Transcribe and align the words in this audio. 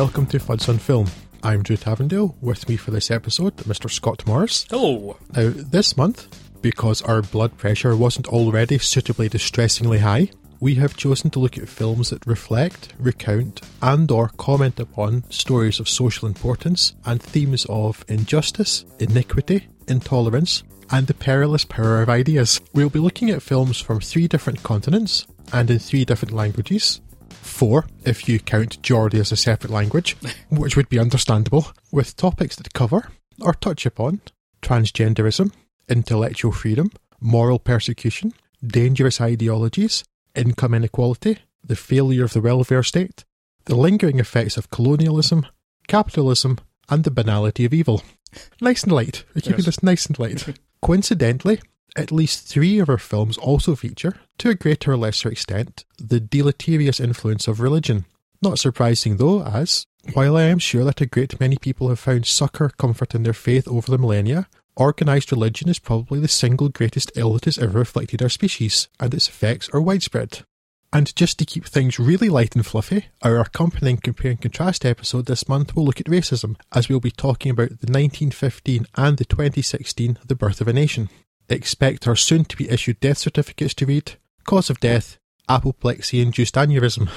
Welcome 0.00 0.24
to 0.28 0.38
Fuds 0.38 0.66
on 0.70 0.78
Film. 0.78 1.08
I'm 1.42 1.62
Drew 1.62 1.76
Tavendale. 1.76 2.34
With 2.40 2.70
me 2.70 2.78
for 2.78 2.90
this 2.90 3.10
episode, 3.10 3.54
Mr. 3.58 3.90
Scott 3.90 4.26
Morris. 4.26 4.66
Hello. 4.70 5.18
Now, 5.36 5.52
this 5.54 5.94
month, 5.94 6.26
because 6.62 7.02
our 7.02 7.20
blood 7.20 7.58
pressure 7.58 7.94
wasn't 7.94 8.26
already 8.28 8.78
suitably 8.78 9.28
distressingly 9.28 9.98
high, 9.98 10.30
we 10.58 10.76
have 10.76 10.96
chosen 10.96 11.28
to 11.32 11.38
look 11.38 11.58
at 11.58 11.68
films 11.68 12.08
that 12.08 12.26
reflect, 12.26 12.94
recount, 12.98 13.60
and 13.82 14.10
or 14.10 14.30
comment 14.38 14.80
upon 14.80 15.30
stories 15.30 15.78
of 15.78 15.86
social 15.86 16.26
importance 16.26 16.94
and 17.04 17.22
themes 17.22 17.66
of 17.68 18.02
injustice, 18.08 18.86
iniquity, 19.00 19.68
intolerance, 19.86 20.62
and 20.90 21.08
the 21.08 21.14
perilous 21.14 21.66
power 21.66 22.00
of 22.00 22.08
ideas. 22.08 22.58
We'll 22.72 22.88
be 22.88 23.00
looking 23.00 23.28
at 23.28 23.42
films 23.42 23.78
from 23.78 24.00
three 24.00 24.28
different 24.28 24.62
continents 24.62 25.26
and 25.52 25.70
in 25.70 25.78
three 25.78 26.06
different 26.06 26.32
languages. 26.32 27.02
Four, 27.50 27.86
if 28.04 28.28
you 28.28 28.38
count 28.38 28.80
Geordie 28.80 29.20
as 29.20 29.32
a 29.32 29.36
separate 29.36 29.72
language, 29.72 30.16
which 30.50 30.76
would 30.76 30.88
be 30.88 30.98
understandable, 30.98 31.66
with 31.92 32.16
topics 32.16 32.56
that 32.56 32.72
cover 32.72 33.10
or 33.40 33.52
touch 33.54 33.84
upon 33.84 34.20
transgenderism, 34.62 35.52
intellectual 35.88 36.52
freedom, 36.52 36.90
moral 37.20 37.58
persecution, 37.58 38.32
dangerous 38.66 39.20
ideologies, 39.20 40.04
income 40.34 40.74
inequality, 40.74 41.38
the 41.62 41.76
failure 41.76 42.24
of 42.24 42.32
the 42.32 42.40
welfare 42.40 42.82
state, 42.82 43.24
the 43.66 43.76
lingering 43.76 44.18
effects 44.20 44.56
of 44.56 44.70
colonialism, 44.70 45.44
capitalism, 45.88 46.56
and 46.88 47.04
the 47.04 47.10
banality 47.10 47.64
of 47.66 47.74
evil. 47.74 48.02
Nice 48.60 48.84
and 48.84 48.92
light. 48.92 49.24
We're 49.34 49.42
keeping 49.42 49.58
Yes. 49.58 49.66
this 49.66 49.82
nice 49.82 50.06
and 50.06 50.18
light. 50.18 50.56
Coincidentally, 50.82 51.60
at 51.96 52.12
least 52.12 52.46
three 52.46 52.78
of 52.78 52.88
our 52.88 52.98
films 52.98 53.36
also 53.38 53.74
feature, 53.74 54.16
to 54.38 54.50
a 54.50 54.54
greater 54.54 54.92
or 54.92 54.96
lesser 54.96 55.30
extent, 55.30 55.84
the 55.98 56.20
deleterious 56.20 57.00
influence 57.00 57.48
of 57.48 57.60
religion. 57.60 58.04
Not 58.42 58.58
surprising 58.58 59.16
though, 59.16 59.42
as, 59.42 59.86
while 60.14 60.36
I 60.36 60.44
am 60.44 60.58
sure 60.58 60.84
that 60.84 61.00
a 61.00 61.06
great 61.06 61.38
many 61.38 61.56
people 61.56 61.88
have 61.88 61.98
found 61.98 62.26
succour 62.26 62.70
comfort 62.70 63.14
in 63.14 63.22
their 63.22 63.34
faith 63.34 63.68
over 63.68 63.90
the 63.90 63.98
millennia, 63.98 64.48
organised 64.78 65.30
religion 65.30 65.68
is 65.68 65.78
probably 65.78 66.20
the 66.20 66.28
single 66.28 66.68
greatest 66.68 67.12
ill 67.16 67.34
that 67.34 67.44
has 67.44 67.58
ever 67.58 67.80
afflicted 67.82 68.22
our 68.22 68.28
species, 68.28 68.88
and 68.98 69.12
its 69.12 69.28
effects 69.28 69.68
are 69.74 69.80
widespread. 69.80 70.44
And 70.92 71.14
just 71.14 71.38
to 71.38 71.44
keep 71.44 71.66
things 71.66 72.00
really 72.00 72.28
light 72.28 72.56
and 72.56 72.66
fluffy, 72.66 73.06
our 73.22 73.38
accompanying 73.38 73.98
compare 73.98 74.32
and 74.32 74.40
contrast 74.40 74.84
episode 74.84 75.26
this 75.26 75.48
month 75.48 75.76
will 75.76 75.84
look 75.84 76.00
at 76.00 76.06
racism, 76.06 76.56
as 76.72 76.88
we'll 76.88 76.98
be 76.98 77.12
talking 77.12 77.50
about 77.50 77.68
the 77.68 77.86
1915 77.86 78.86
and 78.96 79.16
the 79.16 79.24
2016 79.24 80.18
The 80.26 80.34
Birth 80.34 80.60
of 80.60 80.66
a 80.66 80.72
Nation. 80.72 81.08
Expect 81.50 82.06
our 82.08 82.16
soon 82.16 82.44
to 82.44 82.56
be 82.56 82.70
issued 82.70 83.00
death 83.00 83.18
certificates 83.18 83.74
to 83.74 83.86
read 83.86 84.12
cause 84.44 84.70
of 84.70 84.80
death, 84.80 85.18
apoplexy 85.48 86.20
induced 86.20 86.54
aneurysm. 86.54 87.08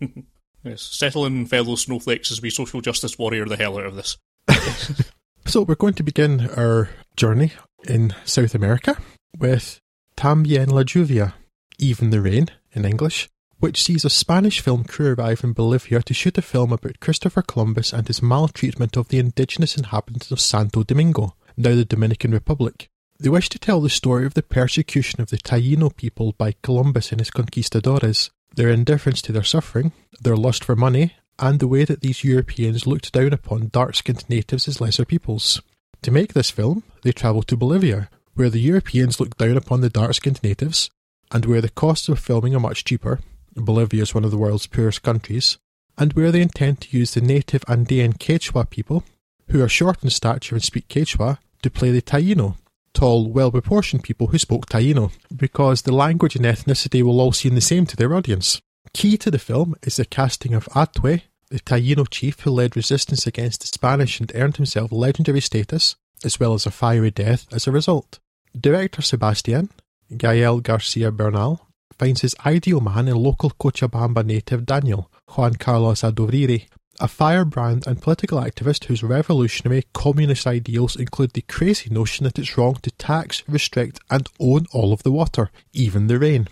Yes, 0.62 0.82
settling 0.82 1.46
fellow 1.46 1.74
snowflakes 1.74 2.30
as 2.30 2.42
we 2.42 2.50
social 2.50 2.82
justice 2.82 3.18
warrior 3.18 3.46
the 3.46 3.56
hell 3.56 3.78
out 3.78 3.86
of 3.86 3.96
this. 3.96 4.18
So 5.50 5.62
we're 5.62 5.74
going 5.74 5.94
to 5.94 6.04
begin 6.04 6.48
our 6.50 6.90
journey 7.16 7.52
in 7.84 8.14
South 8.24 8.54
America 8.54 8.98
with 9.36 9.80
Tambien 10.16 10.70
la 10.70 10.82
Lluvia, 10.82 11.32
Even 11.76 12.10
the 12.10 12.20
Rain 12.20 12.50
in 12.72 12.84
English, 12.84 13.28
which 13.58 13.82
sees 13.82 14.04
a 14.04 14.10
Spanish 14.10 14.60
film 14.60 14.84
crew 14.84 15.14
arrive 15.14 15.42
in 15.42 15.52
Bolivia 15.52 16.02
to 16.02 16.14
shoot 16.14 16.38
a 16.38 16.42
film 16.42 16.72
about 16.72 17.00
Christopher 17.00 17.42
Columbus 17.42 17.92
and 17.92 18.06
his 18.06 18.22
maltreatment 18.22 18.96
of 18.96 19.08
the 19.08 19.18
indigenous 19.18 19.76
inhabitants 19.76 20.30
of 20.30 20.38
Santo 20.38 20.84
Domingo, 20.84 21.34
now 21.56 21.74
the 21.74 21.84
Dominican 21.84 22.30
Republic. 22.30 22.88
They 23.20 23.28
wish 23.28 23.50
to 23.50 23.58
tell 23.58 23.82
the 23.82 23.90
story 23.90 24.24
of 24.24 24.32
the 24.32 24.42
persecution 24.42 25.20
of 25.20 25.28
the 25.28 25.36
Taino 25.36 25.94
people 25.94 26.32
by 26.38 26.54
Columbus 26.62 27.12
and 27.12 27.20
his 27.20 27.30
conquistadores, 27.30 28.30
their 28.56 28.70
indifference 28.70 29.20
to 29.22 29.32
their 29.32 29.44
suffering, 29.44 29.92
their 30.22 30.38
lust 30.38 30.64
for 30.64 30.74
money, 30.74 31.16
and 31.38 31.60
the 31.60 31.68
way 31.68 31.84
that 31.84 32.00
these 32.00 32.24
Europeans 32.24 32.86
looked 32.86 33.12
down 33.12 33.34
upon 33.34 33.68
dark 33.68 33.94
skinned 33.94 34.24
natives 34.30 34.66
as 34.66 34.80
lesser 34.80 35.04
peoples. 35.04 35.60
To 36.00 36.10
make 36.10 36.32
this 36.32 36.50
film, 36.50 36.82
they 37.02 37.12
travelled 37.12 37.46
to 37.48 37.58
Bolivia, 37.58 38.08
where 38.36 38.48
the 38.48 38.58
Europeans 38.58 39.20
looked 39.20 39.36
down 39.36 39.58
upon 39.58 39.82
the 39.82 39.90
dark 39.90 40.14
skinned 40.14 40.42
natives, 40.42 40.88
and 41.30 41.44
where 41.44 41.60
the 41.60 41.68
costs 41.68 42.08
of 42.08 42.18
filming 42.18 42.54
are 42.54 42.60
much 42.60 42.84
cheaper. 42.84 43.20
Bolivia 43.54 44.00
is 44.00 44.14
one 44.14 44.24
of 44.24 44.30
the 44.30 44.38
world's 44.38 44.66
poorest 44.66 45.02
countries, 45.02 45.58
and 45.98 46.14
where 46.14 46.32
they 46.32 46.40
intend 46.40 46.80
to 46.80 46.96
use 46.96 47.12
the 47.12 47.20
native 47.20 47.64
Andean 47.68 48.14
Quechua 48.14 48.70
people, 48.70 49.04
who 49.48 49.62
are 49.62 49.68
short 49.68 50.02
in 50.02 50.08
stature 50.08 50.54
and 50.54 50.64
speak 50.64 50.88
Quechua, 50.88 51.36
to 51.60 51.70
play 51.70 51.90
the 51.90 52.00
Taino, 52.00 52.56
tall, 52.94 53.30
well 53.30 53.50
proportioned 53.50 54.04
people 54.04 54.28
who 54.28 54.38
spoke 54.38 54.66
Taino, 54.66 55.12
because 55.34 55.82
the 55.82 55.94
language 55.94 56.36
and 56.36 56.44
ethnicity 56.44 57.02
will 57.02 57.20
all 57.20 57.32
seem 57.32 57.54
the 57.54 57.60
same 57.60 57.86
to 57.86 57.96
their 57.96 58.14
audience. 58.14 58.60
Key 58.92 59.16
to 59.18 59.30
the 59.30 59.38
film 59.38 59.74
is 59.82 59.96
the 59.96 60.04
casting 60.04 60.54
of 60.54 60.66
Hatuey, 60.66 61.22
the 61.50 61.60
Taino 61.60 62.08
chief 62.08 62.40
who 62.40 62.50
led 62.50 62.76
resistance 62.76 63.26
against 63.26 63.60
the 63.60 63.66
Spanish 63.66 64.20
and 64.20 64.32
earned 64.34 64.56
himself 64.56 64.92
legendary 64.92 65.40
status, 65.40 65.96
as 66.24 66.38
well 66.38 66.54
as 66.54 66.66
a 66.66 66.70
fiery 66.70 67.10
death 67.10 67.46
as 67.52 67.66
a 67.66 67.72
result. 67.72 68.18
Director 68.58 69.02
Sebastian, 69.02 69.70
Gael 70.16 70.60
Garcia 70.60 71.10
Bernal, 71.10 71.66
finds 71.98 72.22
his 72.22 72.34
ideal 72.46 72.80
man 72.80 73.08
in 73.08 73.16
local 73.16 73.50
Cochabamba 73.50 74.24
native 74.24 74.64
Daniel, 74.64 75.10
Juan 75.36 75.54
Carlos 75.54 76.02
Aduviri, 76.02 76.66
a 77.00 77.08
firebrand 77.08 77.86
and 77.86 78.02
political 78.02 78.38
activist 78.40 78.84
whose 78.84 79.02
revolutionary 79.02 79.84
communist 79.92 80.46
ideals 80.46 80.96
include 80.96 81.32
the 81.32 81.42
crazy 81.42 81.90
notion 81.90 82.24
that 82.24 82.38
it's 82.38 82.56
wrong 82.56 82.76
to 82.82 82.90
tax, 82.92 83.42
restrict, 83.48 84.00
and 84.10 84.28
own 84.38 84.66
all 84.72 84.92
of 84.92 85.02
the 85.02 85.12
water, 85.12 85.50
even 85.72 86.06
the 86.06 86.18
rain. 86.18 86.48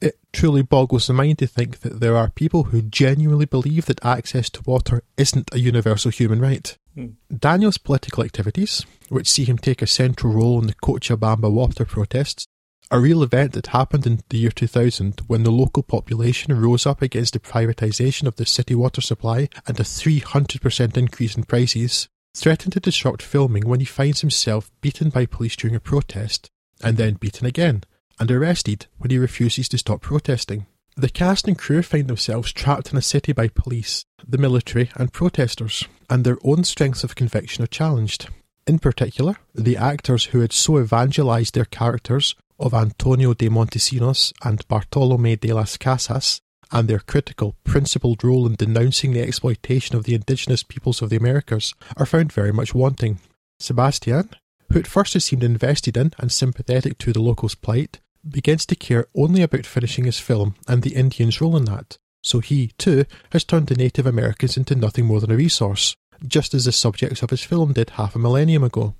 It 0.00 0.18
truly 0.32 0.62
boggles 0.62 1.06
the 1.06 1.12
mind 1.12 1.38
to 1.38 1.46
think 1.46 1.80
that 1.80 2.00
there 2.00 2.16
are 2.16 2.30
people 2.30 2.64
who 2.64 2.82
genuinely 2.82 3.46
believe 3.46 3.86
that 3.86 4.04
access 4.04 4.50
to 4.50 4.62
water 4.64 5.02
isn't 5.16 5.54
a 5.54 5.58
universal 5.58 6.10
human 6.10 6.40
right. 6.40 6.76
Hmm. 6.94 7.08
Daniel's 7.36 7.78
political 7.78 8.24
activities, 8.24 8.84
which 9.08 9.30
see 9.30 9.44
him 9.44 9.58
take 9.58 9.82
a 9.82 9.86
central 9.86 10.32
role 10.32 10.60
in 10.60 10.66
the 10.66 10.74
Cochabamba 10.74 11.50
water 11.50 11.84
protests, 11.84 12.46
a 12.90 13.00
real 13.00 13.22
event 13.22 13.52
that 13.52 13.68
happened 13.68 14.06
in 14.06 14.20
the 14.28 14.38
year 14.38 14.50
2000 14.50 15.20
when 15.26 15.42
the 15.42 15.50
local 15.50 15.82
population 15.82 16.60
rose 16.60 16.86
up 16.86 17.02
against 17.02 17.32
the 17.32 17.40
privatisation 17.40 18.26
of 18.26 18.36
the 18.36 18.46
city 18.46 18.74
water 18.74 19.00
supply 19.00 19.48
and 19.66 19.78
a 19.80 19.82
300% 19.82 20.96
increase 20.96 21.36
in 21.36 21.44
prices, 21.44 22.08
threatened 22.34 22.72
to 22.72 22.80
disrupt 22.80 23.22
filming 23.22 23.66
when 23.66 23.80
he 23.80 23.86
finds 23.86 24.20
himself 24.20 24.70
beaten 24.80 25.08
by 25.08 25.26
police 25.26 25.56
during 25.56 25.74
a 25.74 25.80
protest, 25.80 26.50
and 26.82 26.96
then 26.96 27.14
beaten 27.14 27.46
again, 27.46 27.84
and 28.20 28.30
arrested 28.30 28.86
when 28.98 29.10
he 29.10 29.18
refuses 29.18 29.68
to 29.68 29.78
stop 29.78 30.00
protesting. 30.00 30.66
The 30.96 31.08
cast 31.08 31.48
and 31.48 31.58
crew 31.58 31.82
find 31.82 32.06
themselves 32.06 32.52
trapped 32.52 32.92
in 32.92 32.98
a 32.98 33.02
city 33.02 33.32
by 33.32 33.48
police, 33.48 34.04
the 34.26 34.38
military, 34.38 34.90
and 34.94 35.12
protesters, 35.12 35.88
and 36.08 36.22
their 36.22 36.38
own 36.44 36.62
strengths 36.62 37.02
of 37.02 37.16
conviction 37.16 37.64
are 37.64 37.68
challenged. 37.68 38.28
In 38.66 38.78
particular, 38.78 39.36
the 39.54 39.76
actors 39.76 40.26
who 40.26 40.40
had 40.40 40.52
so 40.52 40.78
evangelized 40.78 41.54
their 41.54 41.64
characters 41.64 42.34
of 42.58 42.74
Antonio 42.74 43.34
de 43.34 43.48
Montesinos 43.48 44.32
and 44.42 44.66
Bartolome 44.68 45.36
de 45.36 45.52
las 45.52 45.76
Casas, 45.76 46.40
and 46.70 46.88
their 46.88 46.98
critical, 46.98 47.54
principled 47.64 48.24
role 48.24 48.46
in 48.46 48.54
denouncing 48.54 49.12
the 49.12 49.22
exploitation 49.22 49.96
of 49.96 50.04
the 50.04 50.14
indigenous 50.14 50.62
peoples 50.62 51.02
of 51.02 51.10
the 51.10 51.16
Americas, 51.16 51.74
are 51.96 52.06
found 52.06 52.32
very 52.32 52.52
much 52.52 52.74
wanting. 52.74 53.20
Sebastian, 53.58 54.30
who 54.72 54.78
at 54.78 54.86
first 54.86 55.14
has 55.14 55.24
seemed 55.24 55.44
invested 55.44 55.96
in 55.96 56.12
and 56.18 56.32
sympathetic 56.32 56.98
to 56.98 57.12
the 57.12 57.22
locals' 57.22 57.54
plight, 57.54 58.00
begins 58.28 58.66
to 58.66 58.74
care 58.74 59.06
only 59.14 59.42
about 59.42 59.66
finishing 59.66 60.04
his 60.04 60.18
film 60.18 60.54
and 60.66 60.82
the 60.82 60.94
Indians' 60.94 61.40
role 61.40 61.56
in 61.56 61.66
that. 61.66 61.98
So 62.22 62.40
he, 62.40 62.72
too, 62.78 63.04
has 63.30 63.44
turned 63.44 63.66
the 63.66 63.76
Native 63.76 64.06
Americans 64.06 64.56
into 64.56 64.74
nothing 64.74 65.04
more 65.04 65.20
than 65.20 65.30
a 65.30 65.36
resource, 65.36 65.94
just 66.26 66.54
as 66.54 66.64
the 66.64 66.72
subjects 66.72 67.22
of 67.22 67.30
his 67.30 67.42
film 67.42 67.74
did 67.74 67.90
half 67.90 68.16
a 68.16 68.18
millennium 68.18 68.64
ago. 68.64 68.94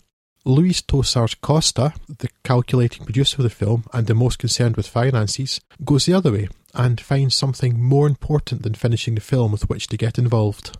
Luis 0.44 0.82
Tosar 0.82 1.28
Costa, 1.40 1.94
the 2.08 2.28
calculating 2.42 3.04
producer 3.04 3.38
of 3.38 3.44
the 3.44 3.50
film 3.50 3.84
and 3.92 4.06
the 4.06 4.14
most 4.14 4.38
concerned 4.38 4.76
with 4.76 4.86
finances, 4.86 5.60
goes 5.84 6.04
the 6.06 6.12
other 6.14 6.32
way 6.32 6.48
and 6.74 7.00
finds 7.00 7.34
something 7.34 7.80
more 7.80 8.06
important 8.06 8.62
than 8.62 8.74
finishing 8.74 9.14
the 9.14 9.20
film 9.20 9.52
with 9.52 9.68
which 9.70 9.86
to 9.88 9.96
get 9.96 10.18
involved. 10.18 10.76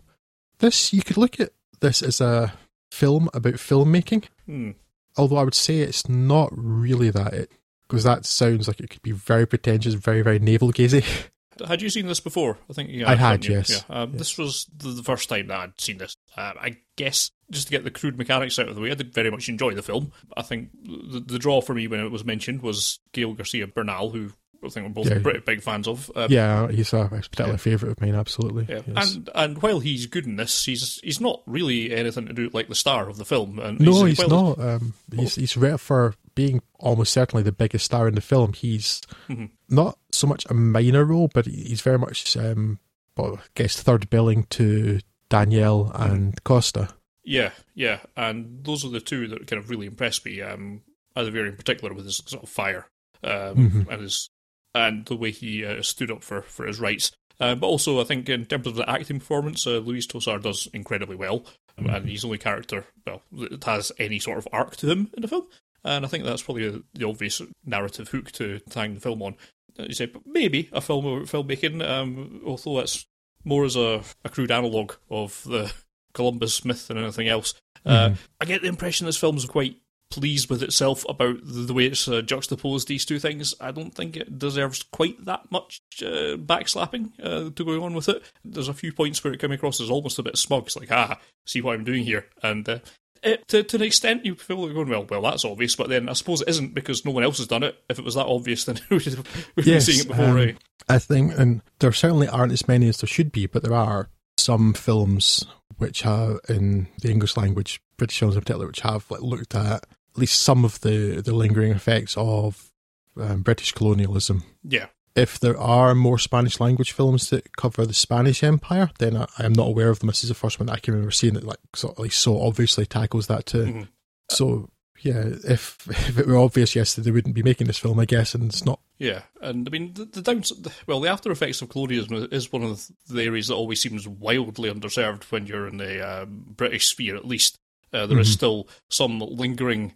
This, 0.59 0.93
you 0.93 1.01
could 1.01 1.17
look 1.17 1.39
at 1.39 1.51
this 1.79 2.01
as 2.01 2.21
a 2.21 2.53
film 2.91 3.29
about 3.33 3.55
filmmaking, 3.55 4.25
Hmm. 4.45 4.71
although 5.17 5.37
I 5.37 5.43
would 5.43 5.55
say 5.55 5.79
it's 5.79 6.07
not 6.07 6.49
really 6.55 7.09
that, 7.09 7.47
because 7.87 8.03
that 8.03 8.25
sounds 8.25 8.67
like 8.67 8.79
it 8.79 8.89
could 8.89 9.01
be 9.01 9.11
very 9.11 9.45
pretentious, 9.47 9.93
very, 9.95 10.21
very 10.21 10.39
navel 10.39 10.71
gazy. 10.71 11.03
Had 11.67 11.81
you 11.81 11.89
seen 11.89 12.07
this 12.07 12.19
before? 12.19 12.57
I 12.69 12.73
think 12.73 12.89
I 13.03 13.15
had, 13.15 13.45
yes. 13.45 13.83
Yeah. 13.89 14.01
Um, 14.01 14.17
This 14.17 14.37
was 14.37 14.67
the, 14.77 15.03
first 15.03 15.29
time 15.29 15.47
that 15.47 15.59
I'd 15.59 15.81
seen 15.81 15.97
this. 15.97 16.15
Uh, 16.35 16.53
I 16.59 16.77
guess 16.95 17.31
just 17.51 17.67
to 17.67 17.71
get 17.71 17.83
the 17.83 17.91
crude 17.91 18.17
mechanics 18.17 18.57
out 18.59 18.69
of 18.69 18.75
the 18.75 18.81
way, 18.81 18.91
I 18.91 18.95
did 18.95 19.13
very 19.13 19.31
much 19.31 19.49
enjoy 19.49 19.73
the 19.73 19.83
film. 19.83 20.11
I 20.35 20.41
think 20.41 20.69
the, 20.83 21.19
the 21.19 21.39
draw 21.39 21.61
for 21.61 21.73
me 21.73 21.87
when 21.87 21.99
it 21.99 22.11
was 22.11 22.25
mentioned 22.25 22.61
was 22.61 22.99
Gael 23.13 23.33
Garcia 23.33 23.67
Bernal, 23.67 24.09
who 24.09 24.31
I 24.63 24.69
think 24.69 24.87
we're 24.87 25.03
both 25.03 25.11
Yeah. 25.11 25.19
pretty 25.21 25.39
big 25.39 25.61
fans 25.61 25.87
of. 25.87 26.11
Um, 26.15 26.31
yeah, 26.31 26.67
he's 26.69 26.91
a 26.93 27.07
particular 27.07 27.57
favourite 27.57 27.91
of 27.91 28.01
mine, 28.01 28.15
absolutely. 28.15 28.65
Yeah. 28.67 28.81
Yes. 28.87 29.15
And 29.15 29.29
and 29.35 29.61
while 29.61 29.79
he's 29.79 30.07
good 30.07 30.25
in 30.25 30.37
this, 30.37 30.65
he's 30.65 30.99
he's 31.03 31.21
not 31.21 31.41
really 31.45 31.95
anything 31.95 32.25
to 32.27 32.33
do 32.33 32.49
like 32.51 32.67
the 32.67 32.75
star 32.75 33.07
of 33.07 33.17
the 33.17 33.25
film. 33.25 33.59
And 33.59 33.79
no, 33.79 34.05
he's, 34.05 34.17
well, 34.19 34.55
not. 34.57 34.59
Um, 34.59 34.93
he's 35.15 35.35
he's 35.35 35.51
for 35.51 36.15
being 36.35 36.61
almost 36.79 37.13
certainly 37.13 37.43
the 37.43 37.51
biggest 37.51 37.85
star 37.85 38.07
in 38.07 38.15
the 38.15 38.21
film. 38.21 38.53
He's 38.53 39.01
Mhm. 39.29 39.49
not 39.69 39.97
so 40.11 40.27
much 40.27 40.45
a 40.49 40.53
minor 40.53 41.03
role, 41.05 41.29
but 41.33 41.45
he's 41.45 41.81
very 41.81 41.97
much 41.97 42.35
um, 42.37 42.79
well, 43.17 43.37
I 43.37 43.45
guess 43.55 43.81
third 43.81 44.09
billing 44.09 44.43
to 44.51 44.99
Danielle 45.29 45.91
and 45.95 46.41
Costa. 46.43 46.89
Yeah, 47.23 47.51
yeah, 47.73 48.01
and 48.15 48.63
those 48.63 48.85
are 48.85 48.89
the 48.89 48.99
two 48.99 49.27
that 49.29 49.47
kind 49.47 49.57
of 49.61 49.69
really 49.69 49.87
impressed 49.87 50.25
me. 50.25 50.41
Um, 50.41 50.81
Aduviri 51.17 51.47
in 51.49 51.55
particular 51.55 51.93
with 51.93 52.05
his 52.05 52.17
sort 52.25 52.43
of 52.43 52.49
fire 52.49 52.87
um, 53.23 53.55
Mhm. 53.71 53.87
and 53.89 54.01
his 54.01 54.29
and 54.75 55.05
the 55.05 55.15
way 55.15 55.31
he 55.31 55.63
uh, 55.65 55.81
stood 55.81 56.11
up 56.11 56.23
for 56.23 56.41
for 56.41 56.67
his 56.67 56.79
rights. 56.81 57.11
Uh, 57.39 57.55
but 57.55 57.67
also, 57.67 57.99
I 57.99 58.03
think 58.03 58.29
in 58.29 58.45
terms 58.45 58.67
of 58.67 58.75
the 58.75 58.89
acting 58.89 59.19
performance, 59.19 59.65
uh, 59.65 59.77
Luis 59.79 60.05
Tosar 60.07 60.39
does 60.41 60.67
incredibly 60.73 61.15
well, 61.15 61.45
Um, 61.77 61.87
and 61.87 62.07
he's 62.07 62.21
the 62.21 62.27
only 62.27 62.37
character 62.37 62.85
well 63.05 63.21
that 63.31 63.63
has 63.65 63.91
any 63.99 64.19
sort 64.19 64.37
of 64.37 64.47
arc 64.53 64.75
to 64.77 64.89
him 64.91 65.09
in 65.15 65.21
the 65.21 65.27
film. 65.27 65.47
And 65.85 66.03
I 66.03 66.07
think 66.07 66.25
that's 66.25 66.41
probably 66.41 66.67
the, 66.67 66.83
the 66.95 67.07
obvious 67.07 67.41
narrative 67.63 68.09
hook 68.09 68.31
to 68.33 68.59
hang 68.73 68.95
the 68.95 68.99
film 68.99 69.21
on. 69.21 69.35
Uh, 69.79 69.83
You 69.83 69.93
say 69.93 70.07
but 70.07 70.23
maybe 70.25 70.67
a 70.73 70.81
film 70.81 71.05
about 71.05 71.27
filmmaking, 71.27 71.87
um, 71.87 72.41
although 72.45 72.77
that's 72.77 73.05
more 73.43 73.63
as 73.63 73.75
a, 73.75 74.01
a 74.23 74.29
crude 74.29 74.49
analogue 74.51 74.95
of 75.11 75.43
the 75.45 75.71
Columbus 76.13 76.65
myth 76.65 76.87
than 76.87 76.97
anything 76.97 77.27
else. 77.27 77.53
Uh, 77.85 78.15
I 78.41 78.45
get 78.45 78.63
the 78.63 78.67
impression 78.67 79.05
this 79.05 79.15
film's 79.15 79.45
quite 79.45 79.77
pleased 80.09 80.49
with 80.49 80.63
itself 80.63 81.05
about 81.07 81.45
the, 81.45 81.61
the 81.61 81.73
way 81.73 81.85
it's 81.85 82.07
uh, 82.07 82.23
juxtaposed 82.23 82.87
these 82.87 83.05
two 83.05 83.19
things. 83.19 83.53
I 83.61 83.69
don't 83.69 83.93
think 83.93 84.17
it 84.17 84.39
deserves 84.39 84.81
quite 84.81 85.23
that 85.25 85.51
much 85.51 85.81
uh, 86.01 86.37
backslapping 86.37 87.11
uh, 87.21 87.51
to 87.51 87.65
go 87.65 87.83
on 87.83 87.93
with 87.93 88.09
it. 88.09 88.23
There's 88.43 88.69
a 88.69 88.73
few 88.73 88.91
points 88.91 89.23
where 89.23 89.33
it 89.33 89.39
came 89.39 89.51
across 89.51 89.79
as 89.79 89.91
almost 89.91 90.17
a 90.17 90.23
bit 90.23 90.37
smug. 90.37 90.65
It's 90.65 90.75
like, 90.75 90.91
ah, 90.91 91.19
see 91.45 91.61
what 91.61 91.75
I'm 91.75 91.83
doing 91.83 92.05
here, 92.05 92.25
and. 92.41 92.81
Uh, 93.25 93.29
it, 93.29 93.47
to, 93.47 93.63
to 93.63 93.77
an 93.77 93.83
extent, 93.83 94.25
you 94.25 94.35
feel 94.35 94.57
like 94.57 94.73
going, 94.73 94.89
well, 94.89 95.05
well, 95.09 95.21
that's 95.21 95.45
obvious, 95.45 95.75
but 95.75 95.89
then 95.89 96.09
I 96.09 96.13
suppose 96.13 96.41
it 96.41 96.49
isn't 96.49 96.73
because 96.73 97.05
no 97.05 97.11
one 97.11 97.23
else 97.23 97.37
has 97.37 97.47
done 97.47 97.63
it. 97.63 97.77
If 97.89 97.99
it 97.99 98.05
was 98.05 98.15
that 98.15 98.25
obvious, 98.25 98.65
then 98.65 98.79
we 98.89 98.97
would 98.97 99.05
have 99.05 99.47
we've 99.55 99.65
been 99.65 99.73
Yes, 99.75 99.85
seeing 99.85 99.99
it 100.01 100.07
before, 100.07 100.25
um, 100.25 100.35
right? 100.35 100.57
I 100.87 100.99
think, 100.99 101.37
and 101.37 101.61
there 101.79 101.91
certainly 101.91 102.27
aren't 102.27 102.53
as 102.53 102.67
many 102.67 102.87
as 102.87 102.99
there 102.99 103.07
should 103.07 103.31
be, 103.31 103.47
but 103.47 103.63
there 103.63 103.73
are 103.73 104.09
some 104.37 104.73
films 104.73 105.45
which 105.77 106.03
have, 106.03 106.39
in 106.47 106.87
the 107.01 107.09
English 107.09 107.35
language, 107.37 107.81
British 107.97 108.19
films 108.19 108.35
in 108.35 108.41
particular, 108.41 108.67
which 108.67 108.81
have 108.81 109.09
like 109.09 109.21
looked 109.21 109.55
at 109.55 109.83
at 109.83 110.19
least 110.19 110.41
some 110.41 110.63
of 110.63 110.79
the, 110.81 111.21
the 111.21 111.33
lingering 111.33 111.71
effects 111.71 112.15
of 112.17 112.71
um, 113.19 113.41
British 113.41 113.71
colonialism. 113.71 114.43
Yeah. 114.63 114.87
If 115.15 115.39
there 115.39 115.57
are 115.57 115.95
more 115.95 116.19
Spanish 116.19 116.59
language 116.59 116.91
films 116.91 117.29
that 117.29 117.55
cover 117.55 117.85
the 117.85 117.93
Spanish 117.93 118.43
Empire, 118.43 118.89
then 118.99 119.15
I, 119.15 119.27
I 119.39 119.45
am 119.45 119.53
not 119.53 119.67
aware 119.67 119.89
of 119.89 119.99
them. 119.99 120.07
This 120.07 120.23
is 120.23 120.29
the 120.29 120.35
first 120.35 120.59
one 120.59 120.67
that 120.67 120.73
I 120.73 120.79
can 120.79 120.93
remember 120.93 121.11
seeing 121.11 121.35
that 121.35 121.45
like 121.45 121.59
sort 121.73 121.93
of 121.93 121.99
like 121.99 122.11
so 122.11 122.41
obviously 122.41 122.85
tackles 122.85 123.27
that 123.27 123.45
too. 123.45 123.63
Mhm. 123.65 123.87
So 124.29 124.69
yeah, 125.01 125.23
if 125.47 125.77
if 125.89 126.17
it 126.19 126.27
were 126.27 126.37
obvious, 126.37 126.75
yes, 126.75 126.95
they 126.95 127.11
wouldn't 127.11 127.35
be 127.35 127.43
making 127.43 127.67
this 127.67 127.77
film, 127.77 127.99
I 127.99 128.05
guess, 128.05 128.35
and 128.35 128.45
it's 128.45 128.65
not. 128.65 128.79
Yeah, 128.97 129.21
and 129.41 129.67
I 129.67 129.71
mean 129.71 129.93
the, 129.93 130.05
the 130.05 130.21
downs. 130.21 130.51
Well, 130.87 130.99
the 130.99 131.09
after 131.09 131.31
effects 131.31 131.61
of 131.61 131.69
colonialism 131.69 132.27
is 132.31 132.51
one 132.51 132.63
of 132.63 132.85
the 133.07 133.23
areas 133.23 133.47
that 133.47 133.55
always 133.55 133.81
seems 133.81 134.07
wildly 134.07 134.69
underserved 134.71 135.23
when 135.31 135.47
you're 135.47 135.67
in 135.67 135.77
the 135.77 136.23
um, 136.23 136.45
British 136.57 136.87
sphere. 136.87 137.15
At 137.15 137.25
least 137.25 137.57
uh, 137.93 138.05
there 138.05 138.19
is 138.19 138.29
Mhm. 138.29 138.33
still 138.33 138.67
some 138.89 139.19
lingering 139.19 139.93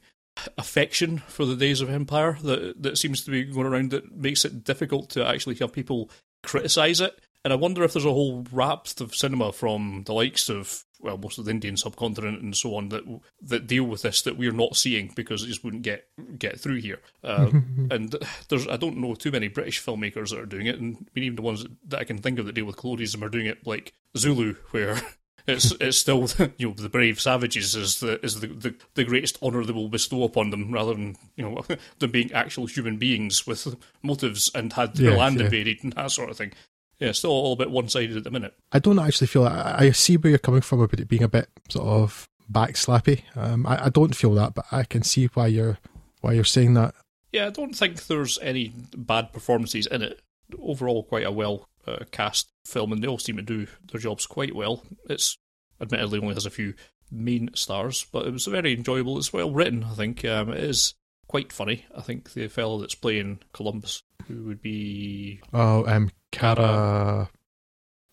affection 0.57 1.19
for 1.27 1.45
the 1.45 1.56
days 1.56 1.81
of 1.81 1.89
empire 1.89 2.38
that 2.44 2.81
that 2.81 2.97
seems 2.97 3.24
to 3.24 3.31
be 3.31 3.44
going 3.44 3.68
around 3.68 3.91
that 3.91 4.15
makes 4.15 4.45
it 4.45 4.63
difficult 4.63 5.09
to 5.12 5.25
actually 5.25 5.56
have 5.56 5.74
people 5.74 6.09
criticise 6.44 7.01
it. 7.01 7.19
And 7.45 7.53
I 7.53 7.56
wonder 7.56 7.83
if 7.83 7.94
there's 7.94 8.06
a 8.06 8.12
whole 8.12 8.45
raft 8.51 9.00
of 9.00 9.15
cinema 9.15 9.53
from 9.53 10.03
the 10.06 10.13
likes 10.13 10.50
of 10.50 10.83
well, 11.01 11.18
most 11.18 11.38
of 11.38 11.45
the 11.45 11.51
Indian 11.51 11.77
subcontinent 11.77 12.41
and 12.41 12.56
so 12.56 12.75
on 12.75 12.89
that 12.89 13.03
that 13.41 13.68
deal 13.68 13.86
with 13.86 14.01
this 14.01 14.21
that 14.24 14.38
we're 14.38 14.51
not 14.51 14.75
seeing 14.75 15.12
because 15.15 15.44
it 15.44 15.47
just 15.47 15.63
wouldn't 15.63 15.83
get 15.83 16.06
get 16.38 16.59
through 16.59 16.77
here. 16.77 17.00
Uh, 17.24 17.50
and 17.92 18.15
there's 18.50 18.68
I 18.68 18.75
don't 18.75 18.97
know 18.97 19.15
too 19.15 19.31
many 19.31 19.47
British 19.47 19.83
filmmakers 19.83 20.31
that 20.31 20.39
are 20.39 20.45
doing 20.45 20.68
it, 20.68 20.80
and 20.80 20.97
I 20.97 21.09
mean, 21.15 21.25
even 21.25 21.35
the 21.38 21.42
ones 21.42 21.63
that, 21.63 21.71
that 21.88 22.00
I 22.00 22.03
can 22.03 22.18
think 22.18 22.39
of 22.39 22.45
that 22.45 22.56
deal 22.56 22.65
with 22.65 22.77
colonialism 22.77 23.24
are 23.24 23.30
doing 23.30 23.45
it 23.45 23.65
like 23.65 23.94
Zulu, 24.18 24.56
where 24.71 25.00
it's 25.50 25.72
it's 25.80 25.98
still 25.98 26.28
you 26.57 26.69
know 26.69 26.74
the 26.74 26.90
brave 26.90 27.19
savages 27.19 27.75
is 27.75 28.00
the 28.00 28.24
is 28.24 28.40
the, 28.40 28.48
the, 28.48 28.75
the 28.94 29.04
greatest 29.04 29.42
honour 29.44 29.63
they 29.66 29.74
will 29.74 29.90
bestow 29.90 30.24
upon 30.24 30.50
them, 30.51 30.72
rather 30.72 30.94
than 30.94 31.18
you 31.36 31.44
know 31.44 31.63
them 32.00 32.12
being 32.12 32.31
actual 32.31 32.66
human 32.66 32.98
beings 32.98 33.46
with 33.46 33.75
motives 34.01 34.51
and 34.56 34.74
had 34.74 34.96
their 34.96 35.12
Yeah, 35.12 35.18
land 35.18 35.40
yeah. 35.40 35.46
invaded 35.46 35.84
and 35.84 35.94
that 35.94 36.12
sort 36.12 36.30
of 36.30 36.38
thing. 36.38 36.54
Yeah, 37.00 37.13
still 37.13 37.31
all 37.31 37.54
a 37.54 37.56
bit 37.56 37.72
one 37.72 37.88
sided 37.88 38.18
at 38.18 38.24
the 38.25 38.31
minute. 38.31 38.54
I 38.74 38.80
don't 38.80 39.00
actually 39.00 39.28
feel 39.28 39.46
I, 39.46 39.75
I 39.78 39.92
see 39.92 40.18
where 40.18 40.30
you're 40.31 40.40
coming 40.40 40.62
from 40.62 40.81
about 40.81 41.00
it 41.00 41.07
being 41.07 41.24
a 41.24 41.30
bit 41.30 41.48
sort 41.69 41.88
of 41.88 42.28
backslappy. 42.52 43.22
Um, 43.36 43.66
I, 43.66 43.86
I 43.86 43.90
don't 43.90 44.16
feel 44.16 44.34
that, 44.34 44.54
but 44.54 44.66
I 44.72 44.84
can 44.84 45.04
see 45.04 45.28
why 45.34 45.48
you're 45.48 45.78
why 46.22 46.34
you're 46.34 46.44
saying 46.44 46.74
that. 46.74 46.94
Yeah, 47.31 47.48
I 47.48 47.50
don't 47.52 47.74
think 47.75 48.07
there's 48.07 48.38
any 48.42 48.74
bad 48.98 49.31
performances 49.31 49.86
in 49.88 50.02
it. 50.02 50.19
Overall, 50.62 51.04
quite 51.04 51.25
a 51.25 51.31
well 51.31 51.69
uh, 51.89 52.03
cast 52.12 52.51
film, 52.65 52.91
and 52.91 53.03
they 53.03 53.07
all 53.07 53.18
seem 53.18 53.38
to 53.38 53.41
do 53.41 53.68
their 53.91 54.00
jobs 54.01 54.25
quite 54.25 54.56
well. 54.56 54.83
It's 55.09 55.38
admittedly 55.81 56.19
only 56.19 56.33
has 56.36 56.45
a 56.45 56.50
few 56.51 56.74
main 57.12 57.50
stars, 57.56 58.06
but 58.12 58.27
it 58.27 58.31
was 58.33 58.45
very 58.45 58.74
enjoyable. 58.74 59.18
It's 59.18 59.33
well 59.33 59.51
written, 59.51 59.83
I 59.83 59.94
think. 59.95 60.24
Um, 60.25 60.51
it 60.51 60.63
is 60.63 60.94
quite 61.27 61.51
funny. 61.51 61.86
I 61.95 62.01
think 62.01 62.33
the 62.33 62.47
fellow 62.47 62.80
that's 62.80 62.95
playing 62.95 63.39
Columbus, 63.53 64.03
who 64.27 64.44
would 64.45 64.62
be 64.62 65.39
Oh, 65.53 65.86
um, 65.88 66.12
Karra. 66.31 67.30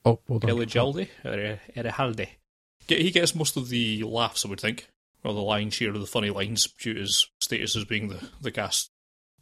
Oh, 0.04 0.20
hold 0.28 0.44
on. 0.44 0.50
Elijalde, 0.50 1.08
or 1.24 1.58
Erihalde. 1.76 2.28
Get- 2.86 3.00
He 3.00 3.10
gets 3.10 3.34
most 3.34 3.56
of 3.56 3.68
the 3.68 4.02
laughs, 4.04 4.44
I 4.44 4.48
would 4.48 4.60
think, 4.60 4.88
or 5.24 5.32
the 5.34 5.40
lion's 5.40 5.74
share 5.74 5.90
of 5.90 6.00
the 6.00 6.06
funny 6.06 6.30
lines 6.30 6.66
due 6.78 6.94
to 6.94 7.00
his 7.00 7.28
status 7.40 7.74
as 7.76 7.84
being 7.84 8.08
the, 8.08 8.28
the 8.40 8.52
cast 8.52 8.90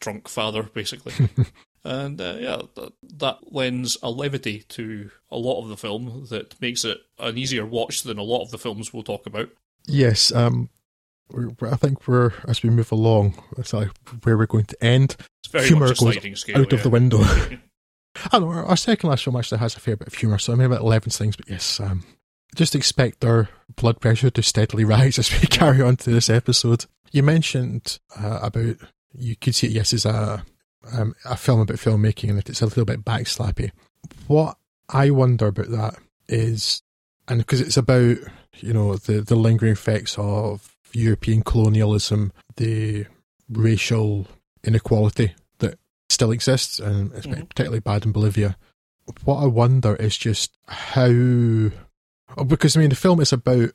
drunk 0.01 0.29
father, 0.29 0.63
basically. 0.63 1.13
and 1.85 2.21
uh, 2.21 2.37
yeah, 2.39 2.63
that, 2.75 2.93
that 3.19 3.53
lends 3.53 3.99
a 4.03 4.11
levity 4.11 4.65
to 4.71 5.11
a 5.31 5.37
lot 5.37 5.63
of 5.63 5.69
the 5.69 5.77
film 5.77 6.27
that 6.31 6.61
makes 6.61 6.85
it 6.85 6.99
an 7.19 7.37
easier 7.37 7.67
watch 7.67 8.03
than 8.03 8.19
a 8.19 8.23
lot 8.23 8.43
of 8.43 8.51
the 8.51 8.59
films 8.59 8.93
we'll 8.93 9.03
talk 9.03 9.27
about. 9.27 9.51
Yes. 9.87 10.33
Um, 10.33 10.71
I 11.63 11.77
think 11.77 12.07
we're 12.07 12.33
as 12.47 12.63
we 12.63 12.71
move 12.71 12.93
along, 12.93 13.43
it's 13.59 13.73
like 13.73 13.91
where 14.23 14.37
we're 14.37 14.47
going 14.47 14.67
to 14.67 14.85
end. 14.85 15.17
It's 15.43 15.53
very 15.53 15.69
Humour 15.69 15.89
much 15.89 16.01
a 16.01 16.05
goes 16.05 16.41
scale. 16.41 16.59
out 16.59 16.73
of 16.73 16.83
the 16.83 16.91
window. 16.91 17.19
I 18.33 18.39
don't 18.39 18.43
know. 18.43 18.65
Our, 18.65 18.77
second 18.77 19.11
last 19.11 19.25
film 19.25 19.37
actually 19.37 19.59
has 19.59 19.77
a 19.77 19.81
fair 19.81 19.97
bit 19.97 20.09
of 20.09 20.15
humour, 20.15 20.39
so 20.39 20.53
I 20.53 20.57
mean 20.57 20.67
about 20.67 20.83
eleven 20.83 21.11
things. 21.11 21.37
But 21.37 21.49
yes, 21.49 21.81
um, 21.81 22.05
just 22.55 22.75
expect 22.75 23.25
our 23.25 23.49
blood 23.77 24.01
pressure 24.01 24.31
to 24.31 24.43
steadily 24.43 24.85
rise 24.85 25.19
as 25.19 25.31
we 25.33 25.47
carry 25.47 25.81
on 25.83 25.97
to 25.97 26.11
this 26.11 26.31
episode. 26.31 26.87
You 27.11 27.23
mentioned 27.23 27.99
uh, 28.17 28.41
about 28.43 28.77
you 29.13 29.37
could 29.37 29.55
see 29.55 29.69
it 29.69 29.73
yes 29.73 29.93
as 29.93 30.07
a 30.07 30.45
um, 30.93 31.15
a 31.25 31.37
film 31.37 31.61
about 31.61 31.77
filmmaking 31.79 32.31
and 32.31 32.39
it's 32.49 32.63
a 32.63 32.67
little 32.67 32.85
bit 32.85 33.05
backslappy. 33.05 33.71
What 34.27 34.57
I 34.89 35.11
wonder 35.11 35.47
about 35.49 35.71
that 35.71 35.97
is, 36.29 36.83
and 37.29 37.39
because 37.39 37.61
it's 37.61 37.77
about 37.77 38.19
you 38.59 38.73
know 38.73 38.97
the 38.97 39.21
the 39.21 39.37
lingering 39.37 39.73
effects 39.73 40.17
of 40.19 40.75
European 40.93 41.43
colonialism, 41.43 42.33
the 42.57 43.07
racial 43.51 44.27
inequality 44.63 45.35
that 45.59 45.79
still 46.09 46.31
exists, 46.31 46.79
and 46.79 47.13
it's 47.13 47.27
Mhm. 47.27 47.49
particularly 47.49 47.81
bad 47.81 48.05
in 48.05 48.13
Bolivia. 48.13 48.57
What 49.25 49.43
I 49.43 49.47
wonder 49.47 49.97
is 49.97 50.17
just 50.17 50.53
how, 50.67 51.11
oh, 51.11 52.45
because 52.47 52.77
I 52.77 52.81
mean 52.81 52.91
the 52.91 52.97
film 52.97 53.21
is 53.21 53.33
about 53.33 53.71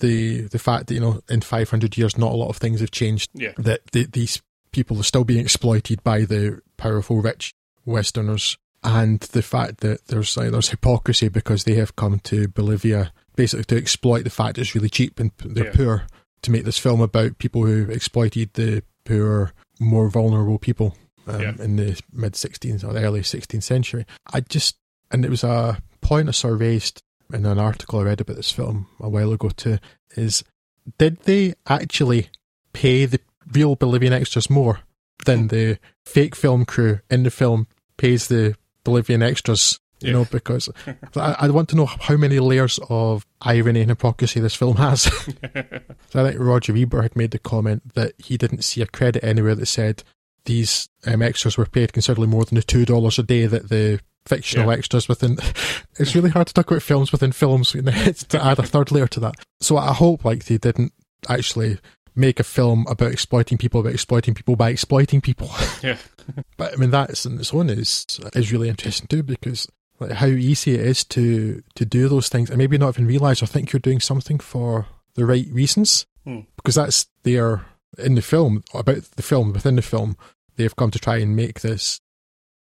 the 0.00 0.42
the 0.48 0.58
fact 0.58 0.88
that 0.88 0.94
you 0.94 1.00
know 1.00 1.20
in 1.28 1.40
500 1.40 1.96
years 1.96 2.18
not 2.18 2.32
a 2.32 2.36
lot 2.36 2.48
of 2.48 2.56
things 2.56 2.80
have 2.80 2.90
changed 2.90 3.30
Yeah. 3.34 3.52
that 3.58 3.80
the, 3.92 4.06
these 4.06 4.42
people 4.74 4.98
are 4.98 5.04
still 5.04 5.24
being 5.24 5.40
exploited 5.40 6.02
by 6.04 6.24
the 6.24 6.60
powerful 6.76 7.20
rich 7.22 7.54
Westerners, 7.86 8.56
and 8.82 9.20
the 9.20 9.42
fact 9.42 9.80
that 9.80 10.06
there's 10.08 10.36
like, 10.36 10.50
there's 10.50 10.68
hypocrisy 10.70 11.28
because 11.28 11.64
they 11.64 11.74
have 11.74 11.96
come 11.96 12.18
to 12.20 12.48
Bolivia 12.48 13.12
basically 13.36 13.64
to 13.64 13.76
exploit 13.78 14.24
the 14.24 14.30
fact 14.30 14.58
it's 14.58 14.74
really 14.74 14.88
cheap 14.88 15.18
and 15.20 15.30
they're 15.44 15.66
Yeah. 15.66 15.72
poor 15.72 16.06
to 16.42 16.50
make 16.50 16.64
this 16.64 16.78
film 16.78 17.00
about 17.00 17.38
people 17.38 17.64
who 17.64 17.90
exploited 17.90 18.50
the 18.54 18.82
poor, 19.04 19.52
more 19.80 20.08
vulnerable 20.10 20.58
people 20.58 20.96
um, 21.26 21.40
Yeah. 21.40 21.54
in 21.58 21.76
the 21.76 22.00
mid 22.12 22.34
16th 22.34 22.84
or 22.84 22.92
the 22.92 23.00
early 23.02 23.20
16th 23.22 23.62
century. 23.62 24.04
I 24.32 24.40
just 24.40 24.76
and 25.10 25.24
it 25.24 25.30
was 25.30 25.44
a 25.44 25.78
point 26.00 26.28
I 26.44 26.48
of 26.48 26.60
raised 26.60 27.02
in 27.32 27.46
an 27.46 27.58
article 27.58 28.00
I 28.00 28.04
read 28.04 28.20
about 28.20 28.36
this 28.36 28.50
film 28.52 28.86
a 29.00 29.08
while 29.08 29.32
ago 29.32 29.48
too. 29.50 29.78
Is 30.16 30.44
did 30.98 31.20
they 31.22 31.54
actually 31.66 32.28
pay 32.74 33.06
the 33.06 33.20
real 33.52 33.76
Bolivian 33.76 34.12
extras 34.12 34.48
more 34.50 34.80
than 35.24 35.48
the 35.48 35.78
fake 36.04 36.34
film 36.34 36.64
crew 36.64 37.00
in 37.10 37.22
the 37.22 37.30
film 37.30 37.66
pays 37.96 38.28
the 38.28 38.54
Bolivian 38.84 39.22
extras? 39.22 39.78
You 40.00 40.08
Yeah. 40.08 40.12
know, 40.18 40.24
because 40.30 40.68
I, 41.16 41.36
I 41.40 41.50
want 41.50 41.68
to 41.70 41.76
know 41.76 41.86
how 41.86 42.16
many 42.16 42.38
layers 42.40 42.78
of 42.90 43.24
irony 43.40 43.80
and 43.82 43.90
hypocrisy 43.90 44.40
this 44.40 44.54
film 44.56 44.76
has. 44.76 45.02
so 46.10 46.24
I 46.24 46.30
think 46.30 46.40
Roger 46.40 46.76
Ebert 46.76 47.02
had 47.02 47.16
made 47.16 47.30
the 47.30 47.38
comment 47.38 47.94
that 47.94 48.12
he 48.18 48.36
didn't 48.36 48.64
see 48.64 48.82
a 48.82 48.86
credit 48.86 49.24
anywhere 49.24 49.54
that 49.54 49.66
said 49.66 50.02
these 50.44 50.88
um, 51.06 51.22
extras 51.22 51.56
were 51.56 51.64
paid 51.64 51.92
considerably 51.94 52.26
more 52.26 52.44
than 52.44 52.56
the 52.56 52.62
two 52.62 52.84
dollars 52.84 53.18
a 53.18 53.22
day 53.22 53.46
that 53.46 53.68
the 53.70 54.00
fictional 54.26 54.66
Yeah. 54.70 54.76
extras 54.78 55.08
within. 55.08 55.38
It's 55.98 56.14
really 56.16 56.30
hard 56.30 56.48
to 56.48 56.52
talk 56.54 56.68
about 56.72 56.82
films 56.82 57.12
within 57.12 57.30
films 57.30 57.70
to 57.70 58.40
add 58.44 58.58
a 58.58 58.62
third 58.64 58.90
layer 58.90 59.06
to 59.06 59.20
that. 59.20 59.36
So 59.60 59.76
I 59.76 59.92
hope 59.94 60.24
like 60.24 60.44
they 60.46 60.58
didn't 60.58 60.92
actually 61.28 61.78
make 62.16 62.38
a 62.40 62.44
film 62.44 62.86
about 62.88 63.12
exploiting 63.12 63.58
people 63.58 63.80
about 63.80 63.92
exploiting 63.94 64.34
people 64.34 64.56
by 64.56 64.70
exploiting 64.70 65.20
people. 65.20 65.50
Yeah. 65.82 65.98
but 66.56 66.72
I 66.72 66.76
mean 66.76 66.90
that's 66.90 67.26
in 67.26 67.38
its 67.38 67.52
own 67.52 67.68
is 67.68 68.06
is 68.34 68.50
really 68.52 68.68
interesting 68.70 69.06
too 69.08 69.22
because 69.22 69.68
like 70.00 70.12
how 70.12 70.26
easy 70.26 70.74
it 70.74 70.80
is 70.80 71.04
to 71.04 71.62
to 71.74 71.84
do 71.84 72.08
those 72.08 72.28
things 72.30 72.48
and 72.48 72.56
maybe 72.58 72.78
not 72.78 72.94
even 72.94 73.06
realize 73.06 73.42
or 73.42 73.46
think 73.46 73.72
you're 73.72 73.80
doing 73.80 74.00
something 74.00 74.38
for 74.38 74.86
the 75.14 75.26
right 75.26 75.46
reasons 75.50 76.06
Hmm. 76.24 76.40
because 76.56 76.76
that's 76.76 77.06
their 77.24 77.66
in 77.98 78.14
the 78.14 78.22
film 78.22 78.64
about 78.72 79.02
the 79.16 79.22
film 79.22 79.52
within 79.52 79.76
the 79.76 79.82
film 79.82 80.16
they've 80.56 80.74
come 80.74 80.90
to 80.90 80.98
try 80.98 81.18
and 81.18 81.36
make 81.36 81.60
this 81.60 82.00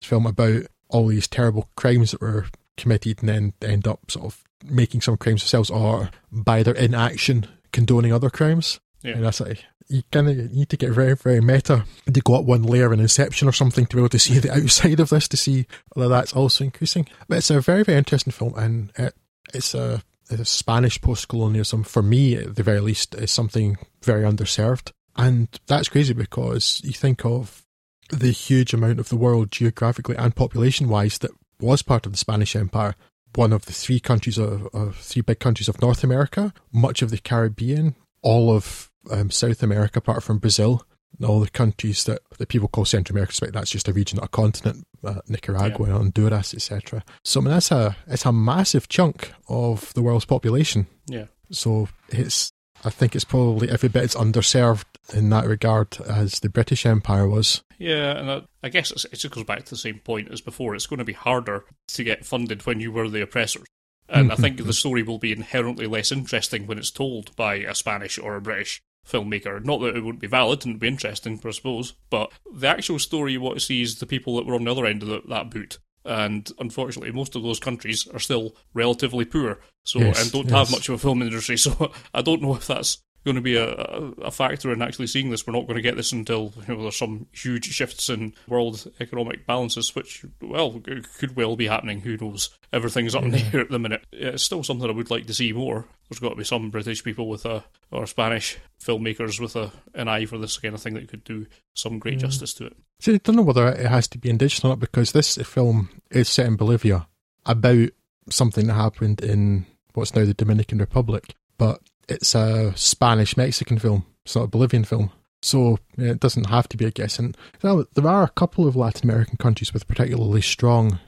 film 0.02 0.24
about 0.24 0.62
all 0.88 1.08
these 1.08 1.26
terrible 1.26 1.68
crimes 1.76 2.12
that 2.12 2.20
were 2.20 2.46
committed 2.76 3.18
and 3.20 3.28
then 3.28 3.52
end 3.60 3.88
up 3.88 4.08
sort 4.08 4.26
of 4.26 4.44
making 4.64 5.00
some 5.00 5.16
crimes 5.16 5.42
themselves 5.42 5.68
or 5.70 6.10
by 6.30 6.62
their 6.62 6.74
inaction 6.74 7.46
condoning 7.72 8.12
other 8.12 8.30
crimes 8.30 8.78
Yeah. 9.02 9.12
and 9.12 9.24
that's 9.24 9.40
like 9.40 9.64
you 9.88 10.02
kind 10.12 10.28
of 10.28 10.52
need 10.52 10.68
to 10.68 10.76
get 10.76 10.92
very 10.92 11.16
very 11.16 11.40
meta. 11.40 11.84
To 12.12 12.20
go 12.20 12.34
up 12.34 12.44
one 12.44 12.62
layer 12.62 12.92
in 12.92 13.00
Inception 13.00 13.48
or 13.48 13.52
something 13.52 13.86
to 13.86 13.96
be 13.96 14.00
able 14.00 14.08
to 14.10 14.18
see 14.18 14.38
the 14.38 14.52
outside 14.52 15.00
of 15.00 15.10
this 15.10 15.28
to 15.28 15.36
see 15.36 15.66
whether 15.94 16.08
that's 16.08 16.34
also 16.34 16.64
increasing. 16.64 17.08
But 17.28 17.38
it's 17.38 17.50
a 17.50 17.60
very 17.60 17.82
very 17.82 17.98
interesting 17.98 18.32
film 18.32 18.54
and 18.56 18.92
it, 18.96 19.14
it's 19.54 19.74
a 19.74 20.02
a 20.30 20.44
Spanish 20.44 21.00
post-colonialism. 21.00 21.82
For 21.82 22.02
me 22.02 22.36
at 22.36 22.54
the 22.54 22.62
very 22.62 22.80
least 22.80 23.14
is 23.16 23.32
something 23.32 23.78
very 24.02 24.22
underserved. 24.22 24.92
And 25.16 25.48
that's 25.66 25.88
crazy 25.88 26.14
because 26.14 26.80
you 26.84 26.92
think 26.92 27.24
of 27.24 27.66
the 28.10 28.30
huge 28.30 28.72
amount 28.72 29.00
of 29.00 29.08
the 29.08 29.16
world 29.16 29.50
geographically 29.50 30.16
and 30.16 30.34
population 30.34 30.88
wise 30.88 31.18
that 31.18 31.32
was 31.60 31.82
part 31.82 32.06
of 32.06 32.12
the 32.12 32.18
Spanish 32.18 32.54
Empire. 32.54 32.94
One 33.34 33.52
of 33.52 33.66
the 33.66 33.72
three 33.72 34.00
countries 34.00 34.38
of, 34.38 34.66
of 34.74 34.96
three 34.96 35.22
big 35.22 35.40
countries 35.40 35.68
of 35.68 35.80
North 35.82 36.02
America 36.04 36.52
much 36.72 37.02
of 37.02 37.10
the 37.10 37.18
Caribbean 37.18 37.94
all 38.22 38.54
of 38.54 38.89
um, 39.10 39.30
South 39.30 39.62
America 39.62 39.98
apart 39.98 40.22
from 40.22 40.38
Brazil 40.38 40.86
and 41.18 41.28
all 41.28 41.40
the 41.40 41.50
countries 41.50 42.04
that, 42.04 42.20
that 42.38 42.48
people 42.48 42.68
call 42.68 42.84
Central 42.84 43.16
America, 43.16 43.34
but 43.40 43.52
that's 43.52 43.70
just 43.70 43.88
a 43.88 43.92
region, 43.92 44.16
not 44.16 44.26
a 44.26 44.28
continent, 44.28 44.86
uh, 45.04 45.20
Nicaragua, 45.28 45.86
Honduras, 45.90 46.54
etc. 46.54 47.04
So 47.24 47.40
I 47.40 47.44
mean, 47.44 47.52
that's 47.52 47.70
a 47.70 47.96
it's 48.06 48.26
a 48.26 48.32
massive 48.32 48.88
chunk 48.88 49.32
of 49.48 49.92
the 49.94 50.02
world's 50.02 50.24
population. 50.24 50.86
Yeah. 51.06 51.26
So 51.50 51.88
it's 52.08 52.52
I 52.84 52.90
think 52.90 53.14
it's 53.14 53.24
probably 53.24 53.68
every 53.68 53.88
bit 53.88 54.04
as 54.04 54.14
underserved 54.14 54.84
in 55.12 55.30
that 55.30 55.46
regard 55.46 56.00
as 56.00 56.40
the 56.40 56.48
British 56.48 56.86
Empire 56.86 57.28
was. 57.28 57.62
Yeah, 57.78 58.16
and 58.16 58.30
I, 58.30 58.42
I 58.62 58.68
guess 58.68 58.90
it's, 58.90 59.04
it 59.06 59.16
just 59.16 59.34
goes 59.34 59.44
back 59.44 59.64
to 59.64 59.70
the 59.70 59.76
same 59.76 59.98
point 59.98 60.30
as 60.30 60.40
before. 60.40 60.74
It's 60.74 60.86
going 60.86 60.98
to 60.98 61.04
be 61.04 61.12
harder 61.12 61.64
to 61.88 62.04
get 62.04 62.24
funded 62.24 62.66
when 62.66 62.80
you 62.80 62.92
were 62.92 63.08
the 63.08 63.22
oppressors. 63.22 63.66
And 64.08 64.32
I 64.32 64.34
think 64.34 64.64
the 64.64 64.72
story 64.72 65.04
will 65.04 65.18
be 65.18 65.30
inherently 65.30 65.86
less 65.86 66.10
interesting 66.10 66.66
when 66.66 66.78
it's 66.78 66.90
told 66.90 67.34
by 67.36 67.56
a 67.56 67.76
Spanish 67.76 68.18
or 68.18 68.34
a 68.34 68.40
British 68.40 68.82
filmmaker. 69.08 69.64
Not 69.64 69.80
that 69.80 69.96
it 69.96 70.04
wouldn't 70.04 70.20
be 70.20 70.26
valid 70.26 70.64
and 70.64 70.78
be 70.78 70.88
interesting, 70.88 71.40
I 71.44 71.50
suppose, 71.50 71.94
but 72.10 72.32
the 72.52 72.68
actual 72.68 72.98
story 72.98 73.32
you 73.32 73.40
want 73.40 73.56
to 73.56 73.64
see 73.64 73.82
is 73.82 73.98
the 73.98 74.06
people 74.06 74.36
that 74.36 74.46
were 74.46 74.54
on 74.54 74.64
the 74.64 74.70
other 74.70 74.86
end 74.86 75.02
of 75.02 75.08
the, 75.08 75.22
that 75.28 75.50
boot. 75.50 75.78
And 76.04 76.50
unfortunately, 76.58 77.12
most 77.12 77.36
of 77.36 77.42
those 77.42 77.60
countries 77.60 78.08
are 78.08 78.18
still 78.18 78.56
relatively 78.72 79.26
poor, 79.26 79.60
so 79.84 79.98
Yes, 79.98 80.22
and 80.22 80.32
don't 80.32 80.48
yes. 80.48 80.52
have 80.52 80.70
much 80.70 80.88
of 80.88 80.94
a 80.94 80.98
film 80.98 81.20
industry. 81.22 81.56
So 81.58 81.92
I 82.14 82.22
don't 82.22 82.40
know 82.40 82.54
if 82.54 82.66
that's 82.66 83.02
going 83.24 83.34
to 83.34 83.40
be 83.40 83.56
a, 83.56 83.68
a 83.68 84.30
factor 84.30 84.72
in 84.72 84.82
actually 84.82 85.06
seeing 85.06 85.30
this. 85.30 85.46
We're 85.46 85.52
not 85.52 85.66
going 85.66 85.76
to 85.76 85.82
get 85.82 85.96
this 85.96 86.12
until 86.12 86.52
you 86.66 86.74
know, 86.74 86.82
there's 86.82 86.96
some 86.96 87.26
huge 87.32 87.66
shifts 87.66 88.08
in 88.08 88.34
world 88.48 88.90
economic 89.00 89.46
balances, 89.46 89.94
which, 89.94 90.24
well, 90.40 90.80
could 91.18 91.36
well 91.36 91.56
be 91.56 91.66
happening. 91.66 92.00
Who 92.00 92.16
knows? 92.16 92.50
Everything's 92.72 93.14
up 93.14 93.24
in 93.24 93.32
the 93.32 93.44
air 93.52 93.60
at 93.60 93.70
the 93.70 93.78
minute. 93.78 94.04
It's 94.12 94.42
still 94.42 94.62
something 94.62 94.88
I 94.88 94.92
would 94.92 95.10
like 95.10 95.26
to 95.26 95.34
see 95.34 95.52
more. 95.52 95.86
There's 96.08 96.20
got 96.20 96.30
to 96.30 96.36
be 96.36 96.44
some 96.44 96.70
British 96.70 97.04
people 97.04 97.28
with 97.28 97.44
a, 97.44 97.64
or 97.90 98.06
Spanish 98.06 98.58
filmmakers 98.82 99.40
with 99.40 99.54
a, 99.54 99.70
an 99.94 100.08
eye 100.08 100.24
for 100.24 100.38
this 100.38 100.58
kind 100.58 100.74
of 100.74 100.82
thing 100.82 100.94
that 100.94 101.08
could 101.08 101.24
do 101.24 101.46
some 101.74 101.98
great 101.98 102.18
mm. 102.18 102.22
justice 102.22 102.54
to 102.54 102.66
it. 102.66 102.76
So 103.00 103.14
I 103.14 103.18
don't 103.18 103.36
know 103.36 103.42
whether 103.42 103.68
it 103.68 103.86
has 103.86 104.08
to 104.08 104.18
be 104.18 104.30
indigenous 104.30 104.64
or 104.64 104.68
not 104.68 104.80
because 104.80 105.12
this 105.12 105.36
film 105.36 105.90
is 106.10 106.28
set 106.28 106.46
in 106.46 106.56
Bolivia 106.56 107.06
about 107.46 107.90
something 108.30 108.66
that 108.66 108.74
happened 108.74 109.20
in 109.22 109.66
what's 109.94 110.14
now 110.14 110.24
the 110.24 110.34
Dominican 110.34 110.78
Republic, 110.78 111.34
but 111.58 111.80
it's 112.10 112.34
a 112.34 112.72
Spanish 112.76 113.36
Mexican 113.36 113.78
film, 113.78 114.04
it's 114.24 114.34
not 114.36 114.44
a 114.44 114.48
Bolivian 114.48 114.84
film. 114.84 115.10
So 115.42 115.78
it 115.96 116.20
doesn't 116.20 116.50
have 116.50 116.68
to 116.68 116.76
be 116.76 116.84
a 116.84 116.90
guess. 116.90 117.18
And 117.18 117.34
well, 117.62 117.86
there 117.94 118.06
are 118.06 118.22
a 118.24 118.28
couple 118.28 118.66
of 118.66 118.76
Latin 118.76 119.08
American 119.08 119.38
countries 119.38 119.72
with 119.72 119.88
particularly 119.88 120.42
strong 120.42 120.98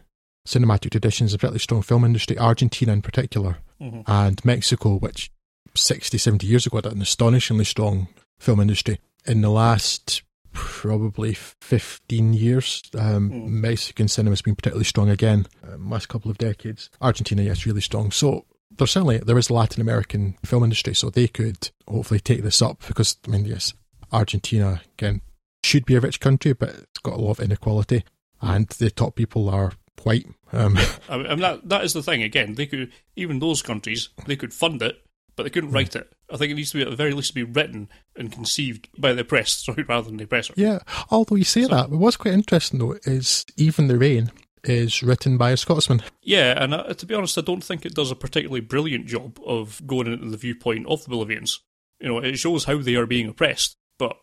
cinematic 0.49 0.90
traditions, 0.90 1.35
a 1.35 1.37
particularly 1.38 1.59
strong 1.59 1.82
film 1.82 2.04
industry, 2.04 2.38
Argentina 2.38 2.92
in 2.92 3.02
particular, 3.02 3.59
Mhm. 3.80 4.04
and 4.06 4.42
Mexico, 4.44 4.97
which 4.99 5.30
60, 5.75 6.16
70 6.18 6.47
years 6.47 6.66
ago 6.66 6.78
had 6.78 6.87
an 6.87 7.02
astonishingly 7.02 7.64
strong 7.64 8.09
film 8.38 8.61
industry. 8.61 8.99
In 9.26 9.42
the 9.42 9.50
last 9.50 10.23
probably 10.54 11.35
15 11.61 12.32
years, 12.35 12.82
um, 12.99 13.30
Mm. 13.30 13.47
Mexican 13.49 14.09
cinema's 14.09 14.42
been 14.42 14.54
particularly 14.56 14.85
strong 14.85 15.09
again, 15.11 15.47
um, 15.62 15.90
last 15.90 16.09
couple 16.09 16.30
of 16.30 16.38
decades. 16.38 16.90
Argentina, 17.00 17.42
yes, 17.42 17.64
really 17.66 17.80
strong. 17.80 18.11
So 18.11 18.44
there's 18.76 18.91
certainly, 18.91 19.19
there 19.19 19.38
is 19.38 19.50
a 19.50 19.55
Latin 19.55 19.81
American 19.81 20.37
film 20.45 20.64
industry, 20.64 20.95
so 20.95 21.11
they 21.11 21.29
could 21.29 21.71
hopefully 21.88 22.21
take 22.21 22.43
this 22.43 22.62
up 22.62 22.83
because, 22.87 23.17
I 23.26 23.31
mean, 23.31 23.45
yes, 23.45 23.75
Argentina, 24.12 24.83
again, 24.99 25.21
should 25.64 25.87
be 25.87 25.95
a 25.95 26.00
rich 26.00 26.21
country, 26.21 26.52
but 26.52 26.71
it's 26.71 27.00
got 27.02 27.14
a 27.14 27.21
lot 27.21 27.33
of 27.33 27.41
inequality, 27.41 28.05
and 28.41 28.69
the 28.69 28.91
top 28.91 29.14
people 29.14 29.49
are 29.49 29.73
white. 30.02 30.26
Um, 30.52 30.76
I 31.09 31.17
mean, 31.19 31.41
that 31.41 31.69
that 31.69 31.85
is 31.85 31.93
the 31.93 32.02
thing. 32.02 32.23
Again, 32.23 32.55
they 32.55 32.67
could 32.67 32.93
even 33.17 33.38
those 33.38 33.62
countries 33.62 34.09
they 34.26 34.37
could 34.37 34.52
fund 34.52 34.83
it, 34.83 35.02
but 35.37 35.45
they 35.45 35.50
couldn't 35.50 35.73
write 35.73 35.97
it. 35.97 36.12
I 36.31 36.37
think 36.37 36.50
it 36.50 36.55
needs 36.55 36.71
to 36.73 36.79
be 36.79 36.83
at 36.83 36.91
the 36.91 36.97
very 36.97 37.12
least 37.12 37.29
to 37.29 37.35
be 37.35 37.43
written 37.43 37.88
and 38.17 38.33
conceived 38.33 38.88
by 38.99 39.12
the 39.12 39.21
oppressed, 39.23 39.64
sorry, 39.64 39.85
rather 39.85 40.07
than 40.07 40.17
the 40.17 40.25
oppressor. 40.25 40.55
Yeah, 40.57 40.81
although 41.11 41.37
you 41.37 41.45
say 41.45 41.62
that, 41.62 41.91
but 41.91 41.99
what's 41.99 42.17
quite 42.17 42.35
interesting 42.35 42.79
though 42.79 42.97
is 43.05 43.47
Even 43.57 43.88
the 43.88 43.99
Rain 43.99 44.31
is 44.64 45.02
written 45.02 45.37
by 45.37 45.50
a 45.50 45.57
Scotsman. 45.57 46.02
Yeah, 46.23 46.62
and 46.62 46.75
uh, 46.75 46.95
to 46.95 47.07
be 47.07 47.14
honest, 47.14 47.38
I 47.38 47.42
don't 47.42 47.64
think 47.64 47.85
it 47.85 47.95
does 47.95 48.11
a 48.11 48.16
particularly 48.16 48.61
brilliant 48.61 49.07
job 49.07 49.38
of 49.45 49.85
going 49.87 50.07
into 50.07 50.28
the 50.28 50.37
viewpoint 50.37 50.87
of 50.87 51.02
the 51.02 51.11
Bolivians. 51.11 51.61
You 52.00 52.09
know, 52.09 52.19
it 52.19 52.38
shows 52.38 52.64
how 52.64 52.78
they 52.78 52.95
are 52.95 53.07
being 53.07 53.28
oppressed, 53.28 53.76
but 53.99 54.16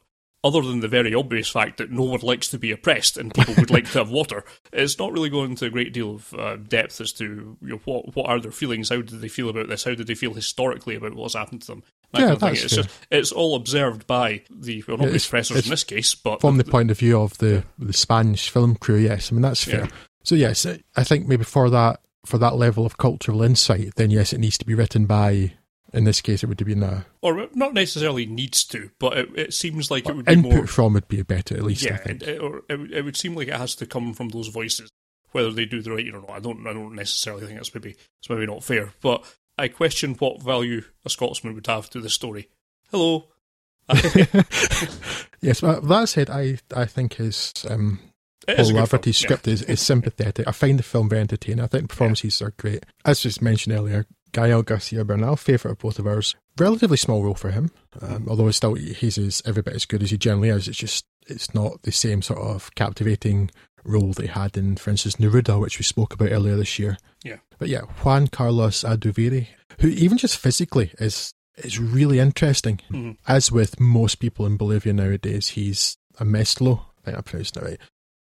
other 0.43 0.61
than 0.61 0.79
the 0.79 0.87
very 0.87 1.13
obvious 1.13 1.49
fact 1.49 1.77
that 1.77 1.91
no 1.91 2.03
one 2.03 2.21
likes 2.21 2.47
to 2.47 2.57
be 2.57 2.71
oppressed 2.71 3.17
and 3.17 3.33
people 3.33 3.53
would 3.57 3.69
like 3.69 3.89
to 3.91 3.99
have 3.99 4.09
water, 4.09 4.43
it's 4.73 4.97
not 4.97 5.11
really 5.11 5.29
going 5.29 5.51
into 5.51 5.65
a 5.65 5.69
great 5.69 5.93
deal 5.93 6.15
of 6.15 6.33
uh, 6.33 6.55
depth 6.55 7.01
as 7.01 7.11
to 7.13 7.57
you 7.61 7.69
know, 7.69 7.81
what 7.85 8.15
what 8.15 8.27
are 8.27 8.39
their 8.39 8.51
feelings, 8.51 8.89
how 8.89 9.01
did 9.01 9.19
they 9.21 9.27
feel 9.27 9.49
about 9.49 9.67
this, 9.67 9.83
how 9.83 9.93
did 9.93 10.07
they 10.07 10.15
feel 10.15 10.33
historically 10.33 10.95
about 10.95 11.13
what's 11.13 11.35
happened 11.35 11.61
to 11.61 11.67
them. 11.67 11.83
That 12.13 12.21
Yeah, 12.21 12.25
kind 12.27 12.33
of 12.33 12.39
that's 12.41 12.63
It's 12.63 12.75
just 12.75 12.89
it's 13.11 13.31
all 13.31 13.55
observed 13.55 14.07
by 14.07 14.43
the 14.49 14.83
well, 14.87 14.97
not 14.97 15.09
the 15.09 15.17
oppressors 15.17 15.65
in 15.65 15.69
this 15.69 15.83
case, 15.83 16.15
but 16.15 16.41
From 16.41 16.57
the 16.57 16.63
point 16.63 16.89
of 16.91 16.99
view 16.99 17.19
of 17.19 17.37
the 17.39 17.63
the 17.77 17.93
Spanish 17.93 18.49
film 18.49 18.75
crew, 18.75 18.97
yes, 18.97 19.31
I 19.31 19.35
mean 19.35 19.41
that's 19.41 19.63
fair. 19.63 19.85
Yeah. 19.85 19.91
So 20.29 20.35
yes, 20.35 20.63
I 20.95 21.03
think 21.03 21.27
maybe 21.27 21.43
for 21.43 21.71
that 21.71 22.01
for 22.23 22.37
that 22.37 22.55
level 22.55 22.85
of 22.85 22.99
cultural 22.99 23.41
insight, 23.41 23.95
then 23.95 24.11
yes, 24.11 24.31
it 24.31 24.37
needs 24.37 24.59
to 24.59 24.65
be 24.65 24.75
written 24.75 25.07
by. 25.07 25.53
In 25.91 26.03
this 26.03 26.21
case, 26.21 26.43
it 26.43 26.45
would 26.45 26.59
have 26.59 26.67
been 26.67 26.83
a 26.83 27.07
or 27.23 27.47
not 27.55 27.73
necessarily 27.73 28.27
needs 28.27 28.63
to, 28.65 28.91
but 28.99 29.17
it, 29.17 29.29
it 29.35 29.53
seems 29.55 29.89
like 29.89 30.07
it 30.07 30.15
would 30.15 30.25
be 30.27 30.33
input 30.33 30.53
more 30.53 30.67
from 30.67 30.93
would 30.93 31.07
be 31.07 31.23
better 31.23 31.57
at 31.57 31.63
least. 31.63 31.83
I 31.83 31.89
yeah, 31.89 31.97
think. 31.97 32.21
it, 32.21 32.39
or 32.39 32.61
it, 32.69 32.79
would- 32.79 32.91
it 32.91 33.03
would 33.03 33.17
seem 33.17 33.33
like 33.33 33.47
it 33.47 33.55
has 33.57 33.73
to 33.77 33.87
come 33.87 34.13
from 34.13 34.29
those 34.29 34.49
voices, 34.49 34.91
whether 35.31 35.51
they 35.51 35.65
do 35.65 35.81
the 35.81 35.93
right 35.93 36.07
or 36.13 36.21
not. 36.21 36.29
I 36.29 36.39
don't, 36.39 36.67
I 36.67 36.73
don't 36.73 36.93
necessarily 36.93 37.47
think 37.47 37.57
that's 37.57 37.73
maybe 37.73 37.95
it's 38.19 38.29
maybe 38.29 38.45
not 38.45 38.63
fair, 38.63 38.93
but 39.01 39.25
I 39.57 39.67
question 39.67 40.13
what 40.13 40.43
value 40.43 40.83
a 41.03 41.09
Scotsman 41.09 41.55
would 41.55 41.65
have 41.65 41.89
to 41.89 42.01
the 42.01 42.09
story. 42.11 42.49
Hello, 42.91 43.29
yes, 45.41 45.61
but 45.61 45.87
that 45.87 46.03
said, 46.07 46.29
I 46.29 46.59
I 46.75 46.85
think 46.85 47.15
his 47.15 47.51
um, 47.67 47.97
Paul 48.55 48.65
is 48.65 48.69
a 48.69 48.73
good 48.73 48.83
Laverty's 48.83 49.03
film, 49.03 49.27
script 49.27 49.47
is, 49.47 49.61
is 49.63 49.81
sympathetic. 49.81 50.47
I 50.47 50.51
find 50.51 50.79
the 50.79 50.83
film 50.83 51.09
very 51.09 51.21
entertaining. 51.21 51.63
I 51.63 51.67
think 51.67 51.83
the 51.83 51.87
performances 51.89 52.41
are 52.41 52.53
great. 52.57 52.85
As 53.05 53.21
just 53.21 53.41
mentioned 53.41 53.75
earlier, 53.75 54.05
Gael 54.31 54.61
Garcia 54.63 55.03
Bernal, 55.03 55.35
favourite 55.35 55.73
of 55.73 55.79
both 55.79 55.99
of 55.99 56.07
ours. 56.07 56.35
Relatively 56.57 56.97
small 56.97 57.23
role 57.23 57.35
for 57.35 57.51
him, 57.51 57.71
um, 58.01 58.27
although 58.29 58.47
it's 58.47 58.57
still 58.57 58.73
he's 58.75 59.17
as, 59.17 59.41
every 59.45 59.61
bit 59.61 59.75
as 59.75 59.85
good 59.85 60.03
as 60.03 60.11
he 60.11 60.17
generally 60.17 60.49
is. 60.49 60.67
It's 60.67 60.77
just 60.77 61.05
it's 61.27 61.53
not 61.53 61.81
the 61.83 61.91
same 61.91 62.21
sort 62.21 62.39
of 62.39 62.73
captivating 62.75 63.51
role 63.83 64.11
that 64.13 64.23
he 64.23 64.27
had 64.27 64.57
in, 64.57 64.75
for 64.75 64.89
instance, 64.89 65.15
Neruda, 65.15 65.59
which 65.59 65.79
we 65.79 65.83
spoke 65.83 66.13
about 66.13 66.31
earlier 66.31 66.55
this 66.57 66.77
year. 66.77 66.97
Yeah. 67.23 67.37
But 67.57 67.69
yeah, 67.69 67.81
Juan 68.03 68.27
Carlos 68.27 68.83
Aduviri, 68.83 69.47
who 69.79 69.87
even 69.87 70.17
just 70.17 70.37
physically 70.37 70.91
is 70.99 71.33
is 71.57 71.79
really 71.79 72.19
interesting. 72.19 72.81
Mhm. 72.89 73.17
As 73.27 73.51
with 73.51 73.79
most 73.79 74.15
people 74.15 74.45
in 74.45 74.57
Bolivia 74.57 74.93
nowadays, 74.93 75.49
he's 75.49 75.97
a 76.19 76.25
mestizo. 76.25 76.85
I 76.99 77.05
think 77.05 77.17
I 77.17 77.21
pronounced 77.21 77.53
that 77.55 77.63
right 77.63 77.79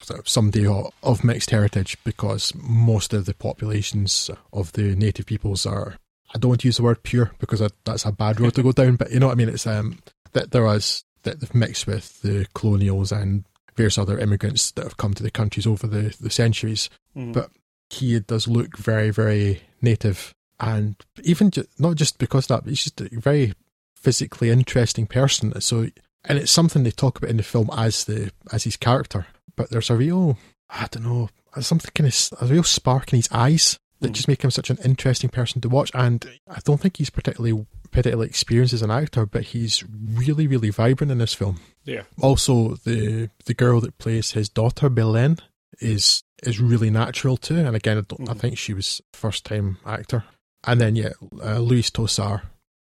sort 0.03 0.21
of 0.21 0.29
somebody 0.29 0.67
of 0.67 1.25
mixed 1.25 1.51
heritage 1.51 1.97
because 2.05 2.53
most 2.57 3.13
of 3.13 3.27
the 3.27 3.35
populations 3.35 4.31
of 4.53 4.73
the 4.73 4.95
native 4.97 5.27
peoples 5.27 5.67
are 5.67 5.97
I 6.35 6.39
don't 6.39 6.51
want 6.51 6.61
to 6.63 6.69
use 6.69 6.77
the 6.77 6.85
word 6.85 7.03
pure 7.03 7.33
because 7.41 7.59
that, 7.61 7.73
that's 7.85 8.05
a 8.07 8.13
bad 8.13 8.41
road 8.41 8.55
to 8.55 8.63
go 8.63 8.73
down 8.73 8.97
but 8.97 9.11
you 9.11 9.19
know 9.21 9.27
what 9.27 9.33
I 9.33 9.37
mean? 9.37 9.49
It's 9.49 9.67
um 9.67 9.99
that 10.33 10.53
there 10.53 10.67
is 10.75 11.05
that 11.23 11.41
they've 11.41 11.55
mixed 11.55 11.87
with 11.87 12.23
the 12.23 12.47
colonials 12.55 13.13
and 13.13 13.45
various 13.77 13.99
other 13.99 14.19
immigrants 14.19 14.71
that 14.73 14.85
have 14.85 14.97
come 14.97 15.13
to 15.15 15.23
the 15.23 15.31
countries 15.31 15.67
over 15.67 15.87
the, 15.87 16.15
the 16.21 16.31
centuries. 16.31 16.89
Mhm. 17.17 17.33
but 17.33 17.51
he 17.91 18.19
does 18.21 18.47
look 18.49 18.77
very 18.79 19.11
very 19.11 19.63
native 19.83 20.33
and 20.61 20.95
even 21.25 21.51
ju- 21.51 21.67
not 21.79 21.97
just 21.97 22.19
because 22.19 22.45
of 22.45 22.49
that 22.49 22.65
but 22.65 22.69
he's 22.71 22.85
just 22.85 23.01
a 23.01 23.09
very 23.13 23.53
physically 23.97 24.51
interesting 24.51 25.07
person. 25.07 25.59
So 25.61 25.89
and 26.25 26.39
it's 26.39 26.53
something 26.53 26.83
they 26.85 26.91
talk 26.91 27.19
about 27.19 27.31
in 27.31 27.39
the 27.39 27.43
film 27.43 27.69
as 27.77 28.05
the 28.05 28.31
as 28.53 28.65
his 28.65 28.77
character 28.77 29.27
but 29.57 29.71
there's 29.71 29.91
a 29.91 29.97
real 29.97 30.39
I 30.69 30.87
don't 30.91 31.05
know 31.05 31.29
something 31.61 31.91
kind 31.95 32.09
of 32.09 32.43
a 32.43 32.53
real 32.53 32.63
spark 32.63 33.13
in 33.13 33.19
his 33.19 33.29
eyes 33.33 33.79
that 34.01 34.13
Mm. 34.13 34.15
just 34.15 34.29
make 34.29 34.43
him 34.43 34.51
such 34.51 34.71
an 34.71 34.79
interesting 34.85 35.29
person 35.31 35.61
to 35.61 35.69
watch. 35.69 35.91
And 35.95 36.25
I 36.49 36.61
don't 36.65 36.81
think 36.81 36.97
he's 36.97 37.11
particularly 37.11 37.67
particularly 37.91 38.29
experienced 38.29 38.73
as 38.73 38.83
an 38.83 38.91
actor, 38.91 39.27
but 39.27 39.43
he's 39.43 39.83
really 40.15 40.47
really 40.47 40.71
vibrant 40.71 41.11
in 41.11 41.19
this 41.19 41.35
film. 41.35 41.61
Yeah. 41.85 42.03
Also, 42.21 42.77
the 42.85 43.31
the 43.47 43.55
girl 43.55 43.81
that 43.81 43.99
plays 43.99 44.31
his 44.33 44.49
daughter 44.49 44.89
Belen 44.89 45.39
is 45.81 46.23
is 46.43 46.61
really 46.61 46.89
natural 46.91 47.37
too. 47.37 47.57
And 47.59 47.75
again, 47.77 47.99
I, 47.99 48.03
don't, 48.03 48.29
I 48.31 48.35
Mhm. 48.35 48.39
think 48.41 48.59
she 48.59 48.73
was 48.73 49.03
first 49.13 49.45
time 49.45 49.77
actor. 49.85 50.25
And 50.65 50.81
then 50.81 50.95
yeah, 50.97 51.11
uh, 51.43 51.59
Luis 51.59 51.91
Tosar 51.91 52.43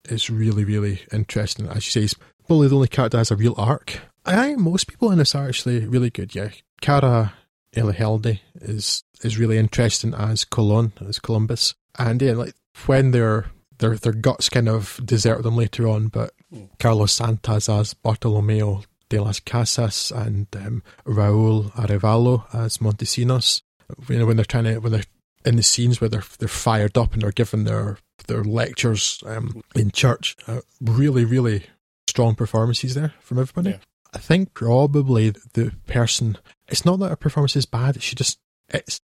is 0.10 0.30
really 0.30 0.66
really 0.66 1.02
interesting. 1.12 1.68
As 1.68 1.86
you 1.86 1.92
say, 1.92 2.02
he's 2.02 2.16
probably 2.46 2.68
the 2.68 2.76
only 2.76 2.88
character 2.88 3.16
that 3.18 3.22
has 3.22 3.32
a 3.32 3.36
real 3.36 3.56
arc. 3.58 4.00
I 4.28 4.48
think 4.48 4.60
most 4.60 4.88
people 4.88 5.12
in 5.12 5.18
this 5.18 5.36
are 5.36 5.48
actually 5.48 5.86
really 5.86 6.10
good. 6.10 6.36
Yeah, 6.36 6.50
Karra 6.82 7.34
Elejalde 7.76 8.40
is 8.56 9.04
is 9.24 9.38
really 9.38 9.58
interesting 9.58 10.14
as 10.14 10.46
Colon 10.46 10.94
as 11.08 11.20
Columbus, 11.20 11.76
and 11.98 12.22
yeah, 12.22 12.34
like 12.34 12.56
when 12.86 13.12
their 13.12 13.48
their 13.80 13.96
their 13.96 14.14
guts 14.14 14.50
kind 14.50 14.68
of 14.70 15.00
desert 15.04 15.44
them 15.44 15.56
later 15.56 15.88
on, 15.88 16.08
but 16.08 16.32
Mm. 16.54 16.70
Carlos 16.80 17.12
Santos 17.12 17.68
as 17.68 17.94
Bartolomeo 17.94 18.84
de 19.10 19.20
las 19.22 19.40
Casas 19.40 20.12
and 20.12 20.48
um, 20.56 20.82
Raúl 21.06 21.72
Arevalo 21.74 22.46
as 22.54 22.78
Montesinos. 22.78 23.62
You 24.08 24.20
know 24.20 24.26
when 24.26 24.38
they're 24.38 24.46
trying 24.46 24.66
to 24.66 24.80
when 24.80 24.94
they're 24.94 25.04
in 25.46 25.58
the 25.58 25.64
scenes 25.64 26.00
where 26.00 26.10
they're 26.10 26.24
they're 26.40 26.48
fired 26.48 26.98
up 26.98 27.14
and 27.14 27.22
they're 27.22 27.32
given 27.32 27.64
their 27.66 27.98
their 28.28 28.44
lectures 28.44 29.22
um, 29.26 29.62
in 29.76 29.92
church. 29.92 30.36
Uh, 30.48 30.62
really, 30.82 31.26
really 31.26 31.64
strong 32.08 32.36
performances 32.36 32.96
there 32.96 33.14
from 33.20 33.40
everybody. 33.40 33.72
Yeah. 33.72 33.78
I 34.18 34.20
think 34.20 34.54
probably 34.56 35.30
the 35.30 35.72
person. 35.86 36.38
It's 36.68 36.84
not 36.86 37.00
that 37.00 37.10
her 37.10 37.16
performance 37.16 37.56
is 37.56 37.68
bad. 37.68 38.02
She 38.02 38.16
just 38.16 38.40
it's 38.70 39.00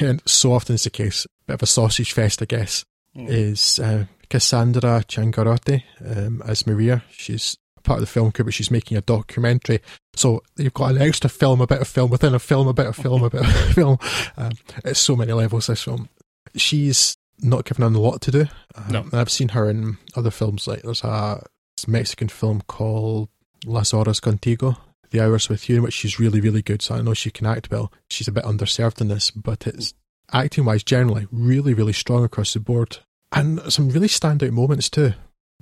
and 0.00 0.20
so 0.26 0.52
often 0.52 0.74
it's 0.74 0.84
the 0.84 0.90
case. 0.90 1.26
Bit 1.46 1.54
of 1.54 1.62
a 1.62 1.66
sausage 1.66 2.12
fest, 2.12 2.42
I 2.42 2.44
guess. 2.46 2.84
Mm. 3.16 3.28
Is 3.28 3.78
uh, 3.78 4.06
Cassandra 4.28 5.04
Ciangherotti 5.06 5.82
um, 6.04 6.42
as 6.44 6.66
Maria? 6.66 7.04
She's 7.10 7.56
part 7.84 7.98
of 7.98 8.00
the 8.00 8.06
film 8.12 8.32
crew, 8.32 8.44
but 8.44 8.52
she's 8.54 8.70
making 8.70 8.96
a 8.96 9.00
documentary. 9.00 9.80
So 10.16 10.42
you've 10.56 10.74
got 10.74 10.90
an 10.90 11.00
extra 11.02 11.30
film, 11.30 11.60
a 11.60 11.66
bit 11.66 11.80
of 11.80 11.88
film 11.88 12.10
within 12.10 12.34
a 12.34 12.38
film, 12.40 12.66
a 12.66 12.74
bit 12.74 12.86
of 12.86 12.96
film, 12.96 13.22
a 13.22 13.30
bit 13.30 13.42
of 13.42 13.46
film. 13.74 13.98
Um, 14.36 14.52
it's 14.84 14.98
so 15.00 15.14
many 15.16 15.32
levels. 15.32 15.68
This 15.68 15.84
film. 15.84 16.08
She's 16.56 17.16
not 17.40 17.64
given 17.64 17.84
a 17.84 17.88
lot 17.98 18.20
to 18.22 18.30
do. 18.32 18.46
Um, 18.74 18.84
No. 18.90 19.04
I've 19.12 19.30
seen 19.30 19.50
her 19.50 19.70
in 19.70 19.98
other 20.16 20.32
films. 20.32 20.66
Like 20.66 20.82
there's 20.82 21.04
a 21.04 21.42
Mexican 21.86 22.28
film 22.28 22.62
called 22.66 23.28
Las 23.66 23.92
Horas 23.92 24.20
Contigo, 24.20 24.76
The 25.10 25.20
Hours 25.20 25.48
with 25.48 25.68
You, 25.68 25.76
in 25.76 25.82
which 25.82 25.94
she's 25.94 26.18
really, 26.20 26.40
really 26.40 26.62
good. 26.62 26.82
So 26.82 26.94
I 26.94 27.02
know 27.02 27.14
she 27.14 27.30
can 27.30 27.46
act 27.46 27.70
well. 27.70 27.92
She's 28.10 28.28
a 28.28 28.32
bit 28.32 28.44
underserved 28.44 29.00
in 29.00 29.08
this, 29.08 29.30
but 29.30 29.66
it's 29.66 29.94
acting 30.32 30.64
wise, 30.64 30.82
generally, 30.84 31.26
really, 31.32 31.74
really 31.74 31.92
strong 31.92 32.24
across 32.24 32.52
the 32.54 32.60
board. 32.60 32.98
And 33.32 33.60
some 33.72 33.88
really 33.90 34.08
standout 34.08 34.52
moments 34.52 34.88
too. 34.90 35.12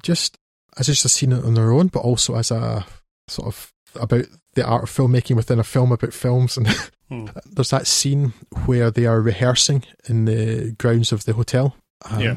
Just 0.03 0.37
as 0.77 0.87
just 0.87 1.05
a 1.05 1.09
scene 1.09 1.33
on 1.33 1.55
their 1.55 1.73
own, 1.73 1.89
but 1.89 2.01
also 2.01 2.35
as 2.37 2.51
a 2.51 2.85
sort 3.29 3.49
of 3.49 3.73
about 3.95 4.27
the 4.55 4.65
art 4.67 4.83
of 4.85 4.91
filmmaking 4.91 5.37
within 5.37 5.59
a 5.59 5.65
film 5.65 5.93
about 5.93 6.13
films. 6.13 6.57
And 6.57 6.69
Hmm. 7.09 7.27
there's 7.45 7.71
that 7.71 7.87
scene 7.87 8.33
where 8.65 8.91
they 8.91 9.07
are 9.07 9.21
rehearsing 9.21 9.85
in 10.09 10.25
the 10.25 10.73
grounds 10.77 11.13
of 11.13 11.25
the 11.25 11.35
hotel. 11.35 11.77
Um, 12.11 12.21
Yeah. 12.21 12.37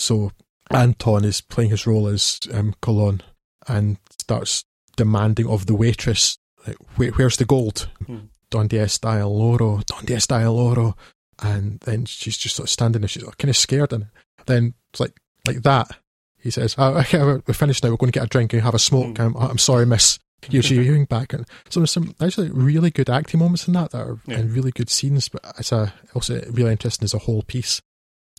So 0.00 0.32
Anton 0.72 1.24
is 1.24 1.40
playing 1.40 1.70
his 1.70 1.86
role 1.86 2.08
as 2.08 2.40
um, 2.52 2.74
Colon 2.82 3.22
and 3.68 3.98
starts 4.20 4.64
demanding 4.98 5.48
of 5.48 5.64
the 5.66 5.74
waitress, 5.74 6.36
like, 6.66 6.76
Where, 6.96 7.10
where's 7.12 7.36
the 7.38 7.44
gold? 7.46 7.88
Hmm. 8.06 8.26
Donde 8.50 8.70
está 8.78 9.18
el 9.18 9.40
oro? 9.40 9.80
Donde 9.86 10.10
está 10.16 10.42
el 10.42 10.58
oro? 10.58 10.96
And 11.40 11.80
then 11.80 12.04
she's 12.04 12.36
just 12.36 12.56
sort 12.56 12.66
of 12.68 12.70
standing 12.70 13.00
there, 13.00 13.08
she's 13.08 13.22
kind 13.24 13.48
of 13.50 13.56
scared. 13.56 13.92
And 13.92 14.06
then 14.46 14.74
it's 14.90 15.00
like, 15.00 15.18
like 15.46 15.62
that. 15.62 15.90
He 16.40 16.50
says, 16.50 16.74
oh, 16.78 16.98
okay, 16.98 17.18
we're 17.22 17.40
finished 17.54 17.82
now. 17.82 17.90
We're 17.90 17.96
going 17.96 18.12
to 18.12 18.18
get 18.18 18.24
a 18.26 18.28
drink 18.28 18.52
and 18.52 18.62
have 18.62 18.74
a 18.74 18.78
smoke. 18.78 19.16
Hmm. 19.16 19.22
I'm, 19.22 19.36
I'm 19.36 19.58
sorry, 19.58 19.86
miss. 19.86 20.18
You're 20.48 20.62
hearing 20.62 21.04
back. 21.04 21.32
And 21.32 21.44
so 21.68 21.80
there's 21.80 21.90
some 21.90 22.14
actually 22.20 22.50
really 22.50 22.90
good 22.90 23.10
acting 23.10 23.40
moments 23.40 23.66
in 23.66 23.74
that, 23.74 23.90
that 23.90 24.00
are, 24.06 24.18
Yeah. 24.26 24.38
and 24.38 24.50
really 24.52 24.70
good 24.70 24.88
scenes. 24.88 25.28
But 25.28 25.44
it's 25.58 25.72
a, 25.72 25.92
also 26.14 26.40
really 26.50 26.70
interesting 26.70 27.04
as 27.04 27.12
a 27.14 27.18
whole 27.18 27.42
piece. 27.42 27.82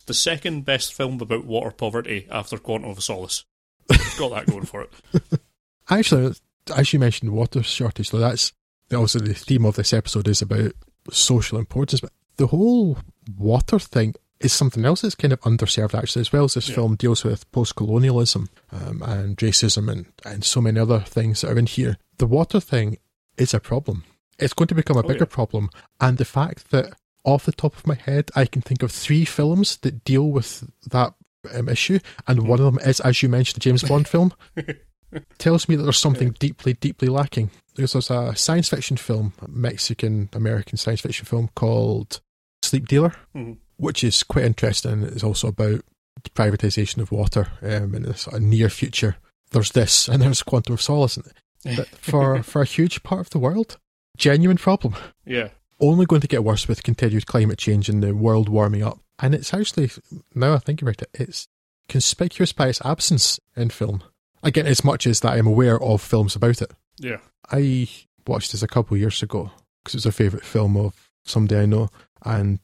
The 0.06 0.14
second 0.14 0.64
best 0.64 0.94
film 0.94 1.20
about 1.20 1.44
water 1.44 1.70
poverty 1.70 2.26
after 2.30 2.56
Quantum 2.58 2.90
of 2.90 3.02
Solace. 3.02 3.44
Got 4.18 4.30
that 4.30 4.46
going 4.46 4.64
for 4.64 4.82
it. 4.82 5.40
Actually, 5.90 6.34
as 6.76 6.92
you 6.92 6.98
mentioned, 6.98 7.32
water 7.32 7.62
shortage. 7.62 8.10
So 8.10 8.18
that's 8.18 8.52
also 8.94 9.18
the 9.18 9.34
theme 9.34 9.64
of 9.64 9.76
this 9.76 9.92
episode 9.92 10.28
is 10.28 10.42
about 10.42 10.72
social 11.10 11.58
importance. 11.58 12.00
But 12.00 12.12
the 12.36 12.48
whole 12.48 12.98
water 13.38 13.78
thing 13.78 14.14
is 14.40 14.52
something 14.52 14.84
else 14.84 15.02
that's 15.02 15.14
kind 15.14 15.32
of 15.32 15.40
underserved 15.42 15.94
actually, 15.94 16.20
as 16.20 16.32
well 16.32 16.44
as 16.44 16.54
this 16.54 16.68
Yeah. 16.68 16.74
film 16.76 16.96
deals 16.96 17.24
with 17.24 17.50
post-colonialism 17.52 18.48
um, 18.72 19.02
and 19.02 19.36
racism 19.36 19.90
and, 19.90 20.06
and 20.24 20.44
so 20.44 20.60
many 20.60 20.80
other 20.80 21.00
things 21.00 21.40
that 21.42 21.50
are 21.52 21.58
in 21.58 21.66
here. 21.66 21.98
The 22.18 22.26
water 22.26 22.58
thing 22.60 22.98
is 23.36 23.52
a 23.54 23.60
problem. 23.60 24.04
It's 24.38 24.54
going 24.54 24.68
to 24.68 24.74
become 24.74 24.96
a 24.96 25.00
Oh, 25.00 25.08
bigger 25.08 25.20
yeah. 25.28 25.34
problem. 25.34 25.68
And 26.00 26.16
the 26.16 26.24
fact 26.24 26.70
that 26.70 26.94
off 27.24 27.44
the 27.44 27.52
top 27.52 27.76
of 27.76 27.86
my 27.86 27.94
head, 27.96 28.30
I 28.34 28.46
can 28.46 28.62
think 28.62 28.82
of 28.82 28.90
three 28.90 29.26
films 29.26 29.76
that 29.82 30.04
deal 30.04 30.30
with 30.30 30.64
that 30.90 31.12
um, 31.54 31.68
issue, 31.68 31.98
and 32.26 32.46
one 32.48 32.58
of 32.60 32.64
them 32.64 32.78
is, 32.86 33.00
as 33.00 33.22
you 33.22 33.28
mentioned, 33.28 33.56
the 33.56 33.60
James 33.60 33.82
Bond 33.82 34.08
film 34.08 34.32
tells 35.38 35.68
me 35.68 35.76
that 35.76 35.82
there's 35.82 35.96
something 35.98 36.30
deeply, 36.38 36.74
deeply 36.74 37.08
lacking. 37.08 37.50
There's, 37.74 37.92
there's 37.92 38.10
a 38.10 38.34
science 38.36 38.68
fiction 38.68 38.96
film, 38.96 39.32
Mexican 39.48 40.28
American 40.32 40.76
science 40.78 41.00
fiction 41.00 41.26
film 41.26 41.50
called 41.54 42.20
Sleep 42.62 42.86
Dealer, 42.88 43.14
Mhm. 43.34 43.56
which 43.76 44.04
is 44.04 44.22
quite 44.22 44.44
interesting. 44.44 45.02
It's 45.02 45.24
also 45.24 45.48
about 45.48 45.82
the 46.22 46.30
privatization 46.30 46.98
of 46.98 47.10
water 47.12 47.48
um, 47.62 47.94
in 47.94 48.04
a 48.04 48.16
sort 48.16 48.36
of 48.36 48.42
near 48.42 48.68
future. 48.68 49.16
There's 49.52 49.70
this, 49.70 50.08
and 50.08 50.22
there's 50.22 50.42
Quantum 50.42 50.74
of 50.74 50.82
Solace. 50.82 51.18
But 51.64 51.88
for, 51.88 52.42
for 52.42 52.62
a 52.62 52.66
huge 52.66 53.02
part 53.02 53.20
of 53.20 53.30
the 53.30 53.38
world, 53.38 53.78
genuine 54.16 54.58
problem. 54.58 54.94
yeah. 55.24 55.48
Only 55.82 56.04
going 56.04 56.20
to 56.20 56.28
get 56.28 56.44
worse 56.44 56.68
with 56.68 56.82
continued 56.82 57.24
climate 57.26 57.56
change 57.58 57.88
and 57.88 58.02
the 58.02 58.14
world 58.14 58.50
warming 58.50 58.82
up. 58.82 58.98
And 59.18 59.34
it's 59.34 59.54
actually, 59.54 59.90
now 60.34 60.52
I 60.52 60.58
think 60.58 60.82
about 60.82 61.00
it, 61.00 61.08
it's 61.14 61.48
conspicuous 61.88 62.52
by 62.52 62.68
its 62.68 62.82
absence 62.84 63.40
in 63.56 63.70
film. 63.70 64.02
Again, 64.42 64.66
as 64.66 64.84
much 64.84 65.06
as 65.06 65.20
that 65.20 65.32
I'm 65.34 65.46
aware 65.46 65.80
of 65.82 66.00
films 66.00 66.34
about 66.36 66.62
it. 66.62 66.72
Yeah. 66.98 67.18
I 67.50 67.88
watched 68.26 68.52
this 68.52 68.62
a 68.62 68.68
couple 68.68 68.94
of 68.94 69.00
years 69.00 69.22
ago 69.22 69.50
because 69.82 69.94
it 69.94 69.98
was 69.98 70.06
a 70.06 70.12
favourite 70.12 70.44
film 70.44 70.76
of 70.76 70.94
somebody 71.24 71.60
I 71.60 71.66
know, 71.66 71.88
and 72.24 72.58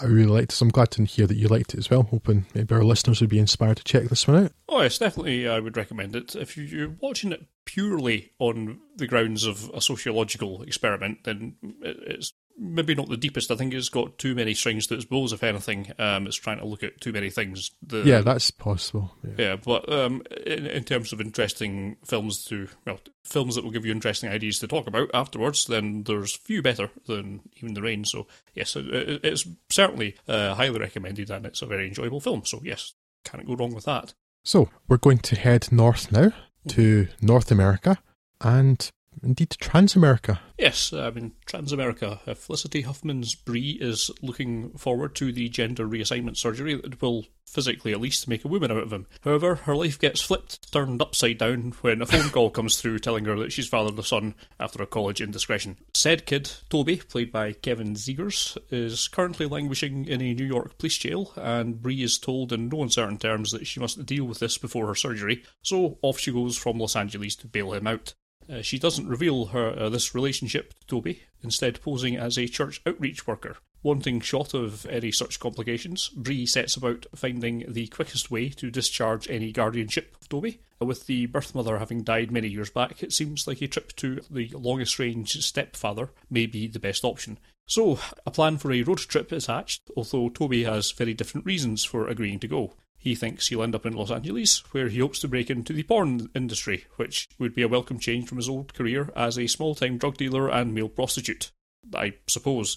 I 0.00 0.06
really 0.06 0.30
liked 0.30 0.52
it. 0.52 0.56
So 0.56 0.64
I'm 0.66 0.70
glad 0.70 0.90
to 0.92 1.04
hear 1.04 1.26
that 1.26 1.36
you 1.36 1.48
liked 1.48 1.74
it 1.74 1.78
as 1.78 1.90
well. 1.90 2.02
Hoping 2.04 2.46
maybe 2.54 2.74
our 2.74 2.82
listeners 2.84 3.20
would 3.20 3.30
be 3.30 3.38
inspired 3.38 3.76
to 3.78 3.84
check 3.84 4.04
this 4.04 4.26
one 4.26 4.44
out. 4.44 4.52
Oh, 4.68 4.80
yes, 4.82 4.98
definitely. 4.98 5.48
I 5.48 5.60
would 5.60 5.76
recommend 5.76 6.16
it. 6.16 6.34
If 6.34 6.56
you- 6.56 6.64
you're 6.64 6.96
watching 7.00 7.32
it 7.32 7.46
purely 7.64 8.32
on 8.38 8.80
the 8.96 9.06
grounds 9.06 9.44
of 9.44 9.70
a 9.74 9.80
sociological 9.80 10.62
experiment, 10.62 11.24
then 11.24 11.56
it's 11.82 12.32
maybe 12.58 12.94
not 12.94 13.08
the 13.08 13.16
deepest. 13.16 13.50
I 13.50 13.56
think 13.56 13.74
it's 13.74 13.88
got 13.88 14.18
too 14.18 14.34
many 14.34 14.54
strings 14.54 14.86
to 14.88 14.94
its 14.94 15.04
bows. 15.04 15.32
If 15.32 15.42
anything, 15.42 15.92
um, 15.98 16.26
it's 16.26 16.36
trying 16.36 16.58
to 16.58 16.66
look 16.66 16.82
at 16.82 17.00
too 17.00 17.12
many 17.12 17.30
things. 17.30 17.70
The, 17.82 18.02
Yeah, 18.02 18.20
that's 18.20 18.50
possible. 18.50 19.14
Yeah. 19.24 19.30
yeah. 19.38 19.56
But 19.56 19.90
um, 19.92 20.22
in, 20.46 20.66
in 20.66 20.84
terms 20.84 21.12
of 21.12 21.20
interesting 21.20 21.96
films 22.04 22.44
to 22.46 22.68
well, 22.86 23.00
films 23.24 23.54
that 23.54 23.64
will 23.64 23.70
give 23.70 23.86
you 23.86 23.92
interesting 23.92 24.30
ideas 24.30 24.58
to 24.60 24.68
talk 24.68 24.86
about 24.86 25.10
afterwards, 25.14 25.66
then 25.66 26.02
there's 26.04 26.36
few 26.36 26.62
better 26.62 26.90
than 27.06 27.40
even 27.56 27.74
The 27.74 27.82
Rain. 27.82 28.04
So 28.04 28.26
yes, 28.54 28.76
it, 28.76 28.86
it- 28.88 29.24
it's 29.24 29.46
certainly 29.70 30.16
uh, 30.28 30.54
highly 30.54 30.78
recommended, 30.80 31.30
and 31.30 31.46
it's 31.46 31.62
a 31.62 31.66
very 31.66 31.88
enjoyable 31.88 32.20
film. 32.20 32.44
So 32.44 32.60
yes, 32.64 32.92
can't 33.24 33.46
go 33.46 33.54
wrong 33.54 33.74
with 33.74 33.84
that. 33.84 34.14
So 34.44 34.68
we're 34.88 34.96
going 34.96 35.18
to 35.18 35.36
head 35.36 35.68
north 35.70 36.10
now 36.10 36.32
to 36.68 37.08
North 37.20 37.50
America 37.52 37.98
and 38.40 38.90
indeed 39.22 39.50
Transamerica. 39.50 40.38
Yes, 40.58 40.92
I 40.92 41.10
mean, 41.10 41.32
Transamerica. 41.46 42.20
Uh, 42.26 42.34
Felicity 42.34 42.82
Huffman's 42.82 43.34
Bree 43.34 43.78
is 43.80 44.10
looking 44.22 44.70
forward 44.78 45.14
to 45.16 45.32
the 45.32 45.48
gender 45.48 45.86
reassignment 45.86 46.36
surgery 46.36 46.76
that 46.76 47.02
will, 47.02 47.26
physically 47.46 47.92
at 47.92 48.00
least, 48.00 48.28
make 48.28 48.44
a 48.44 48.48
woman 48.48 48.70
out 48.70 48.84
of 48.84 48.92
him. 48.92 49.06
However, 49.22 49.56
her 49.56 49.74
life 49.74 49.98
gets 49.98 50.20
flipped, 50.20 50.72
turned 50.72 51.02
upside 51.02 51.38
down, 51.38 51.72
when 51.80 52.00
a 52.00 52.06
phone 52.06 52.30
call 52.30 52.50
comes 52.50 52.80
through 52.80 53.00
telling 53.00 53.24
her 53.24 53.36
that 53.40 53.52
she's 53.52 53.68
fathered 53.68 53.98
a 53.98 54.04
son 54.04 54.34
after 54.60 54.82
a 54.82 54.86
college 54.86 55.20
indiscretion. 55.20 55.78
Said 55.94 56.26
kid, 56.26 56.52
Toby, 56.70 56.96
played 56.96 57.32
by 57.32 57.52
Kevin 57.52 57.94
Zegers, 57.94 58.56
is 58.70 59.08
currently 59.08 59.46
languishing 59.46 60.04
in 60.04 60.20
a 60.20 60.34
New 60.34 60.46
York 60.46 60.78
police 60.78 60.98
jail, 60.98 61.32
and 61.36 61.82
Bree 61.82 62.02
is 62.02 62.18
told 62.18 62.52
in 62.52 62.68
no 62.68 62.82
uncertain 62.82 63.18
terms 63.18 63.50
that 63.50 63.66
she 63.66 63.80
must 63.80 64.06
deal 64.06 64.24
with 64.24 64.38
this 64.38 64.58
before 64.58 64.86
her 64.86 64.94
surgery, 64.94 65.42
so 65.62 65.98
off 66.02 66.18
she 66.18 66.30
goes 66.30 66.56
from 66.56 66.78
Los 66.78 66.94
Angeles 66.94 67.34
to 67.36 67.46
bail 67.48 67.72
him 67.72 67.86
out. 67.86 68.14
Uh, 68.50 68.62
she 68.62 68.78
doesn't 68.78 69.08
reveal 69.08 69.46
her 69.46 69.78
uh, 69.78 69.88
this 69.88 70.14
relationship 70.14 70.74
to 70.80 70.86
Toby, 70.86 71.22
instead 71.42 71.80
posing 71.82 72.16
as 72.16 72.38
a 72.38 72.48
church 72.48 72.80
outreach 72.86 73.26
worker. 73.26 73.56
Wanting 73.82 74.20
shot 74.20 74.54
of 74.54 74.86
any 74.86 75.10
such 75.10 75.40
complications, 75.40 76.08
Bree 76.10 76.46
sets 76.46 76.76
about 76.76 77.06
finding 77.16 77.64
the 77.66 77.88
quickest 77.88 78.30
way 78.30 78.48
to 78.50 78.70
discharge 78.70 79.28
any 79.28 79.50
guardianship 79.50 80.16
of 80.20 80.28
Toby. 80.28 80.60
With 80.80 81.06
the 81.06 81.26
birth 81.26 81.54
mother 81.54 81.78
having 81.78 82.04
died 82.04 82.30
many 82.30 82.48
years 82.48 82.70
back, 82.70 83.02
it 83.02 83.12
seems 83.12 83.46
like 83.46 83.60
a 83.60 83.66
trip 83.66 83.94
to 83.96 84.20
the 84.30 84.48
longest 84.54 84.98
range 84.98 85.32
stepfather 85.44 86.10
may 86.30 86.46
be 86.46 86.68
the 86.68 86.78
best 86.78 87.04
option. 87.04 87.38
So, 87.66 87.98
a 88.26 88.30
plan 88.30 88.58
for 88.58 88.70
a 88.72 88.82
road 88.82 88.98
trip 88.98 89.32
is 89.32 89.46
hatched, 89.46 89.90
although 89.96 90.28
Toby 90.28 90.64
has 90.64 90.92
very 90.92 91.14
different 91.14 91.46
reasons 91.46 91.84
for 91.84 92.06
agreeing 92.06 92.38
to 92.40 92.48
go. 92.48 92.74
He 93.02 93.16
thinks 93.16 93.48
he'll 93.48 93.64
end 93.64 93.74
up 93.74 93.84
in 93.84 93.94
Los 93.94 94.12
Angeles, 94.12 94.62
where 94.72 94.88
he 94.88 95.00
hopes 95.00 95.18
to 95.20 95.28
break 95.28 95.50
into 95.50 95.72
the 95.72 95.82
porn 95.82 96.30
industry, 96.36 96.84
which 96.96 97.28
would 97.36 97.52
be 97.52 97.62
a 97.62 97.68
welcome 97.68 97.98
change 97.98 98.28
from 98.28 98.38
his 98.38 98.48
old 98.48 98.74
career 98.74 99.10
as 99.16 99.36
a 99.36 99.48
small 99.48 99.74
time 99.74 99.98
drug 99.98 100.16
dealer 100.16 100.48
and 100.48 100.72
male 100.72 100.88
prostitute. 100.88 101.50
I 101.92 102.14
suppose. 102.28 102.76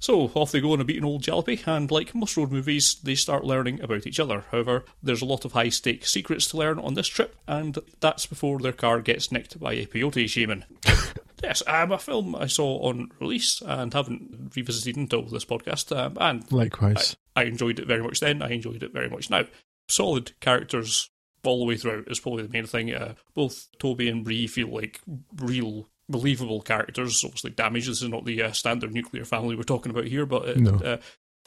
So, 0.00 0.30
off 0.34 0.52
they 0.52 0.60
go 0.60 0.72
on 0.72 0.80
a 0.80 0.84
beaten 0.84 1.04
old 1.04 1.24
jalopy, 1.24 1.66
and 1.66 1.90
like 1.90 2.14
most 2.14 2.38
road 2.38 2.50
movies, 2.50 2.94
they 3.02 3.16
start 3.16 3.44
learning 3.44 3.82
about 3.82 4.06
each 4.06 4.18
other. 4.18 4.44
However, 4.50 4.84
there's 5.02 5.20
a 5.20 5.26
lot 5.26 5.44
of 5.44 5.52
high 5.52 5.68
stake 5.68 6.06
secrets 6.06 6.46
to 6.48 6.56
learn 6.56 6.78
on 6.78 6.94
this 6.94 7.08
trip, 7.08 7.36
and 7.46 7.76
that's 8.00 8.24
before 8.24 8.60
their 8.60 8.72
car 8.72 9.02
gets 9.02 9.30
nicked 9.30 9.60
by 9.60 9.74
a 9.74 9.86
peyote 9.86 10.26
shaman. 10.28 10.64
yes, 11.42 11.62
um, 11.66 11.92
a 11.92 11.98
film 11.98 12.34
I 12.34 12.46
saw 12.46 12.78
on 12.88 13.10
release 13.20 13.60
and 13.60 13.92
haven't 13.92 14.52
revisited 14.56 14.96
until 14.96 15.22
this 15.22 15.44
podcast, 15.44 15.94
um, 15.94 16.16
and 16.18 16.50
Likewise. 16.50 17.16
I, 17.38 17.44
enjoyed 17.44 17.78
it 17.78 17.86
very 17.86 18.02
much 18.02 18.20
then, 18.20 18.42
I 18.42 18.50
enjoyed 18.50 18.82
it 18.82 18.92
very 18.92 19.08
much 19.08 19.30
now. 19.30 19.44
Solid 19.88 20.38
characters 20.40 21.10
all 21.44 21.60
the 21.60 21.64
way 21.64 21.76
throughout 21.76 22.10
is 22.10 22.20
probably 22.20 22.42
the 22.42 22.52
main 22.52 22.66
thing. 22.66 22.92
Uh, 22.92 23.14
both 23.34 23.68
Toby 23.78 24.08
and 24.08 24.24
Bree 24.24 24.46
feel 24.46 24.68
like 24.68 25.00
real 25.36 25.88
believable 26.08 26.60
characters. 26.60 27.22
Obviously, 27.24 27.50
Damage 27.50 27.86
this 27.86 28.02
is 28.02 28.08
not 28.08 28.24
the 28.24 28.42
uh, 28.42 28.52
standard 28.52 28.92
nuclear 28.92 29.24
family 29.24 29.56
we're 29.56 29.62
talking 29.62 29.90
about 29.90 30.06
here, 30.06 30.26
but 30.26 30.48
it, 30.48 30.58
No. 30.58 30.74
uh, 30.74 30.98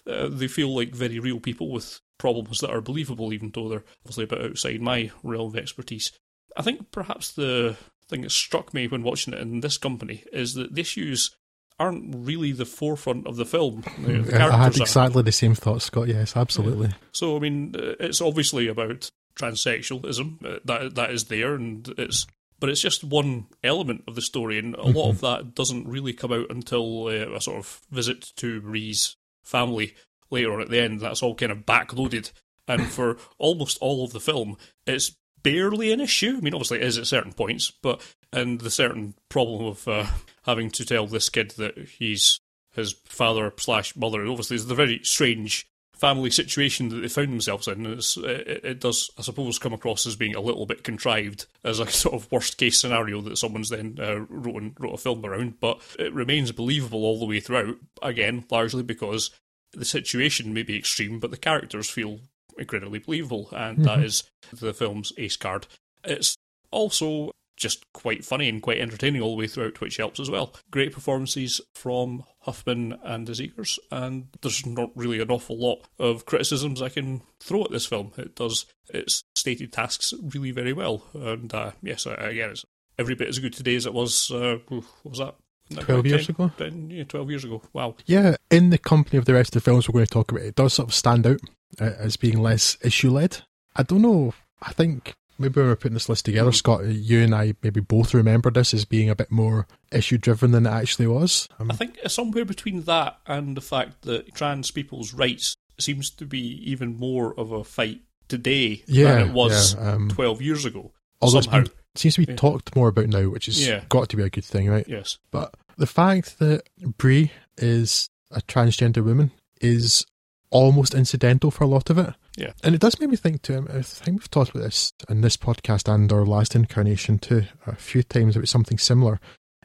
uh, 0.09 0.27
they 0.29 0.47
feel 0.47 0.75
like 0.75 0.95
very 0.95 1.19
real 1.19 1.39
people 1.39 1.71
with 1.71 1.99
problems 2.17 2.59
that 2.59 2.71
are 2.71 2.81
believable, 2.81 3.33
even 3.33 3.51
though 3.53 3.69
they're 3.69 3.83
obviously 4.03 4.23
a 4.23 4.27
bit 4.27 4.41
outside 4.41 4.81
my 4.81 5.11
realm 5.23 5.49
of 5.49 5.57
expertise. 5.57 6.11
I 6.57 6.61
think 6.61 6.91
perhaps 6.91 7.31
the 7.31 7.77
thing 8.07 8.21
that 8.21 8.31
struck 8.31 8.73
me 8.73 8.87
when 8.87 9.03
watching 9.03 9.33
it 9.33 9.39
in 9.39 9.59
this 9.61 9.77
company 9.77 10.23
is 10.33 10.53
that 10.55 10.73
the 10.73 10.81
issues 10.81 11.35
aren't 11.81 12.13
really 12.15 12.51
the 12.51 12.65
forefront 12.65 13.25
of 13.25 13.35
the 13.35 13.45
film. 13.45 13.83
The, 14.01 14.13
I 14.13 14.39
had 14.39 14.51
characters 14.51 14.81
are. 14.81 14.83
exactly 14.83 15.23
the 15.23 15.31
same 15.31 15.55
thought, 15.55 15.81
Scott. 15.81 16.07
Yes, 16.07 16.35
absolutely. 16.35 16.91
So 17.11 17.35
I 17.35 17.39
mean, 17.39 17.75
uh, 17.75 17.93
it's 17.99 18.21
obviously 18.21 18.67
about 18.67 19.11
transsexualism 19.35 20.45
uh, 20.45 20.59
that 20.65 20.95
that 20.95 21.11
is 21.11 21.25
there, 21.25 21.55
and 21.55 21.87
it's 21.97 22.27
but 22.59 22.69
it's 22.69 22.81
just 22.81 23.03
one 23.03 23.47
element 23.63 24.03
of 24.07 24.15
the 24.15 24.21
story, 24.21 24.59
and 24.59 24.75
a 24.75 24.83
lot 24.87 25.09
of 25.09 25.21
that 25.21 25.55
doesn't 25.55 25.87
really 25.87 26.13
come 26.13 26.31
out 26.31 26.49
until 26.49 27.07
uh, 27.07 27.35
a 27.35 27.41
sort 27.41 27.57
of 27.57 27.81
visit 27.91 28.31
to 28.37 28.61
Marie's 28.61 29.15
family 29.43 29.95
later 30.29 30.53
on 30.53 30.61
at 30.61 30.69
the 30.69 30.79
end. 30.79 30.99
That's 30.99 31.23
all 31.23 31.35
kind 31.35 31.51
of 31.51 31.65
backloaded, 31.65 32.31
and 32.67 32.85
for 32.87 33.17
almost 33.37 33.77
all 33.81 34.03
of 34.03 34.13
the 34.13 34.19
film, 34.19 34.57
it's 34.85 35.15
barely 35.43 35.91
an 35.91 36.01
issue. 36.01 36.35
I 36.37 36.41
mean, 36.41 36.53
obviously 36.53 36.79
it 36.79 36.85
is 36.85 36.97
at 36.97 37.07
certain 37.07 37.33
points, 37.33 37.71
but 37.81 38.01
and 38.33 38.61
the 38.61 38.71
certain 38.71 39.13
problem 39.29 39.65
of 39.65 39.87
uh, 39.87 40.05
having 40.45 40.69
to 40.71 40.85
tell 40.85 41.07
this 41.07 41.29
kid 41.29 41.51
that 41.57 41.77
he's 41.77 42.39
his 42.73 42.93
father 43.05 43.53
slash 43.57 43.95
mother. 43.95 44.25
Obviously, 44.25 44.55
is 44.55 44.67
the 44.67 44.75
very 44.75 45.01
strange 45.03 45.67
family 46.01 46.31
situation 46.31 46.89
that 46.89 46.97
they 46.97 47.07
found 47.07 47.29
themselves 47.29 47.67
in. 47.67 47.85
It's, 47.85 48.17
it, 48.17 48.61
it 48.63 48.79
does, 48.79 49.11
I 49.19 49.21
suppose, 49.21 49.59
come 49.59 49.73
across 49.73 50.07
as 50.07 50.15
being 50.15 50.35
a 50.35 50.41
little 50.41 50.65
bit 50.65 50.83
contrived 50.83 51.45
as 51.63 51.79
a 51.79 51.87
sort 51.91 52.15
of 52.15 52.31
worst 52.31 52.57
case 52.57 52.79
scenario 52.81 53.21
that 53.21 53.37
someone's 53.37 53.69
then 53.69 53.97
uh, 54.01 54.21
wrote, 54.27 54.61
and, 54.61 54.75
wrote 54.79 54.95
a 54.95 54.97
film 54.97 55.23
around. 55.23 55.59
But 55.59 55.79
it 55.99 56.13
remains 56.13 56.51
believable 56.51 57.05
all 57.05 57.19
the 57.19 57.27
way 57.27 57.39
throughout. 57.39 57.75
Again, 58.01 58.45
largely 58.49 58.83
because 58.83 59.29
the 59.73 59.85
situation 59.85 60.53
may 60.53 60.63
be 60.63 60.77
extreme, 60.77 61.19
but 61.19 61.31
the 61.31 61.37
characters 61.37 61.89
feel 61.89 62.19
incredibly 62.57 62.99
believable, 62.99 63.49
and 63.51 63.85
that 63.85 63.99
is 63.99 64.23
the 64.51 64.73
film's 64.73 65.13
ace 65.17 65.37
card. 65.37 65.67
It's 66.03 66.35
also 66.71 67.31
just 67.61 67.85
quite 67.93 68.25
funny 68.25 68.49
and 68.49 68.61
quite 68.61 68.79
entertaining 68.79 69.21
all 69.21 69.35
the 69.35 69.39
way 69.39 69.47
throughout, 69.47 69.79
which 69.79 69.97
helps 69.97 70.19
as 70.19 70.29
well. 70.29 70.53
Great 70.71 70.91
performances 70.91 71.61
from 71.75 72.23
Huffman 72.41 72.97
and 73.03 73.27
the 73.27 73.33
Zegers, 73.33 73.77
and 73.91 74.27
there's 74.41 74.65
not 74.65 74.89
really 74.95 75.21
an 75.21 75.29
awful 75.29 75.57
lot 75.57 75.85
of 75.99 76.25
criticisms 76.25 76.81
I 76.81 76.89
can 76.89 77.21
throw 77.39 77.63
at 77.63 77.71
this 77.71 77.85
film. 77.85 78.11
It 78.17 78.35
does 78.35 78.65
its 78.89 79.23
stated 79.35 79.71
tasks 79.71 80.13
really 80.21 80.51
very 80.51 80.73
well, 80.73 81.03
and 81.13 81.53
uh, 81.53 81.71
yes, 81.83 82.05
again, 82.05 82.49
it's 82.49 82.65
every 82.97 83.15
bit 83.15 83.29
as 83.29 83.39
good 83.39 83.53
today 83.53 83.75
as 83.75 83.85
it 83.85 83.93
was. 83.93 84.31
Uh, 84.31 84.57
what 84.67 84.83
was 85.03 85.19
that? 85.19 85.35
12 85.79 86.05
years 86.05 86.27
10? 86.27 86.35
ago? 86.35 86.51
10, 86.57 86.89
yeah, 86.89 87.03
twelve 87.05 87.29
years 87.29 87.45
ago. 87.45 87.61
Wow. 87.71 87.95
Yeah, 88.05 88.35
in 88.49 88.71
the 88.71 88.77
company 88.77 89.17
of 89.17 89.23
the 89.23 89.33
rest 89.33 89.55
of 89.55 89.63
the 89.63 89.65
films 89.65 89.87
we're 89.87 89.93
going 89.93 90.05
to 90.05 90.11
talk 90.11 90.31
about, 90.31 90.43
it 90.43 90.55
does 90.55 90.73
sort 90.73 90.89
of 90.89 90.93
stand 90.93 91.25
out 91.25 91.39
as 91.79 92.17
being 92.17 92.41
less 92.41 92.77
issue 92.83 93.09
led. 93.11 93.39
I 93.75 93.83
don't 93.83 94.01
know. 94.01 94.33
I 94.61 94.73
think 94.73 95.13
maybe 95.39 95.59
when 95.59 95.69
we're 95.69 95.75
putting 95.75 95.93
this 95.95 96.09
list 96.09 96.25
together, 96.25 96.51
Scott, 96.51 96.85
you 96.85 97.21
and 97.21 97.33
I 97.33 97.55
maybe 97.63 97.79
both 97.79 98.13
remember 98.13 98.51
this 98.51 98.73
as 98.73 98.85
being 98.85 99.09
a 99.09 99.15
bit 99.15 99.31
more 99.31 99.67
issue 99.91 100.17
driven 100.17 100.51
than 100.51 100.65
it 100.65 100.69
actually 100.71 101.07
was. 101.07 101.47
Um, 101.59 101.71
I 101.71 101.75
think 101.75 101.97
somewhere 102.07 102.45
between 102.45 102.83
that 102.83 103.17
and 103.25 103.55
the 103.57 103.61
fact 103.61 104.03
that 104.03 104.33
trans 104.35 104.69
people's 104.71 105.13
rights 105.13 105.55
seems 105.79 106.09
to 106.11 106.25
be 106.25 106.39
even 106.69 106.97
more 106.97 107.33
of 107.39 107.51
a 107.51 107.63
fight 107.63 108.01
today 108.27 108.83
Yeah, 108.87 109.15
than 109.15 109.27
it 109.29 109.33
was 109.33 109.73
yeah, 109.75 109.91
um, 109.93 110.09
12 110.09 110.41
years 110.41 110.65
ago. 110.65 110.91
although 111.21 111.41
somehow. 111.41 111.61
been, 111.63 111.71
seems 111.95 112.15
to 112.15 112.25
be 112.25 112.31
Yeah. 112.31 112.37
talked 112.37 112.75
more 112.75 112.89
about 112.89 113.07
now, 113.07 113.29
which 113.29 113.47
has 113.47 113.65
Yeah. 113.67 113.83
got 113.89 114.09
to 114.09 114.17
be 114.17 114.23
a 114.23 114.29
good 114.29 114.45
thing, 114.45 114.69
right? 114.69 114.85
Yes. 114.87 115.17
But 115.31 115.55
the 115.77 115.87
fact 115.87 116.37
that 116.39 116.63
Bree 116.97 117.31
is 117.57 118.09
a 118.29 118.41
transgender 118.41 119.03
woman 119.03 119.31
is 119.59 120.05
almost 120.51 120.93
incidental 120.93 121.49
for 121.49 121.63
a 121.63 121.67
lot 121.67 121.89
of 121.89 121.97
it. 121.97 122.13
Yeah. 122.37 122.51
And 122.63 122.75
it 122.75 122.81
does 122.81 122.99
make 122.99 123.09
me 123.09 123.15
think 123.15 123.41
too. 123.41 123.67
I 123.73 123.81
think 123.81 124.19
we've 124.19 124.29
talked 124.31 124.51
about 124.51 124.63
this 124.63 124.93
in 125.09 125.21
this 125.21 125.37
podcast 125.37 125.91
and 125.93 126.11
our 126.11 126.25
last 126.25 126.55
incarnation 126.55 127.17
too 127.19 127.43
a 127.65 127.75
few 127.75 128.03
times 128.03 128.35
about 128.35 128.47
something 128.49 128.77
similar. 128.77 129.19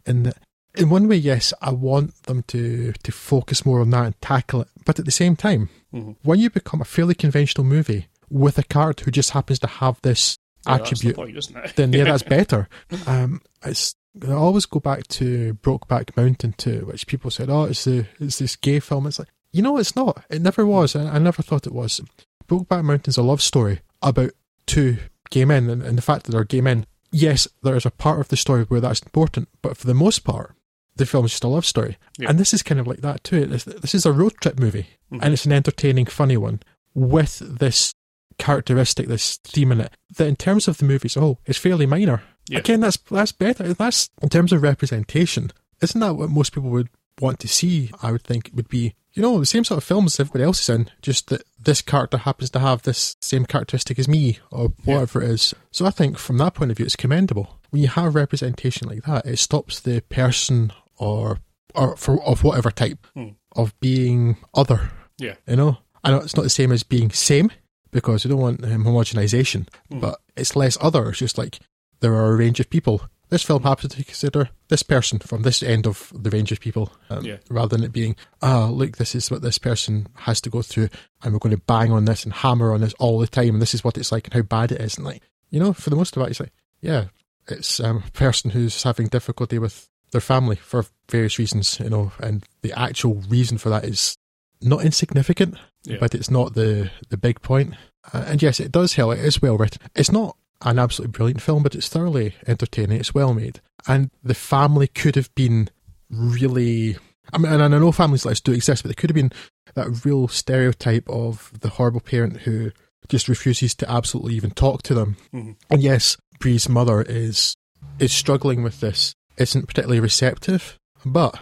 In 0.06 0.22
that, 0.24 0.38
in 0.76 0.88
one 0.90 1.08
way, 1.08 1.16
yes, 1.16 1.52
I 1.60 1.72
want 1.72 2.22
them 2.24 2.42
to 2.48 2.92
to 3.02 3.12
focus 3.12 3.66
more 3.66 3.80
on 3.80 3.90
that 3.90 4.06
and 4.06 4.20
tackle 4.20 4.62
it. 4.62 4.68
But 4.84 4.98
at 4.98 5.04
the 5.04 5.10
same 5.10 5.36
time, 5.36 5.68
Mhm. 5.92 6.16
when 6.22 6.38
you 6.40 6.50
become 6.50 6.80
a 6.80 6.84
fairly 6.84 7.14
conventional 7.14 7.64
movie 7.64 8.06
with 8.30 8.58
a 8.58 8.62
character 8.62 9.04
who 9.04 9.10
just 9.10 9.30
happens 9.30 9.58
to 9.60 9.66
have 9.66 10.00
this 10.02 10.38
Yeah, 10.66 10.78
that's 10.78 11.00
the 11.00 11.10
attribute 11.10 11.16
point, 11.54 11.76
then 11.76 11.92
yeah, 11.92 12.04
that's 12.04 12.22
better. 12.36 12.68
Um, 13.06 13.40
it's 13.64 13.94
I 14.26 14.32
always 14.32 14.66
go 14.66 14.80
back 14.80 15.06
to 15.08 15.54
Brokeback 15.62 16.16
Mountain 16.16 16.54
too, 16.56 16.86
which 16.86 17.06
people 17.06 17.30
said, 17.30 17.50
"Oh, 17.50 17.64
it's 17.64 17.84
the 17.84 18.06
it's 18.18 18.38
this 18.38 18.56
gay 18.56 18.80
film." 18.80 19.06
It's 19.06 19.18
like 19.18 19.28
you 19.56 19.62
know, 19.62 19.78
it's 19.78 19.96
not. 19.96 20.24
It 20.30 20.42
never 20.42 20.66
was. 20.66 20.94
I, 20.94 21.14
I 21.16 21.18
never 21.18 21.42
thought 21.42 21.66
it 21.66 21.72
was. 21.72 22.00
Brokeback 22.48 22.84
Mountain's 22.84 23.16
a 23.18 23.22
love 23.22 23.40
story 23.42 23.80
about 24.02 24.30
two 24.66 24.98
gay 25.30 25.44
men, 25.44 25.68
and, 25.70 25.82
and 25.82 25.96
the 25.98 26.02
fact 26.02 26.24
that 26.24 26.32
they're 26.32 26.44
gay 26.44 26.60
men. 26.60 26.86
Yes, 27.12 27.48
there 27.62 27.76
is 27.76 27.86
a 27.86 27.90
part 27.90 28.20
of 28.20 28.28
the 28.28 28.36
story 28.36 28.64
where 28.64 28.80
that's 28.80 29.00
important, 29.00 29.48
but 29.62 29.76
for 29.76 29.86
the 29.86 29.94
most 29.94 30.20
part, 30.24 30.54
the 30.96 31.06
film 31.06 31.24
is 31.24 31.30
just 31.32 31.44
a 31.44 31.48
love 31.48 31.64
story. 31.64 31.96
Yeah. 32.18 32.28
And 32.30 32.38
this 32.38 32.52
is 32.52 32.62
kind 32.62 32.80
of 32.80 32.86
like 32.86 33.00
that 33.00 33.24
too. 33.24 33.46
This, 33.46 33.64
this 33.64 33.94
is 33.94 34.04
a 34.06 34.12
road 34.12 34.34
trip 34.40 34.58
movie, 34.58 34.86
Mhm. 35.12 35.20
and 35.22 35.32
it's 35.32 35.46
an 35.46 35.52
entertaining, 35.52 36.06
funny 36.06 36.36
one 36.36 36.60
with 36.94 37.38
this 37.38 37.92
characteristic, 38.38 39.08
this 39.08 39.36
theme 39.44 39.72
in 39.72 39.80
it. 39.80 39.92
That 40.16 40.26
in 40.28 40.36
terms 40.36 40.68
of 40.68 40.78
the 40.78 40.84
movie 40.84 41.06
as 41.06 41.16
a 41.16 41.20
whole, 41.20 41.40
is 41.46 41.56
fairly 41.58 41.86
minor. 41.86 42.22
Yeah. 42.48 42.58
Again, 42.58 42.80
that's 42.80 42.96
that's 43.10 43.32
better. 43.32 43.72
That's 43.74 44.10
in 44.22 44.28
terms 44.28 44.52
of 44.52 44.62
representation. 44.62 45.52
Isn't 45.82 46.00
that 46.00 46.14
what 46.14 46.30
most 46.30 46.52
people 46.52 46.70
would 46.70 46.88
want 47.20 47.40
to 47.40 47.48
see? 47.48 47.90
I 48.02 48.12
would 48.12 48.22
think 48.24 48.50
would 48.54 48.68
be 48.68 48.94
you 49.12 49.22
know 49.22 49.38
the 49.40 49.46
same 49.46 49.64
sort 49.64 49.78
of 49.78 49.84
films 49.84 50.20
everybody 50.20 50.44
else 50.44 50.60
is 50.62 50.68
in. 50.68 50.90
Just 51.00 51.28
that 51.28 51.42
this 51.58 51.80
character 51.82 52.18
happens 52.18 52.50
to 52.50 52.58
have 52.58 52.82
this 52.82 53.16
same 53.20 53.46
characteristic 53.46 53.98
as 53.98 54.08
me, 54.08 54.38
or 54.50 54.68
whatever 54.84 55.22
it 55.22 55.30
is. 55.30 55.54
So 55.70 55.86
I 55.86 55.90
think 55.90 56.18
from 56.18 56.38
that 56.38 56.54
point 56.54 56.70
of 56.70 56.76
view, 56.76 56.84
it's 56.86 56.96
commendable. 56.96 57.58
When 57.70 57.82
you 57.82 57.88
have 57.88 58.14
representation 58.14 58.88
like 58.88 59.02
that, 59.04 59.26
it 59.26 59.38
stops 59.38 59.80
the 59.80 60.02
person 60.08 60.72
or 60.98 61.38
or 61.74 61.96
for 61.96 62.22
of 62.24 62.44
whatever 62.44 62.70
type 62.70 63.06
Hmm. 63.14 63.28
of 63.52 63.78
being 63.80 64.36
other. 64.54 64.90
Yeah. 65.18 65.34
You 65.46 65.56
know, 65.56 65.78
I 66.04 66.10
know 66.10 66.18
it's 66.18 66.36
not 66.36 66.42
the 66.42 66.50
same 66.50 66.72
as 66.72 66.82
being 66.82 67.10
same 67.10 67.50
because 67.90 68.24
we 68.24 68.30
don't 68.30 68.40
want 68.40 68.64
um, 68.64 68.84
homogenization, 68.84 69.66
Hmm. 69.90 70.00
but 70.00 70.20
it's 70.36 70.56
less 70.56 70.76
other. 70.80 71.08
It's 71.08 71.18
just 71.18 71.38
like 71.38 71.58
there 72.00 72.14
are 72.14 72.32
a 72.32 72.36
range 72.36 72.60
of 72.60 72.68
people. 72.70 73.00
This 73.28 73.42
film 73.42 73.64
happens 73.64 73.94
to 73.94 74.04
consider 74.04 74.50
this 74.68 74.82
person 74.84 75.18
from 75.18 75.42
this 75.42 75.62
end 75.62 75.86
of 75.86 76.12
the 76.14 76.30
range 76.30 76.52
of 76.52 76.60
people, 76.60 76.92
um, 77.10 77.24
Yeah. 77.24 77.38
rather 77.50 77.76
than 77.76 77.84
it 77.84 77.92
being, 77.92 78.14
ah, 78.40 78.66
look, 78.68 78.98
this 78.98 79.14
is 79.14 79.30
what 79.30 79.42
this 79.42 79.58
person 79.58 80.06
has 80.14 80.40
to 80.42 80.50
go 80.50 80.62
through, 80.62 80.88
and 81.22 81.32
we're 81.32 81.40
going 81.40 81.54
to 81.56 81.62
bang 81.66 81.90
on 81.90 82.04
this 82.04 82.24
and 82.24 82.32
hammer 82.32 82.72
on 82.72 82.80
this 82.82 82.94
all 83.00 83.18
the 83.18 83.26
time, 83.26 83.50
and 83.50 83.62
this 83.62 83.74
is 83.74 83.82
what 83.82 83.98
it's 83.98 84.12
like 84.12 84.26
and 84.26 84.34
how 84.34 84.42
bad 84.42 84.70
it 84.72 84.80
is. 84.80 84.96
And 84.96 85.04
like, 85.04 85.22
you 85.50 85.58
know, 85.58 85.72
for 85.72 85.90
the 85.90 85.96
most 85.96 86.16
of 86.16 86.22
it, 86.22 86.30
it's 86.30 86.40
like, 86.40 86.52
yeah, 86.80 87.06
it's 87.48 87.80
um, 87.80 88.04
a 88.06 88.10
person 88.12 88.50
who's 88.50 88.82
having 88.84 89.08
difficulty 89.08 89.58
with 89.58 89.88
their 90.12 90.20
family 90.20 90.56
for 90.56 90.84
various 91.10 91.38
reasons, 91.38 91.80
you 91.80 91.90
know, 91.90 92.12
and 92.20 92.44
the 92.62 92.72
actual 92.78 93.14
reason 93.28 93.58
for 93.58 93.70
that 93.70 93.84
is 93.84 94.16
not 94.62 94.84
insignificant, 94.84 95.56
Yeah. 95.84 95.96
but 96.00 96.14
it's 96.14 96.30
not 96.30 96.54
the 96.54 96.90
the 97.08 97.16
big 97.16 97.42
point. 97.42 97.74
Uh, 98.12 98.24
and 98.26 98.40
yes, 98.40 98.60
it 98.60 98.70
does 98.70 98.94
help. 98.94 99.14
It 99.14 99.24
is 99.24 99.42
well 99.42 99.56
written. 99.58 99.82
It's 99.96 100.12
not 100.12 100.36
an 100.62 100.78
absolutely 100.78 101.12
brilliant 101.12 101.42
film, 101.42 101.62
but 101.62 101.74
it's 101.74 101.88
thoroughly 101.88 102.34
entertaining. 102.46 102.98
It's 102.98 103.14
well 103.14 103.34
made, 103.34 103.60
and 103.86 104.10
the 104.22 104.34
family 104.34 104.86
could 104.86 105.16
have 105.16 105.34
been 105.34 105.68
really 106.10 106.96
I 107.32 107.38
mean, 107.38 107.52
and 107.52 107.62
I 107.62 107.68
know 107.68 107.92
families 107.92 108.24
like 108.24 108.32
this 108.32 108.40
do 108.40 108.52
exist, 108.52 108.82
but 108.82 108.90
it 108.90 108.96
could 108.96 109.10
have 109.10 109.14
been 109.14 109.32
that 109.74 110.04
real 110.04 110.28
stereotype 110.28 111.08
of 111.08 111.52
the 111.60 111.70
horrible 111.70 112.00
parent 112.00 112.38
who 112.38 112.72
just 113.08 113.28
refuses 113.28 113.74
to 113.76 113.90
absolutely 113.90 114.34
even 114.34 114.50
talk 114.50 114.82
to 114.82 114.94
them. 114.94 115.16
Mm-hmm. 115.32 115.52
And 115.70 115.82
yes, 115.82 116.16
Bree's 116.38 116.68
mother 116.68 117.02
is 117.02 117.56
is 117.98 118.12
struggling 118.12 118.62
with 118.62 118.80
this, 118.80 119.14
isn't 119.36 119.66
particularly 119.66 120.00
receptive, 120.00 120.78
but 121.04 121.38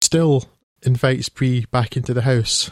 still 0.00 0.44
invites 0.82 1.28
Bree 1.28 1.66
back 1.70 1.96
into 1.96 2.14
the 2.14 2.22
house. 2.22 2.70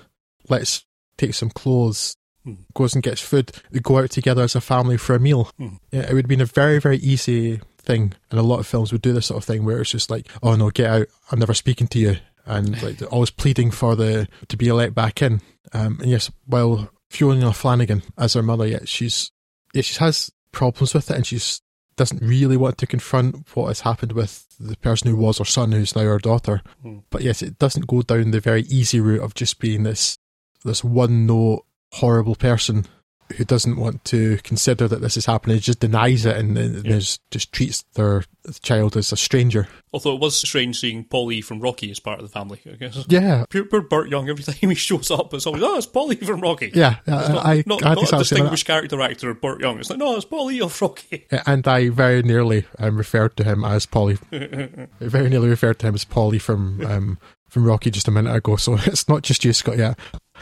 Let's 0.49 0.85
take 1.17 1.35
some 1.35 1.51
clothes, 1.51 2.17
Hmm. 2.45 2.55
goes 2.75 2.95
and 2.95 3.03
gets 3.03 3.21
food. 3.21 3.53
They 3.71 3.81
go 3.81 3.99
out 3.99 4.11
together 4.11 4.43
as 4.43 4.55
a 4.55 4.61
family 4.61 4.97
for 4.97 5.15
a 5.15 5.21
meal. 5.21 5.51
Hmm. 5.57 5.77
Yeah, 5.91 6.03
it 6.03 6.13
would 6.13 6.25
have 6.25 6.29
been 6.29 6.41
a 6.41 6.47
very, 6.47 6.79
very 6.79 6.99
easy 6.99 7.61
thing. 7.79 8.13
And 8.31 8.39
a 8.39 8.43
lot 8.43 8.61
of 8.61 8.67
films 8.67 8.93
would 8.93 9.03
do 9.03 9.13
this 9.13 9.27
sort 9.27 9.39
of 9.39 9.45
thing 9.45 9.65
where 9.65 9.81
it's 9.81 9.91
just 9.91 10.11
like, 10.11 10.29
oh 10.43 10.55
no, 10.57 10.71
get 10.71 10.91
out. 10.91 11.07
I'm 11.31 11.39
never 11.39 11.55
speaking 11.55 11.87
to 11.89 11.99
you. 11.99 12.17
And 12.47 12.83
like 12.83 12.99
they're 12.99 13.09
always 13.09 13.31
pleading 13.31 13.71
for 13.71 13.97
the 13.97 14.29
to 14.49 14.57
be 14.57 14.71
let 14.73 14.95
back 14.95 15.23
in. 15.23 15.41
Um, 15.73 15.99
and 16.01 16.11
yes, 16.11 16.31
while 16.47 16.91
Fiona 17.09 17.53
Flanagan 17.53 18.03
as 18.19 18.35
her 18.35 18.43
mother, 18.43 18.67
yet 18.67 18.89
she's 18.89 19.31
yeah, 19.73 19.83
she 19.83 19.99
has 19.99 20.31
problems 20.53 20.95
with 20.95 21.11
it 21.11 21.17
and 21.17 21.27
she's 21.27 21.61
doesn't 21.97 22.23
really 22.23 22.57
want 22.57 22.77
to 22.79 22.87
confront 22.87 23.55
what 23.55 23.69
has 23.69 23.81
happened 23.81 24.13
with 24.13 24.47
the 24.59 24.77
person 24.79 25.09
who 25.11 25.17
was 25.17 25.39
her 25.39 25.45
son, 25.45 25.73
who's 25.73 25.95
now 25.95 26.03
her 26.03 26.19
daughter. 26.19 26.61
Hmm. 26.83 26.99
But 27.11 27.23
yes, 27.23 27.41
it 27.41 27.59
doesn't 27.59 27.87
go 27.87 28.03
down 28.03 28.33
the 28.33 28.41
very 28.41 28.63
easy 28.63 29.01
route 29.01 29.23
of 29.23 29.35
just 29.35 29.61
being 29.61 29.85
this 29.85 30.19
this 30.65 30.83
one 30.83 31.27
note 31.27 31.65
horrible 31.95 32.35
person 32.35 32.87
who 33.39 33.45
doesn't 33.45 33.77
want 33.79 34.05
to 34.05 34.37
consider 34.45 34.87
that 34.87 35.01
this 35.01 35.17
is 35.17 35.25
happening, 35.25 35.59
just 35.59 35.81
denies 35.81 36.27
it 36.27 36.37
and, 36.37 36.59
and 36.59 36.85
Yeah. 36.85 36.99
just, 36.99 37.21
treats 37.53 37.83
their 37.95 38.23
child 38.63 38.99
as 38.99 39.13
a 39.13 39.17
stranger. 39.17 39.67
Although 39.95 40.15
it 40.17 40.21
was 40.21 40.39
strange 40.39 40.79
seeing 40.79 41.05
Paulie 41.07 41.43
from 41.43 41.61
Rocky 41.61 41.91
as 41.91 41.99
part 41.99 42.21
of 42.21 42.27
the 42.27 42.31
family, 42.31 42.61
I 42.71 42.77
guess. 42.77 43.03
Yeah, 43.09 43.47
Poor, 43.49 43.65
poor 43.65 43.81
Burt 43.81 44.11
Young, 44.11 44.29
every 44.29 44.45
time 44.45 44.69
he 44.69 44.75
shows 44.75 45.11
up, 45.11 45.33
it's 45.33 45.47
always, 45.47 45.63
oh, 45.63 45.79
it's 45.79 45.87
Paulie 45.87 46.23
from 46.25 46.41
Rocky. 46.41 46.71
yeah. 46.75 46.97
It's 47.07 47.29
I, 47.31 47.33
not, 47.33 47.47
I, 47.47 47.63
not, 47.67 47.87
I 47.87 47.95
not 47.95 48.13
a 48.13 48.19
distinguished 48.19 48.67
character 48.67 49.01
actor, 49.01 49.33
Burt 49.33 49.63
Young. 49.63 49.79
It's 49.79 49.89
like, 49.89 49.99
no, 49.99 50.17
it's 50.17 50.27
Paulie 50.27 50.61
of 50.63 50.81
Rocky. 50.83 51.27
And 51.47 51.67
I 51.67 51.89
very 51.89 52.23
nearly 52.23 52.67
um, 52.79 52.99
referred 52.99 53.39
to 53.39 53.45
him 53.45 53.65
as 53.65 53.87
Paulie. 53.87 54.19
I 55.01 55.09
very 55.09 55.31
nearly 55.31 55.49
referred 55.49 55.79
to 55.79 55.87
him 55.89 55.95
as 55.95 56.05
Paulie 56.05 56.41
from 56.43 56.85
um, 56.85 57.19
from 57.49 57.65
Rocky 57.65 57.91
just 57.91 58.09
a 58.09 58.11
minute 58.11 58.35
ago. 58.35 58.57
So 58.57 58.75
it's 58.85 59.09
not 59.09 59.23
just 59.23 59.45
you, 59.47 59.53
Scott. 59.55 59.79
Yeah, 59.79 59.95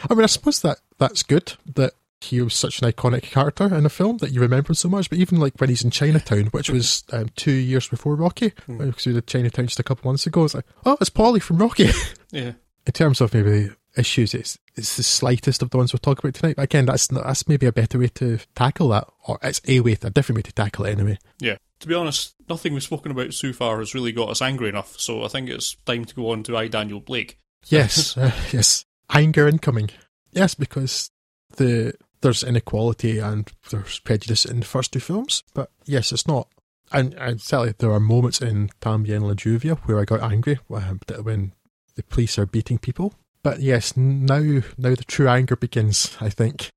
I 0.09 0.13
mean, 0.13 0.23
I 0.23 0.27
suppose 0.27 0.61
that 0.61 0.79
that's 0.97 1.23
good 1.23 1.53
that 1.75 1.93
he 2.21 2.41
was 2.41 2.55
such 2.55 2.81
an 2.81 2.89
iconic 2.89 3.23
character 3.23 3.65
in 3.75 3.85
a 3.85 3.89
film 3.89 4.17
that 4.19 4.31
you 4.31 4.39
remember 4.39 4.69
him 4.69 4.75
so 4.75 4.89
much. 4.89 5.09
But 5.09 5.19
even 5.19 5.39
like 5.39 5.55
when 5.57 5.69
he's 5.69 5.83
in 5.83 5.91
Chinatown, 5.91 6.45
which 6.47 6.69
was 6.69 7.03
um, 7.11 7.29
two 7.35 7.51
years 7.51 7.87
before 7.87 8.15
Rocky, 8.15 8.53
because 8.67 9.05
we 9.05 9.13
did 9.13 9.27
Chinatown 9.27 9.67
just 9.67 9.79
a 9.79 9.83
couple 9.83 10.09
months 10.09 10.25
ago, 10.25 10.45
it's 10.45 10.55
like, 10.55 10.65
oh, 10.85 10.97
it's 11.01 11.09
Paulie 11.09 11.41
from 11.41 11.57
Rocky. 11.57 11.89
Yeah. 12.31 12.53
in 12.87 12.93
terms 12.93 13.21
of 13.21 13.31
maybe 13.31 13.69
issues, 13.95 14.33
it's 14.33 14.57
it's 14.75 14.95
the 14.97 15.03
slightest 15.03 15.61
of 15.61 15.69
the 15.69 15.77
ones 15.77 15.93
we'll 15.93 15.99
talk 15.99 16.17
about 16.17 16.33
tonight. 16.33 16.55
But 16.55 16.63
again, 16.63 16.87
that's 16.87 17.05
that's 17.07 17.47
maybe 17.47 17.67
a 17.67 17.71
better 17.71 17.99
way 17.99 18.07
to 18.07 18.39
tackle 18.55 18.89
that, 18.89 19.07
or 19.27 19.37
it's 19.43 19.61
a 19.67 19.81
way, 19.81 19.95
a 20.01 20.09
different 20.09 20.37
way 20.37 20.41
to 20.41 20.51
tackle 20.53 20.85
it 20.85 20.93
anyway. 20.93 21.19
Yeah. 21.39 21.57
To 21.81 21.87
be 21.87 21.93
honest, 21.93 22.33
nothing 22.49 22.73
we've 22.73 22.81
spoken 22.81 23.11
about 23.11 23.33
so 23.33 23.53
far 23.53 23.79
has 23.79 23.93
really 23.93 24.11
got 24.13 24.29
us 24.29 24.41
angry 24.41 24.69
enough, 24.69 24.99
so 24.99 25.23
I 25.23 25.27
think 25.27 25.49
it's 25.49 25.75
time 25.85 26.05
to 26.05 26.15
go 26.15 26.31
on 26.31 26.41
to 26.43 26.57
I, 26.57 26.69
Daniel 26.69 27.01
Blake. 27.01 27.37
Yes, 27.67 28.17
uh, 28.17 28.31
yes, 28.51 28.85
anger 29.13 29.47
incoming. 29.47 29.89
Yes, 30.31 30.55
because 30.55 31.11
the 31.57 31.93
there's 32.21 32.43
inequality 32.43 33.19
and 33.19 33.51
there's 33.69 33.99
prejudice 33.99 34.45
in 34.45 34.61
the 34.61 34.65
first 34.65 34.93
two 34.93 34.99
films, 34.99 35.43
but 35.53 35.69
yes, 35.85 36.11
it's 36.11 36.27
not. 36.27 36.47
And, 36.91 37.13
and 37.15 37.41
certainly 37.41 37.73
there 37.77 37.91
are 37.91 37.99
moments 37.99 38.41
in 38.41 38.69
Tambien 38.81 39.23
La 39.23 39.33
Lluvia 39.33 39.77
where 39.79 39.99
I 39.99 40.05
got 40.05 40.21
angry 40.21 40.59
when 40.67 41.53
the 41.95 42.03
police 42.03 42.39
are 42.39 42.45
beating 42.45 42.77
people. 42.77 43.13
But 43.43 43.59
yes, 43.59 43.97
now 43.97 44.61
now 44.77 44.95
the 44.95 45.03
true 45.05 45.27
anger 45.27 45.55
begins. 45.55 46.15
I 46.21 46.29
think. 46.29 46.69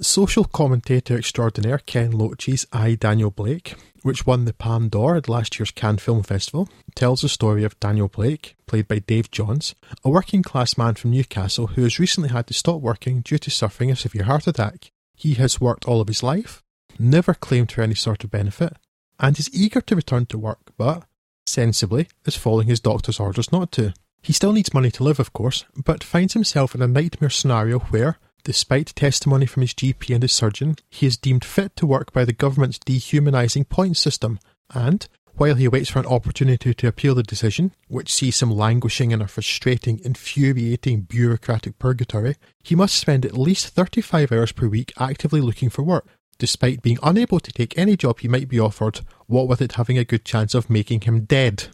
Social 0.00 0.44
commentator 0.44 1.16
extraordinaire 1.16 1.78
Ken 1.78 2.10
Loach's 2.10 2.66
I, 2.70 2.96
Daniel 2.96 3.30
Blake, 3.30 3.76
which 4.02 4.26
won 4.26 4.44
the 4.44 4.52
Palme 4.52 4.90
d'Or 4.90 5.16
at 5.16 5.26
last 5.26 5.58
year's 5.58 5.70
Cannes 5.70 6.02
Film 6.02 6.22
Festival, 6.22 6.68
tells 6.94 7.22
the 7.22 7.30
story 7.30 7.64
of 7.64 7.80
Daniel 7.80 8.08
Blake, 8.08 8.56
played 8.66 8.88
by 8.88 8.98
Dave 8.98 9.30
Johns, 9.30 9.74
a 10.04 10.10
working 10.10 10.42
class 10.42 10.76
man 10.76 10.96
from 10.96 11.12
Newcastle 11.12 11.68
who 11.68 11.82
has 11.82 11.98
recently 11.98 12.28
had 12.28 12.46
to 12.48 12.54
stop 12.54 12.82
working 12.82 13.22
due 13.22 13.38
to 13.38 13.50
suffering 13.50 13.90
a 13.90 13.96
severe 13.96 14.24
heart 14.24 14.46
attack. 14.46 14.90
He 15.14 15.32
has 15.34 15.62
worked 15.62 15.86
all 15.86 16.02
of 16.02 16.08
his 16.08 16.22
life, 16.22 16.62
never 16.98 17.32
claimed 17.32 17.72
for 17.72 17.80
any 17.80 17.94
sort 17.94 18.22
of 18.22 18.30
benefit, 18.30 18.76
and 19.18 19.38
is 19.38 19.48
eager 19.54 19.80
to 19.80 19.96
return 19.96 20.26
to 20.26 20.36
work, 20.36 20.72
but, 20.76 21.04
sensibly, 21.46 22.08
is 22.26 22.36
following 22.36 22.66
his 22.66 22.80
doctor's 22.80 23.18
orders 23.18 23.50
not 23.50 23.72
to. 23.72 23.94
He 24.20 24.34
still 24.34 24.52
needs 24.52 24.74
money 24.74 24.90
to 24.90 25.04
live, 25.04 25.20
of 25.20 25.32
course, 25.32 25.64
but 25.74 26.04
finds 26.04 26.34
himself 26.34 26.74
in 26.74 26.82
a 26.82 26.86
nightmare 26.86 27.30
scenario 27.30 27.78
where, 27.78 28.18
despite 28.46 28.94
testimony 28.94 29.44
from 29.44 29.62
his 29.62 29.74
GP 29.74 30.14
and 30.14 30.22
his 30.22 30.32
surgeon, 30.32 30.76
he 30.88 31.04
is 31.04 31.16
deemed 31.16 31.44
fit 31.44 31.74
to 31.74 31.84
work 31.84 32.12
by 32.12 32.24
the 32.24 32.32
government's 32.32 32.78
dehumanising 32.78 33.68
points 33.68 33.98
system, 33.98 34.38
and, 34.72 35.08
while 35.34 35.56
he 35.56 35.66
waits 35.66 35.90
for 35.90 35.98
an 35.98 36.06
opportunity 36.06 36.72
to 36.72 36.86
appeal 36.86 37.16
the 37.16 37.24
decision, 37.24 37.72
which 37.88 38.14
sees 38.14 38.40
him 38.40 38.52
languishing 38.52 39.10
in 39.10 39.20
a 39.20 39.26
frustrating, 39.26 40.00
infuriating 40.04 41.00
bureaucratic 41.00 41.76
purgatory, 41.80 42.36
he 42.62 42.76
must 42.76 42.94
spend 42.94 43.26
at 43.26 43.36
least 43.36 43.66
35 43.70 44.30
hours 44.30 44.52
per 44.52 44.68
week 44.68 44.92
actively 44.96 45.40
looking 45.40 45.68
for 45.68 45.82
work, 45.82 46.06
despite 46.38 46.82
being 46.82 47.00
unable 47.02 47.40
to 47.40 47.50
take 47.50 47.76
any 47.76 47.96
job 47.96 48.20
he 48.20 48.28
might 48.28 48.48
be 48.48 48.60
offered, 48.60 49.00
what 49.26 49.48
with 49.48 49.60
it 49.60 49.72
having 49.72 49.98
a 49.98 50.04
good 50.04 50.24
chance 50.24 50.54
of 50.54 50.70
making 50.70 51.00
him 51.00 51.24
dead. 51.24 51.66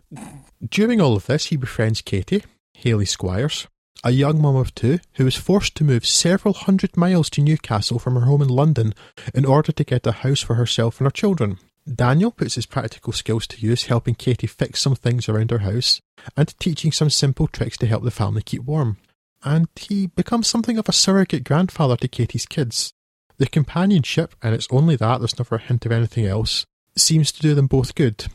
During 0.66 1.02
all 1.02 1.16
of 1.16 1.26
this, 1.26 1.46
he 1.46 1.56
befriends 1.58 2.00
Katie, 2.00 2.44
Hayley 2.72 3.04
Squires, 3.04 3.66
a 4.04 4.10
young 4.10 4.40
mum 4.40 4.56
of 4.56 4.74
two 4.74 4.98
who 5.14 5.24
was 5.24 5.36
forced 5.36 5.74
to 5.76 5.84
move 5.84 6.06
several 6.06 6.54
hundred 6.54 6.96
miles 6.96 7.30
to 7.30 7.42
Newcastle 7.42 7.98
from 7.98 8.14
her 8.14 8.26
home 8.26 8.42
in 8.42 8.48
London 8.48 8.94
in 9.34 9.44
order 9.44 9.72
to 9.72 9.84
get 9.84 10.06
a 10.06 10.12
house 10.12 10.40
for 10.40 10.54
herself 10.54 10.98
and 10.98 11.06
her 11.06 11.12
children. 11.12 11.58
Daniel 11.92 12.30
puts 12.30 12.54
his 12.54 12.66
practical 12.66 13.12
skills 13.12 13.46
to 13.48 13.60
use 13.60 13.84
helping 13.86 14.14
Katie 14.14 14.46
fix 14.46 14.80
some 14.80 14.94
things 14.94 15.28
around 15.28 15.50
her 15.50 15.58
house 15.58 16.00
and 16.36 16.58
teaching 16.58 16.92
some 16.92 17.10
simple 17.10 17.48
tricks 17.48 17.76
to 17.78 17.86
help 17.86 18.04
the 18.04 18.10
family 18.10 18.42
keep 18.42 18.62
warm. 18.62 18.98
And 19.44 19.68
he 19.74 20.06
becomes 20.06 20.46
something 20.46 20.78
of 20.78 20.88
a 20.88 20.92
surrogate 20.92 21.44
grandfather 21.44 21.96
to 21.96 22.08
Katie's 22.08 22.46
kids. 22.46 22.92
The 23.38 23.46
companionship, 23.46 24.36
and 24.42 24.54
it's 24.54 24.68
only 24.70 24.94
that, 24.96 25.18
there's 25.18 25.38
never 25.38 25.56
a 25.56 25.60
hint 25.60 25.84
of 25.84 25.90
anything 25.90 26.26
else, 26.26 26.64
seems 26.96 27.32
to 27.32 27.42
do 27.42 27.54
them 27.54 27.66
both 27.66 27.96
good. 27.96 28.26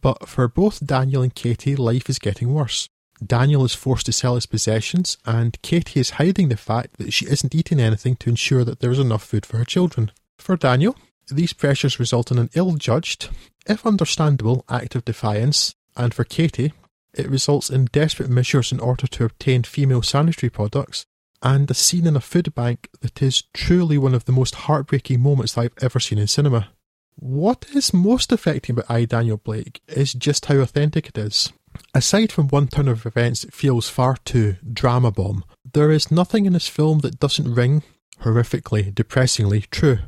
But 0.00 0.26
for 0.26 0.48
both 0.48 0.86
Daniel 0.86 1.22
and 1.22 1.34
Katie, 1.34 1.76
life 1.76 2.08
is 2.08 2.18
getting 2.18 2.54
worse. 2.54 2.88
Daniel 3.24 3.64
is 3.64 3.74
forced 3.74 4.06
to 4.06 4.12
sell 4.12 4.34
his 4.34 4.46
possessions, 4.46 5.18
and 5.24 5.60
Katie 5.62 6.00
is 6.00 6.10
hiding 6.10 6.48
the 6.48 6.56
fact 6.56 6.96
that 6.98 7.12
she 7.12 7.26
isn't 7.26 7.54
eating 7.54 7.80
anything 7.80 8.16
to 8.16 8.30
ensure 8.30 8.64
that 8.64 8.80
there 8.80 8.90
is 8.90 8.98
enough 8.98 9.24
food 9.24 9.46
for 9.46 9.58
her 9.58 9.64
children. 9.64 10.10
For 10.38 10.56
Daniel, 10.56 10.96
these 11.28 11.52
pressures 11.52 12.00
result 12.00 12.30
in 12.30 12.38
an 12.38 12.50
ill 12.54 12.74
judged, 12.74 13.30
if 13.66 13.86
understandable, 13.86 14.64
act 14.68 14.94
of 14.94 15.04
defiance, 15.04 15.74
and 15.96 16.12
for 16.12 16.24
Katie, 16.24 16.72
it 17.14 17.28
results 17.28 17.70
in 17.70 17.86
desperate 17.86 18.28
measures 18.28 18.72
in 18.72 18.80
order 18.80 19.06
to 19.06 19.24
obtain 19.24 19.62
female 19.62 20.02
sanitary 20.02 20.50
products, 20.50 21.06
and 21.42 21.70
a 21.70 21.74
scene 21.74 22.06
in 22.06 22.16
a 22.16 22.20
food 22.20 22.54
bank 22.54 22.88
that 23.00 23.22
is 23.22 23.44
truly 23.52 23.96
one 23.96 24.14
of 24.14 24.24
the 24.24 24.32
most 24.32 24.54
heartbreaking 24.54 25.20
moments 25.20 25.56
I've 25.56 25.72
ever 25.80 26.00
seen 26.00 26.18
in 26.18 26.26
cinema. 26.26 26.68
What 27.16 27.66
is 27.72 27.94
most 27.94 28.32
affecting 28.32 28.74
about 28.74 28.90
I, 28.90 29.04
Daniel 29.04 29.36
Blake 29.36 29.80
is 29.86 30.12
just 30.12 30.46
how 30.46 30.56
authentic 30.56 31.08
it 31.08 31.18
is. 31.18 31.52
Aside 31.94 32.32
from 32.32 32.48
one 32.48 32.68
turn 32.68 32.88
of 32.88 33.06
events 33.06 33.42
that 33.42 33.54
feels 33.54 33.88
far 33.88 34.16
too 34.24 34.56
drama 34.72 35.10
bomb, 35.10 35.44
there 35.72 35.90
is 35.90 36.10
nothing 36.10 36.46
in 36.46 36.52
this 36.52 36.68
film 36.68 37.00
that 37.00 37.20
doesn't 37.20 37.54
ring, 37.54 37.82
horrifically, 38.22 38.94
depressingly, 38.94 39.62
true. 39.70 39.98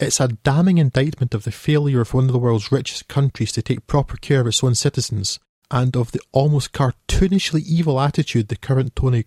It's 0.00 0.20
a 0.20 0.28
damning 0.28 0.78
indictment 0.78 1.34
of 1.34 1.44
the 1.44 1.50
failure 1.50 2.00
of 2.00 2.14
one 2.14 2.26
of 2.26 2.32
the 2.32 2.38
world's 2.38 2.70
richest 2.70 3.08
countries 3.08 3.52
to 3.52 3.62
take 3.62 3.86
proper 3.86 4.16
care 4.16 4.40
of 4.40 4.46
its 4.46 4.62
own 4.62 4.74
citizens, 4.74 5.40
and 5.70 5.96
of 5.96 6.12
the 6.12 6.20
almost 6.32 6.72
cartoonishly 6.72 7.62
evil 7.62 8.00
attitude 8.00 8.48
the 8.48 8.56
current 8.56 8.94
Tony 8.94 9.24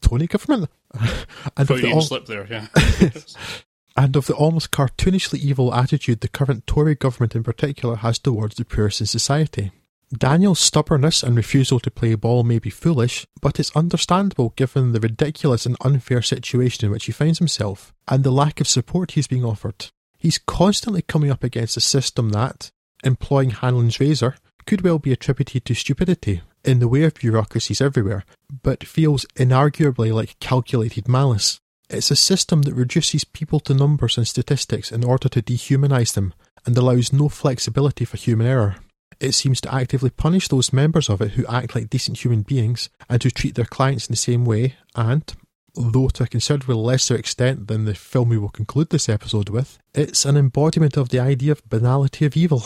Tony 0.00 0.26
government 0.26 0.70
and 1.56 1.70
of, 1.70 1.80
the 1.80 1.90
al- 1.90 2.00
slip 2.02 2.26
there, 2.26 2.46
yeah. 2.48 2.68
and 3.96 4.14
of 4.14 4.26
the 4.26 4.34
almost 4.34 4.70
cartoonishly 4.70 5.38
evil 5.38 5.74
attitude 5.74 6.20
the 6.20 6.28
current 6.28 6.66
Tory 6.66 6.94
government 6.94 7.34
in 7.34 7.42
particular 7.42 7.96
has 7.96 8.18
towards 8.18 8.56
the 8.56 8.64
poorest 8.64 9.00
in 9.00 9.06
society. 9.06 9.72
Daniel's 10.12 10.60
stubbornness 10.60 11.22
and 11.22 11.36
refusal 11.36 11.80
to 11.80 11.90
play 11.90 12.14
ball 12.14 12.44
may 12.44 12.60
be 12.60 12.70
foolish, 12.70 13.26
but 13.40 13.58
it's 13.58 13.74
understandable 13.74 14.52
given 14.56 14.92
the 14.92 15.00
ridiculous 15.00 15.66
and 15.66 15.76
unfair 15.80 16.22
situation 16.22 16.86
in 16.86 16.92
which 16.92 17.06
he 17.06 17.12
finds 17.12 17.38
himself, 17.38 17.92
and 18.06 18.22
the 18.22 18.30
lack 18.30 18.60
of 18.60 18.68
support 18.68 19.12
he's 19.12 19.26
being 19.26 19.44
offered. 19.44 19.88
He's 20.16 20.38
constantly 20.38 21.02
coming 21.02 21.30
up 21.30 21.42
against 21.42 21.76
a 21.76 21.80
system 21.80 22.30
that, 22.30 22.70
employing 23.02 23.50
Hanlon's 23.50 23.98
razor, 23.98 24.36
could 24.64 24.82
well 24.82 24.98
be 24.98 25.12
attributed 25.12 25.64
to 25.64 25.74
stupidity 25.74 26.42
in 26.64 26.78
the 26.78 26.88
way 26.88 27.02
of 27.02 27.14
bureaucracies 27.14 27.80
everywhere, 27.80 28.24
but 28.62 28.84
feels 28.84 29.26
inarguably 29.36 30.12
like 30.12 30.38
calculated 30.40 31.08
malice. 31.08 31.60
It's 31.88 32.10
a 32.10 32.16
system 32.16 32.62
that 32.62 32.74
reduces 32.74 33.24
people 33.24 33.60
to 33.60 33.74
numbers 33.74 34.16
and 34.16 34.26
statistics 34.26 34.90
in 34.90 35.04
order 35.04 35.28
to 35.28 35.42
dehumanise 35.42 36.14
them 36.14 36.34
and 36.64 36.76
allows 36.76 37.12
no 37.12 37.28
flexibility 37.28 38.04
for 38.04 38.16
human 38.16 38.46
error. 38.46 38.76
It 39.20 39.32
seems 39.32 39.60
to 39.62 39.74
actively 39.74 40.10
punish 40.10 40.48
those 40.48 40.72
members 40.72 41.08
of 41.08 41.20
it 41.20 41.32
who 41.32 41.46
act 41.46 41.74
like 41.74 41.90
decent 41.90 42.22
human 42.24 42.42
beings 42.42 42.88
and 43.08 43.22
who 43.22 43.30
treat 43.30 43.54
their 43.54 43.64
clients 43.64 44.06
in 44.08 44.12
the 44.12 44.16
same 44.16 44.44
way, 44.44 44.74
and, 44.94 45.34
though 45.74 46.08
to 46.08 46.24
a 46.24 46.26
considerably 46.26 46.74
lesser 46.76 47.14
extent 47.16 47.68
than 47.68 47.84
the 47.84 47.94
film 47.94 48.28
we 48.28 48.38
will 48.38 48.48
conclude 48.48 48.90
this 48.90 49.08
episode 49.08 49.48
with, 49.50 49.78
it's 49.94 50.24
an 50.24 50.36
embodiment 50.36 50.96
of 50.96 51.08
the 51.10 51.20
idea 51.20 51.52
of 51.52 51.68
banality 51.68 52.24
of 52.24 52.36
evil. 52.36 52.62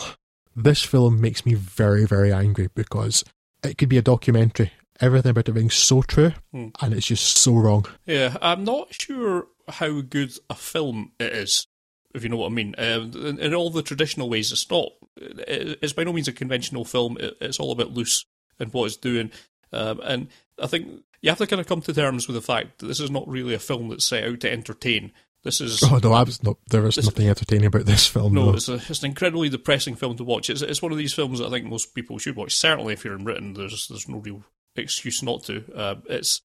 This 0.55 0.83
film 0.83 1.21
makes 1.21 1.45
me 1.45 1.53
very, 1.53 2.05
very 2.05 2.31
angry 2.33 2.67
because 2.75 3.23
it 3.63 3.77
could 3.77 3.89
be 3.89 3.97
a 3.97 4.01
documentary. 4.01 4.71
Everything 4.99 5.31
about 5.31 5.49
it 5.49 5.53
being 5.53 5.69
so 5.69 6.01
true, 6.03 6.33
Mm. 6.53 6.71
and 6.81 6.93
it's 6.93 7.07
just 7.07 7.37
so 7.37 7.53
wrong. 7.55 7.85
Yeah, 8.05 8.37
I'm 8.41 8.63
not 8.63 8.93
sure 8.93 9.47
how 9.67 10.01
good 10.01 10.33
a 10.49 10.55
film 10.55 11.13
it 11.19 11.31
is, 11.33 11.65
if 12.13 12.23
you 12.23 12.29
know 12.29 12.37
what 12.37 12.47
I 12.51 12.55
mean. 12.55 12.75
Um, 12.77 13.11
in, 13.15 13.39
in 13.39 13.53
all 13.53 13.69
the 13.69 13.81
traditional 13.83 14.29
ways, 14.29 14.51
it's 14.51 14.69
not. 14.69 14.89
it- 15.17 15.79
It's 15.81 15.93
by 15.93 16.03
no 16.03 16.13
means 16.13 16.27
a 16.27 16.33
conventional 16.33 16.85
film. 16.85 17.17
It, 17.19 17.37
it's 17.41 17.59
all 17.59 17.71
a 17.71 17.75
bit 17.75 17.91
loose 17.91 18.25
in 18.59 18.69
what 18.69 18.85
it's 18.85 18.97
doing, 18.97 19.31
um, 19.73 19.99
and 20.03 20.27
I 20.61 20.67
think 20.67 21.03
you 21.21 21.29
have 21.29 21.37
to 21.39 21.47
kind 21.47 21.59
of 21.59 21.67
come 21.67 21.81
to 21.81 21.93
terms 21.93 22.27
with 22.27 22.35
the 22.35 22.41
fact 22.41 22.79
that 22.79 22.87
this 22.87 22.99
is 22.99 23.11
not 23.11 23.27
really 23.27 23.53
a 23.53 23.59
film 23.59 23.89
that's 23.89 24.05
set 24.05 24.23
out 24.23 24.39
to 24.41 24.51
entertain. 24.51 25.11
This 25.43 25.59
is 25.61 25.81
Oh 25.91 25.99
no, 26.03 26.13
I 26.13 26.21
was 26.23 26.43
not, 26.43 26.57
there 26.69 26.85
is 26.85 26.95
This- 26.95 27.05
nothing 27.05 27.27
entertaining 27.27 27.65
about 27.65 27.85
this 27.85 28.05
film. 28.05 28.33
no, 28.33 28.45
No, 28.51 28.53
it's, 28.53 28.69
a, 28.69 28.75
it's 28.75 29.01
an 29.03 29.09
incredibly 29.09 29.49
depressing 29.49 29.95
film 29.95 30.15
to 30.17 30.23
watch. 30.23 30.49
It's, 30.51 30.61
it's 30.61 30.81
one 30.83 30.91
of 30.91 30.99
these 30.99 31.13
films 31.13 31.39
that 31.39 31.47
I 31.47 31.49
think 31.49 31.65
most 31.65 31.95
people 31.95 32.17
should 32.19 32.35
watch. 32.35 32.55
Certainly, 32.55 32.93
if 32.93 33.03
you're 33.03 33.15
in 33.15 33.23
Britain, 33.23 33.53
there's 33.53 33.87
there's 33.87 34.07
no 34.07 34.17
real 34.19 34.43
excuse 34.75 35.23
not 35.23 35.43
to. 35.45 35.63
Uh, 35.75 35.95
it's 36.09 36.41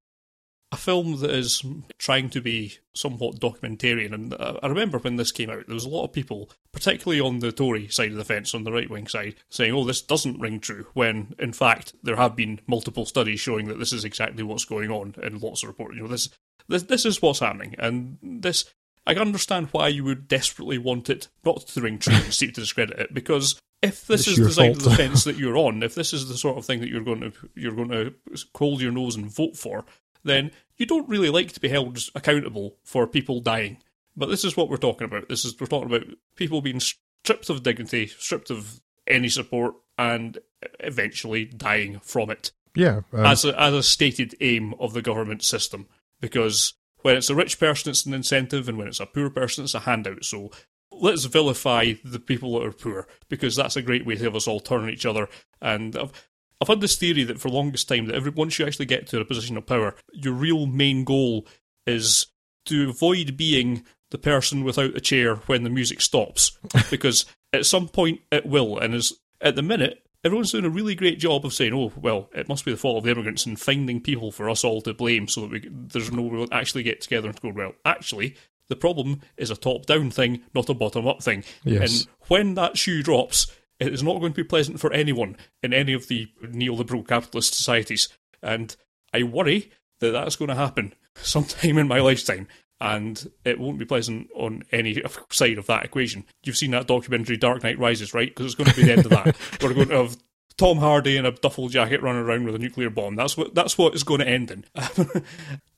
a 0.76 0.80
film 0.80 1.20
that 1.20 1.30
is 1.30 1.62
trying 1.98 2.30
to 2.30 2.40
be 2.40 2.78
somewhat 2.94 3.40
documentarian, 3.40 4.12
and 4.12 4.34
I 4.38 4.66
remember 4.66 4.98
when 4.98 5.16
this 5.16 5.32
came 5.32 5.50
out, 5.50 5.66
there 5.66 5.74
was 5.74 5.84
a 5.84 5.90
lot 5.90 6.04
of 6.04 6.12
people, 6.12 6.50
particularly 6.72 7.20
on 7.20 7.40
the 7.40 7.52
Tory 7.52 7.88
side 7.88 8.12
of 8.12 8.16
the 8.16 8.24
fence, 8.24 8.54
on 8.54 8.64
the 8.64 8.72
right 8.72 8.90
wing 8.90 9.06
side, 9.06 9.36
saying, 9.48 9.72
"Oh, 9.72 9.84
this 9.84 10.02
doesn't 10.02 10.40
ring 10.40 10.60
true." 10.60 10.86
When 10.92 11.34
in 11.38 11.52
fact, 11.52 11.94
there 12.02 12.16
have 12.16 12.36
been 12.36 12.60
multiple 12.66 13.06
studies 13.06 13.40
showing 13.40 13.68
that 13.68 13.78
this 13.78 13.92
is 13.92 14.04
exactly 14.04 14.42
what's 14.42 14.64
going 14.64 14.90
on, 14.90 15.14
and 15.22 15.42
lots 15.42 15.62
of 15.62 15.68
reports. 15.68 15.96
You 15.96 16.02
know, 16.02 16.08
this 16.08 16.28
this 16.68 16.84
this 16.84 17.04
is 17.04 17.22
what's 17.22 17.40
happening, 17.40 17.74
and 17.78 18.18
this 18.22 18.66
I 19.06 19.14
can 19.14 19.22
understand 19.22 19.68
why 19.72 19.88
you 19.88 20.04
would 20.04 20.28
desperately 20.28 20.78
want 20.78 21.08
it 21.08 21.28
not 21.44 21.66
to 21.66 21.80
ring 21.80 21.98
true 21.98 22.14
and 22.14 22.24
seek 22.34 22.54
to 22.54 22.60
discredit 22.60 22.98
it, 22.98 23.14
because 23.14 23.60
if 23.82 24.06
this 24.06 24.26
It's 24.26 24.38
is 24.38 24.46
the 24.46 24.52
side 24.52 24.70
of 24.72 24.82
the 24.82 24.90
fence 24.90 25.24
that 25.24 25.36
you're 25.36 25.56
on, 25.56 25.82
if 25.82 25.94
this 25.94 26.12
is 26.12 26.28
the 26.28 26.36
sort 26.36 26.58
of 26.58 26.64
thing 26.64 26.80
that 26.80 26.88
you're 26.88 27.04
going 27.04 27.20
to 27.20 27.32
you're 27.54 27.74
going 27.74 27.90
to 27.90 28.14
hold 28.54 28.80
your 28.80 28.92
nose 28.92 29.16
and 29.16 29.30
vote 29.30 29.56
for, 29.56 29.84
then 30.26 30.50
you 30.76 30.86
don't 30.86 31.08
really 31.08 31.30
like 31.30 31.52
to 31.52 31.60
be 31.60 31.68
held 31.68 31.98
accountable 32.14 32.76
for 32.84 33.06
people 33.06 33.40
dying. 33.40 33.78
But 34.16 34.28
this 34.28 34.44
is 34.44 34.56
what 34.56 34.68
we're 34.68 34.76
talking 34.76 35.04
about. 35.04 35.28
This 35.28 35.44
is 35.44 35.58
we're 35.58 35.66
talking 35.66 35.94
about 35.94 36.06
people 36.36 36.60
being 36.60 36.80
stripped 36.80 37.50
of 37.50 37.62
dignity, 37.62 38.06
stripped 38.06 38.50
of 38.50 38.80
any 39.06 39.28
support, 39.28 39.74
and 39.98 40.38
eventually 40.80 41.44
dying 41.44 42.00
from 42.02 42.30
it 42.30 42.52
yeah, 42.74 43.00
um, 43.12 43.26
as 43.26 43.44
a, 43.44 43.60
as 43.60 43.74
a 43.74 43.82
stated 43.82 44.34
aim 44.40 44.74
of 44.80 44.92
the 44.92 45.02
government 45.02 45.42
system. 45.42 45.86
Because 46.20 46.74
when 47.02 47.16
it's 47.16 47.30
a 47.30 47.34
rich 47.34 47.58
person, 47.58 47.90
it's 47.90 48.06
an 48.06 48.14
incentive, 48.14 48.68
and 48.68 48.78
when 48.78 48.88
it's 48.88 49.00
a 49.00 49.06
poor 49.06 49.30
person, 49.30 49.64
it's 49.64 49.74
a 49.74 49.80
handout. 49.80 50.24
So 50.24 50.50
let's 50.90 51.24
vilify 51.24 51.94
the 52.04 52.18
people 52.18 52.58
that 52.58 52.66
are 52.66 52.72
poor, 52.72 53.06
because 53.28 53.56
that's 53.56 53.76
a 53.76 53.82
great 53.82 54.06
way 54.06 54.16
to 54.16 54.24
have 54.24 54.36
us 54.36 54.48
all 54.48 54.60
turn 54.60 54.82
on 54.82 54.90
each 54.90 55.06
other. 55.06 55.28
And 55.60 55.96
I've 55.96 56.12
I've 56.60 56.68
had 56.68 56.80
this 56.80 56.96
theory 56.96 57.24
that 57.24 57.40
for 57.40 57.48
the 57.48 57.56
longest 57.56 57.88
time 57.88 58.06
that 58.06 58.14
every 58.14 58.30
once 58.30 58.58
you 58.58 58.66
actually 58.66 58.86
get 58.86 59.06
to 59.08 59.20
a 59.20 59.24
position 59.24 59.56
of 59.56 59.66
power, 59.66 59.94
your 60.12 60.32
real 60.32 60.66
main 60.66 61.04
goal 61.04 61.46
is 61.86 62.26
to 62.66 62.90
avoid 62.90 63.36
being 63.36 63.84
the 64.10 64.18
person 64.18 64.64
without 64.64 64.96
a 64.96 65.00
chair 65.00 65.36
when 65.36 65.64
the 65.64 65.70
music 65.70 66.00
stops, 66.00 66.58
because 66.90 67.26
at 67.52 67.66
some 67.66 67.88
point 67.88 68.20
it 68.30 68.46
will. 68.46 68.78
And 68.78 68.94
as 68.94 69.12
at 69.40 69.56
the 69.56 69.62
minute, 69.62 70.02
everyone's 70.24 70.52
doing 70.52 70.64
a 70.64 70.70
really 70.70 70.94
great 70.94 71.18
job 71.18 71.44
of 71.44 71.52
saying, 71.52 71.74
"Oh, 71.74 71.92
well, 71.96 72.30
it 72.34 72.48
must 72.48 72.64
be 72.64 72.70
the 72.70 72.76
fault 72.76 72.98
of 72.98 73.04
the 73.04 73.10
immigrants," 73.10 73.46
and 73.46 73.60
finding 73.60 74.00
people 74.00 74.32
for 74.32 74.48
us 74.48 74.64
all 74.64 74.80
to 74.82 74.94
blame, 74.94 75.28
so 75.28 75.42
that 75.42 75.50
we, 75.50 75.68
there's 75.70 76.12
no 76.12 76.22
we'll 76.22 76.48
actually 76.52 76.82
get 76.82 77.00
together 77.00 77.28
and 77.28 77.40
go, 77.40 77.50
"Well, 77.50 77.72
actually." 77.84 78.36
The 78.68 78.74
problem 78.74 79.20
is 79.36 79.52
a 79.52 79.56
top-down 79.56 80.10
thing, 80.10 80.42
not 80.52 80.68
a 80.68 80.74
bottom-up 80.74 81.22
thing. 81.22 81.44
Yes. 81.62 82.00
And 82.00 82.08
when 82.26 82.54
that 82.54 82.76
shoe 82.76 83.00
drops, 83.00 83.46
it 83.78 83.92
is 83.92 84.02
not 84.02 84.20
going 84.20 84.32
to 84.32 84.42
be 84.42 84.48
pleasant 84.48 84.80
for 84.80 84.92
anyone 84.92 85.36
in 85.62 85.72
any 85.72 85.92
of 85.92 86.08
the 86.08 86.28
neoliberal 86.42 87.06
capitalist 87.06 87.54
societies. 87.54 88.08
And 88.42 88.74
I 89.12 89.22
worry 89.22 89.70
that 90.00 90.12
that's 90.12 90.36
going 90.36 90.48
to 90.48 90.54
happen 90.54 90.94
sometime 91.16 91.78
in 91.78 91.88
my 91.88 92.00
lifetime. 92.00 92.48
And 92.78 93.30
it 93.44 93.58
won't 93.58 93.78
be 93.78 93.86
pleasant 93.86 94.28
on 94.34 94.62
any 94.70 95.02
side 95.30 95.58
of 95.58 95.66
that 95.66 95.84
equation. 95.84 96.24
You've 96.44 96.58
seen 96.58 96.72
that 96.72 96.86
documentary 96.86 97.38
Dark 97.38 97.62
Knight 97.62 97.78
Rises, 97.78 98.12
right? 98.12 98.28
Because 98.28 98.46
it's 98.46 98.54
going 98.54 98.68
to 98.70 98.76
be 98.76 98.82
the 98.82 98.92
end 98.92 99.06
of 99.06 99.10
that. 99.12 99.36
We're 99.62 99.72
going 99.72 99.88
to 99.88 100.02
have 100.02 100.16
Tom 100.58 100.78
Hardy 100.78 101.16
in 101.16 101.26
a 101.26 101.32
duffel 101.32 101.68
jacket 101.68 102.02
running 102.02 102.22
around 102.22 102.44
with 102.44 102.54
a 102.54 102.58
nuclear 102.58 102.88
bomb. 102.88 103.14
That's 103.14 103.36
what 103.36 103.54
that's 103.54 103.76
what 103.76 103.92
it's 103.92 104.02
going 104.02 104.20
to 104.20 104.28
end 104.28 104.50
in. 104.50 104.64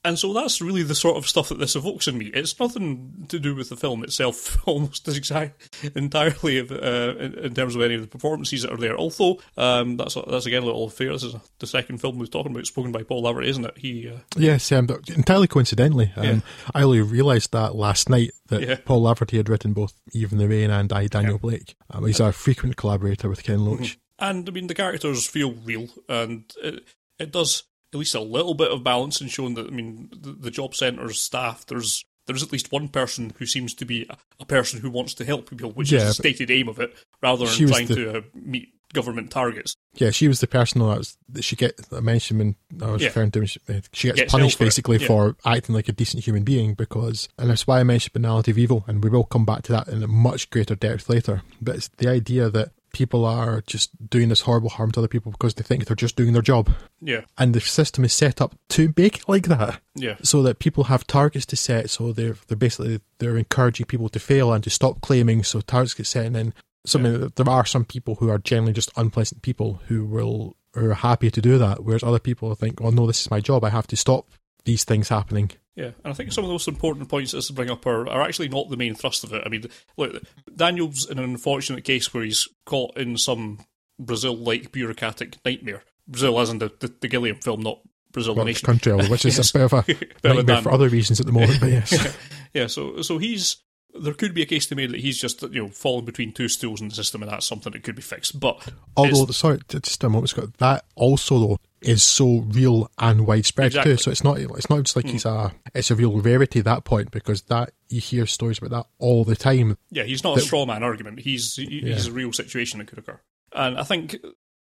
and 0.05 0.17
so 0.17 0.31
that's 0.31 0.61
really 0.61 0.83
the 0.83 0.95
sort 0.95 1.17
of 1.17 1.27
stuff 1.27 1.49
that 1.49 1.59
this 1.59 1.75
evokes 1.75 2.07
in 2.07 2.17
me. 2.17 2.27
It's 2.27 2.57
nothing 2.57 3.25
to 3.27 3.39
do 3.39 3.55
with 3.55 3.67
the 3.67 3.75
film 3.75 4.05
itself, 4.05 4.57
almost 4.65 5.05
as 5.09 5.17
exact 5.17 5.75
entirely 5.95 6.59
of, 6.59 6.71
uh, 6.71 7.15
in, 7.19 7.53
terms 7.53 7.75
of 7.75 7.81
any 7.81 7.95
of 7.95 8.01
the 8.01 8.07
performances 8.07 8.61
that 8.61 8.71
are 8.71 8.77
there. 8.77 8.97
Although 8.97 9.41
um, 9.57 9.97
that's 9.97 10.15
that's 10.15 10.45
again 10.45 10.63
a 10.63 10.67
little 10.67 10.89
fair. 10.89 11.11
This 11.11 11.23
is 11.23 11.35
the 11.59 11.67
second 11.67 11.97
film 11.97 12.17
we're 12.17 12.27
talking 12.27 12.53
about, 12.53 12.65
spoken 12.65 12.93
by 12.93 13.03
Paul 13.03 13.23
Laverty, 13.23 13.47
isn't 13.47 13.65
it? 13.65 13.77
He 13.77 14.07
uh, 14.07 14.19
Yes, 14.37 14.71
um, 14.71 14.87
entirely 15.13 15.47
coincidentally. 15.47 16.13
Um, 16.15 16.23
Yeah. 16.23 16.39
I 16.73 16.83
only 16.83 17.01
realised 17.01 17.51
that 17.51 17.75
last 17.75 18.09
night 18.09 18.31
that 18.47 18.61
Yeah. 18.61 18.77
Paul 18.85 19.01
Laverty 19.03 19.35
had 19.35 19.49
written 19.49 19.73
both 19.73 19.93
Even 20.13 20.37
the 20.37 20.47
Rain 20.47 20.69
and 20.69 20.93
I, 20.93 21.07
Daniel 21.07 21.37
Blake. 21.37 21.75
Um, 21.89 22.05
he's 22.05 22.21
a 22.21 22.31
frequent 22.31 22.77
collaborator 22.77 23.27
with 23.27 23.43
Ken 23.43 23.65
Loach. 23.65 23.97
And 24.19 24.47
I 24.47 24.51
mean, 24.51 24.67
the 24.67 24.73
characters 24.75 25.27
feel 25.27 25.53
real, 25.53 25.87
and 26.07 26.43
it, 26.61 26.83
it 27.19 27.31
does 27.31 27.63
at 27.93 27.99
least 27.99 28.15
a 28.15 28.21
little 28.21 28.53
bit 28.53 28.71
of 28.71 28.83
balance 28.83 29.21
in 29.21 29.27
showing 29.27 29.55
that. 29.55 29.67
I 29.67 29.71
mean, 29.71 30.09
the, 30.11 30.31
the 30.33 30.51
job 30.51 30.75
centre's 30.75 31.19
staff, 31.21 31.65
there's 31.65 32.03
there's 32.27 32.43
at 32.43 32.51
least 32.51 32.71
one 32.71 32.89
person 32.89 33.33
who 33.37 33.45
seems 33.47 33.73
to 33.75 33.85
be 33.85 34.05
a, 34.09 34.17
a 34.39 34.45
person 34.45 34.79
who 34.81 34.91
wants 34.91 35.15
to 35.15 35.25
help 35.25 35.49
people, 35.49 35.71
which 35.71 35.91
Yeah, 35.91 36.01
is 36.01 36.07
the 36.09 36.13
stated 36.13 36.51
aim 36.51 36.67
of 36.69 36.79
it, 36.79 36.95
rather 37.23 37.45
than 37.47 37.67
trying 37.67 37.87
the- 37.87 37.95
to 37.95 38.17
uh, 38.17 38.21
meet 38.35 38.69
government 38.93 39.29
targets. 39.31 39.75
Yeah, 39.95 40.09
she 40.11 40.27
was 40.27 40.39
the 40.39 40.47
person 40.47 40.79
that, 40.81 40.97
was, 40.97 41.17
that 41.29 41.43
she 41.43 41.55
get 41.55 41.79
I 41.95 41.99
mentioned 41.99 42.39
when 42.39 42.55
I 42.81 42.91
was 42.91 43.01
Yeah. 43.01 43.07
referring 43.09 43.31
to. 43.31 43.45
She, 43.45 43.59
uh, 43.69 43.81
she 43.93 44.07
gets 44.07 44.19
Gets 44.21 44.31
punished 44.31 44.57
basically 44.59 44.97
yeah. 44.97 45.07
for 45.07 45.35
acting 45.45 45.75
like 45.75 45.89
a 45.89 45.91
decent 45.91 46.23
human 46.23 46.43
being 46.43 46.73
because, 46.73 47.29
and 47.37 47.49
that's 47.49 47.65
why 47.67 47.79
I 47.79 47.83
mentioned 47.83 48.13
banality 48.13 48.51
of 48.51 48.57
evil, 48.57 48.83
and 48.87 49.03
we 49.03 49.09
will 49.09 49.23
come 49.23 49.45
back 49.45 49.63
to 49.63 49.71
that 49.73 49.87
in 49.87 50.01
a 50.03 50.07
much 50.07 50.49
greater 50.49 50.75
depth 50.75 51.09
later. 51.09 51.41
But 51.61 51.75
it's 51.77 51.87
the 51.97 52.09
idea 52.09 52.49
that 52.49 52.71
people 52.93 53.25
are 53.25 53.61
just 53.67 53.89
doing 54.09 54.29
this 54.29 54.41
horrible 54.41 54.69
harm 54.69 54.91
to 54.91 54.99
other 54.99 55.07
people 55.07 55.31
because 55.31 55.53
they 55.53 55.63
think 55.63 55.85
they're 55.85 55.95
just 55.95 56.15
doing 56.15 56.33
their 56.33 56.41
job, 56.41 56.69
Yeah, 57.01 57.21
and 57.37 57.53
the 57.53 57.61
system 57.61 58.03
is 58.05 58.13
set 58.13 58.41
up 58.41 58.55
to 58.69 58.93
make 58.97 59.17
it 59.19 59.29
like 59.29 59.47
that. 59.47 59.79
yeah, 59.95 60.15
so 60.21 60.41
that 60.43 60.59
people 60.59 60.85
have 60.85 61.05
targets 61.07 61.45
to 61.47 61.55
set. 61.55 61.89
So 61.89 62.11
they're 62.13 62.35
they're 62.47 62.57
basically 62.57 62.99
they're 63.19 63.37
encouraging 63.37 63.85
people 63.87 64.09
to 64.09 64.19
fail 64.19 64.51
and 64.53 64.63
to 64.63 64.69
stop 64.69 65.01
claiming. 65.01 65.43
So 65.43 65.61
targets 65.61 65.93
get 65.93 66.07
set, 66.07 66.25
and 66.25 66.35
then 66.35 66.53
something 66.85 67.31
there 67.35 67.49
are 67.49 67.65
some 67.65 67.85
people 67.85 68.15
who 68.15 68.29
are 68.29 68.37
generally 68.39 68.73
just 68.73 68.91
unpleasant 68.95 69.41
people 69.41 69.81
who 69.87 70.05
will 70.05 70.55
who 70.73 70.89
are 70.89 70.93
happy 70.93 71.31
to 71.31 71.41
do 71.41 71.57
that, 71.57 71.83
whereas 71.83 72.03
other 72.03 72.19
people 72.19 72.53
think, 72.55 72.79
oh 72.81 72.89
no, 72.91 73.07
this 73.07 73.21
is 73.21 73.31
my 73.31 73.39
job. 73.39 73.63
I 73.63 73.69
have 73.69 73.87
to 73.87 73.95
stop 73.95 74.27
these 74.65 74.83
things 74.83 75.09
happening. 75.09 75.51
Yeah. 75.79 75.91
And 76.03 76.11
I 76.11 76.13
think 76.13 76.31
some 76.33 76.43
of 76.43 76.49
the 76.49 76.53
most 76.53 76.67
important 76.67 77.07
points 77.09 77.31
that's 77.31 77.47
to 77.47 77.53
bring 77.53 77.69
up 77.69 77.85
are, 77.85 78.07
are 78.09 78.21
actually 78.21 78.49
not 78.49 78.69
the 78.69 78.77
main 78.77 78.95
thrust 78.95 79.23
of 79.23 79.31
it. 79.33 79.43
I 79.45 79.49
mean, 79.49 79.65
look, 79.97 80.21
Daniel's 80.55 81.09
in 81.09 81.17
an 81.17 81.23
unfortunate 81.23 81.83
case 81.85 82.13
where 82.13 82.23
he's 82.23 82.47
caught 82.65 82.97
in 82.97 83.17
some 83.17 83.59
Brazil-like 83.97 84.71
bureaucratic 84.71 85.37
nightmare. 85.45 85.83
Brazil, 86.07 86.39
as 86.39 86.49
in 86.49 86.57
the, 86.59 86.71
the, 86.79 86.93
the 87.01 87.07
Gilliam 87.07 87.37
film, 87.37 87.61
not 87.61 87.79
Brazil, 88.11 88.33
the 88.33 88.39
Well, 88.39 88.45
nation. 88.47 88.65
country, 88.65 88.93
which 89.07 89.25
is 89.25 89.37
Yes. 89.37 89.55
a 89.55 89.59
bit 89.87 90.01
of 90.31 90.31
a 90.31 90.33
nightmare 90.33 90.61
for 90.61 90.71
other 90.71 90.89
reasons 90.89 91.19
at 91.19 91.25
the 91.25 91.31
moment. 91.31 91.59
But 91.59 91.69
yes, 91.69 92.17
yeah, 92.53 92.67
so 92.67 93.01
so 93.01 93.17
he's 93.17 93.57
there 93.99 94.13
could 94.13 94.33
be 94.33 94.41
a 94.41 94.45
case 94.45 94.65
to 94.67 94.75
be 94.75 94.83
made 94.83 94.93
that 94.93 95.01
he's 95.01 95.19
just 95.19 95.41
you 95.41 95.63
know 95.63 95.69
falling 95.69 96.05
between 96.05 96.31
two 96.31 96.47
stools 96.47 96.81
in 96.81 96.89
the 96.89 96.95
system, 96.95 97.21
and 97.21 97.31
that's 97.31 97.45
something 97.47 97.73
that 97.73 97.83
could 97.83 97.95
be 97.95 98.01
fixed. 98.01 98.39
But 98.39 98.71
although 98.97 99.25
sorry, 99.27 99.59
just 99.67 100.03
a 100.03 100.09
moment, 100.09 100.29
Scott. 100.29 100.57
That 100.57 100.85
also 100.95 101.39
though 101.39 101.59
is 101.81 102.03
so 102.03 102.39
real 102.49 102.91
and 102.97 103.25
widespread 103.25 103.67
Exactly. 103.67 103.93
too. 103.93 103.97
So 103.97 104.11
it's 104.11 104.23
not 104.23 104.39
it's 104.39 104.69
not 104.69 104.83
just 104.83 104.95
like 104.95 105.05
hmm. 105.05 105.11
he's 105.11 105.25
a 105.25 105.53
it's 105.73 105.91
a 105.91 105.95
real 105.95 106.19
rarity 106.19 106.59
at 106.59 106.65
that 106.65 106.83
point 106.83 107.11
because 107.11 107.43
that 107.43 107.71
you 107.89 108.01
hear 108.01 108.25
stories 108.25 108.57
about 108.57 108.71
that 108.71 108.85
all 108.97 109.23
the 109.23 109.35
time. 109.35 109.77
yeah, 109.89 110.03
he's 110.03 110.23
not 110.23 110.37
a 110.37 110.41
straw 110.41 110.65
man 110.65 110.83
argument. 110.83 111.19
He's 111.19 111.55
he, 111.55 111.81
he's 111.81 112.05
Yeah. 112.05 112.11
a 112.11 112.13
real 112.13 112.33
situation 112.33 112.79
that 112.79 112.87
could 112.87 112.99
occur, 112.99 113.19
and 113.53 113.77
I 113.77 113.83
think. 113.83 114.17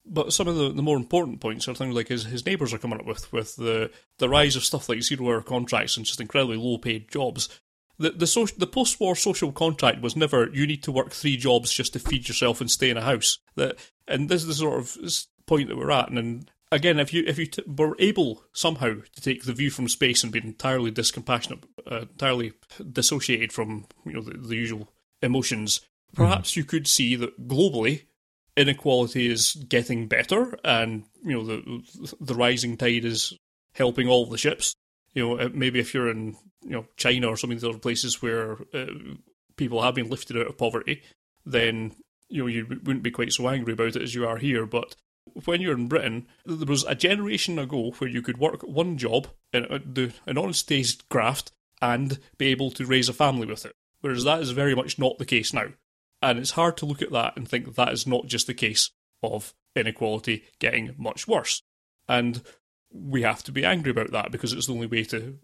But 0.09 0.33
some 0.33 0.47
of 0.47 0.55
the, 0.55 0.72
the 0.72 0.85
more 0.85 0.97
important 0.97 1.41
points 1.41 1.66
are 1.66 1.74
things 1.74 1.93
like 1.93 2.07
his, 2.07 2.27
his 2.27 2.47
neighbours 2.47 2.72
are 2.72 2.79
coming 2.79 3.01
up 3.01 3.07
with, 3.07 3.33
with 3.33 3.57
the, 3.57 3.91
the 4.18 4.29
rise 4.29 4.55
of 4.55 4.62
stuff 4.62 4.89
like 4.89 5.03
zero 5.03 5.27
hour 5.27 5.43
contracts 5.43 5.97
and 5.97 6.07
just 6.07 6.20
incredibly 6.20 6.57
low 6.57 6.79
paid 6.79 7.11
jobs. 7.11 7.49
The 7.99 8.11
the, 8.11 8.26
so, 8.26 8.47
the 8.47 8.66
post 8.66 9.01
war 9.01 9.16
social 9.16 9.53
contract 9.53 10.03
was 10.03 10.16
never 10.16 10.49
you 10.53 10.66
need 10.66 10.82
to 10.84 10.92
work 10.92 11.12
three 11.12 11.36
jobs 11.36 11.72
just 11.72 11.92
to 11.94 11.99
feed 11.99 12.28
yourself 12.28 12.61
and 12.61 12.70
stay 12.70 12.90
in 12.90 12.97
a 12.97 13.03
house. 13.03 13.38
That 13.57 13.76
and 14.07 14.28
this 14.28 14.42
is 14.42 14.49
the 14.49 14.55
sort 14.55 14.78
of 14.78 14.97
point 15.47 15.68
that 15.68 15.76
we're 15.76 15.90
at. 15.90 16.09
And 16.09 16.16
then 16.16 16.49
again, 16.70 16.99
if 16.99 17.12
you 17.12 17.24
if 17.26 17.38
you 17.38 17.47
t- 17.47 17.62
were 17.66 17.97
able 17.99 18.42
somehow 18.53 18.94
to 18.94 19.20
take 19.20 19.44
the 19.44 19.53
view 19.53 19.70
from 19.70 19.88
space 19.88 20.22
and 20.22 20.32
be 20.32 20.40
entirely 20.40 20.92
discompassionate, 20.92 21.62
uh, 21.90 22.01
entirely 22.03 22.53
dissociated 22.92 23.53
from 23.53 23.86
you 24.05 24.12
know 24.12 24.22
the, 24.22 24.36
the 24.36 24.57
usual 24.57 24.88
emotions, 25.22 25.80
perhaps 26.14 26.57
you 26.57 26.64
could 26.64 26.86
see 26.86 27.16
that 27.16 27.49
globally 27.49 28.03
inequality 28.57 29.30
is 29.30 29.55
getting 29.68 30.09
better, 30.09 30.59
and 30.64 31.05
you 31.24 31.32
know 31.32 31.44
the 31.44 32.14
the 32.20 32.34
rising 32.34 32.76
tide 32.76 33.05
is 33.05 33.36
helping 33.74 34.09
all 34.09 34.26
the 34.26 34.38
ships. 34.38 34.74
You 35.14 35.22
know, 35.22 35.38
uh, 35.38 35.49
maybe 35.53 35.78
if 35.78 35.94
you're 35.94 36.11
in 36.11 36.36
you 36.67 36.73
know 36.73 36.87
China 36.97 37.29
or 37.29 37.37
some 37.37 37.51
of 37.51 37.57
these 37.57 37.69
other 37.69 37.79
places 37.79 38.21
where 38.21 38.59
uh, 38.75 38.87
people 39.57 39.83
have 39.83 39.95
been 39.95 40.11
lifted 40.11 40.37
out 40.37 40.47
of 40.47 40.59
poverty, 40.59 41.03
then 41.45 41.95
you 42.29 42.43
know 42.43 42.47
you 42.47 42.67
wouldn't 42.67 43.03
be 43.03 43.11
quite 43.11 43.33
so 43.33 43.49
angry 43.49 43.73
about 43.73 43.97
it 43.97 44.03
as 44.03 44.14
you 44.14 44.27
are 44.27 44.37
here. 44.37 44.67
But 44.67 44.97
when 45.45 45.61
you're 45.61 45.75
in 45.75 45.89
Britain, 45.89 46.27
there 46.45 46.67
was 46.67 46.85
a 46.85 46.95
generation 46.95 47.59
ago 47.59 47.93
where 47.99 48.11
you 48.11 48.23
could 48.23 48.39
work 48.39 48.62
one 48.62 48.99
job 48.99 49.29
and 49.53 49.71
uh, 49.71 49.79
do 49.79 50.12
an 50.27 50.39
honest 50.39 50.69
day's 50.69 50.95
graft 51.09 51.53
and 51.81 52.19
be 52.39 52.49
able 52.49 52.71
to 52.73 52.87
raise 52.87 53.09
a 53.09 53.12
family 53.12 53.47
with 53.47 53.64
it. 53.64 53.73
Whereas 54.01 54.25
that 54.25 54.41
is 54.41 54.51
very 54.51 54.75
much 54.75 54.99
not 54.99 55.19
the 55.19 55.25
case 55.25 55.53
now. 55.53 55.69
And 56.23 56.39
it's 56.39 56.53
hard 56.53 56.77
to 56.79 56.87
look 56.87 57.03
at 57.03 57.12
that 57.12 57.37
and 57.37 57.49
think 57.49 57.75
that 57.75 57.93
is 57.93 58.07
not 58.07 58.27
just 58.27 58.47
the 58.47 58.55
case 58.55 58.91
of 59.23 59.55
inequality 59.75 60.45
getting 60.59 60.95
much 60.97 61.29
worse. 61.29 61.62
And 62.09 62.43
we 62.93 63.23
have 63.23 63.43
to 63.45 63.53
be 63.53 63.64
angry 63.64 63.91
about 63.91 64.12
that 64.12 64.33
because 64.33 64.53
it's 64.53 64.67
the 64.67 64.73
only 64.73 64.87
way 64.87 65.05
to 65.05 65.39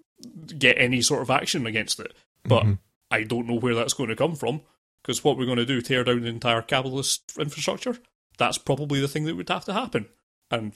get 0.59 0.79
any 0.79 1.03
sort 1.03 1.23
of 1.23 1.31
action 1.31 1.67
against 1.67 2.01
it. 2.01 2.13
But 2.45 2.65
mm-hmm. 2.65 2.75
I 3.11 3.25
don't 3.25 3.47
know 3.47 3.59
where 3.59 3.75
that's 3.75 3.95
going 3.95 4.09
to 4.09 4.17
come 4.17 4.35
from 4.35 4.63
because 5.03 5.25
what 5.25 5.37
we're 5.37 5.47
going 5.47 5.59
to 5.59 5.67
do, 5.67 5.81
tear 5.81 6.05
down 6.05 6.23
the 6.23 6.29
entire 6.29 6.63
capitalist 6.63 7.33
infrastructure, 7.39 7.99
that's 8.39 8.59
probably 8.59 9.01
the 9.01 9.09
thing 9.09 9.25
that 9.25 9.37
would 9.37 9.49
have 9.49 9.65
to 9.67 9.73
happen. 9.73 10.07
And 10.51 10.73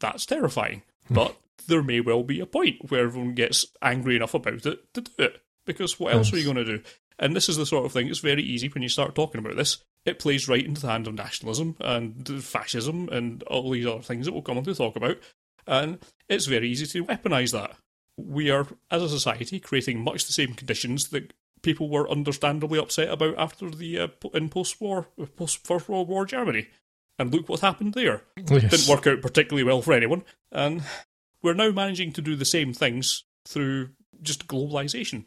that's 0.00 0.26
terrifying. 0.26 0.82
Hmm. 1.08 1.14
but 1.14 1.36
there 1.66 1.82
may 1.82 2.00
well 2.00 2.22
be 2.22 2.40
a 2.40 2.46
point 2.46 2.90
where 2.90 3.06
everyone 3.06 3.34
gets 3.34 3.66
angry 3.82 4.16
enough 4.16 4.34
about 4.34 4.66
it 4.66 4.94
to 4.94 5.00
do 5.00 5.12
it. 5.18 5.42
Because 5.66 6.00
what 6.00 6.14
else 6.14 6.32
are 6.32 6.38
you 6.38 6.44
going 6.44 6.56
to 6.56 6.64
do? 6.64 6.82
And 7.18 7.36
this 7.36 7.48
is 7.48 7.56
the 7.56 7.66
sort 7.66 7.84
of 7.84 7.92
thing, 7.92 8.08
it's 8.08 8.20
very 8.20 8.42
easy 8.42 8.68
when 8.68 8.82
you 8.82 8.88
start 8.88 9.14
talking 9.14 9.40
about 9.40 9.56
this. 9.56 9.78
It 10.06 10.18
plays 10.18 10.48
right 10.48 10.64
into 10.64 10.80
the 10.80 10.88
hand 10.88 11.06
of 11.06 11.14
nationalism 11.14 11.76
and 11.80 12.42
fascism 12.42 13.08
and 13.10 13.42
all 13.44 13.70
these 13.70 13.86
other 13.86 14.00
things 14.00 14.24
that 14.24 14.32
we'll 14.32 14.42
come 14.42 14.56
on 14.56 14.64
to 14.64 14.74
talk 14.74 14.96
about. 14.96 15.18
And 15.66 15.98
it's 16.28 16.46
very 16.46 16.70
easy 16.70 16.86
to 16.86 17.04
weaponise 17.04 17.52
that. 17.52 17.76
We 18.18 18.50
are, 18.50 18.66
as 18.90 19.02
a 19.02 19.08
society, 19.08 19.60
creating 19.60 20.02
much 20.02 20.26
the 20.26 20.32
same 20.32 20.54
conditions 20.54 21.08
that 21.08 21.32
people 21.62 21.88
were 21.88 22.10
understandably 22.10 22.78
upset 22.78 23.08
about 23.08 23.38
after 23.38 23.70
the 23.70 23.98
uh, 23.98 24.08
in 24.34 24.48
post-war, 24.48 25.06
post 25.36 25.66
First 25.66 25.88
World 25.88 26.08
War 26.08 26.26
Germany. 26.26 26.68
And 27.18 27.32
look 27.32 27.48
what 27.48 27.60
happened 27.60 27.94
there. 27.94 28.22
Yes. 28.36 28.70
Didn't 28.70 28.88
work 28.88 29.06
out 29.06 29.22
particularly 29.22 29.64
well 29.64 29.82
for 29.82 29.92
anyone. 29.92 30.24
And 30.52 30.82
we're 31.42 31.54
now 31.54 31.70
managing 31.70 32.12
to 32.12 32.22
do 32.22 32.36
the 32.36 32.44
same 32.44 32.72
things 32.72 33.24
through 33.46 33.90
just 34.22 34.46
globalization. 34.46 35.26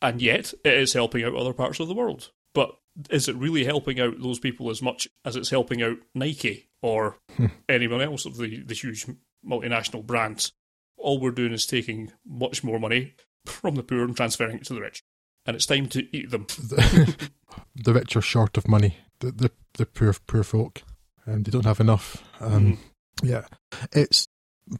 And 0.00 0.22
yet, 0.22 0.54
it 0.64 0.74
is 0.74 0.92
helping 0.92 1.24
out 1.24 1.34
other 1.34 1.52
parts 1.52 1.80
of 1.80 1.88
the 1.88 1.94
world. 1.94 2.30
But 2.54 2.76
is 3.10 3.28
it 3.28 3.36
really 3.36 3.64
helping 3.64 4.00
out 4.00 4.20
those 4.20 4.38
people 4.38 4.70
as 4.70 4.82
much 4.82 5.08
as 5.24 5.36
it's 5.36 5.50
helping 5.50 5.82
out 5.82 5.98
Nike 6.14 6.68
or 6.82 7.16
hmm. 7.36 7.46
anyone 7.68 8.00
else 8.00 8.24
of 8.24 8.36
the, 8.36 8.62
the 8.62 8.74
huge 8.74 9.06
multinational 9.46 10.04
brands? 10.04 10.52
All 10.98 11.20
we're 11.20 11.30
doing 11.30 11.52
is 11.52 11.66
taking 11.66 12.12
much 12.26 12.62
more 12.62 12.78
money 12.78 13.14
from 13.46 13.74
the 13.76 13.82
poor 13.82 14.04
and 14.04 14.16
transferring 14.16 14.58
it 14.58 14.64
to 14.66 14.74
the 14.74 14.80
rich. 14.80 15.02
And 15.46 15.56
it's 15.56 15.66
time 15.66 15.86
to 15.88 16.16
eat 16.16 16.30
them. 16.30 16.46
the, 16.48 17.30
the 17.74 17.94
rich 17.94 18.16
are 18.16 18.20
short 18.20 18.56
of 18.56 18.68
money. 18.68 18.98
The, 19.20 19.32
the, 19.32 19.50
the 19.74 19.86
poor, 19.86 20.14
poor 20.26 20.44
folk 20.44 20.82
and 21.28 21.44
they 21.44 21.50
don't 21.50 21.66
have 21.66 21.80
enough. 21.80 22.24
Um, 22.40 22.72
mm. 22.72 22.78
Yeah, 23.22 23.44
it's. 23.92 24.26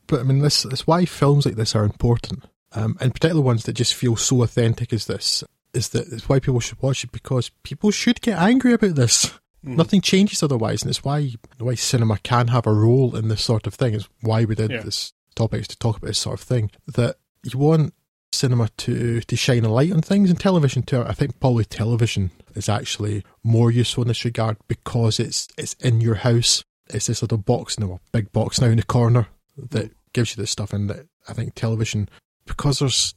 But 0.07 0.21
I 0.21 0.23
mean, 0.23 0.41
this 0.41 0.65
is 0.65 0.87
why 0.87 1.05
films 1.05 1.47
like 1.47 1.57
this 1.57 1.75
are 1.75 1.85
important, 1.85 2.45
um, 2.73 2.97
and 3.01 3.15
particularly 3.15 3.45
ones 3.45 3.65
that 3.65 3.73
just 3.73 3.95
feel 3.95 4.17
so 4.17 4.43
authentic 4.43 4.93
as 4.93 5.07
this. 5.07 5.45
Is 5.75 5.91
that 5.91 6.09
it's 6.09 6.29
why 6.29 6.41
people 6.41 6.61
should 6.61 6.81
watch 6.83 7.05
it 7.05 7.13
because 7.13 7.51
people 7.63 7.91
should 7.91 8.21
get 8.21 8.39
angry 8.39 8.73
about 8.73 8.95
this. 8.95 9.27
Mm. 9.65 9.77
Nothing 9.77 10.01
changes 10.01 10.43
otherwise, 10.43 10.83
and 10.83 10.91
it's 10.91 11.05
why 11.05 11.35
why 11.59 11.75
cinema 11.75 12.19
can 12.19 12.49
have 12.49 12.67
a 12.67 12.73
role 12.73 13.17
in 13.17 13.29
this 13.29 13.43
sort 13.43 13.67
of 13.67 13.75
thing. 13.75 13.95
Is 13.95 14.09
why 14.21 14.45
we 14.45 14.55
did 14.55 14.71
yeah. 14.71 14.83
this 14.83 15.13
topic 15.39 15.63
is 15.63 15.69
to 15.69 15.79
talk 15.79 15.97
about 15.97 16.09
this 16.09 16.19
sort 16.19 16.41
of 16.41 16.47
thing. 16.47 16.71
That 16.87 17.17
you 17.45 17.59
want 17.59 17.95
cinema 18.33 18.69
to 18.77 19.21
to 19.21 19.37
shine 19.37 19.65
a 19.65 19.73
light 19.73 19.93
on 19.93 20.03
things 20.03 20.31
and 20.31 20.39
television 20.39 20.83
too. 20.83 21.03
I 21.03 21.13
think 21.13 21.41
probably 21.41 21.65
television 21.65 22.31
is 22.55 22.69
actually 22.69 23.25
more 23.43 23.71
useful 23.71 24.03
in 24.03 24.09
this 24.09 24.25
regard 24.25 24.57
because 24.69 25.21
it's 25.21 25.49
it's 25.57 25.75
in 25.75 26.01
your 26.01 26.17
house. 26.17 26.65
It's 26.91 27.07
this 27.07 27.23
little 27.23 27.39
box 27.39 27.79
now, 27.79 27.93
a 27.95 28.01
big 28.13 28.33
box 28.33 28.61
now 28.61 28.69
in 28.69 28.79
the 28.79 28.83
corner 28.83 29.29
that 29.57 29.93
gives 30.13 30.31
you 30.31 30.41
this 30.41 30.51
stuff. 30.51 30.73
And 30.73 30.89
that 30.91 31.07
I 31.29 31.33
think 31.33 31.55
television 31.55 32.09
because 32.47 32.81
there's 32.81 33.15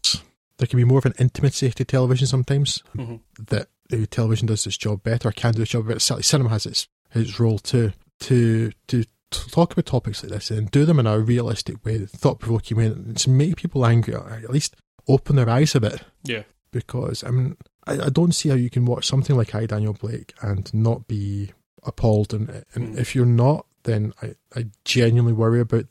there 0.57 0.67
can 0.67 0.77
be 0.77 0.85
more 0.85 0.99
of 0.99 1.05
an 1.05 1.15
intimacy 1.17 1.71
to 1.71 1.85
television 1.85 2.27
sometimes 2.27 2.83
mm-hmm. 2.95 3.15
that 3.45 3.67
the 3.89 4.05
television 4.05 4.47
does 4.47 4.65
its 4.67 4.77
job 4.77 5.03
better, 5.03 5.31
can 5.31 5.53
do 5.53 5.63
its 5.63 5.71
job 5.71 5.87
better. 5.87 5.99
Certainly, 5.99 6.23
cinema 6.23 6.49
has 6.49 6.65
its 6.65 6.87
its 7.13 7.39
role 7.39 7.59
too 7.59 7.93
to 8.21 8.71
to 8.87 9.03
talk 9.31 9.73
about 9.73 9.85
topics 9.85 10.23
like 10.23 10.31
this 10.31 10.51
and 10.51 10.69
do 10.71 10.85
them 10.85 10.99
in 10.99 11.07
a 11.07 11.19
realistic 11.19 11.83
way, 11.85 12.05
thought 12.05 12.39
provoking 12.39 12.77
way, 12.77 12.85
and 12.87 13.17
to 13.17 13.29
make 13.29 13.55
people 13.55 13.85
angry, 13.85 14.13
or 14.13 14.29
at 14.29 14.49
least 14.49 14.75
open 15.07 15.35
their 15.35 15.49
eyes 15.49 15.75
a 15.75 15.81
bit. 15.81 16.03
Yeah. 16.23 16.43
Because, 16.71 17.23
I 17.23 17.31
mean, 17.31 17.57
I, 17.85 18.05
I 18.05 18.09
don't 18.09 18.33
see 18.33 18.49
how 18.49 18.55
you 18.55 18.69
can 18.69 18.85
watch 18.85 19.07
something 19.07 19.35
like 19.35 19.55
I, 19.55 19.65
Daniel 19.65 19.93
Blake, 19.93 20.33
and 20.41 20.71
not 20.73 21.07
be 21.07 21.51
appalled. 21.83 22.33
And, 22.33 22.65
and 22.73 22.95
mm. 22.95 22.97
if 22.97 23.15
you're 23.15 23.25
not, 23.25 23.65
then 23.83 24.13
I, 24.21 24.35
I 24.55 24.67
genuinely 24.85 25.33
worry 25.33 25.61
about 25.61 25.85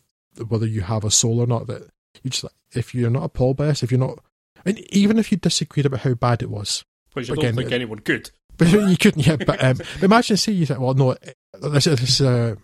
whether 0.48 0.66
you 0.66 0.82
have 0.82 1.04
a 1.04 1.10
soul 1.10 1.40
or 1.40 1.46
not. 1.46 1.66
That 1.66 1.90
you 2.22 2.30
just, 2.30 2.46
if 2.72 2.94
you're 2.94 3.10
not 3.10 3.24
appalled 3.24 3.56
by 3.56 3.66
this, 3.66 3.82
if 3.82 3.90
you're 3.90 4.00
not, 4.00 4.18
mean, 4.64 4.84
even 4.90 5.18
if 5.18 5.30
you 5.30 5.38
disagreed 5.38 5.86
about 5.86 6.00
how 6.00 6.14
bad 6.14 6.42
it 6.42 6.50
was, 6.50 6.84
which 7.12 7.30
I 7.30 7.34
don't 7.34 7.44
again, 7.44 7.56
think 7.56 7.72
anyone 7.72 8.00
could. 8.00 8.30
But 8.60 8.72
you 8.72 8.98
couldn't, 8.98 9.26
yeah. 9.26 9.36
But 9.36 9.64
um, 9.64 9.80
imagine, 10.02 10.36
say 10.36 10.52
you 10.52 10.66
think, 10.66 10.80
well, 10.80 10.92
no, 10.92 11.16
this, 11.62 11.84
this 11.84 12.20
uh, 12.20 12.56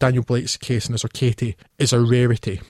Daniel 0.00 0.24
Blake's 0.24 0.56
case 0.56 0.86
and 0.86 0.94
this 0.94 1.04
or 1.04 1.08
Katie 1.08 1.56
is 1.78 1.92
a 1.92 2.00
rarity. 2.00 2.60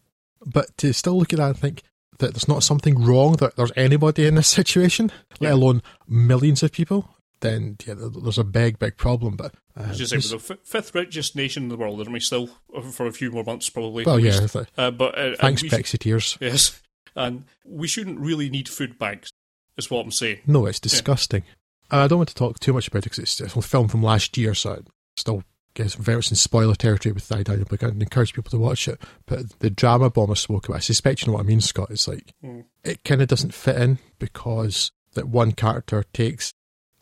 But 0.44 0.76
to 0.78 0.92
still 0.92 1.18
look 1.18 1.32
at 1.32 1.38
that 1.38 1.46
and 1.48 1.58
think, 1.58 1.82
that 2.20 2.34
there's 2.34 2.48
not 2.48 2.62
something 2.62 3.02
wrong 3.02 3.32
that 3.36 3.56
there's 3.56 3.72
anybody 3.76 4.26
in 4.26 4.34
this 4.36 4.48
situation, 4.48 5.10
let 5.40 5.52
alone 5.52 5.82
millions 6.06 6.62
of 6.62 6.70
people, 6.70 7.08
then 7.40 7.76
yeah, 7.86 7.94
there's 7.96 8.38
a 8.38 8.44
big, 8.44 8.78
big 8.78 8.96
problem. 8.96 9.36
But 9.36 9.54
uh, 9.76 9.84
as 9.84 10.00
you 10.00 10.06
say, 10.06 10.16
we're 10.16 10.38
the 10.38 10.54
f- 10.54 10.58
fifth 10.62 10.94
richest 10.94 11.34
nation 11.34 11.64
in 11.64 11.68
the 11.68 11.76
world, 11.76 11.98
aren't 11.98 12.12
we? 12.12 12.20
Still 12.20 12.50
for 12.92 13.06
a 13.06 13.12
few 13.12 13.30
more 13.30 13.44
months, 13.44 13.68
probably. 13.68 14.04
Well, 14.04 14.20
yeah. 14.20 14.46
Uh, 14.76 14.90
but 14.90 15.18
uh, 15.18 15.36
thanks, 15.36 15.62
Brexiteers. 15.62 16.38
yes, 16.40 16.80
and 17.16 17.44
we 17.64 17.88
shouldn't 17.88 18.20
really 18.20 18.48
need 18.48 18.68
food 18.68 18.98
banks. 18.98 19.30
Is 19.76 19.90
what 19.90 20.04
I'm 20.04 20.10
saying. 20.10 20.40
No, 20.46 20.66
it's 20.66 20.80
disgusting. 20.80 21.42
Yeah. 21.90 22.02
I 22.02 22.06
don't 22.06 22.18
want 22.18 22.28
to 22.28 22.34
talk 22.34 22.60
too 22.60 22.74
much 22.74 22.88
about 22.88 22.98
it 22.98 23.10
because 23.10 23.18
it's 23.18 23.40
a 23.40 23.62
film 23.62 23.88
from 23.88 24.02
last 24.02 24.36
year, 24.36 24.54
so 24.54 24.72
it 24.72 24.86
still 25.16 25.42
guess 25.74 25.94
very 25.94 26.16
much 26.16 26.30
in 26.30 26.36
spoiler 26.36 26.74
territory 26.74 27.12
with 27.12 27.30
I 27.32 27.42
Daniel 27.42 27.66
Blake. 27.66 27.82
I'd 27.82 28.00
encourage 28.00 28.34
people 28.34 28.50
to 28.50 28.58
watch 28.58 28.88
it. 28.88 29.00
But 29.26 29.58
the 29.60 29.70
drama 29.70 30.10
bomb 30.10 30.30
I 30.30 30.34
spoke 30.34 30.68
about, 30.68 30.78
I 30.78 30.80
suspect 30.80 31.22
you 31.22 31.28
know 31.28 31.34
what 31.34 31.44
I 31.44 31.48
mean, 31.48 31.60
Scott. 31.60 31.90
It's 31.90 32.08
like 32.08 32.34
mm. 32.44 32.64
it 32.84 33.04
kind 33.04 33.22
of 33.22 33.28
doesn't 33.28 33.54
fit 33.54 33.76
in 33.76 33.98
because 34.18 34.92
that 35.14 35.28
one 35.28 35.52
character 35.52 36.04
takes 36.12 36.52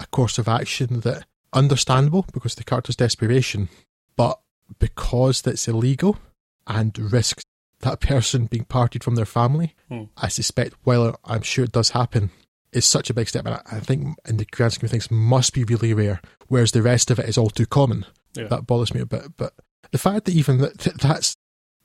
a 0.00 0.06
course 0.06 0.38
of 0.38 0.48
action 0.48 1.00
that 1.00 1.26
understandable 1.52 2.26
because 2.32 2.54
the 2.54 2.64
character's 2.64 2.96
desperation, 2.96 3.68
but 4.16 4.38
because 4.78 5.42
that's 5.42 5.66
illegal 5.66 6.18
and 6.66 6.98
risks 6.98 7.44
that 7.80 8.00
person 8.00 8.46
being 8.46 8.64
parted 8.64 9.04
from 9.04 9.14
their 9.14 9.24
family, 9.24 9.74
mm. 9.90 10.08
I 10.16 10.28
suspect, 10.28 10.74
while 10.82 11.18
I'm 11.24 11.42
sure 11.42 11.64
it 11.64 11.72
does 11.72 11.90
happen, 11.90 12.30
is 12.72 12.84
such 12.84 13.08
a 13.08 13.14
big 13.14 13.28
step. 13.28 13.46
And 13.46 13.60
I 13.70 13.80
think 13.80 14.16
in 14.26 14.36
the 14.36 14.44
grand 14.44 14.72
scheme 14.72 14.86
of 14.86 14.90
things 14.90 15.10
must 15.10 15.54
be 15.54 15.64
really 15.64 15.94
rare, 15.94 16.20
whereas 16.48 16.72
the 16.72 16.82
rest 16.82 17.10
of 17.10 17.18
it 17.18 17.28
is 17.28 17.38
all 17.38 17.50
too 17.50 17.66
common. 17.66 18.04
Yeah. 18.38 18.48
That 18.48 18.66
bothers 18.66 18.94
me 18.94 19.00
a 19.00 19.06
bit. 19.06 19.36
But 19.36 19.54
the 19.90 19.98
fact 19.98 20.24
that 20.26 20.34
even 20.34 20.58
that, 20.58 20.78
that's 20.78 21.36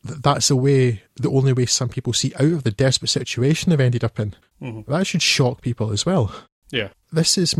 that's 0.03 0.49
the 0.49 0.55
way, 0.55 1.01
the 1.15 1.29
only 1.29 1.53
way 1.53 1.65
some 1.65 1.89
people 1.89 2.13
see 2.13 2.33
out 2.35 2.51
of 2.51 2.63
the 2.63 2.71
desperate 2.71 3.09
situation 3.09 3.69
they've 3.69 3.79
ended 3.79 4.03
up 4.03 4.19
in, 4.19 4.35
mm-hmm. 4.61 4.91
that 4.91 5.07
should 5.07 5.21
shock 5.21 5.61
people 5.61 5.91
as 5.91 6.05
well. 6.05 6.33
Yeah. 6.71 6.89
This 7.11 7.37
is 7.37 7.55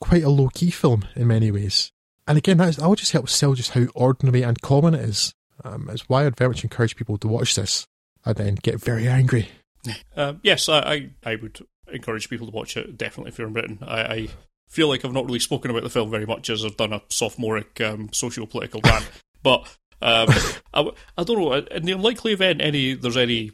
quite 0.00 0.24
a 0.24 0.28
low 0.28 0.48
key 0.48 0.70
film 0.70 1.06
in 1.14 1.28
many 1.28 1.50
ways. 1.50 1.92
And 2.26 2.36
again, 2.36 2.58
that's, 2.58 2.76
that 2.76 2.88
will 2.88 2.96
just 2.96 3.12
help 3.12 3.28
sell 3.28 3.54
just 3.54 3.70
how 3.70 3.86
ordinary 3.94 4.42
and 4.42 4.60
common 4.60 4.94
it 4.94 5.02
is. 5.02 5.32
Um, 5.64 5.88
it's 5.90 6.08
why 6.08 6.26
I'd 6.26 6.36
very 6.36 6.50
much 6.50 6.64
encourage 6.64 6.96
people 6.96 7.16
to 7.18 7.28
watch 7.28 7.54
this 7.54 7.86
and 8.24 8.36
then 8.36 8.54
get 8.56 8.80
very 8.80 9.08
angry. 9.08 9.48
Um, 10.16 10.40
yes, 10.42 10.68
I, 10.68 10.78
I, 10.80 11.10
I, 11.24 11.36
would 11.36 11.60
encourage 11.90 12.28
people 12.28 12.48
to 12.48 12.52
watch 12.52 12.76
it, 12.76 12.98
definitely, 12.98 13.30
if 13.30 13.38
you're 13.38 13.46
in 13.46 13.54
Britain. 13.54 13.78
I, 13.80 14.00
I 14.02 14.28
feel 14.68 14.88
like 14.88 15.04
I've 15.04 15.12
not 15.12 15.26
really 15.26 15.38
spoken 15.38 15.70
about 15.70 15.82
the 15.82 15.90
film 15.90 16.10
very 16.10 16.26
much 16.26 16.50
as 16.50 16.64
I've 16.64 16.76
done 16.76 16.92
a 16.92 17.02
sophomoric 17.08 17.80
um, 17.80 18.10
socio-political 18.12 18.80
rant. 18.84 19.08
but 19.42 19.60
um, 20.00 20.28
I, 20.74 20.90
I 21.16 21.24
don't 21.24 21.38
know. 21.38 21.54
In 21.54 21.84
the 21.84 21.92
unlikely 21.92 22.32
event 22.32 22.60
any 22.60 22.94
there's 22.94 23.16
any 23.16 23.52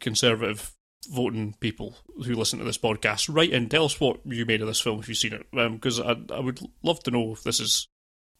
conservative 0.00 0.72
voting 1.08 1.54
people 1.60 1.96
who 2.24 2.34
listen 2.34 2.58
to 2.58 2.64
this 2.64 2.78
podcast, 2.78 3.32
write 3.32 3.50
in, 3.50 3.68
tell 3.68 3.84
us 3.84 4.00
what 4.00 4.20
you 4.24 4.44
made 4.44 4.60
of 4.60 4.66
this 4.66 4.80
film 4.80 4.98
if 4.98 5.08
you've 5.08 5.18
seen 5.18 5.32
it, 5.32 5.46
because 5.52 6.00
um, 6.00 6.26
I, 6.30 6.34
I 6.34 6.40
would 6.40 6.60
love 6.82 7.02
to 7.04 7.10
know 7.10 7.32
if 7.32 7.42
this 7.44 7.60
is 7.60 7.88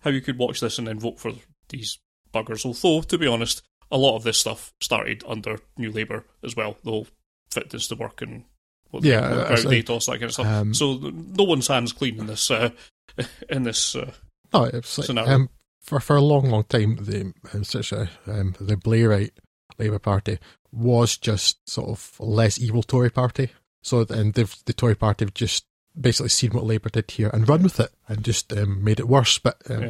how 0.01 0.11
you 0.11 0.21
could 0.21 0.39
watch 0.39 0.61
this 0.61 0.79
and 0.79 0.87
then 0.87 0.99
vote 0.99 1.19
for 1.19 1.33
these 1.69 1.99
buggers. 2.33 2.65
Although, 2.65 3.03
to 3.03 3.19
be 3.19 3.27
honest, 3.27 3.63
a 3.91 3.99
lot 3.99 4.17
of 4.17 4.25
this 4.25 4.39
stuff 4.39 4.73
started 4.81 5.23
under 5.27 5.61
New 5.77 5.93
Labour 5.93 6.25
as 6.43 6.57
well. 6.57 6.77
The 6.83 6.91
whole 6.91 7.07
fitness 7.51 7.89
to 7.89 7.95
work 7.95 8.23
and 8.23 8.45
what 8.91 9.05
yeah, 9.05 9.19
about 9.19 9.59
so, 9.59 9.69
Atos, 9.69 10.07
that 10.07 10.13
kind 10.13 10.23
of 10.25 10.33
stuff. 10.33 10.47
Um, 10.47 10.75
so 10.75 10.95
no 10.97 11.45
one's 11.45 11.69
hands 11.69 11.93
clean 11.93 12.19
in 12.19 12.27
this 12.27 12.51
uh, 12.51 12.71
in 13.49 13.63
this 13.65 13.95
uh, 13.97 14.13
no, 14.53 14.65
it's 14.65 14.99
like, 14.99 15.29
um, 15.29 15.49
for 15.81 16.01
for 16.01 16.17
a 16.17 16.21
long, 16.21 16.51
long 16.51 16.65
time, 16.65 16.97
the 16.97 17.33
um, 17.53 17.65
such 17.65 17.93
a 17.93 18.11
um, 18.27 18.55
the 18.61 18.77
Blairite 18.77 19.33
Labour 19.79 19.99
Party 19.99 20.39
was 20.73 21.17
just 21.17 21.69
sort 21.69 21.89
of 21.89 22.17
less 22.19 22.59
evil 22.59 22.83
Tory 22.83 23.11
party. 23.11 23.51
So 23.83 24.07
and 24.11 24.35
the 24.35 24.55
the 24.67 24.73
Tory 24.73 24.95
party 24.95 25.25
have 25.25 25.35
just 25.35 25.65
basically 25.99 26.29
seen 26.29 26.51
what 26.51 26.65
Labour 26.65 26.91
did 26.91 27.11
here 27.11 27.31
and 27.33 27.49
run 27.49 27.63
with 27.63 27.81
it 27.81 27.91
and 28.09 28.23
just 28.25 28.53
um, 28.53 28.85
made 28.85 29.01
it 29.01 29.09
worse. 29.09 29.39
But, 29.39 29.57
um, 29.71 29.83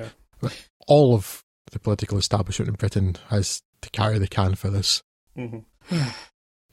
Yeah. 0.43 0.49
all 0.87 1.15
of 1.15 1.43
the 1.73 1.81
political 1.81 2.17
establishment 2.19 2.69
in 2.69 2.75
Britain 2.77 3.17
has 3.29 3.63
to 3.81 3.91
carry 3.91 4.19
the 4.19 4.29
can 4.29 4.55
for 4.55 4.71
this. 4.71 5.03
hmm 5.35 5.59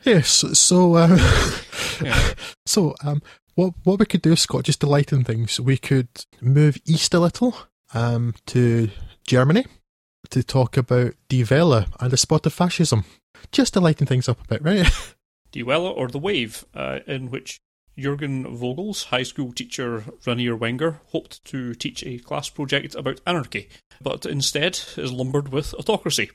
Yes, 0.04 0.44
so 0.60 0.96
uh, 0.96 1.08
Yeah. 2.02 2.34
so 2.66 2.96
um, 3.04 3.22
what 3.56 3.74
what 3.84 4.00
we 4.00 4.06
could 4.06 4.22
do, 4.22 4.36
Scott, 4.36 4.64
just 4.64 4.82
to 4.82 4.88
lighten 4.88 5.24
things, 5.24 5.60
we 5.60 5.78
could 5.78 6.10
move 6.41 6.78
east 6.86 7.14
a 7.14 7.20
little 7.20 7.56
um, 7.94 8.34
to 8.48 8.89
Germany 9.26 9.66
to 10.30 10.44
talk 10.44 10.78
about 10.78 11.14
Die 11.30 11.46
Welle 11.50 11.86
and 12.00 12.12
the 12.12 12.18
spot 12.18 12.46
of 12.46 12.54
fascism, 12.54 13.06
just 13.52 13.74
to 13.74 13.80
lighten 13.80 14.08
things 14.08 14.30
up 14.30 14.41
a 14.44 14.48
bit, 14.48 14.64
right? 14.64 14.89
Die 15.52 15.64
Welle 15.64 15.86
or 15.86 16.08
The 16.08 16.20
Wave, 16.20 16.66
uh, 16.74 17.00
in 17.06 17.30
which 17.30 17.60
Jürgen 17.98 18.58
Vogel's, 18.58 19.06
high 19.06 19.24
school 19.24 19.54
teacher 19.54 20.04
Rainer 20.26 20.56
Wenger, 20.56 21.00
hoped 21.08 21.44
to 21.46 21.76
teach 21.76 22.04
a 22.04 22.18
class 22.18 22.50
project 22.50 22.96
about 22.96 23.22
anarchy, 23.28 23.70
but 24.02 24.26
instead 24.26 24.80
is 24.98 25.12
lumbered 25.12 25.50
with 25.50 25.74
autocracy. 25.76 26.32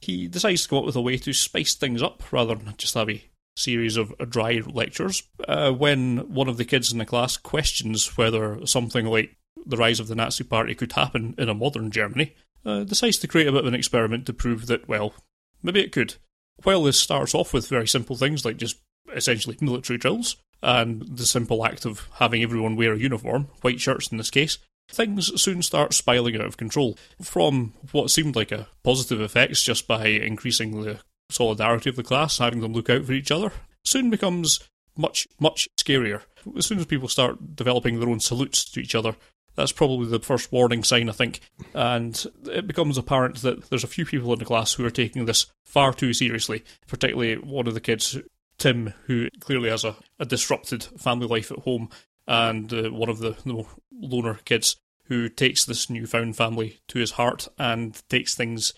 He 0.00 0.28
decides 0.28 0.62
to 0.62 0.68
come 0.68 0.78
up 0.78 0.84
with 0.84 0.96
a 0.96 1.02
way 1.02 1.18
to 1.18 1.32
spice 1.32 1.74
things 1.74 2.02
up 2.02 2.32
rather 2.32 2.54
than 2.54 2.74
just 2.78 2.94
have 2.94 3.10
a 3.10 3.24
series 3.56 3.96
of 3.96 4.12
dry 4.28 4.60
lectures. 4.66 5.22
Uh, 5.46 5.72
when 5.72 6.32
one 6.32 6.48
of 6.48 6.56
the 6.56 6.64
kids 6.64 6.92
in 6.92 6.98
the 6.98 7.04
class 7.04 7.36
questions 7.36 8.16
whether 8.16 8.64
something 8.66 9.06
like 9.06 9.36
the 9.66 9.76
rise 9.76 10.00
of 10.00 10.08
the 10.08 10.14
Nazi 10.14 10.44
Party 10.44 10.74
could 10.74 10.92
happen 10.92 11.34
in 11.38 11.48
a 11.48 11.54
modern 11.54 11.90
Germany, 11.90 12.34
uh, 12.64 12.84
decides 12.84 13.18
to 13.18 13.28
create 13.28 13.48
a 13.48 13.52
bit 13.52 13.62
of 13.62 13.66
an 13.66 13.74
experiment 13.74 14.26
to 14.26 14.32
prove 14.32 14.66
that, 14.66 14.88
well, 14.88 15.14
maybe 15.62 15.80
it 15.80 15.92
could. 15.92 16.14
While 16.62 16.84
this 16.84 16.98
starts 16.98 17.34
off 17.34 17.52
with 17.52 17.68
very 17.68 17.88
simple 17.88 18.16
things 18.16 18.44
like 18.44 18.56
just 18.56 18.78
essentially 19.14 19.56
military 19.60 19.98
drills 19.98 20.36
and 20.62 21.02
the 21.16 21.26
simple 21.26 21.64
act 21.64 21.86
of 21.86 22.08
having 22.14 22.42
everyone 22.42 22.76
wear 22.76 22.92
a 22.92 22.98
uniform, 22.98 23.48
white 23.62 23.80
shirts 23.80 24.08
in 24.08 24.18
this 24.18 24.30
case, 24.30 24.58
things 24.90 25.40
soon 25.40 25.62
start 25.62 25.94
spiraling 25.94 26.36
out 26.36 26.46
of 26.46 26.56
control. 26.56 26.98
From 27.22 27.74
what 27.92 28.10
seemed 28.10 28.36
like 28.36 28.52
a 28.52 28.68
positive 28.82 29.20
effects 29.20 29.62
just 29.62 29.86
by 29.86 30.06
increasing 30.06 30.82
the 30.82 31.00
solidarity 31.32 31.90
of 31.90 31.96
the 31.96 32.02
class, 32.02 32.38
having 32.38 32.60
them 32.60 32.72
look 32.72 32.90
out 32.90 33.04
for 33.04 33.12
each 33.12 33.30
other, 33.30 33.52
soon 33.84 34.10
becomes 34.10 34.60
much, 34.96 35.26
much 35.38 35.68
scarier. 35.76 36.22
As 36.56 36.66
soon 36.66 36.78
as 36.78 36.86
people 36.86 37.08
start 37.08 37.56
developing 37.56 37.98
their 37.98 38.08
own 38.08 38.20
salutes 38.20 38.64
to 38.70 38.80
each 38.80 38.94
other, 38.94 39.16
that's 39.56 39.72
probably 39.72 40.06
the 40.06 40.20
first 40.20 40.52
warning 40.52 40.84
sign, 40.84 41.08
I 41.08 41.12
think. 41.12 41.40
And 41.74 42.24
it 42.50 42.66
becomes 42.66 42.96
apparent 42.96 43.42
that 43.42 43.68
there's 43.68 43.84
a 43.84 43.88
few 43.88 44.06
people 44.06 44.32
in 44.32 44.38
the 44.38 44.44
class 44.44 44.74
who 44.74 44.84
are 44.84 44.90
taking 44.90 45.24
this 45.24 45.46
far 45.64 45.92
too 45.92 46.12
seriously, 46.12 46.64
particularly 46.86 47.36
one 47.36 47.66
of 47.66 47.74
the 47.74 47.80
kids, 47.80 48.18
Tim, 48.58 48.94
who 49.06 49.28
clearly 49.40 49.70
has 49.70 49.84
a, 49.84 49.96
a 50.18 50.24
disrupted 50.24 50.84
family 50.84 51.26
life 51.26 51.50
at 51.50 51.60
home, 51.60 51.90
and 52.26 52.72
uh, 52.72 52.90
one 52.90 53.08
of 53.08 53.18
the, 53.18 53.36
the 53.44 53.64
loner 53.92 54.38
kids 54.44 54.76
who 55.04 55.28
takes 55.28 55.64
this 55.64 55.90
newfound 55.90 56.36
family 56.36 56.80
to 56.86 57.00
his 57.00 57.12
heart 57.12 57.48
and 57.58 58.00
takes 58.08 58.34
things 58.34 58.72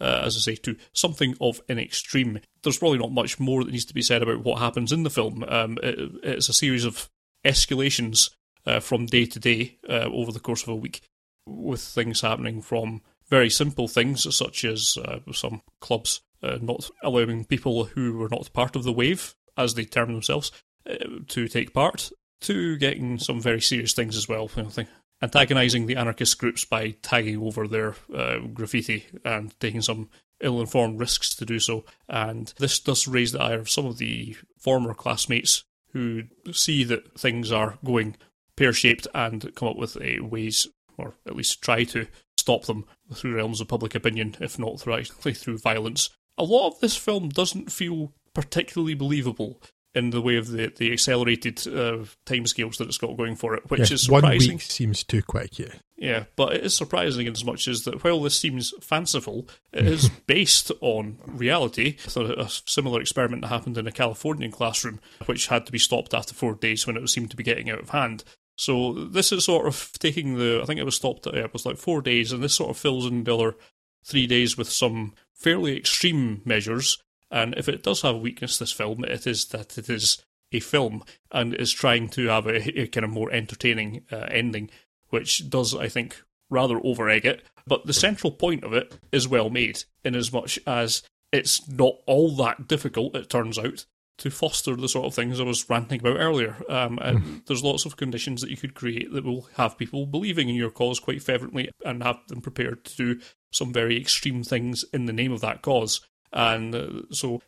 uh, 0.00 0.22
as 0.24 0.36
I 0.36 0.40
say, 0.40 0.56
to 0.56 0.76
something 0.92 1.36
of 1.40 1.60
an 1.68 1.78
extreme. 1.78 2.40
There's 2.62 2.78
probably 2.78 2.98
not 2.98 3.12
much 3.12 3.38
more 3.38 3.64
that 3.64 3.72
needs 3.72 3.84
to 3.86 3.94
be 3.94 4.02
said 4.02 4.22
about 4.22 4.44
what 4.44 4.58
happens 4.58 4.92
in 4.92 5.02
the 5.02 5.10
film. 5.10 5.44
Um, 5.46 5.78
it, 5.82 6.10
it's 6.22 6.48
a 6.48 6.54
series 6.54 6.84
of 6.84 7.08
escalations 7.44 8.30
uh, 8.66 8.80
from 8.80 9.06
day 9.06 9.26
to 9.26 9.38
day 9.38 9.78
uh, 9.88 10.08
over 10.12 10.32
the 10.32 10.40
course 10.40 10.62
of 10.62 10.68
a 10.68 10.74
week, 10.74 11.00
with 11.46 11.80
things 11.80 12.20
happening 12.20 12.60
from 12.62 13.02
very 13.28 13.50
simple 13.50 13.88
things 13.88 14.34
such 14.34 14.64
as 14.64 14.98
uh, 15.04 15.20
some 15.32 15.62
clubs 15.80 16.20
uh, 16.42 16.58
not 16.60 16.90
allowing 17.02 17.44
people 17.44 17.84
who 17.84 18.18
were 18.18 18.28
not 18.28 18.52
part 18.52 18.76
of 18.76 18.84
the 18.84 18.92
wave, 18.92 19.34
as 19.56 19.74
they 19.74 19.84
term 19.84 20.12
themselves, 20.12 20.50
uh, 20.88 20.96
to 21.28 21.48
take 21.48 21.74
part, 21.74 22.10
to 22.40 22.76
getting 22.78 23.18
some 23.18 23.40
very 23.40 23.60
serious 23.60 23.92
things 23.92 24.16
as 24.16 24.28
well. 24.28 24.48
Antagonising 25.22 25.86
the 25.86 25.96
anarchist 25.96 26.38
groups 26.38 26.64
by 26.64 26.90
tagging 27.02 27.38
over 27.38 27.68
their 27.68 27.94
uh, 28.14 28.38
graffiti 28.38 29.06
and 29.24 29.58
taking 29.60 29.82
some 29.82 30.08
ill-informed 30.40 30.98
risks 30.98 31.34
to 31.34 31.44
do 31.44 31.58
so. 31.58 31.84
And 32.08 32.52
this 32.58 32.78
does 32.80 33.06
raise 33.06 33.32
the 33.32 33.42
ire 33.42 33.60
of 33.60 33.70
some 33.70 33.86
of 33.86 33.98
the 33.98 34.36
former 34.58 34.94
classmates 34.94 35.64
who 35.92 36.22
see 36.52 36.84
that 36.84 37.18
things 37.18 37.52
are 37.52 37.78
going 37.84 38.16
pear-shaped 38.56 39.06
and 39.14 39.54
come 39.54 39.68
up 39.68 39.76
with 39.76 39.96
ways, 40.20 40.66
or 40.96 41.14
at 41.26 41.36
least 41.36 41.62
try 41.62 41.84
to 41.84 42.06
stop 42.38 42.64
them 42.64 42.86
through 43.12 43.34
realms 43.34 43.60
of 43.60 43.68
public 43.68 43.94
opinion, 43.94 44.36
if 44.40 44.58
not 44.58 44.80
through 44.80 44.94
actually 44.94 45.34
through 45.34 45.58
violence. 45.58 46.10
A 46.38 46.44
lot 46.44 46.68
of 46.68 46.80
this 46.80 46.96
film 46.96 47.28
doesn't 47.28 47.70
feel 47.70 48.12
particularly 48.32 48.94
believable 48.94 49.60
in 49.94 50.10
the 50.10 50.20
way 50.20 50.36
of 50.36 50.48
the, 50.48 50.72
the 50.76 50.92
accelerated 50.92 51.58
uh, 51.66 52.04
timescales 52.24 52.76
that 52.76 52.88
it's 52.88 52.98
got 52.98 53.16
going 53.16 53.34
for 53.34 53.54
it, 53.54 53.68
which 53.70 53.90
is 53.90 54.08
one 54.08 54.22
surprising. 54.22 54.52
week 54.52 54.62
seems 54.62 55.02
too 55.02 55.22
quick, 55.22 55.58
yeah. 55.58 55.74
Yeah, 55.96 56.24
but 56.34 56.54
it 56.54 56.64
is 56.64 56.74
surprising 56.74 57.26
in 57.26 57.32
as 57.32 57.44
much 57.44 57.68
as 57.68 57.84
that 57.84 58.02
while 58.02 58.22
this 58.22 58.38
seems 58.38 58.72
fanciful, 58.80 59.48
it 59.72 59.86
is 59.86 60.08
based 60.26 60.72
on 60.80 61.18
reality. 61.26 61.96
So 61.98 62.24
a 62.24 62.48
similar 62.48 63.00
experiment 63.00 63.42
that 63.42 63.48
happened 63.48 63.76
in 63.76 63.86
a 63.86 63.92
Californian 63.92 64.50
classroom, 64.50 65.00
which 65.26 65.48
had 65.48 65.66
to 65.66 65.72
be 65.72 65.78
stopped 65.78 66.14
after 66.14 66.32
four 66.32 66.54
days 66.54 66.86
when 66.86 66.96
it 66.96 67.06
seemed 67.08 67.30
to 67.30 67.36
be 67.36 67.42
getting 67.42 67.68
out 67.68 67.80
of 67.80 67.90
hand. 67.90 68.24
So 68.56 68.92
this 68.92 69.32
is 69.32 69.44
sort 69.44 69.66
of 69.66 69.90
taking 69.98 70.38
the. 70.38 70.60
I 70.62 70.66
think 70.66 70.80
it 70.80 70.84
was 70.84 70.96
stopped. 70.96 71.26
At, 71.26 71.34
it 71.34 71.52
was 71.52 71.66
like 71.66 71.76
four 71.76 72.00
days, 72.00 72.32
and 72.32 72.42
this 72.42 72.54
sort 72.54 72.70
of 72.70 72.78
fills 72.78 73.06
in 73.06 73.24
the 73.24 73.34
other 73.34 73.56
three 74.04 74.26
days 74.26 74.56
with 74.56 74.70
some 74.70 75.14
fairly 75.34 75.76
extreme 75.76 76.40
measures. 76.44 76.98
And 77.30 77.54
if 77.56 77.68
it 77.68 77.82
does 77.82 78.02
have 78.02 78.16
a 78.16 78.18
weakness, 78.18 78.58
this 78.58 78.72
film, 78.72 79.04
it 79.04 79.26
is 79.26 79.46
that 79.46 79.78
it 79.78 79.88
is 79.88 80.22
a 80.52 80.60
film 80.60 81.04
and 81.30 81.54
is 81.54 81.72
trying 81.72 82.08
to 82.10 82.26
have 82.26 82.46
a, 82.46 82.80
a 82.80 82.86
kind 82.88 83.04
of 83.04 83.10
more 83.10 83.30
entertaining 83.32 84.04
uh, 84.10 84.26
ending, 84.30 84.70
which 85.10 85.48
does, 85.48 85.74
I 85.74 85.88
think, 85.88 86.22
rather 86.48 86.80
over 86.82 87.08
egg 87.08 87.24
it. 87.24 87.44
But 87.66 87.86
the 87.86 87.92
central 87.92 88.32
point 88.32 88.64
of 88.64 88.72
it 88.72 88.98
is 89.12 89.28
well 89.28 89.50
made, 89.50 89.84
in 90.04 90.16
as 90.16 90.32
much 90.32 90.58
as 90.66 91.02
it's 91.32 91.68
not 91.68 91.94
all 92.06 92.34
that 92.36 92.66
difficult, 92.66 93.14
it 93.14 93.30
turns 93.30 93.58
out, 93.58 93.86
to 94.18 94.30
foster 94.30 94.76
the 94.76 94.88
sort 94.88 95.06
of 95.06 95.14
things 95.14 95.40
I 95.40 95.44
was 95.44 95.70
ranting 95.70 96.00
about 96.00 96.18
earlier. 96.18 96.56
Um, 96.68 96.98
and 97.00 97.42
there's 97.46 97.62
lots 97.62 97.86
of 97.86 97.96
conditions 97.96 98.42
that 98.42 98.50
you 98.50 98.56
could 98.56 98.74
create 98.74 99.12
that 99.12 99.24
will 99.24 99.48
have 99.54 99.78
people 99.78 100.04
believing 100.04 100.48
in 100.48 100.56
your 100.56 100.70
cause 100.70 101.00
quite 101.00 101.22
fervently 101.22 101.70
and 101.84 102.02
have 102.02 102.18
them 102.28 102.40
prepared 102.40 102.84
to 102.84 102.96
do 102.96 103.20
some 103.50 103.72
very 103.72 103.98
extreme 103.98 104.42
things 104.42 104.84
in 104.92 105.06
the 105.06 105.12
name 105.12 105.32
of 105.32 105.40
that 105.40 105.62
cause. 105.62 106.00
And 106.32 106.74
uh, 106.74 106.88
so, 107.10 107.42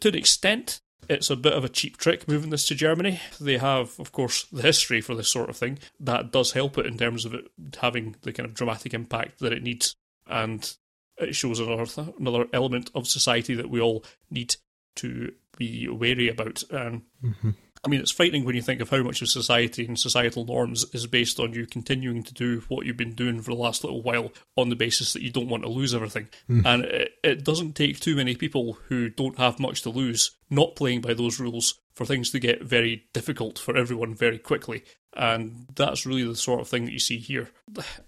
to 0.00 0.08
an 0.08 0.14
extent, 0.14 0.80
it's 1.08 1.30
a 1.30 1.36
bit 1.36 1.52
of 1.52 1.64
a 1.64 1.68
cheap 1.68 1.96
trick 1.96 2.26
moving 2.26 2.50
this 2.50 2.66
to 2.68 2.74
Germany. 2.74 3.20
They 3.40 3.58
have, 3.58 3.98
of 3.98 4.12
course, 4.12 4.44
the 4.44 4.62
history 4.62 5.00
for 5.00 5.14
this 5.14 5.30
sort 5.30 5.50
of 5.50 5.56
thing. 5.56 5.78
That 6.00 6.32
does 6.32 6.52
help 6.52 6.78
it 6.78 6.86
in 6.86 6.96
terms 6.96 7.24
of 7.24 7.34
it 7.34 7.44
having 7.80 8.16
the 8.22 8.32
kind 8.32 8.48
of 8.48 8.54
dramatic 8.54 8.94
impact 8.94 9.40
that 9.40 9.52
it 9.52 9.62
needs. 9.62 9.96
And 10.26 10.74
it 11.18 11.34
shows 11.34 11.60
another, 11.60 11.86
another 12.18 12.46
element 12.52 12.90
of 12.94 13.06
society 13.06 13.54
that 13.54 13.70
we 13.70 13.80
all 13.80 14.04
need 14.30 14.56
to 14.96 15.32
be 15.56 15.88
wary 15.88 16.28
about. 16.28 16.62
And 16.70 17.02
I 17.84 17.88
mean, 17.88 18.00
it's 18.00 18.10
frightening 18.10 18.44
when 18.44 18.56
you 18.56 18.62
think 18.62 18.80
of 18.80 18.88
how 18.88 19.02
much 19.02 19.20
of 19.20 19.28
society 19.28 19.86
and 19.86 19.98
societal 19.98 20.46
norms 20.46 20.84
is 20.94 21.06
based 21.06 21.38
on 21.38 21.52
you 21.52 21.66
continuing 21.66 22.22
to 22.22 22.32
do 22.32 22.62
what 22.68 22.86
you've 22.86 22.96
been 22.96 23.14
doing 23.14 23.42
for 23.42 23.50
the 23.50 23.60
last 23.60 23.84
little 23.84 24.02
while 24.02 24.32
on 24.56 24.70
the 24.70 24.76
basis 24.76 25.12
that 25.12 25.22
you 25.22 25.30
don't 25.30 25.48
want 25.48 25.64
to 25.64 25.68
lose 25.68 25.94
everything. 25.94 26.28
And 26.64 26.84
it, 26.84 27.12
it 27.22 27.44
doesn't 27.44 27.74
take 27.74 28.00
too 28.00 28.16
many 28.16 28.36
people 28.36 28.78
who 28.88 29.10
don't 29.10 29.38
have 29.38 29.60
much 29.60 29.82
to 29.82 29.90
lose 29.90 30.30
not 30.48 30.76
playing 30.76 31.02
by 31.02 31.14
those 31.14 31.38
rules 31.38 31.78
for 31.94 32.06
things 32.06 32.30
to 32.30 32.40
get 32.40 32.62
very 32.62 33.04
difficult 33.12 33.58
for 33.58 33.76
everyone 33.76 34.14
very 34.14 34.38
quickly. 34.38 34.84
And 35.16 35.66
that's 35.74 36.06
really 36.06 36.24
the 36.24 36.36
sort 36.36 36.60
of 36.60 36.68
thing 36.68 36.86
that 36.86 36.92
you 36.92 36.98
see 36.98 37.18
here. 37.18 37.50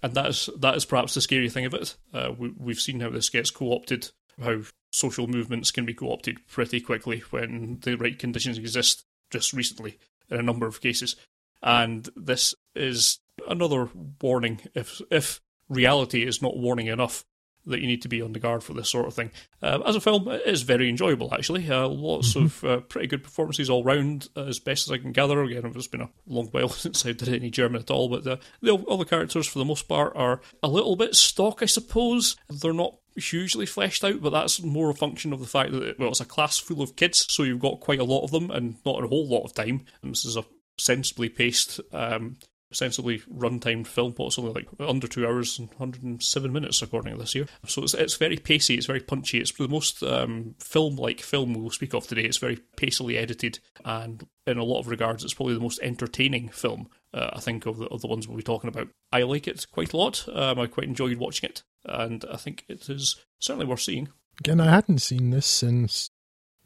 And 0.01 0.13
that 0.15 0.27
is, 0.27 0.49
that 0.57 0.75
is 0.75 0.85
perhaps 0.85 1.13
the 1.13 1.21
scary 1.21 1.49
thing 1.49 1.65
of 1.65 1.73
it. 1.73 1.95
Uh, 2.13 2.31
we, 2.37 2.53
we've 2.57 2.79
seen 2.79 2.99
how 2.99 3.09
this 3.09 3.29
gets 3.29 3.51
co 3.51 3.73
opted, 3.73 4.09
how 4.41 4.61
social 4.91 5.27
movements 5.27 5.71
can 5.71 5.85
be 5.85 5.93
co 5.93 6.11
opted 6.11 6.39
pretty 6.47 6.81
quickly 6.81 7.19
when 7.29 7.79
the 7.81 7.95
right 7.95 8.17
conditions 8.17 8.57
exist 8.57 9.05
just 9.29 9.53
recently 9.53 9.97
in 10.29 10.39
a 10.39 10.43
number 10.43 10.67
of 10.67 10.81
cases. 10.81 11.15
And 11.61 12.07
this 12.15 12.53
is 12.75 13.19
another 13.47 13.89
warning 14.21 14.61
if 14.73 15.01
if 15.09 15.41
reality 15.69 16.25
is 16.25 16.41
not 16.41 16.57
warning 16.57 16.87
enough 16.87 17.25
that 17.67 17.79
you 17.79 17.87
need 17.87 18.01
to 18.01 18.07
be 18.07 18.21
on 18.21 18.33
the 18.33 18.39
guard 18.39 18.63
for 18.63 18.73
this 18.73 18.89
sort 18.89 19.07
of 19.07 19.13
thing. 19.13 19.31
Um, 19.61 19.83
as 19.85 19.95
a 19.95 20.01
film, 20.01 20.27
it 20.27 20.43
is 20.45 20.61
very 20.63 20.89
enjoyable 20.89 21.33
actually. 21.33 21.69
Uh, 21.69 21.87
lots 21.87 22.35
of 22.35 22.63
uh, 22.63 22.79
pretty 22.81 23.07
good 23.07 23.23
performances 23.23 23.69
all 23.69 23.83
round, 23.83 24.29
uh, 24.35 24.45
as 24.45 24.59
best 24.59 24.87
as 24.87 24.91
I 24.91 24.97
can 24.97 25.11
gather. 25.11 25.41
Again, 25.43 25.71
it's 25.75 25.87
been 25.87 26.01
a 26.01 26.09
long 26.25 26.47
while 26.47 26.69
since 26.69 27.05
I 27.05 27.11
did 27.11 27.29
any 27.29 27.49
German 27.49 27.81
at 27.81 27.91
all, 27.91 28.09
but 28.09 28.25
uh, 28.25 28.37
the, 28.61 28.71
all 28.71 28.97
the 28.97 29.05
characters 29.05 29.47
for 29.47 29.59
the 29.59 29.65
most 29.65 29.87
part 29.87 30.13
are 30.15 30.41
a 30.63 30.67
little 30.67 30.95
bit 30.95 31.15
stock, 31.15 31.61
I 31.61 31.65
suppose. 31.65 32.35
They're 32.49 32.73
not 32.73 32.95
hugely 33.15 33.65
fleshed 33.65 34.03
out, 34.03 34.21
but 34.21 34.29
that's 34.29 34.61
more 34.61 34.89
a 34.89 34.93
function 34.93 35.33
of 35.33 35.39
the 35.39 35.47
fact 35.47 35.71
that 35.71 35.99
well, 35.99 36.09
it's 36.09 36.19
a 36.21 36.25
class 36.25 36.57
full 36.57 36.81
of 36.81 36.95
kids, 36.95 37.25
so 37.29 37.43
you've 37.43 37.59
got 37.59 37.79
quite 37.79 37.99
a 37.99 38.05
lot 38.05 38.23
of 38.23 38.31
them 38.31 38.51
and 38.51 38.75
not 38.85 39.03
a 39.03 39.07
whole 39.07 39.27
lot 39.27 39.43
of 39.43 39.53
time. 39.53 39.85
And 40.01 40.11
this 40.11 40.25
is 40.25 40.37
a 40.37 40.45
sensibly 40.79 41.29
paced 41.29 41.79
um, 41.91 42.37
sensibly 42.71 43.21
run-timed 43.29 43.87
film, 43.87 44.13
possibly 44.13 44.51
like 44.51 44.67
under 44.79 45.07
two 45.07 45.25
hours 45.25 45.57
and 45.57 45.69
107 45.69 46.51
minutes 46.51 46.81
according 46.81 47.13
to 47.13 47.19
this 47.19 47.35
year. 47.35 47.47
So 47.65 47.83
it's 47.83 47.93
it's 47.93 48.15
very 48.15 48.37
pacey, 48.37 48.75
it's 48.75 48.85
very 48.85 48.99
punchy. 48.99 49.39
It's 49.39 49.51
the 49.51 49.67
most 49.67 50.03
um, 50.03 50.55
film-like 50.59 51.21
film 51.21 51.53
we'll 51.53 51.69
speak 51.69 51.93
of 51.93 52.07
today. 52.07 52.23
It's 52.23 52.37
very 52.37 52.59
pacily 52.75 53.17
edited, 53.17 53.59
and 53.85 54.27
in 54.45 54.57
a 54.57 54.63
lot 54.63 54.79
of 54.79 54.87
regards, 54.87 55.23
it's 55.23 55.33
probably 55.33 55.55
the 55.55 55.59
most 55.59 55.79
entertaining 55.81 56.49
film 56.49 56.89
uh, 57.13 57.31
I 57.33 57.39
think 57.39 57.65
of 57.65 57.77
the 57.77 57.87
of 57.87 58.01
the 58.01 58.07
ones 58.07 58.27
we'll 58.27 58.37
be 58.37 58.43
talking 58.43 58.67
about. 58.67 58.89
I 59.11 59.23
like 59.23 59.47
it 59.47 59.65
quite 59.71 59.93
a 59.93 59.97
lot. 59.97 60.27
Um, 60.31 60.59
I 60.59 60.67
quite 60.67 60.87
enjoyed 60.87 61.17
watching 61.17 61.49
it, 61.49 61.63
and 61.85 62.23
I 62.31 62.37
think 62.37 62.65
it 62.67 62.89
is 62.89 63.15
certainly 63.39 63.65
worth 63.65 63.81
seeing. 63.81 64.09
Again, 64.39 64.59
I 64.59 64.71
hadn't 64.71 64.99
seen 64.99 65.31
this 65.31 65.47
since 65.47 66.09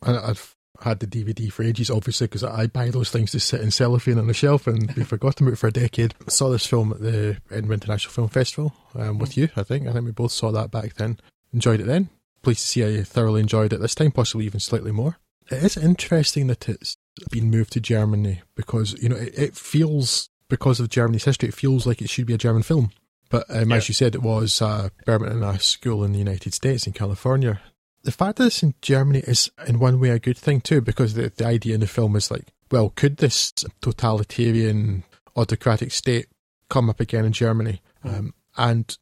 I've 0.02 0.56
had 0.82 1.00
the 1.00 1.08
DVD 1.08 1.52
for 1.52 1.64
ages, 1.64 1.90
obviously, 1.90 2.28
because 2.28 2.44
I 2.44 2.68
buy 2.68 2.90
those 2.90 3.10
things 3.10 3.32
to 3.32 3.40
sit 3.40 3.62
in 3.62 3.72
cellophane 3.72 4.18
on 4.18 4.28
the 4.28 4.34
shelf 4.34 4.68
and 4.68 4.92
we 4.94 5.04
forgotten 5.04 5.46
about 5.46 5.54
it 5.54 5.58
for 5.58 5.68
a 5.68 5.72
decade. 5.72 6.14
I 6.26 6.30
saw 6.32 6.50
this 6.50 6.66
film 6.66 6.92
at 6.92 7.00
the 7.02 7.38
Edinburgh 7.52 7.76
International 7.76 8.12
Film 8.14 8.28
Festival 8.30 8.74
um, 8.96 9.20
with 9.20 9.38
you, 9.38 9.50
I 9.56 9.64
think. 9.64 9.88
I 9.88 9.94
think 9.94 10.06
we 10.06 10.12
both 10.12 10.32
saw 10.32 10.52
that 10.52 10.72
back 10.72 10.96
then. 10.96 11.20
Enjoyed 11.54 11.80
it 11.82 11.86
then. 11.88 12.10
Pleased 12.42 12.62
to 12.62 12.68
see 12.68 13.00
I 13.00 13.04
thoroughly 13.04 13.42
enjoyed 13.42 13.74
it 13.74 13.80
this 13.80 13.94
time, 13.96 14.12
possibly 14.12 14.46
even 14.46 14.60
slightly 14.60 14.92
more. 14.92 15.18
It 15.52 15.64
is 15.64 15.78
interesting 15.78 16.48
that 16.48 16.68
it's 16.70 16.98
been 17.30 17.50
moved 17.52 17.74
to 17.74 17.80
Germany 17.80 18.42
because, 18.56 18.94
you 19.02 19.10
know, 19.10 19.18
it, 19.18 19.38
it 19.38 19.56
feels, 19.56 20.30
because 20.50 20.80
of 20.80 20.90
Germany's 20.90 21.26
history, 21.26 21.50
it 21.50 21.56
feels 21.56 21.86
like 21.86 22.02
it 22.02 22.10
should 22.10 22.26
be 22.26 22.34
a 22.34 22.38
German 22.40 22.64
film. 22.64 22.92
But 23.30 23.46
um, 23.50 23.70
Yeah. 23.70 23.76
as 23.78 23.88
you 23.88 23.94
said, 23.94 24.16
it 24.16 24.24
was 24.24 24.62
uh, 24.62 24.90
Berman 25.06 25.32
in 25.32 25.44
a 25.44 25.60
school 25.60 26.04
in 26.04 26.12
the 26.14 26.20
United 26.20 26.54
States 26.54 26.88
in 26.88 26.94
California 26.94 27.62
the 28.04 28.12
fact 28.12 28.38
that 28.38 28.48
it's 28.48 28.64
in 28.64 28.74
Germany 28.82 29.20
is 29.20 29.52
in 29.68 29.80
one 29.80 30.00
way 30.00 30.10
a 30.10 30.20
good 30.20 30.38
thing 30.38 30.62
too, 30.62 30.82
because 30.82 31.14
the, 31.14 31.32
the 31.36 31.46
idea 31.46 31.76
in 31.76 31.82
the 31.82 31.88
film 31.88 32.16
is 32.16 32.32
like, 32.32 32.48
well, 32.72 32.90
could 32.96 33.18
this 33.18 33.52
totalitarian 33.82 35.04
autocratic 35.36 35.92
state 35.92 36.28
come 36.70 36.90
up 36.90 37.00
again 37.00 37.26
in 37.26 37.32
Germany? 37.32 37.82
Um, 38.04 38.34
and 38.58 38.98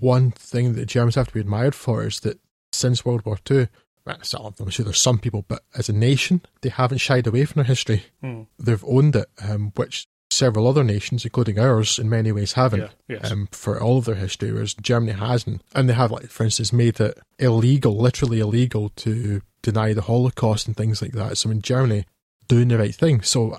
one 0.00 0.30
thing 0.30 0.72
that 0.72 0.80
the 0.80 0.86
Germans 0.86 1.14
have 1.16 1.28
to 1.28 1.34
be 1.34 1.40
admired 1.40 1.74
for 1.74 2.04
is 2.06 2.20
that 2.20 2.38
since 2.72 3.04
World 3.04 3.24
War 3.24 3.38
Two, 3.44 3.68
well, 4.06 4.18
some- 4.22 4.54
I'm 4.60 4.70
sure 4.70 4.84
there's 4.84 5.00
some 5.00 5.18
people, 5.18 5.44
but 5.48 5.64
as 5.76 5.88
a 5.88 5.92
nation, 5.92 6.42
they 6.60 6.68
haven't 6.68 6.98
shied 6.98 7.26
away 7.26 7.44
from 7.44 7.60
their 7.60 7.66
history. 7.66 8.04
Hmm. 8.20 8.42
They've 8.58 8.84
owned 8.84 9.16
it, 9.16 9.26
um, 9.42 9.72
which 9.76 10.06
several 10.34 10.66
other 10.68 10.84
nations, 10.84 11.24
including 11.24 11.58
ours, 11.58 11.98
in 11.98 12.08
many 12.08 12.32
ways 12.32 12.52
haven't 12.54 12.80
Yeah, 12.80 12.88
yes. 13.08 13.30
um, 13.30 13.48
for 13.52 13.80
all 13.80 13.98
of 13.98 14.04
their 14.04 14.14
history, 14.16 14.52
whereas 14.52 14.74
Germany 14.74 15.12
hasn't. 15.12 15.62
And 15.74 15.88
they 15.88 15.94
have, 15.94 16.10
like, 16.10 16.28
for 16.28 16.44
instance, 16.44 16.72
made 16.72 17.00
it 17.00 17.18
illegal, 17.38 17.96
literally 17.96 18.40
illegal, 18.40 18.90
to 18.96 19.40
deny 19.62 19.92
the 19.94 20.02
Holocaust 20.02 20.66
and 20.66 20.76
things 20.76 21.00
like 21.00 21.12
that. 21.12 21.38
So 21.38 21.50
in 21.50 21.62
Germany, 21.62 22.04
doing 22.48 22.68
the 22.68 22.78
right 22.78 22.94
thing. 22.94 23.22
So 23.22 23.58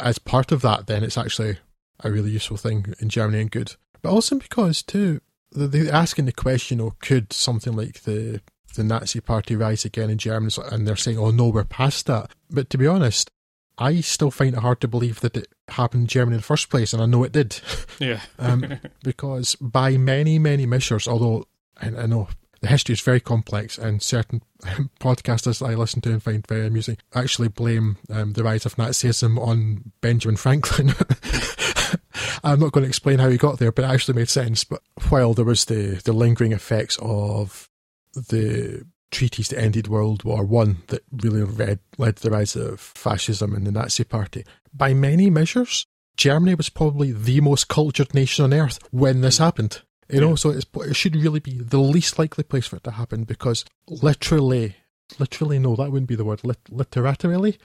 as 0.00 0.18
part 0.18 0.52
of 0.52 0.62
that, 0.62 0.86
then 0.86 1.02
it's 1.04 1.18
actually 1.18 1.58
a 2.00 2.10
really 2.10 2.30
useful 2.30 2.56
thing 2.56 2.94
in 3.00 3.08
Germany 3.08 3.40
and 3.42 3.50
good. 3.50 3.74
But 4.02 4.10
also 4.10 4.36
because 4.38 4.82
too, 4.82 5.20
they- 5.54 5.66
they're 5.66 5.92
asking 5.94 6.24
the 6.26 6.32
question, 6.32 6.80
oh, 6.80 6.94
could 7.00 7.32
something 7.32 7.74
like 7.74 8.02
the 8.02 8.40
the 8.76 8.82
Nazi 8.82 9.20
Party 9.20 9.54
rise 9.54 9.84
again 9.84 10.10
in 10.10 10.18
Germany? 10.18 10.52
And 10.72 10.84
they're 10.86 10.96
saying, 10.96 11.16
oh 11.18 11.30
no, 11.30 11.48
we're 11.48 11.62
past 11.62 12.06
that. 12.06 12.30
But 12.50 12.70
to 12.70 12.78
be 12.78 12.88
honest, 12.88 13.30
I 13.78 14.00
still 14.00 14.30
find 14.30 14.54
it 14.54 14.60
hard 14.60 14.80
to 14.82 14.88
believe 14.88 15.20
that 15.20 15.36
it 15.36 15.48
happened 15.68 16.02
in 16.02 16.06
Germany 16.06 16.34
in 16.34 16.40
the 16.40 16.46
first 16.46 16.70
place, 16.70 16.92
and 16.92 17.02
I 17.02 17.06
know 17.06 17.24
it 17.24 17.32
did. 17.32 17.60
yeah. 17.98 18.20
um, 18.38 18.78
because 19.02 19.56
by 19.56 19.96
many, 19.96 20.38
many 20.38 20.66
measures, 20.66 21.08
although 21.08 21.46
I, 21.80 21.88
I 21.88 22.06
know 22.06 22.28
the 22.60 22.68
history 22.68 22.94
is 22.94 23.00
very 23.00 23.20
complex 23.20 23.76
and 23.76 24.02
certain 24.02 24.42
podcasters 25.00 25.66
I 25.66 25.74
listen 25.74 26.00
to 26.02 26.12
and 26.12 26.22
find 26.22 26.46
very 26.46 26.66
amusing 26.66 26.96
actually 27.14 27.48
blame 27.48 27.98
um, 28.10 28.32
the 28.32 28.42
rise 28.42 28.64
of 28.64 28.76
Nazism 28.76 29.38
on 29.38 29.92
Benjamin 30.00 30.36
Franklin. 30.36 30.94
I'm 32.44 32.60
not 32.60 32.72
going 32.72 32.84
to 32.84 32.88
explain 32.88 33.18
how 33.18 33.28
he 33.28 33.36
got 33.36 33.58
there, 33.58 33.72
but 33.72 33.84
it 33.84 33.90
actually 33.90 34.14
made 34.14 34.28
sense. 34.28 34.64
But 34.64 34.82
while 35.08 35.34
there 35.34 35.44
was 35.44 35.66
the, 35.66 36.00
the 36.04 36.12
lingering 36.12 36.52
effects 36.52 36.98
of 37.02 37.68
the 38.14 38.86
treaties 39.10 39.48
that 39.48 39.60
ended 39.60 39.88
World 39.88 40.24
War 40.24 40.44
One 40.44 40.78
that 40.88 41.02
really 41.12 41.42
led, 41.42 41.78
led 41.98 42.16
to 42.16 42.22
the 42.24 42.30
rise 42.30 42.56
of 42.56 42.80
fascism 42.80 43.54
and 43.54 43.66
the 43.66 43.72
Nazi 43.72 44.04
Party, 44.04 44.44
by 44.72 44.92
many 44.94 45.30
measures, 45.30 45.86
Germany 46.16 46.54
was 46.54 46.68
probably 46.68 47.12
the 47.12 47.40
most 47.40 47.68
cultured 47.68 48.14
nation 48.14 48.44
on 48.44 48.52
earth 48.54 48.78
when 48.90 49.20
this 49.20 49.38
happened. 49.38 49.82
You 50.08 50.20
know, 50.20 50.28
Yeah. 50.30 50.34
so 50.36 50.50
it's, 50.50 50.66
it 50.74 50.94
should 50.96 51.16
really 51.16 51.40
be 51.40 51.58
the 51.58 51.78
least 51.78 52.18
likely 52.18 52.44
place 52.44 52.66
for 52.66 52.76
it 52.76 52.84
to 52.84 52.90
happen 52.92 53.24
because 53.24 53.64
literally, 53.88 54.76
literally, 55.18 55.58
no, 55.58 55.76
that 55.76 55.90
wouldn't 55.90 56.08
be 56.08 56.14
the 56.16 56.24
word, 56.24 56.44
lit, 56.44 56.58
literally, 56.70 57.58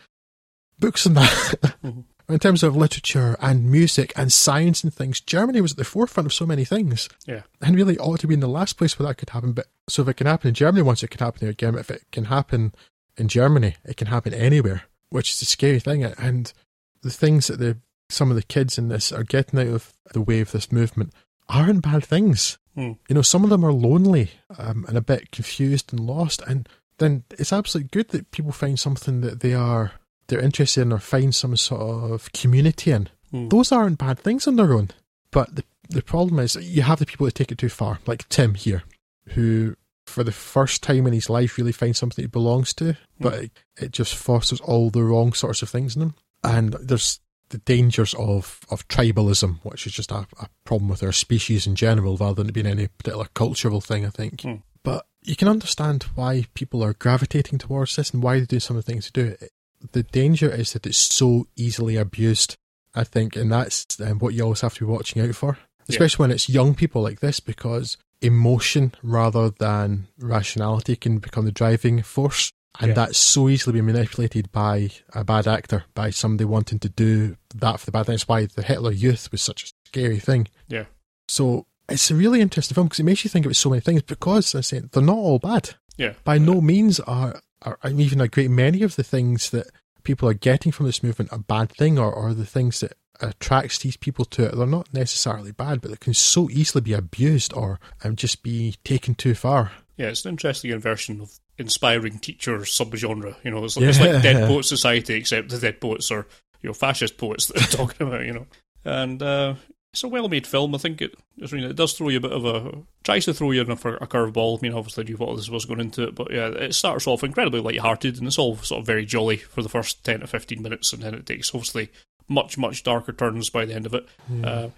books 0.79 1.05
and 1.05 1.17
that. 1.17 1.77
Mm-hmm. 1.83 2.01
In 2.29 2.37
terms 2.39 2.61
of 2.61 2.75
literature 2.75 3.35
and 3.41 3.71
music 3.71 4.13
and 4.15 4.31
science 4.31 4.83
and 4.83 4.93
things, 4.93 5.19
Germany 5.19 5.61
was 5.61 5.71
at 5.71 5.77
the 5.77 5.83
forefront 5.83 6.27
of 6.27 6.33
so 6.33 6.45
many 6.45 6.63
things 6.63 7.09
Yeah. 7.25 7.41
and 7.61 7.75
really 7.75 7.97
ought 7.97 8.19
to 8.19 8.27
be 8.27 8.35
in 8.35 8.39
the 8.39 8.47
last 8.47 8.77
place 8.77 8.97
where 8.99 9.07
that 9.07 9.15
could 9.17 9.31
happen. 9.31 9.53
But 9.53 9.67
so 9.87 10.03
if 10.03 10.07
it 10.07 10.17
can 10.17 10.27
happen 10.27 10.47
in 10.49 10.53
Germany 10.53 10.83
once, 10.83 11.01
it 11.01 11.09
can 11.09 11.25
happen 11.25 11.39
here 11.41 11.49
again. 11.49 11.75
If 11.75 11.89
it 11.89 12.03
can 12.11 12.25
happen 12.25 12.73
in 13.17 13.27
Germany, 13.29 13.75
it 13.83 13.97
can 13.97 14.07
happen 14.07 14.33
anywhere, 14.33 14.83
which 15.09 15.31
is 15.31 15.41
a 15.41 15.45
scary 15.45 15.79
thing. 15.79 16.03
And 16.03 16.53
the 17.01 17.09
things 17.09 17.47
that 17.47 17.59
the 17.59 17.77
some 18.11 18.29
of 18.31 18.35
the 18.35 18.43
kids 18.43 18.77
in 18.77 18.87
this 18.89 19.11
are 19.11 19.23
getting 19.23 19.59
out 19.59 19.67
of 19.67 19.93
the 20.13 20.21
way 20.21 20.39
of 20.41 20.51
this 20.51 20.71
movement 20.71 21.13
aren't 21.47 21.83
bad 21.83 22.03
things. 22.03 22.57
Hmm. 22.75 22.93
You 23.07 23.15
know, 23.15 23.21
some 23.21 23.43
of 23.43 23.49
them 23.49 23.63
are 23.63 23.73
lonely 23.73 24.31
um, 24.57 24.85
and 24.87 24.97
a 24.97 25.01
bit 25.01 25.31
confused 25.31 25.91
and 25.91 25.99
lost, 25.99 26.41
and 26.47 26.67
then 26.97 27.23
it's 27.31 27.53
absolutely 27.53 27.89
good 27.91 28.09
that 28.09 28.31
people 28.31 28.51
find 28.51 28.79
something 28.79 29.21
that 29.21 29.41
they 29.41 29.53
are 29.53 29.93
they're 30.29 30.39
interested 30.39 30.81
in 30.81 30.93
or 30.93 30.99
find 30.99 31.35
some 31.35 31.55
sort 31.57 31.81
of 32.11 32.31
community 32.31 32.91
in. 32.91 33.09
Hmm. 33.31 33.49
Those 33.49 33.71
aren't 33.71 33.99
bad 33.99 34.19
things 34.19 34.47
on 34.47 34.55
their 34.55 34.73
own. 34.73 34.89
But 35.31 35.55
the 35.55 35.63
the 35.89 36.01
problem 36.01 36.39
is 36.39 36.55
you 36.55 36.83
have 36.83 36.99
the 36.99 37.05
people 37.05 37.25
that 37.25 37.35
take 37.35 37.51
it 37.51 37.57
too 37.57 37.69
far, 37.69 37.99
like 38.05 38.29
Tim 38.29 38.53
here, 38.53 38.83
who 39.29 39.75
for 40.05 40.23
the 40.23 40.31
first 40.31 40.81
time 40.83 41.07
in 41.07 41.13
his 41.13 41.29
life 41.29 41.57
really 41.57 41.71
finds 41.71 41.97
something 41.97 42.23
he 42.23 42.27
belongs 42.27 42.73
to, 42.75 42.95
but 43.19 43.33
it, 43.35 43.51
it 43.77 43.91
just 43.91 44.15
fosters 44.15 44.61
all 44.61 44.89
the 44.89 45.03
wrong 45.03 45.33
sorts 45.33 45.61
of 45.61 45.69
things 45.69 45.95
in 45.95 46.01
him. 46.01 46.15
And 46.43 46.73
there's 46.73 47.19
the 47.49 47.59
dangers 47.59 48.13
of, 48.15 48.59
of 48.69 48.87
tribalism, 48.87 49.59
which 49.63 49.85
is 49.85 49.93
just 49.93 50.11
a, 50.11 50.27
a 50.39 50.49
problem 50.63 50.89
with 50.89 51.03
our 51.03 51.11
species 51.11 51.67
in 51.67 51.75
general, 51.75 52.17
rather 52.17 52.35
than 52.35 52.49
it 52.49 52.53
being 52.53 52.65
any 52.65 52.87
particular 52.87 53.27
cultural 53.33 53.81
thing, 53.81 54.05
I 54.05 54.09
think. 54.09 54.41
Hmm. 54.41 54.55
But 54.83 55.05
you 55.21 55.35
can 55.35 55.47
understand 55.47 56.03
why 56.15 56.45
people 56.53 56.83
are 56.83 56.93
gravitating 56.93 57.59
towards 57.59 57.95
this 57.95 58.11
and 58.11 58.23
why 58.23 58.39
they 58.39 58.45
do 58.45 58.59
some 58.59 58.77
of 58.77 58.85
the 58.85 58.91
things 58.91 59.09
they 59.09 59.23
do 59.23 59.29
it. 59.39 59.51
The 59.91 60.03
danger 60.03 60.49
is 60.49 60.73
that 60.73 60.85
it's 60.85 60.97
so 60.97 61.47
easily 61.55 61.95
abused, 61.95 62.55
I 62.93 63.03
think, 63.03 63.35
and 63.35 63.51
that's 63.51 63.99
um, 64.01 64.19
what 64.19 64.33
you 64.33 64.43
always 64.43 64.61
have 64.61 64.73
to 64.75 64.85
be 64.85 64.91
watching 64.91 65.21
out 65.21 65.35
for, 65.35 65.57
Yeah. 65.87 65.95
especially 65.95 66.23
when 66.23 66.31
it's 66.31 66.49
young 66.49 66.75
people 66.75 67.01
like 67.01 67.19
this, 67.21 67.39
because 67.39 67.97
emotion 68.21 68.93
rather 69.01 69.49
than 69.49 70.07
rationality 70.19 70.95
can 70.95 71.19
become 71.19 71.45
the 71.45 71.51
driving 71.51 72.01
force. 72.01 72.51
And 72.79 72.89
Yeah. 72.89 72.95
that's 72.95 73.17
so 73.17 73.49
easily 73.49 73.73
be 73.73 73.81
manipulated 73.81 74.51
by 74.51 74.91
a 75.13 75.23
bad 75.23 75.47
actor, 75.47 75.85
by 75.95 76.11
somebody 76.11 76.45
wanting 76.45 76.79
to 76.79 76.89
do 76.89 77.35
that 77.55 77.79
for 77.79 77.85
the 77.85 77.91
bad 77.91 78.05
thing. 78.05 78.13
That's 78.13 78.27
why 78.27 78.45
the 78.45 78.61
Hitler 78.61 78.91
Youth 78.91 79.31
was 79.31 79.41
such 79.41 79.63
a 79.63 79.67
scary 79.87 80.19
thing. 80.19 80.47
Yeah. 80.67 80.85
So 81.27 81.65
it's 81.89 82.11
a 82.11 82.15
really 82.15 82.41
interesting 82.41 82.75
film 82.75 82.87
because 82.87 82.99
it 82.99 83.03
makes 83.05 83.23
you 83.23 83.29
think 83.29 83.45
about 83.45 83.55
so 83.55 83.69
many 83.71 83.79
things 83.81 84.03
because 84.03 84.53
I 84.53 84.61
say 84.61 84.79
they're 84.79 85.01
not 85.03 85.17
all 85.17 85.39
bad. 85.39 85.71
Yeah. 85.97 86.13
By 86.23 86.37
no 86.37 86.61
means 86.61 86.99
are, 87.01 87.41
are 87.61 87.77
and 87.83 87.99
even 87.99 88.21
a 88.21 88.27
great 88.27 88.49
many 88.49 88.83
of 88.83 88.95
the 88.95 89.03
things 89.03 89.49
that 89.51 89.67
people 90.03 90.27
are 90.29 90.33
getting 90.33 90.71
from 90.71 90.85
this 90.85 91.03
movement 91.03 91.31
a 91.31 91.37
bad 91.37 91.71
thing 91.71 91.99
or, 91.99 92.11
or 92.11 92.33
the 92.33 92.45
things 92.45 92.79
that 92.79 92.93
attracts 93.21 93.79
these 93.79 93.97
people 93.97 94.25
to 94.25 94.45
it. 94.45 94.55
They're 94.55 94.65
not 94.65 94.93
necessarily 94.93 95.51
bad, 95.51 95.81
but 95.81 95.91
they 95.91 95.97
can 95.97 96.13
so 96.13 96.49
easily 96.49 96.81
be 96.81 96.93
abused 96.93 97.53
or 97.53 97.79
um, 98.03 98.15
just 98.15 98.43
be 98.43 98.75
taken 98.83 99.15
too 99.15 99.35
far. 99.35 99.71
Yeah, 99.97 100.07
it's 100.07 100.23
an 100.23 100.29
interesting 100.29 100.71
inversion 100.71 101.19
of 101.19 101.37
inspiring 101.57 102.19
teacher 102.19 102.59
subgenre. 102.59 103.35
You 103.43 103.51
know, 103.51 103.65
it's, 103.65 103.75
like 103.75 103.85
it's 103.85 103.99
like 103.99 104.21
Dead 104.21 104.37
Yeah. 104.37 104.47
Poet 104.47 104.65
Society, 104.65 105.15
except 105.15 105.49
the 105.49 105.57
dead 105.57 105.81
poets 105.81 106.09
are 106.11 106.25
you 106.61 106.69
know 106.69 106.73
fascist 106.73 107.17
poets 107.17 107.47
that 107.47 107.57
they're 107.57 107.85
talking 107.85 108.07
about. 108.07 108.25
You 108.25 108.33
know, 108.33 108.47
and 108.85 109.21
uh, 109.21 109.55
it's 109.93 110.03
a 110.03 110.07
well-made 110.07 110.45
film. 110.47 110.75
I 110.75 110.77
think 110.77 111.01
it. 111.01 111.15
I 111.41 111.53
mean, 111.55 111.63
it 111.63 111.75
does 111.75 111.93
throw 111.93 112.09
you 112.09 112.17
a 112.17 112.21
bit 112.21 112.31
of 112.31 112.45
a 112.45 112.77
tries 113.03 113.25
to 113.25 113.33
throw 113.33 113.51
you 113.51 113.61
in 113.61 113.71
a, 113.71 113.75
for 113.75 113.95
a 113.95 114.07
curveball. 114.07 114.57
I 114.57 114.61
mean, 114.61 114.73
obviously, 114.73 115.05
you 115.07 115.17
thought 115.17 115.35
this 115.35 115.49
was 115.49 115.65
going 115.65 115.79
into 115.79 116.03
it, 116.03 116.15
but 116.15 116.31
yeah, 116.31 116.47
it 116.47 116.75
starts 116.75 117.07
off 117.07 117.23
incredibly 117.23 117.61
light-hearted 117.61 118.17
and 118.17 118.27
it's 118.27 118.37
all 118.37 118.55
sort 118.57 118.79
of 118.81 118.85
very 118.85 119.05
jolly 119.05 119.37
for 119.37 119.61
the 119.63 119.69
first 119.69 120.03
ten 120.03 120.19
to 120.19 120.27
fifteen 120.27 120.61
minutes, 120.61 120.93
and 120.93 121.01
then 121.01 121.13
it 121.13 121.25
takes 121.25 121.53
obviously 121.55 121.89
much 122.27 122.57
much 122.57 122.83
darker 122.83 123.11
turns 123.13 123.49
by 123.49 123.65
the 123.65 123.73
end 123.73 123.85
of 123.85 123.93
it. 123.93 124.07
Uh, 124.43 124.69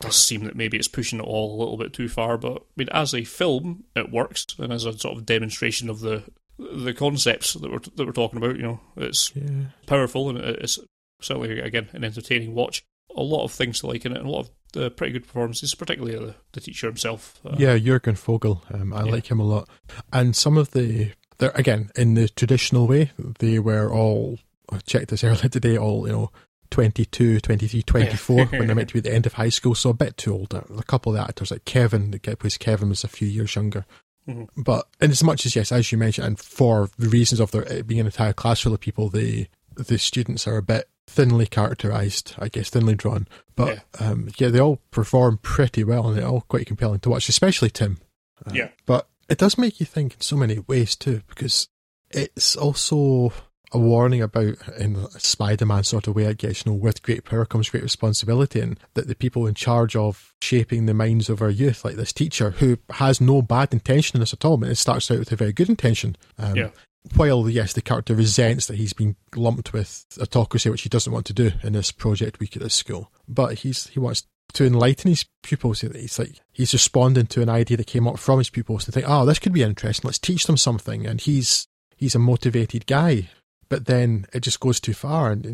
does 0.00 0.14
seem 0.16 0.44
that 0.44 0.54
maybe 0.54 0.76
it's 0.76 0.86
pushing 0.86 1.18
it 1.18 1.22
all 1.24 1.56
a 1.56 1.58
little 1.58 1.76
bit 1.76 1.92
too 1.92 2.08
far, 2.08 2.38
but 2.38 2.58
I 2.62 2.64
mean, 2.76 2.88
as 2.92 3.14
a 3.14 3.24
film, 3.24 3.84
it 3.96 4.12
works, 4.12 4.46
and 4.58 4.72
as 4.72 4.84
a 4.84 4.96
sort 4.96 5.16
of 5.16 5.26
demonstration 5.26 5.88
of 5.90 6.00
the 6.00 6.22
the 6.58 6.92
concepts 6.92 7.54
that 7.54 7.70
we're 7.70 7.78
that 7.96 8.06
we're 8.06 8.12
talking 8.12 8.36
about, 8.36 8.56
you 8.56 8.62
know, 8.62 8.80
it's 8.96 9.32
Yeah. 9.34 9.66
powerful 9.86 10.28
and 10.28 10.38
it's 10.38 10.78
certainly 11.20 11.58
again 11.60 11.88
an 11.92 12.04
entertaining 12.04 12.54
watch. 12.54 12.84
A 13.16 13.22
lot 13.22 13.44
of 13.44 13.52
things 13.52 13.80
to 13.80 13.86
like 13.86 14.04
in 14.04 14.12
it, 14.12 14.18
and 14.18 14.26
a 14.28 14.30
lot 14.30 14.48
of 14.74 14.82
uh, 14.82 14.90
pretty 14.90 15.12
good 15.14 15.26
performances, 15.26 15.74
particularly 15.74 16.18
the, 16.18 16.34
the 16.52 16.60
teacher 16.60 16.86
himself. 16.86 17.40
Uh, 17.44 17.56
Yeah, 17.58 17.76
Jurgen 17.78 18.14
Vogel. 18.14 18.62
Um, 18.72 18.92
I 18.92 19.04
Yeah. 19.04 19.12
like 19.12 19.30
him 19.30 19.40
a 19.40 19.44
lot. 19.44 19.68
And 20.12 20.36
some 20.36 20.56
of 20.58 20.72
the, 20.72 21.12
they're, 21.38 21.52
again, 21.54 21.90
in 21.96 22.14
the 22.14 22.28
traditional 22.28 22.86
way, 22.86 23.12
they 23.38 23.58
were 23.58 23.92
all, 23.92 24.38
I 24.70 24.78
checked 24.78 25.08
this 25.08 25.24
earlier 25.24 25.48
today, 25.48 25.76
all, 25.78 26.06
you 26.06 26.12
know, 26.12 26.30
22, 26.70 27.40
23, 27.40 27.82
24 27.82 28.44
when 28.50 28.66
they're 28.66 28.76
meant 28.76 28.88
to 28.90 28.92
be 28.94 28.98
at 28.98 29.04
the 29.04 29.14
end 29.14 29.24
of 29.26 29.32
high 29.32 29.48
school, 29.48 29.74
so 29.74 29.90
a 29.90 29.94
bit 29.94 30.18
too 30.18 30.34
old. 30.34 30.52
A 30.52 30.82
couple 30.82 31.12
of 31.12 31.16
the 31.16 31.24
actors, 31.24 31.50
like 31.50 31.64
Kevin, 31.64 32.10
the 32.10 32.18
guy 32.18 32.32
who 32.32 32.36
plays 32.36 32.58
Kevin, 32.58 32.90
was 32.90 33.04
a 33.04 33.08
few 33.08 33.26
years 33.26 33.54
younger. 33.56 33.86
Mm-hmm. 34.28 34.60
But 34.62 34.86
in 35.00 35.10
as 35.10 35.24
much 35.24 35.46
as 35.46 35.56
yes, 35.56 35.72
as 35.72 35.90
you 35.90 35.96
mentioned, 35.96 36.26
and 36.26 36.38
for 36.38 36.90
the 36.98 37.08
reasons 37.08 37.40
of 37.40 37.50
there 37.52 37.62
it 37.62 37.86
being 37.86 38.00
an 38.00 38.06
entire 38.06 38.34
class 38.34 38.60
full 38.60 38.74
of 38.74 38.80
people, 38.80 39.08
the 39.08 39.46
the 39.74 39.96
students 39.96 40.46
are 40.46 40.58
a 40.58 40.62
bit 40.62 40.90
thinly 41.08 41.46
characterized, 41.46 42.34
I 42.38 42.48
guess, 42.48 42.70
thinly 42.70 42.94
drawn. 42.94 43.26
But 43.56 43.68
Yeah. 44.00 44.06
um, 44.10 44.28
yeah, 44.38 44.48
they 44.48 44.60
all 44.60 44.80
perform 44.90 45.38
pretty 45.42 45.82
well, 45.84 46.08
and 46.08 46.16
they're 46.18 46.26
all 46.26 46.42
quite 46.42 46.66
compelling 46.66 47.00
to 47.00 47.10
watch, 47.10 47.28
especially 47.28 47.70
Tim. 47.70 47.98
Uh, 48.46 48.52
Yeah. 48.54 48.68
But 48.86 49.08
it 49.28 49.38
does 49.38 49.58
make 49.58 49.80
you 49.80 49.86
think 49.86 50.14
in 50.14 50.20
so 50.20 50.36
many 50.36 50.58
ways 50.68 50.94
too, 50.96 51.22
because 51.28 51.68
it's 52.10 52.56
also 52.56 53.32
a 53.72 53.78
warning 53.78 54.22
about, 54.22 54.54
in 54.78 54.96
a 54.96 55.10
Spider-Man 55.20 55.84
sort 55.84 56.06
of 56.08 56.16
way, 56.16 56.26
I 56.26 56.32
guess, 56.32 56.64
you 56.64 56.72
know, 56.72 56.78
with 56.78 57.02
great 57.02 57.24
power 57.24 57.44
comes 57.44 57.68
great 57.68 57.82
responsibility, 57.82 58.60
and 58.60 58.78
that 58.94 59.08
the 59.08 59.14
people 59.14 59.46
in 59.46 59.52
charge 59.54 59.94
of 59.94 60.32
shaping 60.40 60.86
the 60.86 60.94
minds 60.94 61.28
of 61.28 61.42
our 61.42 61.50
youth, 61.50 61.84
like 61.84 61.96
this 61.96 62.12
teacher, 62.14 62.52
who 62.52 62.78
has 62.92 63.20
no 63.20 63.42
bad 63.42 63.74
intention 63.74 64.16
in 64.16 64.20
this 64.20 64.32
at 64.32 64.44
all, 64.44 64.56
but 64.56 64.70
it 64.70 64.76
starts 64.76 65.10
out 65.10 65.18
with 65.18 65.32
a 65.32 65.36
very 65.36 65.52
good 65.52 65.68
intention. 65.68 66.16
Um, 66.38 66.56
Yeah. 66.56 66.70
While, 67.14 67.48
yes, 67.48 67.72
the 67.72 67.82
character 67.82 68.14
resents 68.14 68.66
that 68.66 68.76
he's 68.76 68.92
been 68.92 69.16
lumped 69.34 69.72
with 69.72 70.04
autocracy, 70.20 70.70
which 70.70 70.82
he 70.82 70.88
doesn't 70.88 71.12
want 71.12 71.26
to 71.26 71.32
do 71.32 71.52
in 71.62 71.72
this 71.72 71.92
project 71.92 72.40
week 72.40 72.56
at 72.56 72.62
this 72.62 72.74
school, 72.74 73.10
but 73.28 73.60
he's 73.60 73.88
he 73.88 74.00
wants 74.00 74.26
to 74.54 74.66
enlighten 74.66 75.10
his 75.10 75.24
pupils. 75.42 75.80
He's 75.80 76.18
like 76.18 76.40
he's 76.52 76.72
responding 76.72 77.26
to 77.26 77.42
an 77.42 77.48
idea 77.48 77.76
that 77.76 77.86
came 77.86 78.08
up 78.08 78.18
from 78.18 78.38
his 78.38 78.50
pupils 78.50 78.84
to 78.84 78.92
think, 78.92 79.06
oh, 79.08 79.24
this 79.24 79.38
could 79.38 79.52
be 79.52 79.62
interesting. 79.62 80.08
Let's 80.08 80.18
teach 80.18 80.46
them 80.46 80.56
something. 80.56 81.06
And 81.06 81.20
he's 81.20 81.66
he's 81.96 82.14
a 82.14 82.20
motivated 82.20 82.86
guy, 82.86 83.28
but 83.68 83.86
then 83.86 84.26
it 84.32 84.40
just 84.40 84.60
goes 84.60 84.80
too 84.80 84.94
far, 84.94 85.30
and 85.30 85.46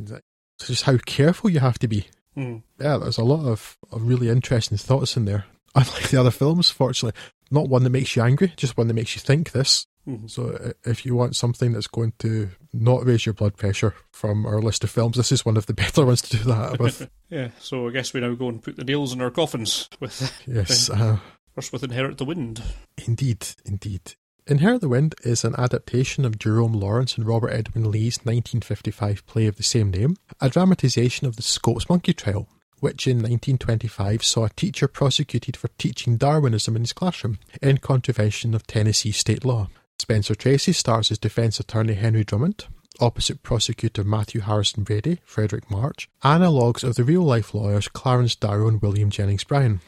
it's 0.58 0.68
just 0.68 0.84
how 0.84 0.98
careful 0.98 1.50
you 1.50 1.60
have 1.60 1.78
to 1.80 1.88
be. 1.88 2.06
Mm. 2.36 2.62
Yeah, 2.80 2.98
there's 2.98 3.18
a 3.18 3.24
lot 3.24 3.46
of, 3.46 3.76
of 3.92 4.02
really 4.02 4.28
interesting 4.28 4.78
thoughts 4.78 5.16
in 5.16 5.24
there. 5.24 5.46
Unlike 5.74 6.10
the 6.10 6.20
other 6.20 6.30
films, 6.30 6.70
fortunately, 6.70 7.18
not 7.50 7.68
one 7.68 7.82
that 7.84 7.90
makes 7.90 8.14
you 8.14 8.22
angry, 8.22 8.52
just 8.56 8.76
one 8.76 8.86
that 8.88 8.94
makes 8.94 9.14
you 9.14 9.20
think. 9.20 9.52
This. 9.52 9.86
Mhm. 10.06 10.30
So 10.30 10.72
if 10.84 11.06
you 11.06 11.14
want 11.14 11.34
something 11.36 11.72
that's 11.72 11.86
going 11.86 12.12
to 12.18 12.50
not 12.72 13.06
raise 13.06 13.24
your 13.24 13.32
blood 13.32 13.56
pressure 13.56 13.94
from 14.12 14.44
our 14.44 14.60
list 14.60 14.84
of 14.84 14.90
films, 14.90 15.16
this 15.16 15.32
is 15.32 15.44
one 15.46 15.56
of 15.56 15.66
the 15.66 15.74
better 15.82 16.04
ones 16.04 16.20
to 16.22 16.36
do 16.36 16.44
that 16.44 16.78
with. 16.78 17.08
Yeah, 17.30 17.48
so 17.58 17.88
I 17.88 17.90
guess 17.90 18.12
we 18.12 18.20
now 18.20 18.34
go 18.34 18.48
and 18.48 18.62
put 18.62 18.76
the 18.76 18.84
nails 18.84 19.12
in 19.12 19.20
our 19.20 19.30
coffins 19.30 19.88
with 19.98 20.32
yes, 20.46 20.88
uh, 20.90 21.18
first 21.54 21.72
with 21.72 21.82
Inherit 21.82 22.18
the 22.18 22.24
Wind. 22.24 22.62
indeed, 23.06 23.44
indeed. 23.64 24.14
Inherit 24.46 24.82
the 24.82 24.88
Wind 24.90 25.14
is 25.24 25.42
an 25.42 25.54
adaptation 25.56 26.24
of 26.26 26.38
Jerome 26.38 26.74
Lawrence 26.74 27.16
and 27.16 27.26
Robert 27.26 27.48
Edwin 27.48 27.90
Lee's 27.90 28.18
1955 28.18 29.26
play 29.26 29.46
of 29.46 29.56
the 29.56 29.62
same 29.62 29.90
name, 29.90 30.16
a 30.40 30.48
dramatisation 30.50 31.26
of 31.26 31.36
the 31.36 31.42
Scopes 31.42 31.88
Monkey 31.88 32.12
Trial, 32.12 32.46
which 32.78 33.06
in 33.06 33.16
1925 33.16 34.22
saw 34.22 34.44
a 34.44 34.50
teacher 34.50 34.86
prosecuted 34.86 35.56
for 35.56 35.68
teaching 35.78 36.16
Darwinism 36.18 36.76
in 36.76 36.82
his 36.82 36.92
classroom 36.92 37.38
in 37.62 37.78
contravention 37.78 38.54
of 38.54 38.66
Tennessee 38.66 39.12
state 39.12 39.44
law. 39.44 39.68
Spencer 39.98 40.34
Tracy 40.34 40.72
stars 40.72 41.10
as 41.10 41.18
defence 41.18 41.60
attorney 41.60 41.94
Henry 41.94 42.24
Drummond, 42.24 42.66
opposite 43.00 43.42
prosecutor 43.42 44.04
Matthew 44.04 44.40
Harrison 44.42 44.82
Brady, 44.82 45.20
Fredric 45.26 45.70
March, 45.70 46.08
analogues 46.22 46.84
of 46.84 46.94
the 46.94 47.04
real 47.04 47.22
life 47.22 47.54
lawyers 47.54 47.88
Clarence 47.88 48.36
Darrow 48.36 48.68
and 48.68 48.82
William 48.82 49.10
Jennings 49.10 49.44
Bryan. 49.44 49.80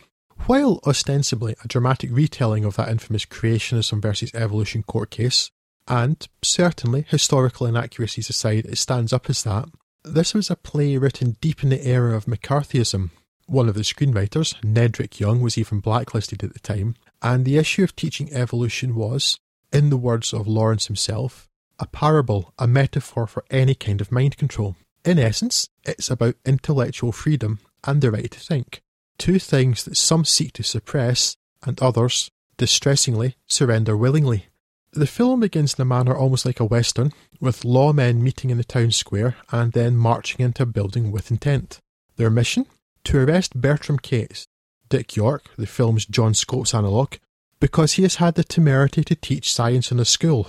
While 0.46 0.80
ostensibly 0.86 1.57
a 1.64 1.68
dramatic 1.68 2.11
retelling 2.12 2.64
of 2.64 2.76
that 2.76 2.88
infamous 2.88 3.24
creationism 3.24 4.02
versus 4.02 4.30
evolution 4.34 4.82
court 4.82 5.11
case, 5.11 5.50
and 5.88 6.26
certainly 6.42 7.07
historical 7.09 7.66
inaccuracies 7.66 8.28
aside, 8.28 8.66
it 8.66 8.78
stands 8.78 9.12
up 9.12 9.30
as 9.30 9.42
that, 9.44 9.68
this 10.04 10.34
was 10.34 10.50
a 10.50 10.57
play 10.57 10.96
written 10.98 11.36
deep 11.40 11.62
in 11.62 11.70
the 11.70 11.86
era 11.86 12.16
of 12.16 12.26
McCarthyism. 12.26 13.11
One 13.46 13.68
of 13.68 13.74
the 13.74 13.80
screenwriters, 13.80 14.54
Nedrick 14.62 15.18
Young, 15.18 15.40
was 15.40 15.59
even 15.59 15.80
blacklisted 15.80 16.44
at 16.44 16.52
the 16.52 16.59
time, 16.61 16.96
and 17.22 17.44
the 17.44 17.59
issue 17.59 17.82
of 17.82 17.96
teaching 17.96 18.32
evolution 18.32 18.94
was, 18.94 19.38
in 19.76 19.90
the 19.90 19.96
words 19.98 20.32
of 20.32 20.48
Lawrence 20.48 20.86
himself, 20.86 21.50
a 21.78 21.86
parable, 21.86 22.54
a 22.58 22.66
metaphor 22.66 23.26
for 23.26 23.44
any 23.50 23.74
kind 23.74 24.00
of 24.00 24.10
mind 24.10 24.38
control. 24.38 24.74
In 25.04 25.18
essence, 25.18 25.68
it's 25.84 26.10
about 26.10 26.36
intellectual 26.46 27.12
freedom 27.12 27.58
and 27.84 28.00
the 28.00 28.10
right 28.10 28.30
to 28.30 28.40
think, 28.40 28.80
two 29.18 29.38
things 29.38 29.84
that 29.84 29.98
some 29.98 30.24
seek 30.24 30.54
to 30.54 30.62
suppress 30.62 31.36
and 31.62 31.78
others, 31.82 32.30
distressingly, 32.56 33.36
surrender 33.46 33.94
willingly. 33.98 34.46
The 34.92 35.06
film 35.06 35.40
begins 35.40 35.74
in 35.74 35.82
a 35.82 35.84
manner 35.84 36.16
almost 36.16 36.46
like 36.46 36.58
a 36.58 36.64
western, 36.64 37.12
with 37.38 37.60
lawmen 37.60 38.22
meeting 38.22 38.48
in 38.48 38.56
the 38.56 38.64
town 38.64 38.92
square 38.92 39.36
and 39.52 39.72
then 39.72 39.94
marching 39.94 40.42
into 40.42 40.62
a 40.62 40.66
building 40.66 41.12
with 41.12 41.30
intent. 41.30 41.80
Their 42.16 42.30
mission? 42.30 42.64
To 43.04 43.18
arrest 43.18 43.60
Bertram 43.60 43.98
Cates, 43.98 44.46
Dick 44.88 45.16
York, 45.16 45.50
the 45.58 45.66
film's 45.66 46.06
John 46.06 46.32
Scopes 46.32 46.72
analogue, 46.72 47.18
because 47.61 47.94
he 47.94 48.02
has 48.02 48.16
had 48.16 48.34
the 48.34 48.44
temerity 48.44 49.02
to 49.04 49.14
teach 49.14 49.52
science 49.52 49.90
in 49.90 49.98
a 49.98 50.04
school. 50.04 50.48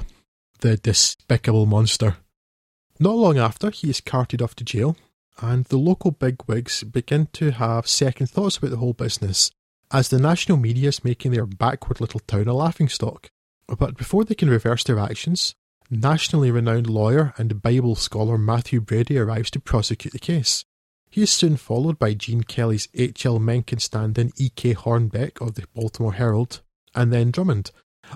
The 0.59 0.77
despicable 0.77 1.65
monster. 1.65 2.17
Not 2.99 3.15
long 3.15 3.37
after, 3.37 3.69
he 3.69 3.89
is 3.89 4.01
carted 4.01 4.41
off 4.41 4.55
to 4.55 4.63
jail, 4.63 4.97
and 5.39 5.65
the 5.65 5.77
local 5.77 6.11
bigwigs 6.11 6.83
begin 6.83 7.27
to 7.33 7.51
have 7.51 7.87
second 7.87 8.27
thoughts 8.27 8.57
about 8.57 8.71
the 8.71 8.77
whole 8.77 8.93
business, 8.93 9.51
as 9.91 10.09
the 10.09 10.19
national 10.19 10.57
media 10.57 10.89
is 10.89 11.03
making 11.03 11.31
their 11.31 11.45
backward 11.45 12.01
little 12.01 12.19
town 12.21 12.47
a 12.47 12.53
laughingstock. 12.53 13.29
But 13.67 13.97
before 13.97 14.25
they 14.25 14.35
can 14.35 14.49
reverse 14.49 14.83
their 14.83 14.99
actions, 14.99 15.53
nationally 15.89 16.51
renowned 16.51 16.89
lawyer 16.89 17.33
and 17.37 17.61
Bible 17.61 17.95
scholar 17.95 18.37
Matthew 18.37 18.81
Brady 18.81 19.17
arrives 19.17 19.51
to 19.51 19.59
prosecute 19.59 20.13
the 20.13 20.19
case. 20.19 20.65
He 21.09 21.21
is 21.21 21.31
soon 21.31 21.55
followed 21.55 21.99
by 21.99 22.13
Gene 22.13 22.43
Kelly's 22.43 22.89
H.L. 22.93 23.39
Mencken 23.39 23.79
stand 23.79 24.17
in 24.17 24.33
E.K. 24.37 24.73
Hornbeck 24.73 25.41
of 25.41 25.55
the 25.55 25.65
Baltimore 25.73 26.13
Herald, 26.13 26.61
and 26.97 27.13
then 27.13 27.31
Drummond, 27.31 27.71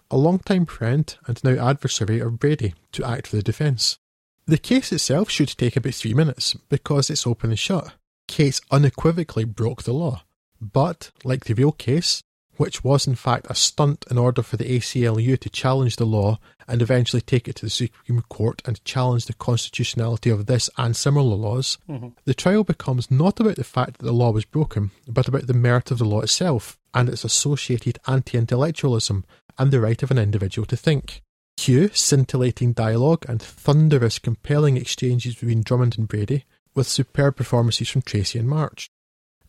a 0.09 0.17
longtime 0.17 0.65
friend 0.65 1.15
and 1.27 1.41
now 1.43 1.69
adversary 1.69 2.19
of 2.19 2.39
Brady, 2.39 2.73
to 2.93 3.05
act 3.05 3.27
for 3.27 3.35
the 3.35 3.43
defence. 3.43 3.99
The 4.47 4.57
case 4.57 4.91
itself 4.91 5.29
should 5.29 5.49
take 5.49 5.77
about 5.77 5.93
three 5.93 6.15
minutes 6.15 6.55
because 6.67 7.09
it's 7.09 7.27
open 7.27 7.51
and 7.51 7.59
shut. 7.59 7.93
Case 8.27 8.59
unequivocally 8.71 9.43
broke 9.43 9.83
the 9.83 9.93
law. 9.93 10.23
But, 10.59 11.11
like 11.23 11.45
the 11.45 11.53
real 11.53 11.71
case, 11.71 12.23
which 12.57 12.83
was 12.83 13.07
in 13.07 13.15
fact 13.15 13.47
a 13.49 13.55
stunt 13.55 14.03
in 14.09 14.17
order 14.17 14.41
for 14.41 14.57
the 14.57 14.77
ACLU 14.77 15.39
to 15.39 15.49
challenge 15.49 15.95
the 15.95 16.05
law 16.05 16.39
and 16.67 16.81
eventually 16.81 17.21
take 17.21 17.47
it 17.47 17.55
to 17.57 17.65
the 17.65 17.69
Supreme 17.69 18.21
Court 18.29 18.61
and 18.65 18.83
challenge 18.83 19.25
the 19.25 19.33
constitutionality 19.33 20.29
of 20.29 20.47
this 20.47 20.69
and 20.77 20.95
similar 20.95 21.35
laws, 21.35 21.77
mm-hmm. 21.87 22.09
the 22.25 22.33
trial 22.33 22.63
becomes 22.63 23.11
not 23.11 23.39
about 23.39 23.55
the 23.57 23.63
fact 23.63 23.99
that 23.99 24.05
the 24.05 24.11
law 24.11 24.31
was 24.31 24.45
broken, 24.45 24.91
but 25.07 25.27
about 25.27 25.47
the 25.47 25.53
merit 25.53 25.91
of 25.91 25.97
the 25.97 26.05
law 26.05 26.21
itself 26.21 26.77
and 26.93 27.09
its 27.09 27.23
associated 27.23 27.99
anti 28.07 28.37
intellectualism 28.37 29.25
and 29.57 29.71
the 29.71 29.79
right 29.79 30.01
of 30.01 30.11
an 30.11 30.17
individual 30.17 30.65
to 30.65 30.77
think. 30.77 31.21
Cue 31.57 31.89
scintillating 31.93 32.73
dialogue 32.73 33.25
and 33.27 33.41
thunderous, 33.41 34.19
compelling 34.19 34.77
exchanges 34.77 35.35
between 35.35 35.61
Drummond 35.61 35.97
and 35.97 36.07
Brady, 36.07 36.45
with 36.73 36.87
superb 36.87 37.35
performances 37.35 37.89
from 37.89 38.01
Tracy 38.01 38.39
and 38.39 38.47
March. 38.47 38.89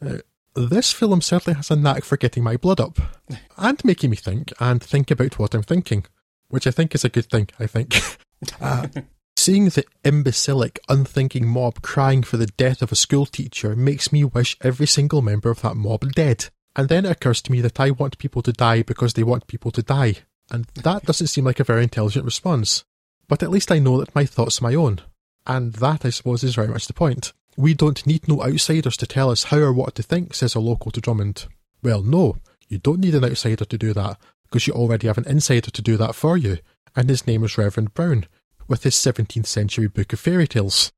Uh, 0.04 0.18
this 0.54 0.92
film 0.92 1.20
certainly 1.20 1.56
has 1.56 1.70
a 1.70 1.76
knack 1.76 2.04
for 2.04 2.16
getting 2.16 2.42
my 2.42 2.56
blood 2.56 2.80
up 2.80 2.98
and 3.56 3.84
making 3.84 4.10
me 4.10 4.16
think 4.16 4.52
and 4.60 4.82
think 4.82 5.10
about 5.10 5.38
what 5.38 5.54
I'm 5.54 5.62
thinking, 5.62 6.04
which 6.48 6.66
I 6.66 6.70
think 6.70 6.94
is 6.94 7.04
a 7.04 7.08
good 7.08 7.26
thing, 7.26 7.48
I 7.58 7.66
think. 7.66 7.96
uh, 8.60 8.88
seeing 9.36 9.66
the 9.66 9.84
imbecilic, 10.04 10.78
unthinking 10.88 11.46
mob 11.46 11.80
crying 11.82 12.22
for 12.22 12.36
the 12.36 12.46
death 12.46 12.82
of 12.82 12.92
a 12.92 12.96
school 12.96 13.26
teacher 13.26 13.74
makes 13.74 14.12
me 14.12 14.24
wish 14.24 14.56
every 14.60 14.86
single 14.86 15.22
member 15.22 15.50
of 15.50 15.62
that 15.62 15.76
mob 15.76 16.12
dead. 16.12 16.50
And 16.74 16.88
then 16.88 17.04
it 17.04 17.10
occurs 17.12 17.42
to 17.42 17.52
me 17.52 17.60
that 17.60 17.80
I 17.80 17.90
want 17.90 18.18
people 18.18 18.42
to 18.42 18.52
die 18.52 18.82
because 18.82 19.14
they 19.14 19.22
want 19.22 19.46
people 19.46 19.70
to 19.72 19.82
die. 19.82 20.16
And 20.50 20.64
that 20.82 21.04
doesn't 21.04 21.26
seem 21.28 21.44
like 21.44 21.60
a 21.60 21.64
very 21.64 21.82
intelligent 21.82 22.24
response. 22.24 22.84
But 23.28 23.42
at 23.42 23.50
least 23.50 23.70
I 23.70 23.78
know 23.78 23.98
that 23.98 24.14
my 24.14 24.24
thoughts 24.24 24.60
are 24.60 24.64
my 24.64 24.74
own. 24.74 25.00
And 25.46 25.74
that, 25.74 26.04
I 26.04 26.10
suppose, 26.10 26.44
is 26.44 26.54
very 26.54 26.68
much 26.68 26.86
the 26.86 26.92
point. 26.92 27.32
We 27.56 27.74
don't 27.74 28.06
need 28.06 28.28
no 28.28 28.42
outsiders 28.42 28.96
to 28.98 29.06
tell 29.06 29.30
us 29.30 29.44
how 29.44 29.58
or 29.58 29.72
what 29.72 29.94
to 29.96 30.02
think, 30.02 30.34
says 30.34 30.54
a 30.54 30.60
local 30.60 30.90
to 30.92 31.00
Drummond. 31.00 31.46
Well, 31.82 32.02
no, 32.02 32.36
you 32.68 32.78
don't 32.78 33.00
need 33.00 33.14
an 33.14 33.24
outsider 33.24 33.64
to 33.64 33.78
do 33.78 33.92
that, 33.92 34.18
because 34.44 34.66
you 34.66 34.72
already 34.72 35.06
have 35.06 35.18
an 35.18 35.26
insider 35.26 35.70
to 35.70 35.82
do 35.82 35.96
that 35.98 36.14
for 36.14 36.36
you, 36.36 36.58
and 36.96 37.10
his 37.10 37.26
name 37.26 37.44
is 37.44 37.58
Reverend 37.58 37.92
Brown, 37.92 38.26
with 38.68 38.84
his 38.84 38.94
17th 38.94 39.46
century 39.46 39.88
book 39.88 40.12
of 40.12 40.20
fairy 40.20 40.46
tales. 40.46 40.92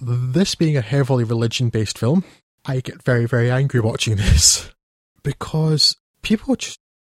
This 0.00 0.54
being 0.54 0.76
a 0.76 0.82
heavily 0.82 1.24
religion 1.24 1.68
based 1.68 1.98
film, 1.98 2.24
I 2.64 2.80
get 2.80 3.02
very, 3.02 3.26
very 3.26 3.50
angry 3.50 3.80
watching 3.80 4.16
this. 4.16 4.70
Because 5.22 5.96
people 6.22 6.56
just 6.56 6.78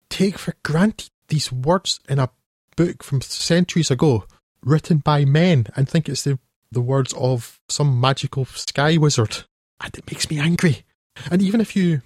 take 0.10 0.38
for 0.38 0.56
granted 0.64 1.10
these 1.28 1.52
words 1.52 2.00
in 2.10 2.20
a 2.20 2.30
book 2.76 3.04
from 3.04 3.22
centuries 3.22 3.92
ago, 3.92 4.26
written 4.64 5.00
by 5.00 5.26
men, 5.26 5.68
and 5.76 5.88
think 5.88 6.08
it's 6.08 6.24
the, 6.24 6.40
the 6.72 6.82
words 6.82 7.14
of 7.14 7.60
some 7.70 8.00
magical 8.00 8.46
sky 8.46 8.98
wizard. 8.98 9.46
And 9.82 9.98
it 9.98 10.12
makes 10.12 10.30
me 10.30 10.40
angry. 10.40 10.84
And 11.30 11.42
even 11.42 11.62
if 11.62 11.76
you 11.76 12.02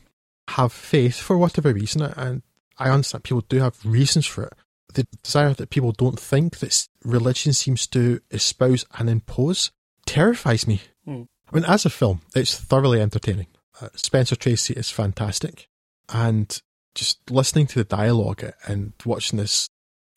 have 0.49 0.71
faith 0.71 1.17
for 1.17 1.37
whatever 1.37 1.73
reason, 1.73 2.01
and 2.01 2.41
I 2.77 2.89
understand 2.89 3.23
people 3.23 3.43
do 3.47 3.59
have 3.59 3.77
reasons 3.85 4.25
for 4.25 4.45
it, 4.45 4.53
the 4.93 5.07
desire 5.23 5.53
that 5.53 5.69
people 5.69 5.91
don't 5.91 6.19
think 6.19 6.59
that 6.59 6.87
religion 7.03 7.53
seems 7.53 7.85
to 7.87 8.21
espouse 8.31 8.85
and 8.97 9.09
impose 9.09 9.71
terrifies 10.05 10.67
me. 10.67 10.81
Hmm. 11.05 11.23
I 11.51 11.55
mean, 11.55 11.65
as 11.65 11.85
a 11.85 11.89
film, 11.89 12.21
it's 12.35 12.57
thoroughly 12.57 13.01
entertaining. 13.01 13.47
Uh, 13.79 13.89
Spencer 13.95 14.35
Tracy 14.35 14.73
is 14.73 14.89
fantastic, 14.89 15.67
and 16.09 16.61
just 16.93 17.19
listening 17.29 17.67
to 17.67 17.79
the 17.79 17.83
dialogue 17.85 18.43
and 18.67 18.93
watching 19.05 19.37
this, 19.37 19.69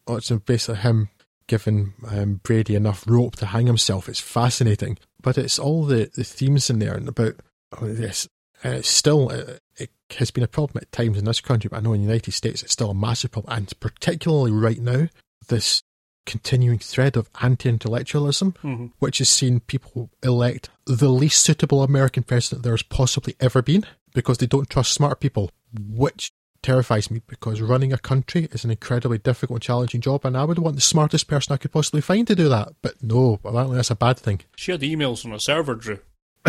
watching 0.07 0.39
basically 0.39 0.81
him 0.81 1.09
giving 1.47 1.95
um, 2.09 2.41
Brady 2.43 2.75
enough 2.75 3.05
rope 3.09 3.37
to 3.37 3.47
hang 3.47 3.67
himself, 3.67 4.09
it's 4.09 4.21
fascinating. 4.21 4.99
But 5.21 5.39
it's 5.39 5.59
all 5.59 5.85
the, 5.85 6.11
the 6.15 6.25
themes 6.25 6.71
in 6.71 6.79
there 6.79 6.95
and 6.95 7.09
about 7.09 7.37
oh, 7.81 7.87
yes, 7.87 8.29
and 8.63 8.75
it's 8.75 8.89
still 8.89 9.31
it, 9.31 9.61
it 9.77 9.91
has 10.19 10.31
been 10.31 10.45
a 10.45 10.49
problem 10.49 10.81
at 10.83 10.93
times 10.93 11.19
in 11.19 11.25
this 11.25 11.41
country, 11.41 11.69
but 11.69 11.79
I 11.79 11.81
know 11.81 11.93
in 11.93 12.01
the 12.01 12.07
United 12.07 12.33
States 12.33 12.63
it's 12.63 12.73
still 12.73 12.91
a 12.91 12.95
massive 12.95 13.33
problem, 13.33 13.57
and 13.57 13.81
particularly 13.81 14.53
right 14.53 14.81
now, 14.81 15.09
this 15.49 15.83
continuing 16.27 16.79
thread 16.79 17.17
of 17.17 17.31
anti-intellectualism, 17.41 18.53
Mm-hmm. 18.63 18.87
which 18.99 19.19
has 19.19 19.31
seen 19.31 19.61
people 19.61 20.11
elect 20.23 20.69
the 20.87 21.09
least 21.09 21.43
suitable 21.43 21.83
American 21.83 22.23
president 22.23 22.63
there's 22.63 22.83
possibly 22.83 23.35
ever 23.41 23.63
been 23.63 23.85
because 24.19 24.39
they 24.39 24.47
don't 24.47 24.69
trust 24.69 24.93
smart 24.93 25.21
people, 25.21 25.49
which 25.79 26.33
terrifies 26.61 27.09
me 27.09 27.23
because 27.29 27.61
running 27.61 27.93
a 27.93 27.99
country 27.99 28.49
is 28.51 28.65
an 28.65 28.71
incredibly 28.73 29.17
difficult 29.17 29.59
and 29.59 29.63
challenging 29.63 30.01
job, 30.01 30.25
and 30.25 30.37
I 30.37 30.43
would 30.43 30.59
want 30.59 30.75
the 30.75 30.83
smartest 30.83 31.29
person 31.29 31.53
I 31.53 31.57
could 31.57 31.71
possibly 31.71 32.01
find 32.01 32.27
to 32.27 32.35
do 32.35 32.49
that. 32.49 32.71
But 32.83 33.01
no, 33.01 33.39
apparently 33.45 33.77
that's 33.77 33.93
a 33.93 33.95
bad 33.95 34.19
thing. 34.19 34.41
She 34.57 34.73
had 34.73 34.81
emails 34.81 35.25
on 35.25 35.33
a 35.33 35.39
server, 35.39 35.77
Drew. 35.77 36.01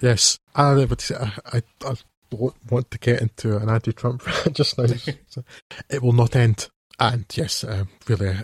Yes, 0.00 0.38
I, 0.54 0.74
would 0.74 1.02
I, 1.10 1.32
I, 1.52 1.62
I 1.84 1.94
don't 2.30 2.54
want 2.70 2.88
to 2.92 2.98
get 2.98 3.20
into 3.20 3.56
an 3.56 3.68
anti-Trump 3.68 4.24
rant 4.24 4.52
just 4.54 4.78
now. 4.78 4.84
It 5.90 6.04
will 6.04 6.12
not 6.12 6.36
end. 6.36 6.68
And 7.00 7.24
yes, 7.34 7.64
um, 7.64 7.88
really, 8.06 8.28
uh, 8.28 8.42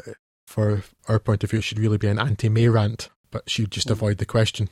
for 0.49 0.82
our 1.07 1.20
point 1.20 1.45
of 1.45 1.51
view, 1.51 1.61
it 1.61 1.62
should 1.62 1.78
really 1.78 1.99
be 1.99 2.09
an 2.09 2.18
anti-May 2.18 2.66
rant, 2.66 3.09
but 3.30 3.49
she'd 3.49 3.70
just 3.70 3.89
avoid 3.89 4.18
the 4.18 4.26
question. 4.26 4.68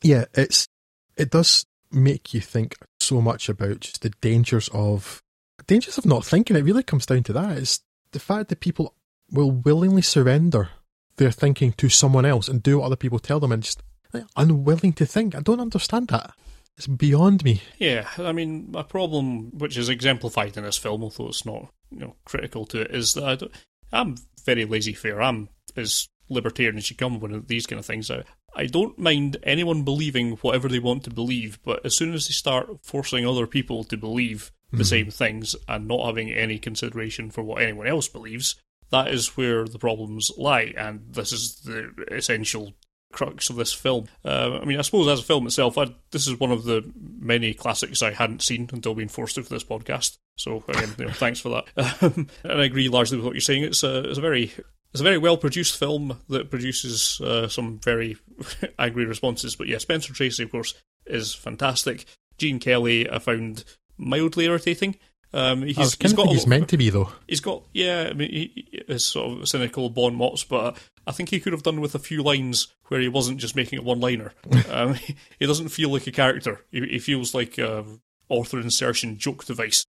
Yeah, 0.00 0.26
it's 0.34 0.68
it 1.16 1.30
does 1.30 1.66
make 1.90 2.32
you 2.32 2.40
think 2.40 2.76
so 3.10 3.20
much 3.20 3.48
about 3.48 3.80
just 3.80 4.02
the 4.02 4.10
dangers 4.20 4.70
of 4.72 5.20
dangers 5.66 5.98
of 5.98 6.06
not 6.06 6.24
thinking. 6.24 6.56
It 6.56 6.64
really 6.64 6.84
comes 6.84 7.06
down 7.06 7.24
to 7.24 7.32
that. 7.32 7.58
It's 7.58 7.80
the 8.12 8.20
fact 8.20 8.48
that 8.48 8.60
people 8.60 8.94
will 9.32 9.50
willingly 9.50 10.02
surrender 10.02 10.70
their 11.16 11.32
thinking 11.32 11.72
to 11.72 11.88
someone 11.88 12.24
else 12.24 12.48
and 12.48 12.62
do 12.62 12.78
what 12.78 12.86
other 12.86 12.96
people 12.96 13.18
tell 13.18 13.40
them, 13.40 13.52
and 13.52 13.64
just 13.64 13.82
like, 14.12 14.24
unwilling 14.36 14.92
to 14.94 15.06
think. 15.06 15.34
I 15.34 15.40
don't 15.40 15.60
understand 15.60 16.08
that. 16.08 16.32
It's 16.76 16.86
beyond 16.86 17.44
me. 17.44 17.62
Yeah, 17.78 18.08
I 18.16 18.32
mean, 18.32 18.70
my 18.70 18.84
problem, 18.84 19.50
which 19.58 19.76
is 19.76 19.88
exemplified 19.88 20.56
in 20.56 20.62
this 20.62 20.78
film, 20.78 21.02
although 21.02 21.28
it's 21.28 21.44
not 21.44 21.68
you 21.90 21.98
know 21.98 22.14
critical 22.24 22.64
to 22.66 22.82
it, 22.82 22.94
is 22.94 23.14
that 23.14 23.42
I 23.42 24.00
I'm 24.00 24.16
very 24.44 24.64
laissez-faire. 24.64 25.20
I'm 25.20 25.48
as 25.76 26.08
libertarian 26.28 26.78
as 26.78 26.88
you 26.88 26.96
come 26.96 27.18
when 27.18 27.44
these 27.48 27.66
kind 27.66 27.80
of 27.80 27.86
things. 27.86 28.08
I, 28.08 28.22
I 28.54 28.66
don't 28.66 28.98
mind 28.98 29.36
anyone 29.42 29.82
believing 29.84 30.32
whatever 30.38 30.68
they 30.68 30.78
want 30.78 31.04
to 31.04 31.10
believe, 31.10 31.58
but 31.64 31.84
as 31.84 31.96
soon 31.96 32.14
as 32.14 32.26
they 32.26 32.32
start 32.32 32.68
forcing 32.82 33.26
other 33.26 33.46
people 33.46 33.84
to 33.84 33.96
believe 33.96 34.50
the 34.72 34.84
same 34.84 35.10
things 35.10 35.56
and 35.68 35.88
not 35.88 36.06
having 36.06 36.30
any 36.30 36.58
consideration 36.58 37.30
for 37.30 37.42
what 37.42 37.62
anyone 37.62 37.86
else 37.86 38.08
believes, 38.08 38.56
that 38.90 39.08
is 39.08 39.36
where 39.36 39.64
the 39.64 39.78
problems 39.78 40.30
lie, 40.36 40.72
and 40.76 41.02
this 41.10 41.32
is 41.32 41.56
the 41.60 41.92
essential 42.10 42.74
crux 43.12 43.50
of 43.50 43.56
this 43.56 43.72
film. 43.72 44.06
Uh, 44.24 44.58
I 44.60 44.64
mean, 44.64 44.78
I 44.78 44.82
suppose 44.82 45.08
as 45.08 45.20
a 45.20 45.24
film 45.24 45.46
itself, 45.46 45.78
I, 45.78 45.94
this 46.10 46.26
is 46.26 46.38
one 46.38 46.52
of 46.52 46.64
the 46.64 46.88
many 46.96 47.54
classics 47.54 48.02
I 48.02 48.12
hadn't 48.12 48.42
seen 48.42 48.68
until 48.72 48.94
being 48.94 49.08
forced 49.08 49.36
to 49.36 49.42
for 49.42 49.50
this 49.50 49.64
podcast. 49.64 50.18
So 50.36 50.64
again, 50.68 50.94
you 50.98 51.06
know, 51.06 51.12
thanks 51.12 51.40
for 51.40 51.48
that. 51.50 52.02
Um, 52.02 52.28
and 52.44 52.60
I 52.60 52.64
agree 52.64 52.88
largely 52.88 53.16
with 53.16 53.26
what 53.26 53.34
you're 53.34 53.40
saying. 53.40 53.64
It's 53.64 53.82
a 53.82 54.08
it's 54.08 54.18
a 54.18 54.22
very 54.22 54.52
it's 54.92 55.00
a 55.00 55.04
very 55.04 55.18
well 55.18 55.36
produced 55.36 55.76
film 55.78 56.18
that 56.28 56.50
produces 56.50 57.20
uh, 57.20 57.48
some 57.48 57.78
very 57.78 58.16
angry 58.78 59.04
responses. 59.04 59.56
But 59.56 59.68
yeah, 59.68 59.78
Spencer 59.78 60.12
Tracy, 60.12 60.42
of 60.42 60.50
course, 60.50 60.74
is 61.06 61.34
fantastic. 61.34 62.04
Gene 62.38 62.58
Kelly, 62.58 63.08
I 63.10 63.18
found 63.18 63.64
mildly 63.98 64.46
irritating. 64.46 64.96
Um, 65.32 65.62
he's, 65.62 65.78
I 65.78 65.82
was 65.82 65.94
he's 65.94 65.96
kind 65.96 66.12
of 66.12 66.16
got 66.16 66.22
think 66.24 66.30
a 66.30 66.34
he's 66.34 66.42
lot- 66.42 66.48
meant 66.48 66.68
to 66.70 66.76
be 66.76 66.90
though. 66.90 67.12
He's 67.28 67.40
got 67.40 67.62
yeah, 67.72 68.08
I 68.10 68.14
mean, 68.14 68.30
he, 68.30 68.84
he 68.88 68.98
sort 68.98 69.40
of 69.40 69.48
cynical 69.48 69.88
bon 69.90 70.16
mots, 70.16 70.42
but 70.42 70.76
I 71.06 71.12
think 71.12 71.28
he 71.28 71.38
could 71.38 71.52
have 71.52 71.62
done 71.62 71.80
with 71.80 71.94
a 71.94 72.00
few 72.00 72.22
lines 72.22 72.68
where 72.88 73.00
he 73.00 73.08
wasn't 73.08 73.38
just 73.38 73.54
making 73.54 73.78
a 73.78 73.82
one-liner. 73.82 74.32
um, 74.70 74.94
he, 74.94 75.14
he 75.38 75.46
doesn't 75.46 75.68
feel 75.68 75.90
like 75.90 76.08
a 76.08 76.12
character. 76.12 76.64
He, 76.72 76.80
he 76.80 76.98
feels 76.98 77.32
like 77.34 77.58
a 77.58 77.84
author 78.28 78.58
insertion 78.58 79.18
joke 79.18 79.44
device. 79.44 79.84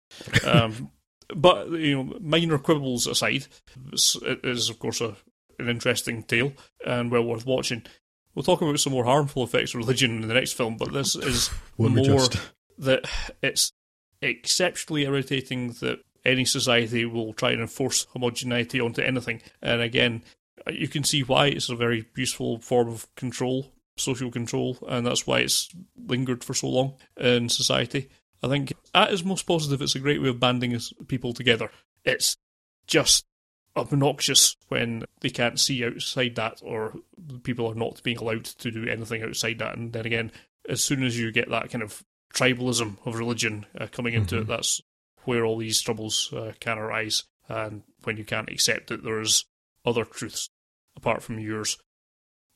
Um, 0.43 0.89
but 1.35 1.69
you 1.71 1.95
know, 1.95 2.17
minor 2.21 2.57
quibbles 2.57 3.07
aside, 3.07 3.47
it 3.93 4.39
is 4.43 4.69
of 4.69 4.79
course 4.79 5.01
a, 5.01 5.15
an 5.59 5.69
interesting 5.69 6.23
tale 6.23 6.53
and 6.85 7.11
well 7.11 7.23
worth 7.23 7.45
watching. 7.45 7.83
We'll 8.35 8.43
talk 8.43 8.61
about 8.61 8.79
some 8.79 8.93
more 8.93 9.05
harmful 9.05 9.43
effects 9.43 9.73
of 9.73 9.79
religion 9.79 10.21
in 10.21 10.27
the 10.27 10.33
next 10.33 10.53
film, 10.53 10.77
but 10.77 10.93
this 10.93 11.15
is 11.15 11.49
more 11.77 11.89
just? 11.89 12.39
that 12.77 13.09
it's 13.41 13.71
exceptionally 14.21 15.03
irritating 15.03 15.69
that 15.81 15.99
any 16.25 16.45
society 16.45 17.05
will 17.05 17.33
try 17.33 17.51
and 17.51 17.61
enforce 17.61 18.05
homogeneity 18.13 18.79
onto 18.79 19.01
anything. 19.01 19.41
And 19.61 19.81
again, 19.81 20.23
you 20.69 20.87
can 20.87 21.03
see 21.03 21.23
why 21.23 21.47
it's 21.47 21.69
a 21.69 21.75
very 21.75 22.05
useful 22.15 22.59
form 22.59 22.89
of 22.89 23.07
control, 23.15 23.71
social 23.97 24.29
control, 24.29 24.77
and 24.87 25.05
that's 25.05 25.25
why 25.25 25.39
it's 25.39 25.69
lingered 26.05 26.43
for 26.43 26.53
so 26.53 26.67
long 26.67 26.95
in 27.15 27.49
society. 27.49 28.09
I 28.43 28.47
think 28.47 28.73
at 28.93 29.11
its 29.11 29.23
most 29.23 29.43
positive, 29.43 29.81
it's 29.81 29.95
a 29.95 29.99
great 29.99 30.21
way 30.21 30.29
of 30.29 30.39
banding 30.39 30.79
people 31.07 31.33
together. 31.33 31.71
It's 32.03 32.37
just 32.85 33.25
obnoxious 33.75 34.55
when 34.69 35.05
they 35.21 35.29
can't 35.29 35.59
see 35.59 35.85
outside 35.85 36.35
that 36.35 36.61
or 36.63 36.95
people 37.43 37.69
are 37.69 37.75
not 37.75 38.01
being 38.03 38.17
allowed 38.17 38.45
to 38.45 38.71
do 38.71 38.87
anything 38.87 39.23
outside 39.23 39.59
that. 39.59 39.77
And 39.77 39.93
then 39.93 40.05
again, 40.05 40.31
as 40.67 40.83
soon 40.83 41.03
as 41.03 41.17
you 41.17 41.31
get 41.31 41.49
that 41.49 41.69
kind 41.69 41.83
of 41.83 42.03
tribalism 42.33 42.97
of 43.05 43.17
religion 43.17 43.65
uh, 43.79 43.87
coming 43.91 44.13
into 44.13 44.39
it, 44.39 44.47
that's 44.47 44.81
where 45.25 45.45
all 45.45 45.57
these 45.57 45.81
troubles 45.81 46.31
uh, 46.33 46.53
can 46.59 46.77
arise. 46.77 47.23
And 47.49 47.83
when 48.03 48.17
you 48.17 48.25
can't 48.25 48.49
accept 48.49 48.87
that 48.87 49.03
there's 49.03 49.45
other 49.85 50.05
truths 50.05 50.49
apart 50.95 51.23
from 51.23 51.39
yours, 51.39 51.77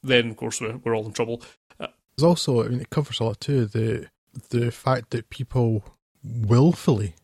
then 0.04 0.32
of 0.32 0.38
course 0.38 0.60
we're, 0.60 0.78
we're 0.78 0.96
all 0.96 1.06
in 1.06 1.14
trouble. 1.14 1.42
Uh, 1.80 1.88
There's 2.18 2.26
also, 2.26 2.64
I 2.64 2.70
mean, 2.70 2.82
it 2.82 2.90
covers 2.90 3.20
a 3.20 3.24
lot 3.26 3.40
too. 3.40 3.66
The 3.66 4.10
the 4.50 4.72
fact 4.72 5.10
that 5.12 5.30
people 5.30 5.84
willfully 6.24 7.16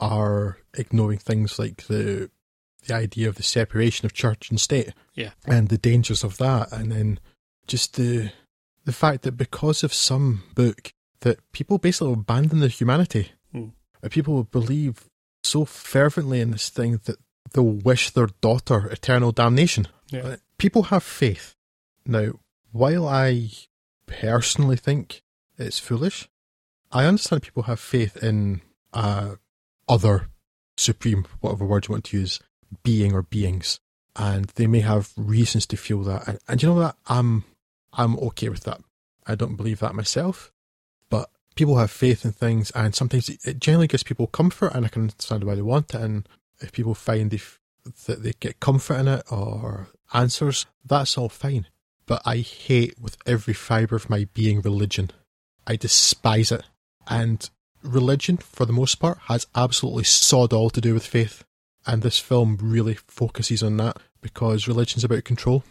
are 0.00 0.58
ignoring 0.74 1.18
things 1.18 1.58
like 1.58 1.86
the 1.86 2.30
the 2.86 2.94
idea 2.94 3.26
of 3.30 3.36
the 3.36 3.42
separation 3.42 4.04
of 4.04 4.12
church 4.12 4.50
and 4.50 4.60
state, 4.60 4.92
Yeah. 5.14 5.30
and 5.46 5.70
the 5.70 5.78
dangers 5.78 6.22
of 6.22 6.36
that, 6.36 6.70
and 6.70 6.92
then 6.92 7.18
just 7.66 7.94
the 7.96 8.30
the 8.84 8.92
fact 8.92 9.22
that 9.22 9.32
because 9.38 9.82
of 9.82 9.94
some 9.94 10.42
book 10.54 10.92
that 11.20 11.38
people 11.52 11.78
basically 11.78 12.12
abandon 12.12 12.60
their 12.60 12.68
humanity, 12.68 13.32
Hmm. 13.52 13.68
and 14.02 14.12
people 14.12 14.44
believe 14.44 15.08
so 15.42 15.64
fervently 15.64 16.40
in 16.42 16.50
this 16.50 16.68
thing 16.68 17.00
that 17.04 17.16
they'll 17.52 17.64
wish 17.64 18.10
their 18.10 18.28
daughter 18.42 18.86
eternal 18.90 19.32
damnation. 19.32 19.88
yeah. 20.10 20.36
People 20.58 20.84
have 20.84 21.02
faith. 21.02 21.54
Now, 22.06 22.38
while 22.72 23.08
I 23.08 23.50
personally 24.06 24.76
think 24.76 25.22
it's 25.56 25.78
foolish, 25.78 26.28
I 26.94 27.06
understand 27.06 27.42
people 27.42 27.64
have 27.64 27.80
faith 27.80 28.16
in 28.22 28.60
uh, 28.92 29.34
other 29.88 30.28
supreme, 30.76 31.26
whatever 31.40 31.66
word 31.66 31.88
you 31.88 31.92
want 31.92 32.04
to 32.04 32.18
use, 32.18 32.38
being 32.84 33.12
or 33.12 33.22
beings, 33.22 33.80
and 34.14 34.44
they 34.54 34.68
may 34.68 34.80
have 34.80 35.12
reasons 35.16 35.66
to 35.66 35.76
feel 35.76 36.02
that. 36.04 36.28
And, 36.28 36.38
and 36.48 36.62
you 36.62 36.68
know 36.68 36.76
what? 36.76 36.96
I'm 37.08 37.44
I'm 37.92 38.16
okay 38.18 38.48
with 38.48 38.62
that. 38.64 38.80
I 39.26 39.34
don't 39.34 39.56
believe 39.56 39.80
that 39.80 39.94
myself, 39.94 40.52
but 41.10 41.30
people 41.56 41.78
have 41.78 41.90
faith 41.90 42.24
in 42.24 42.32
things, 42.32 42.70
and 42.72 42.94
sometimes 42.94 43.28
it- 43.28 43.44
it 43.44 43.58
generally 43.60 43.86
gives 43.88 44.02
people 44.04 44.26
comfort, 44.28 44.72
and 44.74 44.84
I 44.84 44.88
can 44.88 45.02
understand 45.02 45.44
why 45.44 45.54
they 45.56 45.62
want 45.62 45.94
it. 45.94 46.00
And 46.00 46.28
if 46.60 46.72
people 46.72 46.94
find 46.94 47.30
they 47.30 47.36
f- 47.38 47.58
that 48.06 48.22
they 48.22 48.32
get 48.40 48.60
comfort 48.60 48.94
in 48.94 49.08
it 49.08 49.24
or 49.30 49.88
answers, 50.12 50.66
that's 50.84 51.18
all 51.18 51.28
fine. 51.28 51.66
But 52.06 52.22
I 52.24 52.36
hate 52.38 52.98
with 53.00 53.16
every 53.26 53.54
fibre 53.54 53.96
of 53.96 54.08
my 54.10 54.28
being 54.32 54.60
religion. 54.60 55.10
I 55.66 55.76
despise 55.76 56.52
it. 56.52 56.62
And 57.08 57.48
religion, 57.82 58.36
for 58.38 58.64
the 58.66 58.72
most 58.72 58.96
part, 58.96 59.18
has 59.26 59.46
absolutely 59.54 60.04
sod 60.04 60.52
all 60.52 60.70
to 60.70 60.80
do 60.80 60.94
with 60.94 61.06
faith. 61.06 61.44
And 61.86 62.02
this 62.02 62.18
film 62.18 62.58
really 62.60 62.94
focuses 62.94 63.62
on 63.62 63.76
that 63.78 63.98
because 64.22 64.66
religion's 64.68 65.04
about 65.04 65.24
control. 65.24 65.64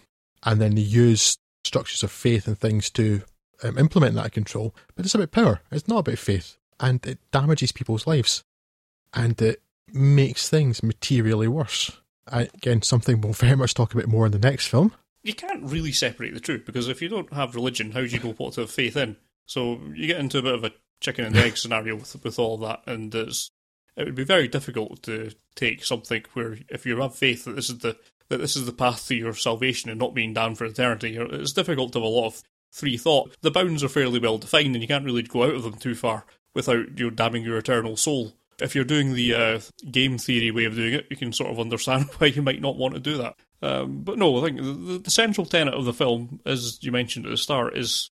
And 0.44 0.62
then 0.62 0.76
they 0.76 0.82
use 0.82 1.38
structures 1.64 2.04
of 2.04 2.12
faith 2.12 2.48
and 2.48 2.58
things 2.58 2.90
to 2.92 3.22
um, 3.64 3.78
implement 3.78 4.16
that 4.16 4.32
control. 4.32 4.76
But 4.96 5.06
it's 5.06 5.16
about 5.16 5.32
power. 5.32 5.62
It's 5.72 5.88
not 5.88 6.00
about 6.00 6.20
faith. 6.20 6.58
And 6.80 7.06
it 7.06 7.20
damages 7.32 7.72
people's 7.72 8.06
lives. 8.06 8.44
And 9.14 9.42
it 9.42 9.62
makes 9.92 10.50
things 10.50 10.84
materially 10.84 11.48
worse. 11.48 11.92
And 12.28 12.50
again, 12.54 12.82
something 12.82 13.22
we'll 13.22 13.34
very 13.34 13.56
much 13.56 13.74
talk 13.74 13.94
about 13.94 14.08
more 14.08 14.26
in 14.26 14.32
the 14.32 14.40
next 14.40 14.68
film. 14.68 14.94
you 15.24 15.34
can't 15.34 15.64
really 15.64 15.92
separate 15.92 16.34
the 16.34 16.40
two 16.40 16.60
because 16.60 16.90
if 16.90 17.02
you 17.02 17.10
don't 17.10 17.32
have 17.34 17.56
religion, 17.56 17.92
how 17.92 18.02
do 18.02 18.08
you 18.08 18.20
go 18.20 18.34
what 18.34 18.54
to 18.54 18.62
have 18.62 18.72
faith 18.72 18.98
in? 18.98 19.16
So 19.46 19.80
you 19.94 20.08
get 20.08 20.20
into 20.20 20.38
a 20.38 20.42
bit 20.42 20.54
of 20.54 20.64
a 20.64 20.72
chicken 21.04 21.26
and 21.26 21.38
egg 21.38 21.58
scenario 21.58 21.96
with 21.96 22.24
with 22.24 22.40
all 22.40 22.58
that, 22.58 22.82
and 22.88 23.14
it's, 23.14 23.52
it 23.96 24.06
would 24.06 24.16
be 24.16 24.24
very 24.24 24.48
difficult 24.48 25.04
to 25.04 25.32
take 25.56 25.84
something 25.84 26.24
where 26.34 26.58
if 26.70 26.86
you 26.86 27.00
have 27.00 27.16
faith 27.16 27.46
that 27.46 27.56
this 27.56 27.70
is 27.70 27.80
the 27.80 27.98
that 28.30 28.38
this 28.38 28.56
is 28.56 28.66
the 28.66 28.74
path 28.74 29.08
to 29.08 29.16
your 29.16 29.34
salvation 29.34 29.90
and 29.92 30.00
not 30.00 30.16
being 30.16 30.34
damned 30.34 30.58
for 30.58 30.66
eternity, 30.66 31.18
it's 31.18 31.54
difficult 31.54 31.94
to 31.94 32.00
have 32.00 32.06
a 32.06 32.10
lot 32.10 32.28
of 32.28 32.42
free 32.74 32.98
thought, 32.98 33.36
the 33.42 33.52
bounds 33.52 33.84
are 33.84 33.90
fairly 33.90 34.20
well 34.20 34.40
defined 34.40 34.76
and 34.76 34.82
you 34.82 34.88
can't 34.88 35.06
really 35.06 35.22
go 35.22 35.44
out 35.44 35.54
of 35.54 35.64
them 35.64 35.76
too 35.76 35.94
far 35.94 36.26
without 36.56 36.98
you 36.98 37.12
damning 37.12 37.44
your 37.44 37.58
eternal 37.58 37.96
soul. 37.96 38.34
If 38.60 38.76
you're 38.76 38.84
doing 38.84 39.14
the 39.14 39.34
uh, 39.34 39.60
game 39.92 40.18
theory 40.18 40.52
way 40.52 40.66
of 40.66 40.76
doing 40.76 40.94
it, 40.94 41.08
you 41.10 41.18
can 41.18 41.34
sort 41.34 41.52
of 41.52 41.60
understand 41.60 42.06
why 42.18 42.28
you 42.28 42.42
might 42.42 42.62
not 42.62 42.78
want 42.78 42.96
to 42.96 43.00
do 43.00 43.18
that. 43.18 43.36
Um, 43.62 44.02
but 44.02 44.18
no, 44.18 44.40
I 44.40 44.46
think 44.46 44.58
the, 44.58 45.02
the 45.04 45.12
central 45.12 45.46
tenet 45.46 45.74
of 45.74 45.86
the 45.86 45.94
film, 45.94 46.42
as 46.46 46.80
you 46.82 46.92
mentioned 46.92 47.26
at 47.26 47.32
the 47.32 47.38
start, 47.38 47.78
is 47.78 48.10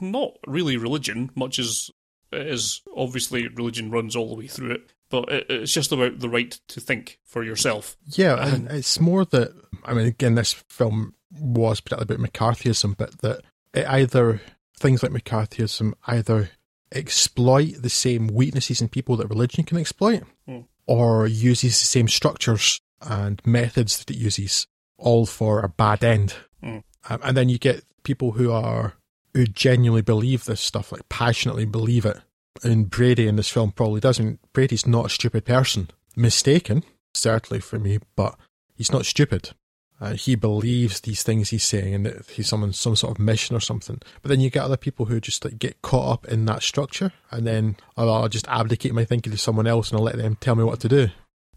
not 0.00 0.36
really 0.46 0.76
religion, 0.76 1.30
much 1.34 1.58
as 1.58 1.90
it 2.32 2.46
is 2.46 2.82
obviously 2.96 3.48
religion 3.48 3.90
runs 3.90 4.14
all 4.16 4.28
the 4.28 4.34
way 4.36 4.46
through 4.46 4.72
it, 4.72 4.92
but 5.10 5.28
it, 5.30 5.46
it's 5.48 5.72
just 5.72 5.92
about 5.92 6.18
the 6.20 6.28
right 6.28 6.50
to 6.68 6.80
think 6.80 7.18
for 7.24 7.42
yourself. 7.44 7.96
Yeah, 8.06 8.36
and 8.46 8.68
it's 8.70 9.00
more 9.00 9.24
that 9.26 9.52
I 9.84 9.94
mean, 9.94 10.06
again, 10.06 10.34
this 10.34 10.52
film 10.52 11.14
was 11.40 11.80
particularly 11.80 12.14
about 12.22 12.32
McCarthyism, 12.32 12.96
but 12.96 13.18
that 13.20 13.42
it 13.74 13.86
either 13.86 14.40
things 14.78 15.02
like 15.02 15.12
McCarthyism 15.12 15.92
either 16.06 16.50
exploit 16.92 17.74
the 17.82 17.90
same 17.90 18.26
weaknesses 18.28 18.80
in 18.80 18.88
people 18.88 19.16
that 19.16 19.28
religion 19.28 19.64
can 19.64 19.78
exploit, 19.78 20.22
Hmm. 20.46 20.60
or 20.86 21.26
uses 21.26 21.78
the 21.78 21.86
same 21.86 22.08
structures 22.08 22.80
and 23.02 23.40
methods 23.46 23.98
that 23.98 24.10
it 24.10 24.16
uses, 24.16 24.66
all 24.96 25.26
for 25.26 25.60
a 25.60 25.68
bad 25.68 26.02
end. 26.02 26.34
Hmm. 26.62 26.78
Um, 27.08 27.20
and 27.22 27.36
then 27.36 27.48
you 27.48 27.58
get 27.58 27.84
people 28.02 28.32
who 28.32 28.50
are 28.50 28.94
who 29.34 29.46
genuinely 29.46 30.02
believe 30.02 30.44
this 30.44 30.60
stuff, 30.60 30.92
like 30.92 31.08
passionately 31.08 31.64
believe 31.64 32.04
it. 32.04 32.18
And 32.62 32.90
Brady 32.90 33.28
in 33.28 33.36
this 33.36 33.50
film 33.50 33.72
probably 33.72 34.00
doesn't. 34.00 34.40
Brady's 34.52 34.86
not 34.86 35.06
a 35.06 35.10
stupid 35.10 35.44
person. 35.44 35.90
Mistaken, 36.16 36.82
certainly 37.14 37.60
for 37.60 37.78
me, 37.78 37.98
but 38.16 38.36
he's 38.74 38.92
not 38.92 39.06
stupid. 39.06 39.50
Uh, 40.00 40.14
he 40.14 40.36
believes 40.36 41.00
these 41.00 41.24
things 41.24 41.50
he's 41.50 41.64
saying 41.64 41.92
and 41.92 42.06
that 42.06 42.30
he's 42.30 42.52
on 42.52 42.72
some 42.72 42.94
sort 42.94 43.10
of 43.10 43.18
mission 43.18 43.56
or 43.56 43.60
something. 43.60 44.00
But 44.22 44.28
then 44.28 44.40
you 44.40 44.48
get 44.48 44.62
other 44.62 44.76
people 44.76 45.06
who 45.06 45.20
just 45.20 45.44
like 45.44 45.58
get 45.58 45.82
caught 45.82 46.12
up 46.12 46.26
in 46.26 46.44
that 46.44 46.62
structure 46.62 47.12
and 47.32 47.46
then 47.46 47.76
oh, 47.96 48.08
I'll 48.08 48.28
just 48.28 48.46
abdicate 48.46 48.94
my 48.94 49.04
thinking 49.04 49.32
to 49.32 49.38
someone 49.38 49.66
else 49.66 49.90
and 49.90 49.98
I'll 49.98 50.04
let 50.04 50.16
them 50.16 50.36
tell 50.40 50.54
me 50.54 50.62
what 50.62 50.80
to 50.80 50.88
do. 50.88 51.08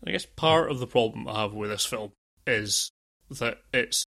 I 0.05 0.11
guess 0.11 0.25
part 0.25 0.71
of 0.71 0.79
the 0.79 0.87
problem 0.87 1.27
I 1.27 1.41
have 1.41 1.53
with 1.53 1.69
this 1.69 1.85
film 1.85 2.13
is 2.47 2.91
that 3.29 3.59
it's 3.71 4.05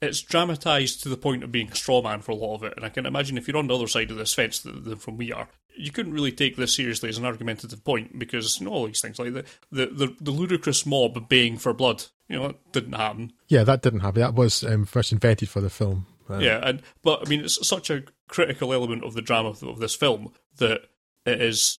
it's 0.00 0.20
dramatized 0.20 1.02
to 1.02 1.08
the 1.08 1.16
point 1.16 1.44
of 1.44 1.52
being 1.52 1.70
a 1.70 1.74
straw 1.74 2.02
man 2.02 2.20
for 2.20 2.32
a 2.32 2.36
lot 2.36 2.56
of 2.56 2.64
it, 2.64 2.74
and 2.76 2.84
I 2.84 2.88
can 2.88 3.06
imagine 3.06 3.38
if 3.38 3.48
you're 3.48 3.56
on 3.56 3.68
the 3.68 3.74
other 3.74 3.86
side 3.86 4.10
of 4.10 4.16
this 4.16 4.34
fence 4.34 4.60
than 4.60 4.96
from 4.96 5.16
we 5.16 5.32
are, 5.32 5.48
you 5.76 5.90
couldn't 5.90 6.12
really 6.12 6.32
take 6.32 6.56
this 6.56 6.74
seriously 6.74 7.08
as 7.08 7.18
an 7.18 7.24
argumentative 7.24 7.84
point 7.84 8.18
because 8.18 8.60
you 8.60 8.66
know, 8.66 8.72
all 8.72 8.86
these 8.86 9.00
things 9.00 9.18
like 9.18 9.32
the, 9.32 9.44
the 9.70 9.86
the 9.86 10.16
the 10.20 10.30
ludicrous 10.30 10.86
mob 10.86 11.28
baying 11.28 11.58
for 11.58 11.72
blood, 11.72 12.04
you 12.28 12.38
know, 12.38 12.46
it 12.46 12.72
didn't 12.72 12.94
happen. 12.94 13.32
Yeah, 13.48 13.64
that 13.64 13.82
didn't 13.82 14.00
happen. 14.00 14.20
That 14.20 14.34
was 14.34 14.64
um, 14.64 14.84
first 14.84 15.12
invented 15.12 15.48
for 15.48 15.60
the 15.60 15.70
film. 15.70 16.06
Uh, 16.28 16.38
Yeah, 16.38 16.60
and 16.62 16.82
but 17.02 17.26
I 17.26 17.28
mean, 17.28 17.40
it's 17.40 17.66
such 17.66 17.90
a 17.90 18.04
critical 18.28 18.72
element 18.72 19.04
of 19.04 19.14
the 19.14 19.22
drama 19.22 19.50
of, 19.50 19.62
of 19.62 19.78
this 19.78 19.94
film 19.94 20.32
that 20.56 20.82
it 21.26 21.40
is 21.40 21.78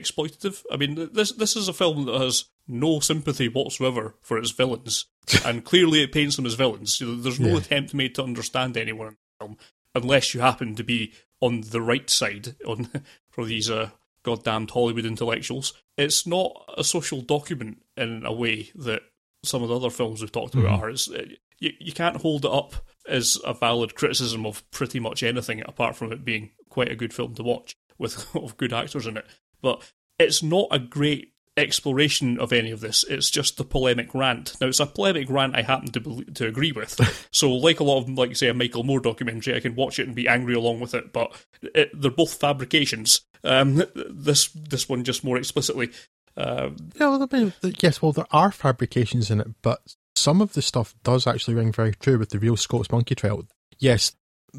exploitative. 0.00 0.62
I 0.70 0.76
mean, 0.76 1.10
this 1.12 1.32
this 1.32 1.56
is 1.56 1.68
a 1.68 1.72
film 1.72 2.06
that 2.06 2.20
has 2.20 2.44
no 2.66 3.00
sympathy 3.00 3.48
whatsoever 3.48 4.14
for 4.22 4.38
its 4.38 4.50
villains, 4.50 5.06
and 5.44 5.64
clearly 5.64 6.02
it 6.02 6.12
paints 6.12 6.36
them 6.36 6.46
as 6.46 6.54
villains. 6.54 6.98
There's 6.98 7.40
no 7.40 7.50
Yeah. 7.50 7.58
attempt 7.58 7.94
made 7.94 8.14
to 8.16 8.22
understand 8.24 8.76
anyone 8.76 9.08
in 9.08 9.14
the 9.14 9.44
film, 9.46 9.56
unless 9.94 10.34
you 10.34 10.40
happen 10.40 10.74
to 10.76 10.84
be 10.84 11.12
on 11.40 11.62
the 11.62 11.80
right 11.82 12.08
side 12.08 12.56
on 12.66 12.88
for 13.30 13.44
these 13.44 13.70
uh, 13.70 13.90
goddamned 14.22 14.70
Hollywood 14.70 15.04
intellectuals. 15.04 15.74
It's 15.98 16.26
not 16.26 16.64
a 16.76 16.84
social 16.84 17.20
document 17.20 17.82
in 17.96 18.24
a 18.24 18.32
way 18.32 18.70
that 18.74 19.02
some 19.44 19.62
of 19.62 19.68
the 19.68 19.76
other 19.76 19.90
films 19.90 20.20
we've 20.22 20.32
talked 20.32 20.54
about 20.54 20.80
are. 20.80 20.90
It's, 20.90 21.10
uh, 21.10 21.24
you, 21.58 21.72
you 21.78 21.92
can't 21.92 22.16
hold 22.16 22.44
it 22.46 22.50
up 22.50 22.74
as 23.06 23.38
a 23.44 23.52
valid 23.52 23.94
criticism 23.94 24.46
of 24.46 24.68
pretty 24.70 24.98
much 24.98 25.22
anything 25.22 25.62
apart 25.66 25.94
from 25.96 26.10
it 26.12 26.24
being 26.24 26.50
quite 26.70 26.90
a 26.90 26.96
good 26.96 27.12
film 27.12 27.34
to 27.34 27.42
watch 27.42 27.76
with 27.98 28.26
of 28.34 28.56
good 28.56 28.72
actors 28.72 29.06
in 29.06 29.18
it. 29.18 29.26
But 29.64 29.82
it's 30.20 30.44
not 30.44 30.68
a 30.70 30.78
great 30.78 31.32
exploration 31.56 32.38
of 32.38 32.52
any 32.52 32.70
of 32.70 32.80
this. 32.80 33.04
It's 33.08 33.30
just 33.30 33.56
the 33.56 33.64
polemic 33.64 34.14
rant. 34.14 34.54
Now 34.60 34.68
it's 34.68 34.80
a 34.80 34.86
polemic 34.86 35.30
rant 35.30 35.56
I 35.56 35.62
happen 35.62 35.90
to 35.92 36.24
to 36.24 36.46
agree 36.46 36.72
with. 36.72 37.28
so 37.32 37.50
like 37.50 37.80
a 37.80 37.84
lot 37.84 38.02
of 38.02 38.08
like 38.10 38.36
say 38.36 38.48
a 38.48 38.54
Michael 38.54 38.84
Moore 38.84 39.00
documentary, 39.00 39.56
I 39.56 39.60
can 39.60 39.74
watch 39.74 39.98
it 39.98 40.06
and 40.06 40.14
be 40.14 40.28
angry 40.28 40.54
along 40.54 40.80
with 40.80 40.94
it. 40.94 41.12
But 41.12 41.34
it, 41.62 41.90
they're 41.92 42.10
both 42.10 42.34
fabrications. 42.34 43.22
Um, 43.42 43.82
this 43.94 44.48
this 44.48 44.88
one 44.88 45.04
just 45.04 45.24
more 45.24 45.36
explicitly. 45.36 45.90
Um, 46.36 46.76
Yeah, 46.98 47.10
well, 47.10 47.28
I 47.30 47.36
mean, 47.36 47.52
yes, 47.80 48.02
well, 48.02 48.12
there 48.12 48.26
are 48.32 48.50
fabrications 48.50 49.30
in 49.30 49.40
it, 49.40 49.48
but 49.62 49.94
some 50.16 50.40
of 50.40 50.54
the 50.54 50.62
stuff 50.62 50.94
does 51.04 51.26
actually 51.26 51.54
ring 51.54 51.72
very 51.72 51.94
true 51.94 52.18
with 52.18 52.30
the 52.30 52.38
real 52.38 52.56
Scopes 52.56 52.90
monkey 52.90 53.14
trial. 53.14 53.44
Yes, 53.78 54.12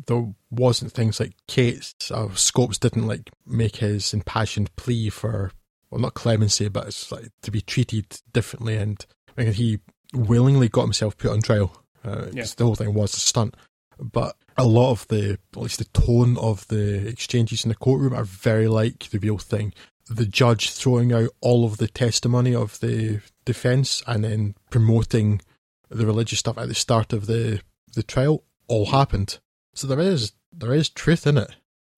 there 0.08 0.34
wasn't 0.50 0.92
things 0.92 1.20
like 1.20 1.34
Kate's, 1.48 1.96
uh, 2.12 2.34
Scopes 2.36 2.78
didn't 2.78 3.08
like 3.08 3.32
make 3.46 3.78
his 3.78 4.14
impassioned 4.14 4.76
plea 4.76 5.10
for, 5.10 5.52
well, 5.90 6.02
not 6.02 6.14
clemency, 6.14 6.68
but 6.70 6.88
it's 6.88 7.12
like 7.12 7.30
to 7.42 7.52
be 7.52 7.62
treated 7.62 8.20
differently, 8.34 8.76
and 8.78 9.06
I 9.38 9.44
mean, 9.44 9.54
he 9.54 9.80
willingly 10.14 10.70
got 10.70 10.84
himself 10.84 11.18
put 11.18 11.32
on 11.32 11.42
trial. 11.42 11.84
Uh, 12.04 12.28
Yeah. 12.32 12.46
The 12.56 12.66
whole 12.66 12.76
thing 12.76 12.94
was 12.94 13.14
a 13.16 13.20
stunt, 13.20 13.56
but 14.00 14.36
a 14.58 14.66
lot 14.66 14.92
of 14.92 15.08
the, 15.08 15.38
at 15.56 15.62
least 15.62 15.80
the 15.80 15.86
tone 15.86 16.38
of 16.38 16.68
the 16.68 17.08
exchanges 17.08 17.66
in 17.66 17.70
the 17.70 17.76
courtroom 17.76 18.14
are 18.14 18.24
very 18.24 18.68
like 18.68 19.10
the 19.10 19.20
real 19.20 19.38
thing 19.38 19.74
the 20.10 20.26
judge 20.26 20.70
throwing 20.70 21.12
out 21.12 21.30
all 21.42 21.66
of 21.66 21.78
the 21.78 21.88
testimony 21.88 22.54
of 22.54 22.80
the 22.80 23.22
defence 23.44 24.04
and 24.08 24.24
then 24.24 24.56
promoting 24.70 25.42
the 25.90 26.06
religious 26.06 26.40
stuff 26.40 26.58
at 26.58 26.68
the 26.68 26.76
start 26.76 27.14
of 27.14 27.26
the 27.26 27.62
the 27.94 28.04
trial 28.04 28.44
all 28.68 28.88
happened. 28.88 29.40
So 29.76 29.88
there 29.88 30.00
is 30.00 30.32
there 30.52 30.74
is 30.74 30.90
truth 30.90 31.28
in 31.28 31.38
it. 31.38 31.56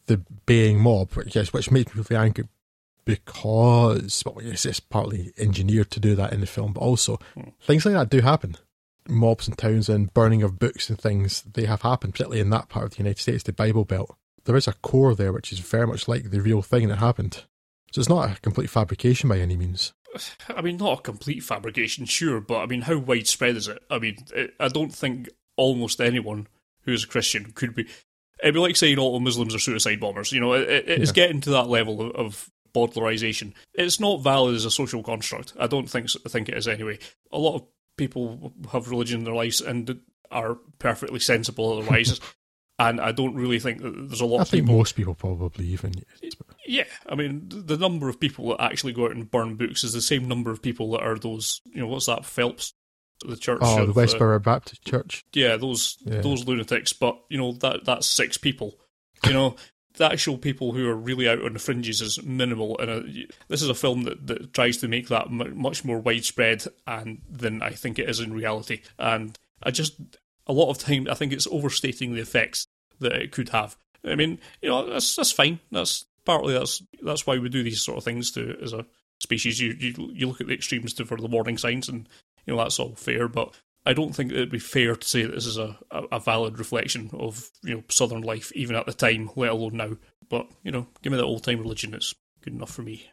The 0.07 0.21
being 0.45 0.79
mob, 0.79 1.13
which, 1.13 1.35
yes, 1.35 1.51
which 1.51 1.69
makes 1.69 1.93
me 1.93 2.03
really 2.09 2.21
angry 2.21 2.45
because 3.05 4.23
well, 4.25 4.43
yes, 4.43 4.65
it's 4.65 4.81
partly 4.81 5.31
engineered 5.37 5.89
to 5.91 5.99
do 5.99 6.13
that 6.15 6.33
in 6.33 6.41
the 6.41 6.45
film, 6.45 6.73
but 6.73 6.81
also 6.81 7.19
hmm. 7.33 7.49
things 7.61 7.85
like 7.85 7.95
that 7.95 8.09
do 8.09 8.21
happen. 8.21 8.57
Mobs 9.07 9.47
in 9.47 9.53
towns 9.55 9.87
and 9.87 10.13
burning 10.13 10.43
of 10.43 10.59
books 10.59 10.89
and 10.89 10.99
things 10.99 11.41
they 11.43 11.65
have 11.65 11.83
happened, 11.83 12.13
particularly 12.13 12.41
in 12.41 12.49
that 12.49 12.67
part 12.67 12.85
of 12.85 12.91
the 12.91 12.97
United 12.97 13.19
States, 13.19 13.43
the 13.43 13.53
Bible 13.53 13.85
Belt. 13.85 14.15
There 14.43 14.57
is 14.57 14.67
a 14.67 14.73
core 14.73 15.15
there 15.15 15.31
which 15.31 15.53
is 15.53 15.59
very 15.59 15.87
much 15.87 16.07
like 16.07 16.31
the 16.31 16.41
real 16.41 16.61
thing 16.61 16.89
that 16.89 16.97
happened. 16.97 17.45
So 17.91 17.99
it's 17.99 18.09
not 18.09 18.29
a 18.29 18.41
complete 18.41 18.69
fabrication 18.69 19.29
by 19.29 19.39
any 19.39 19.55
means. 19.55 19.93
I 20.49 20.61
mean, 20.61 20.77
not 20.77 20.99
a 20.99 21.01
complete 21.01 21.43
fabrication, 21.43 22.05
sure, 22.05 22.41
but 22.41 22.59
I 22.59 22.65
mean, 22.65 22.81
how 22.81 22.97
widespread 22.97 23.55
is 23.55 23.69
it? 23.69 23.81
I 23.89 23.99
mean, 23.99 24.17
I 24.59 24.67
don't 24.67 24.93
think 24.93 25.29
almost 25.55 26.01
anyone 26.01 26.47
who 26.87 26.93
is 26.93 27.03
a 27.03 27.07
Christian 27.07 27.51
could 27.51 27.75
be. 27.75 27.87
It'd 28.41 28.55
be 28.55 28.59
like 28.59 28.75
saying 28.75 28.97
all 28.97 29.19
Muslims 29.19 29.53
are 29.53 29.59
suicide 29.59 29.99
bombers. 29.99 30.31
You 30.31 30.39
know, 30.39 30.53
it, 30.53 30.67
it, 30.67 30.89
it's 30.89 31.09
Yeah. 31.11 31.15
getting 31.25 31.41
to 31.41 31.51
that 31.51 31.67
level 31.67 32.01
of, 32.01 32.11
of. 32.15 32.51
It's 33.73 33.99
not 33.99 34.21
valid 34.21 34.53
as 34.53 34.63
a 34.65 34.69
social 34.69 35.01
construct. 35.01 35.53
I 35.59 35.65
don't 35.65 35.89
think 35.89 36.09
think 36.29 36.47
it 36.49 36.55
is 36.57 36.67
anyway. 36.67 36.99
A 37.31 37.39
lot 37.39 37.55
of 37.55 37.63
people 37.97 38.53
have 38.71 38.89
religion 38.89 39.19
in 39.19 39.23
their 39.25 39.33
lives 39.33 39.61
and 39.61 39.99
are 40.29 40.59
perfectly 40.77 41.19
sensible 41.19 41.79
otherwise. 41.79 42.19
And 42.79 43.01
I 43.01 43.11
don't 43.11 43.33
really 43.33 43.57
think 43.59 43.81
that 43.81 43.89
there's 44.07 44.21
a 44.21 44.25
lot 44.27 44.37
I 44.37 44.41
of 44.43 44.49
think 44.49 44.65
people 44.65 44.77
most 44.77 44.95
people 44.95 45.15
probably 45.15 45.65
even. 45.65 45.95
yeah, 46.67 46.83
I 47.09 47.15
mean, 47.15 47.45
the 47.49 47.75
number 47.75 48.07
of 48.07 48.19
people 48.19 48.49
that 48.49 48.61
actually 48.61 48.93
go 48.93 49.05
out 49.05 49.15
and 49.15 49.31
burn 49.31 49.55
books 49.55 49.83
is 49.83 49.93
the 49.93 50.01
same 50.01 50.27
number 50.27 50.51
of 50.51 50.61
people 50.61 50.91
that 50.91 51.01
are 51.01 51.17
those, 51.17 51.59
you 51.65 51.81
know, 51.81 51.87
what's 51.87 52.05
that, 52.05 52.23
Phelps, 52.23 52.75
the 53.25 53.37
church. 53.37 53.59
Oh, 53.61 53.83
of, 53.83 53.93
the 53.93 53.99
uh, 53.99 54.05
Westboro 54.05 54.41
Baptist 54.41 54.83
Church. 54.85 55.25
yeah, 55.33 55.55
those 55.57 55.97
Yeah. 56.05 56.21
those 56.21 56.45
lunatics. 56.45 56.93
But 56.93 57.19
you 57.29 57.37
know 57.37 57.53
that 57.53 57.85
that's 57.85 58.07
six 58.07 58.37
people. 58.37 58.79
You 59.25 59.33
know, 59.33 59.55
the 59.95 60.11
actual 60.11 60.37
people 60.37 60.73
who 60.73 60.87
are 60.87 60.95
really 60.95 61.27
out 61.27 61.41
on 61.43 61.53
the 61.53 61.59
fringes 61.59 62.01
is 62.01 62.21
minimal. 62.23 62.77
And 62.79 62.89
uh, 62.91 63.23
this 63.47 63.63
is 63.63 63.69
a 63.69 63.73
film 63.73 64.03
that, 64.03 64.27
that 64.27 64.53
tries 64.53 64.77
to 64.77 64.87
make 64.87 65.07
that 65.07 65.31
mu 65.31 65.53
much 65.55 65.83
more 65.83 65.99
widespread 65.99 66.65
and 66.85 67.21
than 67.29 67.61
I 67.63 67.71
think 67.71 67.97
it 67.97 68.09
is 68.09 68.19
in 68.19 68.33
reality. 68.33 68.81
And 68.99 69.37
I 69.63 69.71
just 69.71 69.95
a 70.45 70.53
lot 70.53 70.69
of 70.69 70.77
time 70.77 71.07
I 71.09 71.15
think 71.15 71.33
it's 71.33 71.47
overstating 71.47 72.13
the 72.13 72.21
effects 72.21 72.67
that 72.99 73.13
it 73.13 73.31
could 73.31 73.49
have. 73.49 73.75
I 74.05 74.15
mean, 74.15 74.39
you 74.61 74.69
know, 74.69 74.87
that's 74.87 75.15
that's 75.15 75.31
fine. 75.31 75.59
That's 75.71 76.05
partly 76.25 76.53
that's 76.53 76.83
that's 77.01 77.25
why 77.25 77.39
we 77.39 77.49
do 77.49 77.63
these 77.63 77.81
sort 77.81 77.97
of 77.97 78.03
things 78.03 78.31
to 78.33 78.55
as 78.61 78.73
a 78.73 78.85
species. 79.19 79.59
You 79.59 79.75
you 79.79 80.11
you 80.13 80.27
look 80.27 80.41
at 80.41 80.47
the 80.47 80.53
extremes 80.53 80.93
to, 80.93 81.05
for 81.05 81.17
the 81.17 81.27
warning 81.27 81.57
signs, 81.57 81.89
and 81.89 82.07
you 82.47 82.55
know 82.55 82.63
that's 82.63 82.79
all 82.79 82.95
fair. 82.95 83.27
But 83.27 83.53
I 83.85 83.93
don't 83.93 84.15
think 84.15 84.31
it'd 84.31 84.49
be 84.49 84.59
fair 84.59 84.95
to 84.95 85.07
say 85.07 85.23
that 85.23 85.33
this 85.33 85.45
is 85.45 85.57
a, 85.57 85.77
a, 85.91 86.19
valid 86.19 86.57
reflection 86.59 87.09
of 87.13 87.49
you 87.63 87.75
know 87.75 87.83
southern 87.89 88.21
life, 88.21 88.51
even 88.55 88.75
at 88.75 88.85
the 88.85 88.93
time, 88.93 89.29
let 89.35 89.51
alone 89.51 89.77
now. 89.77 89.97
But 90.29 90.49
you 90.63 90.71
know, 90.71 90.87
give 91.01 91.11
me 91.11 91.17
that 91.17 91.25
old 91.25 91.43
time 91.43 91.59
religion; 91.59 91.93
it's 91.93 92.15
good 92.41 92.53
enough 92.53 92.71
for 92.71 92.81
me. 92.81 93.09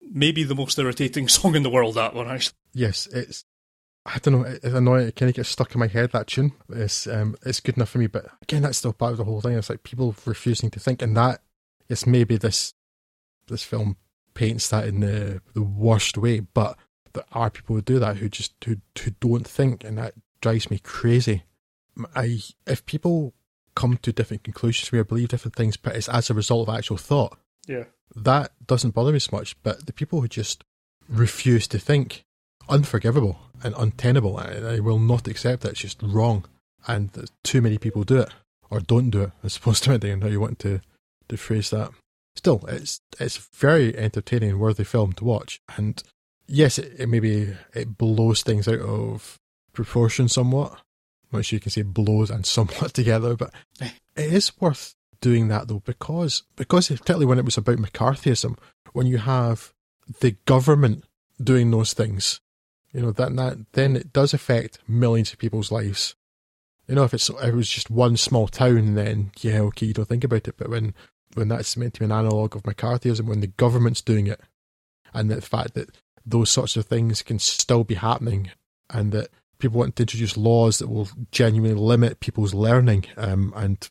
Maybe 0.00 0.44
the 0.44 0.54
most 0.54 0.78
irritating 0.78 1.28
song 1.28 1.54
in 1.54 1.62
the 1.62 1.70
world. 1.70 1.96
That 1.96 2.14
one, 2.14 2.28
actually. 2.28 2.56
Yes, 2.72 3.06
it's. 3.12 3.44
I 4.06 4.18
don't 4.18 4.40
know. 4.40 4.48
It's 4.48 4.64
annoying. 4.64 5.08
It 5.08 5.16
kind 5.16 5.28
of 5.28 5.36
gets 5.36 5.50
stuck 5.50 5.74
in 5.74 5.80
my 5.80 5.86
head. 5.86 6.12
That 6.12 6.28
tune. 6.28 6.52
It's 6.70 7.06
um, 7.06 7.36
it's 7.44 7.60
good 7.60 7.76
enough 7.76 7.90
for 7.90 7.98
me. 7.98 8.06
But 8.06 8.26
again, 8.42 8.62
that's 8.62 8.78
still 8.78 8.92
part 8.92 9.12
of 9.12 9.18
the 9.18 9.24
whole 9.24 9.40
thing. 9.40 9.52
It's 9.52 9.68
like 9.68 9.82
people 9.82 10.14
refusing 10.24 10.70
to 10.70 10.80
think, 10.80 11.02
and 11.02 11.16
that 11.16 11.42
yes, 11.88 12.06
maybe 12.06 12.38
this 12.38 12.74
this 13.48 13.62
film 13.62 13.96
paints 14.34 14.68
that 14.70 14.86
in 14.86 15.00
the 15.00 15.42
the 15.52 15.62
worst 15.62 16.16
way. 16.16 16.40
But 16.40 16.78
there 17.18 17.26
are 17.32 17.50
people 17.50 17.76
who 17.76 17.82
do 17.82 17.98
that 17.98 18.16
who 18.18 18.28
just 18.28 18.52
who 18.64 18.76
who 19.00 19.10
don't 19.20 19.46
think, 19.46 19.84
and 19.84 19.98
that 19.98 20.14
drives 20.40 20.70
me 20.70 20.78
crazy. 20.78 21.42
I 22.14 22.40
if 22.66 22.86
people 22.86 23.34
come 23.74 23.96
to 23.98 24.12
different 24.12 24.44
conclusions, 24.44 24.90
we 24.90 25.02
believe 25.02 25.28
different 25.28 25.54
things, 25.54 25.76
but 25.76 25.94
it's 25.94 26.08
as 26.08 26.30
a 26.30 26.34
result 26.34 26.68
of 26.68 26.74
actual 26.74 26.96
thought. 26.96 27.38
Yeah. 27.66 27.84
That 28.16 28.52
doesn't 28.66 28.94
bother 28.94 29.12
me 29.12 29.18
so 29.18 29.36
much, 29.36 29.60
but 29.62 29.86
the 29.86 29.92
people 29.92 30.20
who 30.20 30.28
just 30.28 30.64
refuse 31.08 31.66
to 31.68 31.78
think, 31.78 32.24
unforgivable 32.68 33.38
and 33.62 33.74
untenable. 33.76 34.36
I, 34.36 34.76
I 34.76 34.80
will 34.80 34.98
not 34.98 35.28
accept 35.28 35.62
that. 35.62 35.72
It's 35.72 35.80
just 35.80 36.02
wrong. 36.02 36.44
And 36.86 37.28
too 37.44 37.60
many 37.60 37.78
people 37.78 38.04
do 38.04 38.18
it, 38.18 38.30
or 38.70 38.80
don't 38.80 39.10
do 39.10 39.22
it, 39.22 39.30
as 39.42 39.56
opposed 39.56 39.82
to 39.84 39.90
anything, 39.90 40.20
how 40.20 40.28
you 40.28 40.40
want 40.40 40.58
to, 40.60 40.80
to 41.28 41.36
phrase 41.36 41.70
that. 41.70 41.90
Still, 42.36 42.64
it's 42.68 43.00
it's 43.18 43.36
very 43.36 43.96
entertaining 43.96 44.50
and 44.50 44.60
worthy 44.60 44.84
film 44.84 45.12
to 45.14 45.24
watch. 45.24 45.60
And 45.76 46.02
yes, 46.48 46.78
it, 46.78 46.92
it 46.98 47.08
maybe 47.08 47.54
it 47.74 47.96
blows 47.96 48.42
things 48.42 48.66
out 48.66 48.80
of 48.80 49.38
proportion 49.72 50.28
somewhat, 50.28 50.80
which 51.30 51.52
you 51.52 51.60
can 51.60 51.70
say 51.70 51.82
blows 51.82 52.30
and 52.30 52.44
somewhat 52.44 52.92
together, 52.94 53.36
but 53.36 53.52
it 53.80 53.92
is 54.16 54.52
worth 54.60 54.94
doing 55.20 55.48
that 55.48 55.66
though 55.66 55.82
because 55.84 56.44
because 56.56 56.88
particularly 56.88 57.26
when 57.26 57.38
it 57.38 57.44
was 57.44 57.56
about 57.56 57.78
McCarthyism, 57.78 58.56
when 58.92 59.06
you 59.06 59.18
have 59.18 59.72
the 60.20 60.32
government 60.46 61.04
doing 61.42 61.70
those 61.70 61.92
things, 61.92 62.40
you 62.92 63.00
know 63.00 63.12
that 63.12 63.34
that 63.36 63.58
then 63.72 63.96
it 63.96 64.12
does 64.12 64.32
affect 64.34 64.78
millions 64.88 65.32
of 65.32 65.38
people's 65.38 65.70
lives. 65.70 66.14
You 66.86 66.94
know, 66.94 67.04
if 67.04 67.12
it's 67.12 67.28
if 67.28 67.44
it 67.44 67.54
was 67.54 67.68
just 67.68 67.90
one 67.90 68.16
small 68.16 68.48
town, 68.48 68.94
then 68.94 69.30
yeah, 69.40 69.60
okay, 69.60 69.86
you 69.86 69.92
don't 69.92 70.08
think 70.08 70.24
about 70.24 70.48
it. 70.48 70.56
But 70.56 70.70
when 70.70 70.94
when 71.34 71.48
that's 71.48 71.76
meant 71.76 71.94
to 71.94 72.00
be 72.00 72.06
an 72.06 72.12
analogue 72.12 72.56
of 72.56 72.62
McCarthyism, 72.62 73.26
when 73.26 73.40
the 73.40 73.48
government's 73.48 74.00
doing 74.00 74.26
it, 74.26 74.40
and 75.12 75.30
the 75.30 75.42
fact 75.42 75.74
that 75.74 75.96
those 76.28 76.50
sorts 76.50 76.76
of 76.76 76.86
things 76.86 77.22
can 77.22 77.38
still 77.38 77.84
be 77.84 77.94
happening, 77.94 78.50
and 78.90 79.12
that 79.12 79.28
people 79.58 79.78
want 79.78 79.96
to 79.96 80.02
introduce 80.02 80.36
laws 80.36 80.78
that 80.78 80.88
will 80.88 81.08
genuinely 81.32 81.80
limit 81.80 82.20
people's 82.20 82.54
learning 82.54 83.06
um, 83.16 83.52
and 83.56 83.88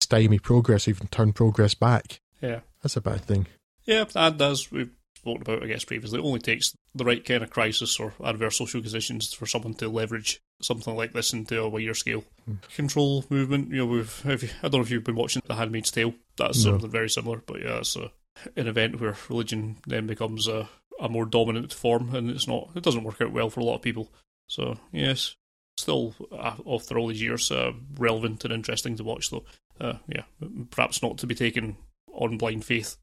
stymie 0.00 0.38
progress, 0.38 0.88
even 0.88 1.08
turn 1.08 1.32
progress 1.32 1.74
back. 1.74 2.20
Yeah, 2.40 2.60
that's 2.82 2.96
a 2.96 3.00
bad 3.00 3.22
thing. 3.22 3.46
Yeah, 3.84 4.04
that 4.04 4.36
does. 4.36 4.70
We've 4.70 4.90
spoken 5.16 5.42
about, 5.42 5.62
I 5.62 5.66
guess, 5.66 5.84
previously. 5.84 6.18
It 6.18 6.24
only 6.24 6.40
takes 6.40 6.74
the 6.94 7.04
right 7.04 7.24
kind 7.24 7.42
of 7.42 7.50
crisis 7.50 7.98
or 7.98 8.14
adverse 8.22 8.58
social 8.58 8.80
conditions 8.80 9.32
for 9.32 9.46
someone 9.46 9.74
to 9.74 9.88
leverage 9.88 10.40
something 10.62 10.94
like 10.94 11.12
this 11.12 11.32
into 11.32 11.60
a 11.60 11.68
wider 11.68 11.94
scale. 11.94 12.24
Hmm. 12.44 12.54
Control 12.74 13.24
movement. 13.28 13.70
You 13.70 13.78
know, 13.78 13.86
we've. 13.86 14.22
You, 14.24 14.48
I 14.62 14.68
don't 14.68 14.74
know 14.74 14.80
if 14.80 14.90
you've 14.90 15.04
been 15.04 15.16
watching 15.16 15.42
The 15.46 15.54
Handmaid's 15.54 15.90
Tale. 15.90 16.14
That's 16.36 16.64
no. 16.64 16.72
something 16.72 16.90
very 16.90 17.10
similar, 17.10 17.42
but 17.44 17.60
yeah, 17.60 17.78
it's 17.78 17.96
a, 17.96 18.10
an 18.56 18.68
event 18.68 19.00
where 19.00 19.16
religion 19.28 19.78
then 19.86 20.06
becomes 20.06 20.46
a, 20.46 20.68
a 20.98 21.08
more 21.08 21.26
dominant 21.26 21.72
form, 21.72 22.14
and 22.14 22.30
it's 22.30 22.48
not. 22.48 22.70
It 22.74 22.82
doesn't 22.82 23.04
work 23.04 23.20
out 23.20 23.32
well 23.32 23.50
for 23.50 23.60
a 23.60 23.64
lot 23.64 23.76
of 23.76 23.82
people. 23.82 24.10
So 24.46 24.78
yes, 24.92 25.36
still 25.76 26.14
uh, 26.32 26.56
after 26.70 26.98
all 26.98 27.08
these 27.08 27.22
years, 27.22 27.50
uh, 27.50 27.72
relevant 27.96 28.44
and 28.44 28.52
interesting 28.52 28.96
to 28.96 29.04
watch. 29.04 29.30
Though, 29.30 29.44
uh, 29.80 29.94
yeah, 30.08 30.24
perhaps 30.70 31.02
not 31.02 31.18
to 31.18 31.26
be 31.26 31.34
taken 31.34 31.76
on 32.12 32.38
blind 32.38 32.64
faith, 32.64 32.96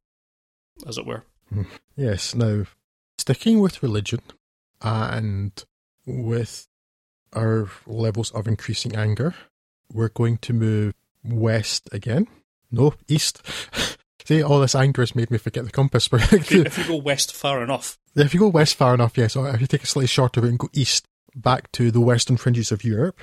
as 0.88 0.98
it 0.98 1.06
were. 1.06 1.24
Hmm. 1.50 1.64
Yes. 1.96 2.36
Now, 2.36 2.66
sticking 3.18 3.60
with 3.60 3.84
religion 3.84 4.22
and 4.82 5.64
with 6.06 6.68
our 7.34 7.70
levels 7.86 8.32
of 8.32 8.48
increasing 8.48 8.96
anger, 8.96 9.34
we're 9.92 10.10
going 10.10 10.38
to 10.40 10.54
move 10.54 10.94
west 11.24 11.90
again. 11.92 12.28
No, 12.72 12.94
east. 13.08 13.42
See, 14.26 14.42
all 14.42 14.60
this 14.60 14.76
anger 14.76 15.02
has 15.02 15.16
made 15.16 15.30
me 15.32 15.38
forget 15.38 15.66
the 15.66 15.72
compass. 15.72 16.10
if, 16.14 16.52
you, 16.52 16.64
if 16.64 16.78
you 16.78 16.86
go 16.86 16.98
west 16.98 17.34
far 17.34 17.64
enough. 17.64 17.98
If 18.16 18.34
you 18.34 18.40
go 18.40 18.48
west 18.48 18.76
far 18.76 18.94
enough, 18.94 19.18
yes. 19.18 19.36
Or 19.36 19.48
if 19.50 19.62
you 19.62 19.68
take 19.68 19.84
a 19.84 19.88
slightly 19.88 20.08
shorter 20.08 20.42
route 20.42 20.50
and 20.50 20.60
go 20.60 20.70
east, 20.74 21.08
back 21.36 21.72
to 21.74 21.92
the 21.92 22.02
western 22.02 22.38
fringes 22.38 22.72
of 22.72 22.84
Europe, 22.84 23.20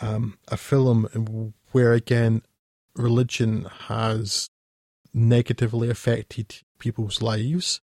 um, 0.00 0.38
a 0.48 0.56
film 0.56 1.52
where 1.72 1.92
again 1.92 2.42
religion 2.94 3.66
has 3.88 4.48
negatively 5.12 5.90
affected 5.90 6.62
people's 6.78 7.20
lives, 7.20 7.80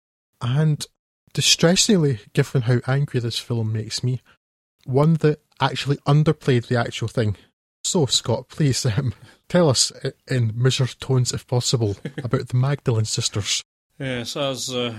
and 0.41 0.85
distressingly, 1.33 2.19
given 2.33 2.63
how 2.63 2.79
angry 2.87 3.19
this 3.19 3.37
film 3.37 3.71
makes 3.71 4.03
me, 4.03 4.21
one 4.85 5.13
that 5.15 5.41
actually 5.61 5.97
underplayed 5.97 6.67
the 6.67 6.79
actual 6.79 7.07
thing. 7.07 7.37
So, 7.83 8.05
Scott, 8.07 8.49
please 8.49 8.85
um, 8.97 9.13
tell 9.49 9.69
us 9.69 9.91
in 10.27 10.53
measured 10.55 10.95
tones, 10.99 11.33
if 11.33 11.45
possible, 11.45 11.97
about 12.23 12.47
the 12.47 12.57
Magdalene 12.57 13.05
sisters. 13.05 13.63
Yes, 13.99 14.37
as 14.37 14.73
uh, 14.73 14.93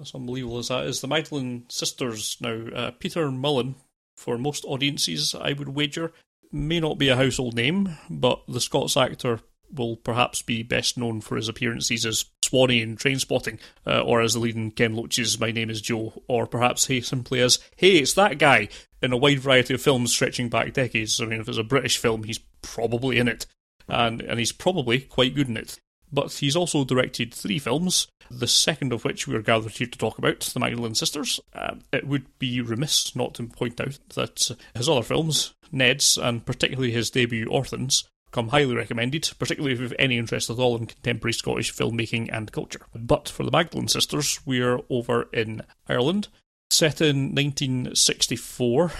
as 0.00 0.14
unbelievable 0.14 0.58
as 0.58 0.68
that 0.68 0.86
is, 0.86 1.00
the 1.00 1.06
Magdalene 1.08 1.64
sisters. 1.68 2.36
Now, 2.40 2.66
uh, 2.74 2.90
Peter 2.98 3.28
Mullan 3.28 3.74
for 4.16 4.38
most 4.38 4.64
audiences, 4.64 5.34
I 5.34 5.52
would 5.52 5.68
wager. 5.70 6.12
May 6.50 6.80
not 6.80 6.98
be 6.98 7.08
a 7.08 7.16
household 7.16 7.54
name, 7.54 7.96
but 8.10 8.42
the 8.46 8.60
Scots 8.60 8.96
actor 8.96 9.40
will 9.72 9.96
perhaps 9.96 10.42
be 10.42 10.62
best 10.62 10.98
known 10.98 11.20
for 11.20 11.36
his 11.36 11.48
appearances 11.48 12.04
as 12.04 12.26
Swanee 12.44 12.82
in 12.82 12.96
Trainspotting, 12.96 13.58
uh, 13.86 14.00
or 14.02 14.20
as 14.20 14.34
the 14.34 14.38
lead 14.38 14.54
in 14.54 14.70
Ken 14.70 14.94
Loach's 14.94 15.40
My 15.40 15.50
Name 15.50 15.70
is 15.70 15.80
Joe, 15.80 16.22
or 16.28 16.46
perhaps 16.46 16.86
he 16.86 17.00
simply 17.00 17.40
as, 17.40 17.58
hey, 17.76 17.98
it's 17.98 18.12
that 18.14 18.38
guy, 18.38 18.68
in 19.00 19.12
a 19.12 19.16
wide 19.16 19.40
variety 19.40 19.74
of 19.74 19.82
films 19.82 20.12
stretching 20.12 20.48
back 20.48 20.74
decades. 20.74 21.20
I 21.20 21.24
mean, 21.24 21.40
if 21.40 21.48
it's 21.48 21.58
a 21.58 21.64
British 21.64 21.96
film, 21.96 22.24
he's 22.24 22.40
probably 22.60 23.18
in 23.18 23.28
it, 23.28 23.46
and, 23.88 24.20
and 24.20 24.38
he's 24.38 24.52
probably 24.52 25.00
quite 25.00 25.34
good 25.34 25.48
in 25.48 25.56
it. 25.56 25.78
But 26.12 26.32
he's 26.32 26.56
also 26.56 26.84
directed 26.84 27.32
three 27.32 27.58
films, 27.58 28.06
the 28.30 28.46
second 28.46 28.92
of 28.92 29.04
which 29.04 29.26
we 29.26 29.34
are 29.34 29.42
gathered 29.42 29.72
here 29.72 29.86
to 29.86 29.98
talk 29.98 30.18
about, 30.18 30.40
The 30.40 30.60
Magdalene 30.60 30.94
Sisters. 30.94 31.40
Uh, 31.54 31.76
it 31.92 32.06
would 32.06 32.26
be 32.38 32.60
remiss 32.60 33.16
not 33.16 33.34
to 33.34 33.46
point 33.46 33.80
out 33.80 33.98
that 34.14 34.50
his 34.74 34.88
other 34.88 35.02
films, 35.02 35.54
Ned's, 35.70 36.18
and 36.18 36.44
particularly 36.44 36.90
his 36.90 37.10
debut 37.10 37.48
Orphans, 37.48 38.04
come 38.30 38.48
highly 38.48 38.74
recommended, 38.74 39.30
particularly 39.38 39.72
if 39.72 39.78
you 39.78 39.84
have 39.84 39.94
any 39.98 40.18
interest 40.18 40.50
at 40.50 40.58
all 40.58 40.76
in 40.76 40.86
contemporary 40.86 41.32
Scottish 41.34 41.72
filmmaking 41.72 42.28
and 42.32 42.50
culture. 42.50 42.86
But 42.94 43.28
for 43.28 43.44
the 43.44 43.50
Magdalene 43.50 43.88
Sisters, 43.88 44.40
we're 44.44 44.80
over 44.90 45.28
in 45.32 45.62
Ireland. 45.88 46.28
Set 46.70 47.00
in 47.00 47.34
1964, 47.34 48.92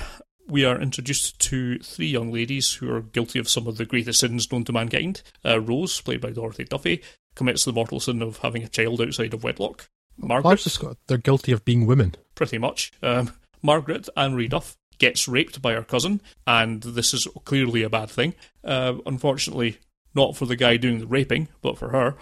we 0.48 0.64
are 0.64 0.80
introduced 0.80 1.38
to 1.40 1.78
three 1.78 2.06
young 2.06 2.32
ladies 2.32 2.74
who 2.74 2.92
are 2.92 3.00
guilty 3.00 3.38
of 3.38 3.48
some 3.48 3.66
of 3.66 3.76
the 3.76 3.84
greatest 3.84 4.20
sins 4.20 4.50
known 4.50 4.64
to 4.64 4.72
mankind. 4.72 5.22
Uh, 5.44 5.60
Rose, 5.60 6.00
played 6.00 6.20
by 6.20 6.30
Dorothy 6.30 6.64
Duffy, 6.64 7.02
commits 7.34 7.64
the 7.64 7.72
mortal 7.72 8.00
sin 8.00 8.22
of 8.22 8.38
having 8.38 8.62
a 8.62 8.68
child 8.68 9.00
outside 9.00 9.34
of 9.34 9.44
wedlock. 9.44 9.88
Margaret, 10.18 10.66
they're 11.06 11.18
guilty 11.18 11.52
of 11.52 11.64
being 11.64 11.86
women. 11.86 12.14
Pretty 12.34 12.58
much. 12.58 12.92
Um, 13.02 13.32
Margaret 13.62 14.08
Anne-Marie 14.16 14.48
Duff 14.48 14.76
gets 14.98 15.26
raped 15.26 15.62
by 15.62 15.72
her 15.72 15.82
cousin, 15.82 16.20
and 16.46 16.82
this 16.82 17.14
is 17.14 17.26
clearly 17.44 17.82
a 17.82 17.90
bad 17.90 18.10
thing. 18.10 18.34
Uh, 18.62 18.94
unfortunately, 19.06 19.78
not 20.14 20.36
for 20.36 20.46
the 20.46 20.56
guy 20.56 20.76
doing 20.76 20.98
the 20.98 21.06
raping, 21.06 21.48
but 21.62 21.78
for 21.78 21.88
her. 21.88 22.16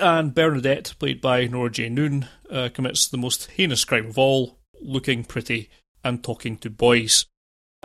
And 0.00 0.34
Bernadette, 0.34 0.94
played 0.98 1.20
by 1.20 1.46
Nora-Jane 1.46 1.94
Noone, 1.94 2.28
uh, 2.50 2.68
commits 2.72 3.08
the 3.08 3.18
most 3.18 3.50
heinous 3.50 3.84
crime 3.84 4.06
of 4.06 4.18
all, 4.18 4.58
looking 4.80 5.24
pretty 5.24 5.68
and 6.04 6.22
talking 6.22 6.56
to 6.58 6.70
boys. 6.70 7.26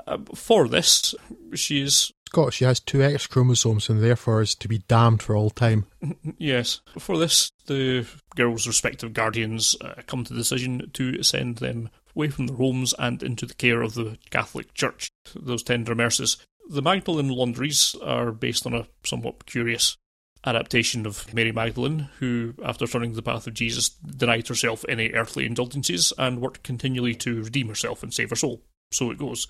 Uh, 0.06 0.18
for 0.36 0.68
this, 0.68 1.16
she 1.54 1.82
is 1.82 2.12
Scott, 2.28 2.54
she 2.54 2.66
has 2.66 2.82
two 2.82 3.02
X 3.02 3.26
chromosomes 3.26 3.88
and 3.88 4.04
therefore 4.04 4.42
is 4.42 4.54
to 4.56 4.68
be 4.68 4.80
damned 4.80 5.22
for 5.22 5.36
all 5.36 5.50
time. 5.50 5.86
Yes. 6.38 6.82
For 7.00 7.18
this, 7.18 7.52
the 7.66 8.06
girls' 8.36 8.68
respective 8.68 9.14
guardians 9.14 9.76
uh, 9.82 10.02
come 10.06 10.24
to 10.26 10.34
the 10.34 10.40
decision 10.40 10.92
to 10.94 11.24
send 11.24 11.58
them 11.58 11.90
away 12.16 12.28
from 12.28 12.48
their 12.48 12.58
homes 12.58 12.94
and 13.00 13.24
into 13.24 13.46
the 13.46 13.54
care 13.54 13.82
of 13.82 13.94
the 13.94 14.18
Catholic 14.30 14.74
Church, 14.74 15.10
those 15.36 15.64
tender 15.64 15.96
mercies. 15.96 16.38
The 16.70 16.82
Magdalene 16.82 17.30
Laundries 17.30 17.96
are 18.04 18.32
based 18.32 18.66
on 18.66 18.74
a 18.74 18.88
somewhat 19.04 19.46
curious 19.46 19.98
adaptation 20.46 21.06
of 21.06 21.34
Mary 21.34 21.52
Magdalene, 21.52 22.10
who, 22.20 22.54
after 22.64 22.86
turning 22.88 23.12
to 23.12 23.16
the 23.16 23.22
path 23.22 23.48
of 23.48 23.54
Jesus, 23.54 23.90
denied 23.90 24.48
herself 24.48 24.84
any 24.88 25.12
earthly 25.12 25.46
indulgences 25.46 26.14
and 26.18 26.42
worked 26.42 26.64
continually 26.64 27.16
to 27.16 27.44
redeem 27.44 27.70
herself 27.70 28.04
and 28.04 28.14
save 28.14 28.30
her 28.30 28.36
soul. 28.36 28.62
So 28.92 29.12
it 29.12 29.18
goes. 29.18 29.48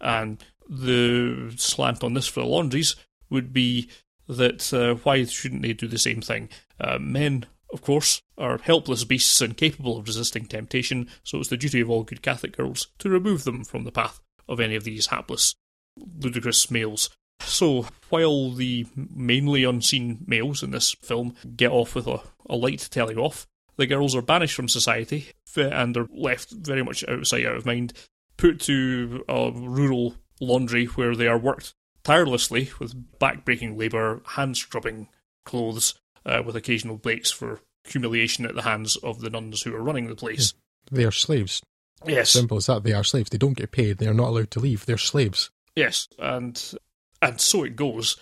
And 0.00 0.42
the 0.68 1.52
slant 1.56 2.04
on 2.04 2.14
this 2.14 2.28
for 2.28 2.40
the 2.40 2.46
laundries 2.46 2.96
would 3.30 3.52
be 3.52 3.88
that 4.28 4.72
uh, 4.72 4.94
why 5.02 5.24
shouldn't 5.24 5.62
they 5.62 5.72
do 5.72 5.88
the 5.88 5.98
same 5.98 6.20
thing? 6.20 6.48
Uh, 6.78 6.98
men, 6.98 7.46
of 7.72 7.82
course, 7.82 8.22
are 8.36 8.58
helpless 8.58 9.04
beasts 9.04 9.40
and 9.40 9.56
capable 9.56 9.98
of 9.98 10.06
resisting 10.06 10.46
temptation, 10.46 11.08
so 11.24 11.38
it's 11.38 11.48
the 11.48 11.56
duty 11.56 11.80
of 11.80 11.90
all 11.90 12.04
good 12.04 12.22
Catholic 12.22 12.56
girls 12.56 12.88
to 12.98 13.08
remove 13.08 13.44
them 13.44 13.64
from 13.64 13.84
the 13.84 13.92
path 13.92 14.20
of 14.48 14.60
any 14.60 14.76
of 14.76 14.84
these 14.84 15.06
hapless, 15.06 15.54
ludicrous 15.96 16.70
males. 16.70 17.10
So, 17.40 17.86
while 18.10 18.50
the 18.50 18.86
mainly 18.96 19.64
unseen 19.64 20.24
males 20.26 20.62
in 20.62 20.72
this 20.72 20.92
film 21.02 21.34
get 21.56 21.70
off 21.70 21.94
with 21.94 22.06
a, 22.06 22.20
a 22.48 22.56
light 22.56 22.88
telling 22.90 23.16
off, 23.16 23.46
the 23.76 23.86
girls 23.86 24.14
are 24.14 24.22
banished 24.22 24.54
from 24.54 24.68
society 24.68 25.28
and 25.56 25.96
are 25.96 26.08
left 26.10 26.50
very 26.50 26.82
much 26.82 27.04
out 27.04 27.20
of 27.20 27.28
sight, 27.28 27.46
out 27.46 27.56
of 27.56 27.66
mind, 27.66 27.92
put 28.38 28.60
to 28.60 29.24
a 29.28 29.50
rural 29.52 30.14
laundry 30.40 30.86
where 30.86 31.14
they 31.14 31.26
are 31.26 31.38
worked 31.38 31.74
tirelessly 32.04 32.70
with 32.78 33.18
back-breaking 33.18 33.76
labour, 33.76 34.22
hand-scrubbing 34.24 35.08
clothes, 35.44 35.94
uh, 36.24 36.42
with 36.44 36.56
occasional 36.56 36.96
breaks 36.96 37.30
for 37.30 37.60
humiliation 37.84 38.46
at 38.46 38.54
the 38.54 38.62
hands 38.62 38.96
of 38.96 39.20
the 39.20 39.28
nuns 39.28 39.62
who 39.62 39.74
are 39.74 39.82
running 39.82 40.06
the 40.06 40.14
place. 40.14 40.54
They 40.90 41.04
are 41.04 41.10
slaves. 41.10 41.62
Yes. 42.06 42.30
Simple 42.30 42.56
as 42.56 42.66
that. 42.66 42.84
They 42.84 42.92
are 42.92 43.04
slaves. 43.04 43.28
They 43.28 43.38
don't 43.38 43.56
get 43.56 43.72
paid. 43.72 43.98
They 43.98 44.06
are 44.06 44.14
not 44.14 44.28
allowed 44.28 44.50
to 44.52 44.60
leave. 44.60 44.86
They're 44.86 44.96
slaves. 44.96 45.50
Yes, 45.74 46.08
and 46.18 46.74
and 47.20 47.40
so 47.40 47.64
it 47.64 47.76
goes. 47.76 48.16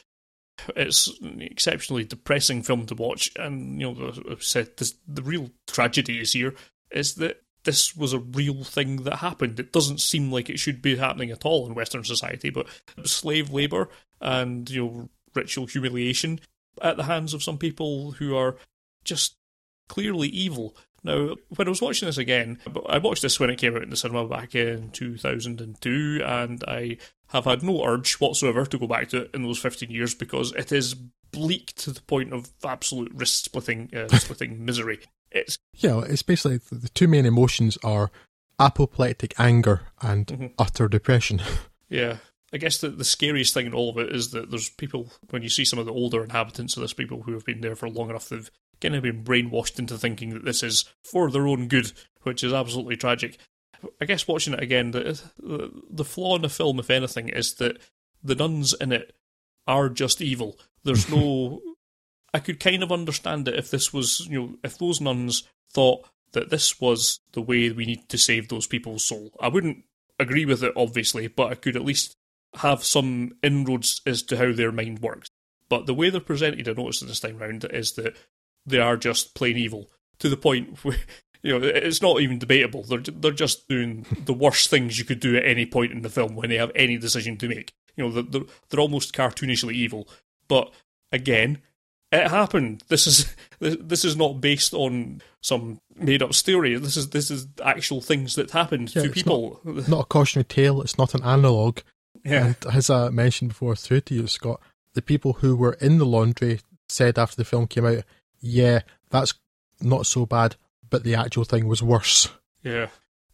It's 0.75 1.09
an 1.21 1.43
exceptionally 1.43 2.05
depressing 2.05 2.63
film 2.63 2.87
to 2.87 2.95
watch, 2.95 3.31
and 3.37 3.81
you 3.81 3.93
know, 3.93 4.13
I've 4.31 4.43
said 4.43 4.77
this, 4.79 4.95
the 5.07 5.23
real 5.23 5.51
tragedy 5.67 6.21
is 6.21 6.33
here 6.33 6.55
is 6.91 7.15
that 7.17 7.43
this 7.67 7.95
was 7.95 8.15
a 8.15 8.19
real 8.19 8.65
thing 8.65 9.03
that 9.03 9.17
happened. 9.17 9.61
It 9.61 9.73
doesn't 9.73 10.01
seem 10.01 10.33
like 10.33 10.49
it 10.49 10.59
should 10.59 10.81
be 10.81 10.97
happening 10.97 11.31
at 11.31 11.45
all 11.45 11.67
in 11.67 11.75
Western 11.75 12.05
society, 12.05 12.49
but 12.49 12.67
slave 13.05 13.51
labour 13.51 13.91
and 14.21 14.71
you 14.71 14.85
know 14.85 15.09
ritual 15.35 15.67
humiliation 15.67 16.41
at 16.81 16.97
the 16.97 17.03
hands 17.03 17.35
of 17.35 17.43
some 17.43 17.59
people 17.59 18.13
who 18.13 18.35
are 18.35 18.57
just 19.05 19.37
clearly 19.89 20.29
evil. 20.29 20.75
Now, 21.05 21.37
when 21.55 21.69
I 21.69 21.71
was 21.71 21.83
watching 21.83 22.07
this 22.07 22.19
again, 22.19 22.59
I 22.89 22.99
watched 22.99 23.23
this 23.23 23.39
when 23.39 23.51
it 23.51 23.59
came 23.59 23.77
out 23.77 23.83
in 23.83 23.91
the 23.91 23.97
cinema 23.97 24.27
back 24.27 24.55
in 24.55 24.91
2002, 24.91 26.23
and 26.25 26.65
I 26.67 26.97
have 27.29 27.45
had 27.45 27.63
no 27.63 27.85
urge 27.85 28.15
whatsoever 28.15 28.65
to 28.67 28.79
go 28.79 28.87
back 28.87 29.11
to 29.11 29.23
it 29.23 29.31
in 29.35 29.43
those 29.43 29.59
15 29.59 29.91
years 29.91 30.15
because 30.15 30.53
it 30.53 30.73
is 30.73 30.95
bleak 31.33 31.75
to 31.77 31.93
the 31.93 32.03
point 32.03 32.33
of 32.33 32.51
absolute 32.65 33.13
wrist 33.15 33.45
splitting, 33.45 33.91
uh, 33.95 34.09
splitting 34.17 34.65
misery. 34.65 35.01
It's 35.37 35.59
yeah, 35.75 36.01
it's 36.01 36.23
basically 36.23 36.61
the 36.71 36.89
two 36.89 37.09
main 37.09 37.27
emotions 37.27 37.79
are 37.85 38.11
apoplectic 38.59 39.39
anger 39.39 39.83
and 40.01 40.27
mm-hmm. 40.27 40.47
utter 40.59 40.89
depression. 40.89 41.43
Yeah, 41.89 42.17
I 42.53 42.57
guess 42.57 42.79
the, 42.79 42.89
the 42.89 43.05
scariest 43.05 43.55
thing 43.55 43.67
in 43.67 43.75
all 43.75 43.91
of 43.91 43.99
it 43.99 44.13
is 44.13 44.31
that 44.31 44.51
there's 44.51 44.71
people, 44.71 45.13
when 45.31 45.43
you 45.43 45.49
see 45.49 45.65
some 45.65 45.79
of 45.79 45.87
the 45.87 45.93
older 45.93 46.25
inhabitants 46.25 46.77
of 46.77 46.81
this, 46.81 46.93
people 46.93 47.23
who 47.23 47.33
have 47.33 47.45
been 47.45 47.61
there 47.61 47.77
for 47.77 47.89
long 47.89 48.11
enough, 48.11 48.29
they've 48.29 48.51
kind 48.81 48.97
of 48.97 49.03
been 49.03 49.23
brainwashed 49.23 49.79
into 49.79 49.97
thinking 49.97 50.31
that 50.31 50.45
this 50.45 50.63
is 50.63 50.85
for 51.03 51.31
their 51.31 51.47
own 51.47 51.69
good, 51.69 51.93
which 52.23 52.43
is 52.43 52.53
absolutely 52.53 52.97
tragic. 52.97 53.39
I 54.01 54.05
guess 54.05 54.27
watching 54.27 54.55
it 54.55 54.63
again, 54.63 54.93
the, 54.93 55.21
the, 55.39 55.71
the 55.91 56.05
flaw 56.05 56.37
in 56.37 56.43
the 56.43 56.49
film, 56.49 56.79
if 56.79 56.91
anything, 56.91 57.29
is 57.29 57.55
that 57.55 57.79
the 58.23 58.35
nuns 58.35 58.75
in 58.81 58.93
it 58.93 59.15
are 59.67 59.89
just 59.89 60.23
evil. 60.23 60.59
There's 60.85 61.11
no. 61.11 61.61
I 62.37 62.39
could 62.39 62.61
kind 62.61 62.83
of 62.83 62.93
understand 62.93 63.49
it 63.49 63.59
if 63.59 63.71
this 63.71 63.95
was, 63.95 64.27
you 64.29 64.39
know, 64.39 64.55
if 64.63 64.77
those 64.77 65.01
nuns 65.01 65.45
thought 65.73 66.07
that 66.33 66.51
this 66.51 66.79
was 66.79 67.19
the 67.33 67.41
way 67.41 67.71
we 67.71 67.87
need 67.87 68.11
to 68.11 68.19
save 68.19 68.49
those 68.49 68.67
people's 68.67 69.05
soul. 69.05 69.31
I 69.41 69.49
wouldn't 69.49 69.85
agree 70.19 70.45
with 70.45 70.63
it, 70.63 70.75
obviously, 70.77 71.29
but 71.29 71.51
I 71.51 71.55
could 71.55 71.77
at 71.77 71.85
least 71.85 72.15
have 72.57 72.85
some 72.85 73.33
inroads 73.43 74.03
as 74.05 74.23
to 74.25 74.37
how 74.37 74.53
their 74.53 74.71
mind 74.71 74.99
works. 74.99 75.31
But 75.71 75.87
the 75.87 75.95
way 75.95 76.11
they're 76.11 76.21
presented, 76.21 76.69
I 76.69 76.73
noticed 76.75 77.07
this 77.07 77.21
time 77.21 77.39
round, 77.39 77.65
is 77.71 77.93
that 77.93 78.15
they 78.67 78.81
are 78.81 78.99
just 78.99 79.35
plain 79.35 79.57
evil 79.57 79.91
to 80.19 80.29
the 80.29 80.37
point 80.37 80.79
where 80.85 80.99
you 81.43 81.59
know 81.59 81.67
it's 81.67 82.03
not 82.03 82.21
even 82.21 82.39
debatable. 82.39 82.83
They're 82.83 82.99
they're 82.99 83.31
just 83.31 83.67
doing 83.67 84.05
the 84.27 84.35
worst 84.35 84.69
things 84.69 84.99
you 84.99 85.07
could 85.07 85.21
do 85.21 85.39
at 85.39 85.47
any 85.47 85.65
point 85.65 85.93
in 85.93 86.03
the 86.03 86.11
film 86.11 86.37
when 86.37 86.51
they 86.51 86.59
have 86.59 86.73
any 86.75 86.99
decision 86.99 87.39
to 87.39 87.49
make. 87.49 87.73
You 87.97 88.05
know 88.05 88.21
they're 88.21 88.43
they're 88.69 88.81
almost 88.81 89.15
cartoonishly 89.15 89.73
evil. 89.73 90.07
But 90.49 90.71
again, 91.11 91.63
it 92.13 92.29
happened. 92.29 92.83
This 92.89 93.07
is 93.07 93.35
this 93.61 94.05
is 94.05 94.17
not 94.17 94.41
based 94.41 94.75
on 94.75 95.23
some 95.41 95.81
made 95.97 96.23
up 96.23 96.35
story. 96.35 96.77
This 96.77 96.97
is 96.97 97.11
this 97.11 97.31
is 97.31 97.47
actual 97.65 98.01
things 98.01 98.35
that 98.37 98.51
happened 98.51 98.95
yeah, 98.95 99.03
to 99.03 99.11
people. 99.11 99.61
Not, 99.65 99.89
not, 99.89 100.01
a 100.01 100.05
cautionary 100.05 100.45
tale. 100.45 100.81
It's 100.83 100.99
not 100.99 101.15
an 101.15 101.23
analogue. 101.25 101.83
Yeah. 102.25 102.47
And 102.47 102.57
as 102.73 102.91
I 102.91 103.11
mentioned 103.11 103.51
before 103.51 103.77
through 103.77 104.03
to 104.03 104.15
you, 104.15 104.27
Scott, 104.27 104.61
the 104.95 105.03
people 105.03 105.35
who 105.35 105.57
were 105.57 105.75
in 105.75 105.99
the 105.99 106.07
laundry 106.07 106.61
said 106.89 107.19
after 107.19 107.37
the 107.37 107.45
film 107.45 107.67
came 107.67 107.87
out, 107.87 108.05
yeah, 108.41 108.81
that's 109.11 109.35
not 109.81 110.07
so 110.07 110.27
bad, 110.27 110.57
but 110.89 111.05
the 111.05 111.15
actual 111.15 111.45
thing 111.45 111.67
was 111.67 111.83
worse. 111.83 112.29
Yeah. 112.63 112.89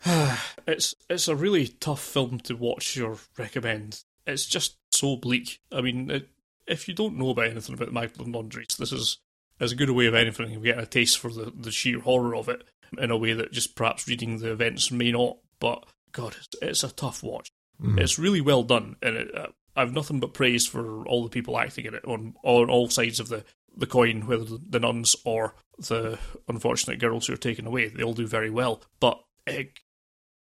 it's 0.66 0.94
it's 1.08 1.28
a 1.28 1.36
really 1.36 1.68
tough 1.68 2.02
film 2.02 2.40
to 2.40 2.54
watch 2.54 2.98
or 2.98 3.18
recommend. 3.38 4.02
It's 4.26 4.46
just 4.46 4.76
so 4.90 5.16
bleak. 5.16 5.60
I 5.70 5.80
mean, 5.80 6.10
it, 6.10 6.28
if 6.66 6.88
you 6.88 6.94
don't 6.94 7.18
know 7.18 7.30
about 7.30 7.48
anything 7.48 7.74
about 7.74 7.86
the 7.86 7.92
Magdalen 7.92 8.32
Laundries, 8.32 8.76
this 8.78 8.92
is 8.92 9.18
as 9.60 9.74
good 9.74 9.88
a 9.88 9.92
way 9.92 10.06
of 10.06 10.14
anything 10.14 10.56
of 10.56 10.62
getting 10.62 10.82
a 10.82 10.86
taste 10.86 11.18
for 11.18 11.30
the, 11.30 11.52
the 11.54 11.70
sheer 11.70 12.00
horror 12.00 12.34
of 12.34 12.48
it 12.48 12.64
in 12.98 13.10
a 13.10 13.16
way 13.16 13.32
that 13.32 13.52
just 13.52 13.76
perhaps 13.76 14.08
reading 14.08 14.38
the 14.38 14.50
events 14.50 14.90
may 14.90 15.12
not. 15.12 15.38
But 15.60 15.84
God, 16.12 16.34
it's, 16.36 16.48
it's 16.60 16.84
a 16.84 16.92
tough 16.92 17.22
watch. 17.22 17.50
Mm. 17.80 17.98
It's 17.98 18.18
really 18.18 18.40
well 18.40 18.62
done, 18.62 18.96
and 19.02 19.16
it, 19.16 19.34
uh, 19.34 19.48
I've 19.74 19.92
nothing 19.92 20.20
but 20.20 20.34
praise 20.34 20.66
for 20.66 21.06
all 21.06 21.22
the 21.22 21.30
people 21.30 21.58
acting 21.58 21.86
in 21.86 21.94
it 21.94 22.04
on 22.04 22.34
on 22.42 22.68
all 22.68 22.88
sides 22.88 23.20
of 23.20 23.28
the 23.28 23.44
the 23.74 23.86
coin, 23.86 24.26
whether 24.26 24.44
the 24.44 24.80
nuns 24.80 25.16
or 25.24 25.54
the 25.78 26.18
unfortunate 26.48 26.98
girls 26.98 27.26
who 27.26 27.32
are 27.32 27.38
taken 27.38 27.66
away. 27.66 27.88
They 27.88 28.02
all 28.02 28.12
do 28.12 28.26
very 28.26 28.50
well, 28.50 28.82
but 29.00 29.22
it's 29.46 29.80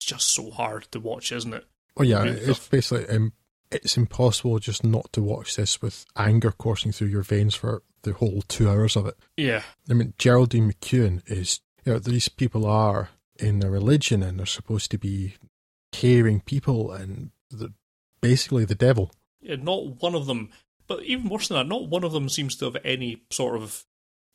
just 0.01 0.29
so 0.29 0.51
hard 0.51 0.85
to 0.93 1.01
watch, 1.01 1.33
isn't 1.33 1.53
it? 1.53 1.65
Oh 1.97 2.03
yeah, 2.03 2.23
really 2.23 2.39
it's 2.39 2.47
tough. 2.47 2.71
basically 2.71 3.09
um, 3.15 3.33
it's 3.71 3.97
impossible 3.97 4.59
just 4.59 4.85
not 4.85 5.13
to 5.13 5.23
watch 5.23 5.57
this 5.57 5.83
with 5.83 6.07
anger 6.17 6.53
coursing 6.53 6.93
through 6.93 7.09
your 7.09 7.23
veins 7.23 7.55
for 7.55 7.83
the 8.03 8.13
whole 8.13 8.43
two 8.49 8.69
hours 8.69 8.97
of 8.97 9.07
it. 9.07 9.17
Yeah, 9.37 9.63
I 9.91 9.95
mean 9.95 10.15
Geraldine 10.19 10.73
McEwan 10.73 11.23
is 11.27 11.61
you 11.85 11.93
know 11.93 11.99
these 11.99 12.29
people 12.29 12.67
are 12.67 13.11
in 13.39 13.63
a 13.63 13.71
religion 13.71 14.23
and 14.23 14.39
they're 14.39 14.47
supposed 14.47 14.91
to 14.91 14.99
be 14.99 15.35
caring 15.93 16.41
people 16.41 16.93
and 16.93 17.31
the, 17.51 17.73
basically 18.21 18.65
the 18.65 18.75
devil. 18.75 19.13
Yeah, 19.41 19.57
not 19.57 20.03
one 20.03 20.15
of 20.15 20.27
them, 20.27 20.51
but 20.87 21.03
even 21.05 21.29
worse 21.29 21.49
than 21.49 21.57
that, 21.57 21.67
not 21.67 21.89
one 21.89 22.05
of 22.05 22.13
them 22.13 22.29
seems 22.29 22.57
to 22.57 22.67
have 22.67 22.77
any 22.85 23.23
sort 23.31 23.61
of 23.61 23.85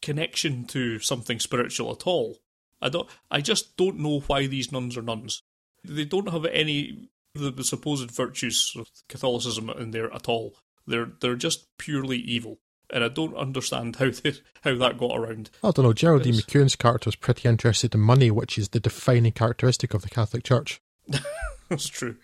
connection 0.01 0.65
to 0.65 0.99
something 0.99 1.39
spiritual 1.39 1.91
at 1.91 2.07
all. 2.07 2.37
I 2.81 2.89
don't. 2.89 3.07
I 3.31 3.41
just 3.41 3.77
don't 3.77 3.99
know 3.99 4.19
why 4.21 4.47
these 4.47 4.71
nuns 4.71 4.97
are 4.97 5.01
nuns. 5.01 5.41
They 5.83 6.05
don't 6.05 6.29
have 6.29 6.45
any 6.45 7.09
the, 7.33 7.51
the 7.51 7.63
supposed 7.63 8.11
virtues 8.11 8.73
of 8.77 8.89
Catholicism 9.09 9.69
in 9.71 9.91
there 9.91 10.13
at 10.13 10.29
all. 10.29 10.55
They're 10.85 11.11
they're 11.21 11.35
just 11.35 11.65
purely 11.77 12.17
evil, 12.17 12.59
and 12.89 13.03
I 13.03 13.07
don't 13.07 13.35
understand 13.35 13.95
how 13.97 14.09
they, 14.09 14.33
how 14.63 14.75
that 14.75 14.97
got 14.97 15.17
around. 15.17 15.49
I 15.63 15.71
don't 15.71 15.85
know. 15.85 15.93
Geraldine 15.93 16.35
it's... 16.35 16.43
McEwan's 16.43 16.75
character 16.75 17.09
is 17.09 17.15
pretty 17.15 17.47
interested 17.47 17.95
in 17.95 18.01
money, 18.01 18.29
which 18.31 18.57
is 18.57 18.69
the 18.69 18.79
defining 18.79 19.31
characteristic 19.31 19.93
of 19.93 20.01
the 20.01 20.09
Catholic 20.09 20.43
Church. 20.43 20.81
That's 21.69 21.87
true. 21.87 22.17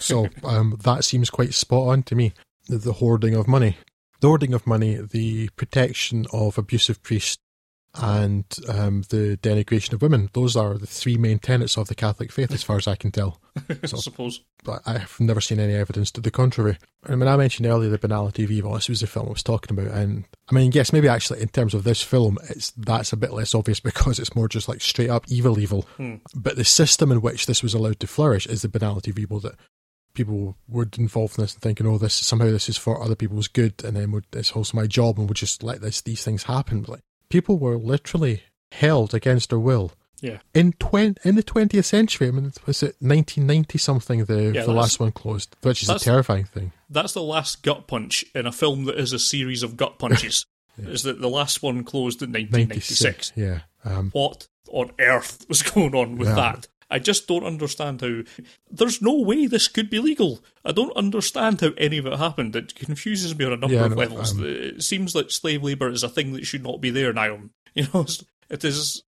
so 0.00 0.28
um, 0.42 0.78
that 0.82 1.04
seems 1.04 1.30
quite 1.30 1.54
spot 1.54 1.88
on 1.88 2.02
to 2.04 2.14
me. 2.14 2.32
The, 2.68 2.78
the 2.78 2.94
hoarding 2.94 3.34
of 3.34 3.46
money, 3.46 3.76
the 4.20 4.28
hoarding 4.28 4.54
of 4.54 4.66
money, 4.66 4.94
the 4.96 5.50
protection 5.50 6.26
of 6.32 6.58
abusive 6.58 7.02
priests, 7.02 7.38
and 8.00 8.44
um, 8.68 9.02
the 9.08 9.38
denigration 9.42 9.92
of 9.92 10.02
women. 10.02 10.30
Those 10.32 10.56
are 10.56 10.74
the 10.74 10.86
three 10.86 11.16
main 11.16 11.38
tenets 11.38 11.76
of 11.76 11.88
the 11.88 11.94
Catholic 11.94 12.32
faith, 12.32 12.52
as 12.52 12.62
far 12.62 12.76
as 12.76 12.86
I 12.86 12.96
can 12.96 13.10
tell. 13.10 13.40
So, 13.86 13.96
I 13.96 14.00
suppose. 14.00 14.40
But 14.64 14.82
I 14.84 14.98
have 14.98 15.18
never 15.18 15.40
seen 15.40 15.60
any 15.60 15.72
evidence 15.72 16.10
to 16.12 16.20
the 16.20 16.30
contrary. 16.30 16.76
I 17.04 17.14
mean, 17.14 17.28
I 17.28 17.36
mentioned 17.36 17.66
earlier 17.66 17.88
the 17.88 17.98
banality 17.98 18.44
of 18.44 18.50
evil. 18.50 18.74
This 18.74 18.88
was 18.88 19.00
the 19.00 19.06
film 19.06 19.26
I 19.26 19.30
was 19.30 19.42
talking 19.42 19.78
about, 19.78 19.92
and 19.94 20.24
I 20.50 20.54
mean, 20.54 20.72
yes, 20.72 20.92
maybe 20.92 21.08
actually 21.08 21.40
in 21.40 21.48
terms 21.48 21.72
of 21.72 21.84
this 21.84 22.02
film, 22.02 22.36
it's 22.50 22.72
that's 22.72 23.12
a 23.12 23.16
bit 23.16 23.32
less 23.32 23.54
obvious 23.54 23.80
because 23.90 24.18
it's 24.18 24.34
more 24.34 24.48
just 24.48 24.68
like 24.68 24.82
straight 24.82 25.08
up 25.08 25.24
evil, 25.28 25.58
evil. 25.58 25.86
Hmm. 25.96 26.16
But 26.34 26.56
the 26.56 26.64
system 26.64 27.10
in 27.10 27.22
which 27.22 27.46
this 27.46 27.62
was 27.62 27.74
allowed 27.74 28.00
to 28.00 28.06
flourish 28.06 28.46
is 28.46 28.62
the 28.62 28.68
banality 28.68 29.10
of 29.10 29.18
evil 29.18 29.40
that 29.40 29.54
people 30.16 30.56
would 30.66 30.98
involved 30.98 31.38
in 31.38 31.44
this 31.44 31.54
and 31.54 31.62
thinking, 31.62 31.86
oh, 31.86 31.98
this 31.98 32.14
somehow 32.14 32.46
this 32.46 32.68
is 32.68 32.76
for 32.76 33.00
other 33.00 33.14
people's 33.14 33.46
good, 33.46 33.84
and 33.84 33.96
then 33.96 34.10
would, 34.10 34.26
it's 34.32 34.52
also 34.52 34.76
my 34.76 34.86
job, 34.86 35.18
and 35.18 35.28
would 35.28 35.36
just 35.36 35.62
let 35.62 35.80
this 35.80 36.00
these 36.00 36.24
things 36.24 36.44
happen. 36.44 36.80
But 36.80 36.90
like, 36.90 37.00
people 37.28 37.58
were 37.58 37.76
literally 37.76 38.42
held 38.72 39.14
against 39.14 39.50
their 39.50 39.58
will. 39.58 39.92
Yeah. 40.20 40.38
In 40.54 40.72
twen- 40.72 41.16
in 41.24 41.34
the 41.34 41.42
twentieth 41.42 41.86
century, 41.86 42.28
I 42.28 42.30
mean, 42.30 42.52
was 42.64 42.82
it 42.82 42.96
nineteen 43.00 43.46
ninety 43.46 43.78
something? 43.78 44.24
The 44.24 44.52
yeah, 44.54 44.64
the 44.64 44.72
last 44.72 44.98
one 44.98 45.12
closed, 45.12 45.54
which 45.60 45.82
is 45.82 45.90
a 45.90 45.98
terrifying 45.98 46.44
thing. 46.44 46.72
That's 46.88 47.12
the 47.12 47.22
last 47.22 47.62
gut 47.62 47.86
punch 47.86 48.24
in 48.34 48.46
a 48.46 48.52
film 48.52 48.84
that 48.84 48.98
is 48.98 49.12
a 49.12 49.18
series 49.18 49.62
of 49.62 49.76
gut 49.76 49.98
punches. 49.98 50.46
yeah. 50.78 50.88
Is 50.88 51.02
that 51.02 51.20
the 51.20 51.28
last 51.28 51.62
one 51.62 51.84
closed 51.84 52.22
in 52.22 52.32
nineteen 52.32 52.68
ninety 52.68 52.80
six? 52.80 53.32
Yeah. 53.36 53.60
Um, 53.84 54.10
what 54.12 54.48
on 54.70 54.90
earth 54.98 55.44
was 55.48 55.62
going 55.62 55.94
on 55.94 56.16
with 56.16 56.28
yeah. 56.28 56.34
that? 56.34 56.68
I 56.90 56.98
just 56.98 57.26
don't 57.26 57.44
understand 57.44 58.00
how. 58.00 58.22
There's 58.70 59.02
no 59.02 59.20
way 59.20 59.46
this 59.46 59.68
could 59.68 59.90
be 59.90 59.98
legal. 59.98 60.40
I 60.64 60.72
don't 60.72 60.96
understand 60.96 61.60
how 61.60 61.70
any 61.76 61.98
of 61.98 62.06
it 62.06 62.18
happened. 62.18 62.54
It 62.54 62.74
confuses 62.74 63.36
me 63.36 63.44
on 63.44 63.52
a 63.52 63.56
number 63.56 63.76
yeah, 63.76 63.86
of 63.86 63.96
levels. 63.96 64.32
Um, 64.32 64.44
it 64.44 64.82
seems 64.82 65.14
like 65.14 65.30
slave 65.30 65.62
labour 65.62 65.90
is 65.90 66.02
a 66.02 66.08
thing 66.08 66.32
that 66.32 66.46
should 66.46 66.62
not 66.62 66.80
be 66.80 66.90
there 66.90 67.10
in 67.10 67.18
Ireland. 67.18 67.50
You 67.76 67.86
know, 67.92 68.06
it 68.48 68.64
is 68.64 69.02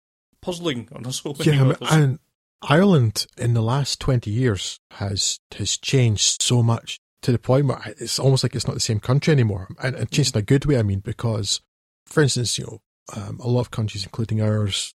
puzzling 0.42 0.88
on 0.92 1.12
so 1.12 1.36
many 1.38 1.56
yeah, 1.56 1.62
levels. 1.62 1.88
And 1.92 2.18
Ireland 2.62 3.28
in 3.38 3.54
the 3.54 3.62
last 3.62 4.00
twenty 4.00 4.32
years 4.32 4.80
has 4.92 5.38
has 5.56 5.76
changed 5.76 6.42
so 6.42 6.64
much 6.64 6.98
to 7.22 7.30
the 7.30 7.38
point 7.38 7.66
where 7.66 7.80
it's 7.98 8.18
almost 8.18 8.42
like 8.42 8.56
it's 8.56 8.66
not 8.66 8.74
the 8.74 8.80
same 8.80 8.98
country 8.98 9.32
anymore. 9.32 9.68
And, 9.80 9.94
and 9.94 10.10
changed 10.10 10.34
in 10.34 10.40
a 10.40 10.42
good 10.42 10.64
way. 10.64 10.78
I 10.78 10.82
mean, 10.82 11.00
because, 11.00 11.60
for 12.06 12.22
instance, 12.22 12.58
you 12.58 12.64
know, 12.64 12.80
um, 13.14 13.38
a 13.40 13.48
lot 13.48 13.60
of 13.60 13.70
countries, 13.70 14.04
including 14.04 14.40
ours, 14.40 14.94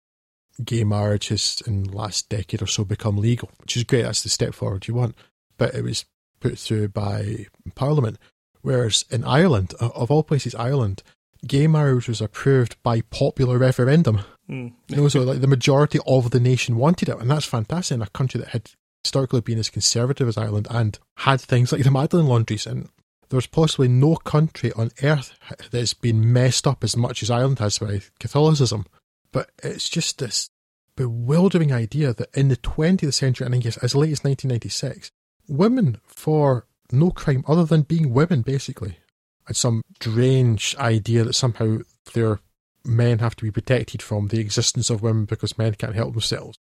gay 0.64 0.84
marriage 0.84 1.28
has 1.28 1.62
in 1.66 1.84
the 1.84 1.96
last 1.96 2.28
decade 2.28 2.62
or 2.62 2.66
so 2.66 2.84
become 2.84 3.16
legal, 3.16 3.50
which 3.58 3.76
is 3.76 3.84
great. 3.84 4.02
That's 4.02 4.22
the 4.22 4.28
step 4.28 4.54
forward 4.54 4.88
you 4.88 4.94
want. 4.94 5.16
But 5.56 5.74
it 5.74 5.82
was 5.82 6.04
put 6.40 6.58
through 6.58 6.88
by 6.88 7.46
Parliament. 7.74 8.18
Whereas 8.62 9.04
in 9.10 9.24
Ireland, 9.24 9.74
of 9.80 10.10
all 10.10 10.22
places, 10.22 10.54
Ireland, 10.54 11.02
gay 11.46 11.66
marriage 11.66 12.08
was 12.08 12.20
approved 12.20 12.76
by 12.82 13.02
popular 13.02 13.58
referendum. 13.58 14.20
Mm. 14.48 14.72
you 14.88 14.96
know, 14.96 15.08
so 15.08 15.20
like 15.20 15.40
the 15.40 15.46
majority 15.46 15.98
of 16.06 16.30
the 16.30 16.40
nation 16.40 16.76
wanted 16.76 17.10
it, 17.10 17.18
and 17.18 17.30
that's 17.30 17.44
fantastic 17.44 17.94
in 17.94 18.02
a 18.02 18.08
country 18.08 18.40
that 18.40 18.50
had 18.50 18.70
historically 19.04 19.42
been 19.42 19.58
as 19.58 19.70
conservative 19.70 20.26
as 20.26 20.38
Ireland 20.38 20.66
and 20.70 20.98
had 21.18 21.40
things 21.40 21.70
like 21.70 21.84
the 21.84 21.90
Magdalen 21.90 22.26
laundries. 22.26 22.66
And 22.66 22.88
there's 23.28 23.46
possibly 23.46 23.88
no 23.88 24.16
country 24.16 24.72
on 24.72 24.90
earth 25.02 25.38
that's 25.70 25.94
been 25.94 26.32
messed 26.32 26.66
up 26.66 26.82
as 26.82 26.96
much 26.96 27.22
as 27.22 27.30
Ireland 27.30 27.58
has 27.58 27.78
by 27.78 28.00
Catholicism. 28.18 28.86
But 29.32 29.50
it's 29.62 29.88
just 29.88 30.18
this 30.18 30.48
bewildering 30.96 31.72
idea 31.72 32.12
that 32.14 32.30
in 32.34 32.48
the 32.48 32.56
20th 32.56 33.14
century, 33.14 33.46
and 33.46 33.54
I 33.54 33.58
guess 33.58 33.76
as 33.78 33.94
late 33.94 34.12
as 34.12 34.24
1996, 34.24 35.10
women 35.46 35.98
for 36.04 36.66
no 36.90 37.10
crime 37.10 37.44
other 37.46 37.64
than 37.64 37.82
being 37.82 38.12
women, 38.12 38.42
basically, 38.42 38.98
and 39.46 39.56
some 39.56 39.82
strange 40.00 40.74
idea 40.78 41.24
that 41.24 41.34
somehow 41.34 41.78
their 42.14 42.40
men 42.84 43.18
have 43.18 43.36
to 43.36 43.44
be 43.44 43.50
protected 43.50 44.02
from 44.02 44.28
the 44.28 44.40
existence 44.40 44.90
of 44.90 45.02
women 45.02 45.24
because 45.24 45.58
men 45.58 45.74
can't 45.74 45.94
help 45.94 46.12
themselves. 46.12 46.58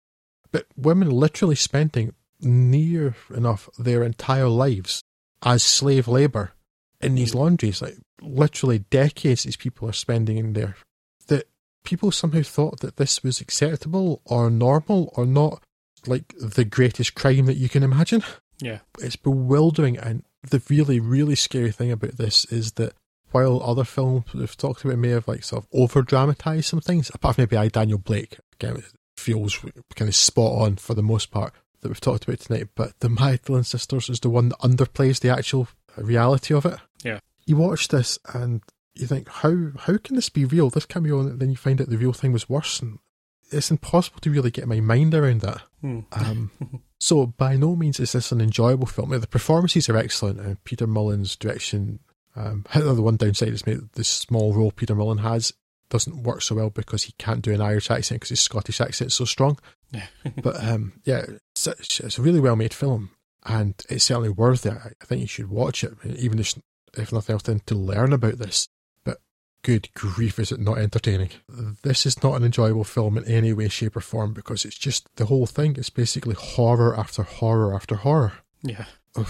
But 0.50 0.66
women 0.76 1.10
literally 1.10 1.54
spending 1.54 2.14
near 2.40 3.16
enough 3.34 3.68
their 3.78 4.02
entire 4.02 4.48
lives 4.48 5.02
as 5.42 5.62
slave 5.62 6.08
labour 6.08 6.52
in 7.00 7.14
these 7.14 7.32
mm. 7.32 7.36
laundries, 7.36 7.82
like 7.82 7.96
literally 8.20 8.80
decades 8.80 9.44
these 9.44 9.56
people 9.56 9.88
are 9.88 9.92
spending 9.92 10.36
in 10.36 10.52
there, 10.52 10.76
that 10.76 10.86
people 11.84 12.10
somehow 12.10 12.42
thought 12.42 12.80
that 12.80 12.96
this 12.96 13.22
was 13.22 13.40
acceptable 13.40 14.20
or 14.24 14.50
normal 14.50 15.12
or 15.16 15.26
not 15.26 15.62
like 16.06 16.34
the 16.40 16.64
greatest 16.64 17.14
crime 17.14 17.46
that 17.46 17.56
you 17.56 17.68
can 17.68 17.82
imagine. 17.82 18.22
Yeah. 18.60 18.78
It's 19.00 19.16
bewildering 19.16 19.98
and 19.98 20.24
the 20.50 20.62
really, 20.68 21.00
really 21.00 21.34
scary 21.34 21.72
thing 21.72 21.90
about 21.90 22.16
this 22.16 22.44
is 22.46 22.72
that 22.72 22.94
while 23.30 23.62
other 23.62 23.84
films 23.84 24.24
we've 24.32 24.56
talked 24.56 24.84
about 24.84 24.98
may 24.98 25.10
have 25.10 25.28
like 25.28 25.44
sort 25.44 25.64
of 25.64 25.68
over 25.72 26.02
dramatized 26.02 26.66
some 26.66 26.80
things, 26.80 27.10
apart 27.12 27.34
from 27.34 27.42
maybe 27.42 27.56
I 27.56 27.68
Daniel 27.68 27.98
Blake, 27.98 28.38
again 28.54 28.82
feels 29.16 29.58
kind 29.94 30.08
of 30.08 30.14
spot 30.14 30.62
on 30.62 30.76
for 30.76 30.94
the 30.94 31.02
most 31.02 31.30
part 31.30 31.52
that 31.80 31.88
we've 31.88 32.00
talked 32.00 32.24
about 32.24 32.40
tonight, 32.40 32.68
but 32.74 32.98
the 33.00 33.08
Magdalene 33.08 33.64
sisters 33.64 34.08
is 34.08 34.20
the 34.20 34.30
one 34.30 34.48
that 34.50 34.58
underplays 34.60 35.20
the 35.20 35.30
actual 35.30 35.68
reality 35.96 36.54
of 36.54 36.64
it. 36.64 36.78
Yeah. 37.02 37.20
You 37.44 37.56
watch 37.56 37.88
this 37.88 38.18
and 38.32 38.62
you 39.00 39.06
think, 39.06 39.28
how 39.28 39.72
how 39.78 39.96
can 39.98 40.16
this 40.16 40.28
be 40.28 40.44
real? 40.44 40.70
This 40.70 40.86
can 40.86 41.02
be 41.02 41.10
real, 41.10 41.20
and 41.20 41.40
then 41.40 41.50
you 41.50 41.56
find 41.56 41.80
out 41.80 41.88
the 41.88 41.98
real 41.98 42.12
thing 42.12 42.32
was 42.32 42.48
worse, 42.48 42.80
and 42.80 42.98
it's 43.50 43.70
impossible 43.70 44.20
to 44.20 44.30
really 44.30 44.50
get 44.50 44.68
my 44.68 44.80
mind 44.80 45.14
around 45.14 45.40
that. 45.42 45.62
Hmm. 45.80 46.00
Um, 46.12 46.82
so 47.00 47.26
by 47.26 47.56
no 47.56 47.76
means 47.76 48.00
is 48.00 48.12
this 48.12 48.32
an 48.32 48.40
enjoyable 48.40 48.86
film. 48.86 49.10
The 49.10 49.26
performances 49.26 49.88
are 49.88 49.96
excellent, 49.96 50.40
and 50.40 50.62
Peter 50.64 50.86
Mullan's 50.86 51.36
direction. 51.36 52.00
Um, 52.36 52.64
the 52.74 53.02
one 53.02 53.16
downside 53.16 53.48
is 53.48 53.66
maybe 53.66 53.80
the 53.92 54.04
small 54.04 54.52
role 54.52 54.70
Peter 54.70 54.94
Mullan 54.94 55.20
has 55.20 55.52
doesn't 55.88 56.22
work 56.22 56.42
so 56.42 56.54
well 56.54 56.70
because 56.70 57.04
he 57.04 57.14
can't 57.18 57.42
do 57.42 57.52
an 57.52 57.60
Irish 57.60 57.90
accent 57.90 58.20
because 58.20 58.30
his 58.30 58.40
Scottish 58.40 58.80
accent 58.80 59.08
is 59.08 59.14
so 59.14 59.24
strong. 59.24 59.58
but 60.42 60.62
um, 60.62 61.00
yeah, 61.04 61.24
it's, 61.54 61.66
it's, 62.00 62.18
a 62.18 62.22
really 62.22 62.40
well 62.40 62.56
made 62.56 62.74
film, 62.74 63.10
and 63.44 63.74
it's 63.88 64.04
certainly 64.04 64.28
worth 64.28 64.66
it. 64.66 64.74
I 64.74 65.04
think 65.04 65.22
you 65.22 65.26
should 65.26 65.48
watch 65.48 65.82
it, 65.82 65.94
even 66.04 66.38
if, 66.38 66.54
if 66.96 67.12
nothing 67.12 67.32
else, 67.34 67.44
then 67.44 67.60
to 67.66 67.74
learn 67.74 68.12
about 68.12 68.38
this. 68.38 68.68
Good 69.62 69.92
grief, 69.94 70.38
is 70.38 70.52
it 70.52 70.60
not 70.60 70.78
entertaining? 70.78 71.30
This 71.82 72.06
is 72.06 72.22
not 72.22 72.34
an 72.34 72.44
enjoyable 72.44 72.84
film 72.84 73.18
in 73.18 73.24
any 73.24 73.52
way, 73.52 73.68
shape, 73.68 73.96
or 73.96 74.00
form 74.00 74.32
because 74.32 74.64
it's 74.64 74.78
just 74.78 75.08
the 75.16 75.26
whole 75.26 75.46
thing 75.46 75.76
is 75.76 75.90
basically 75.90 76.34
horror 76.34 76.96
after 76.98 77.22
horror 77.24 77.74
after 77.74 77.96
horror. 77.96 78.34
Yeah. 78.62 78.84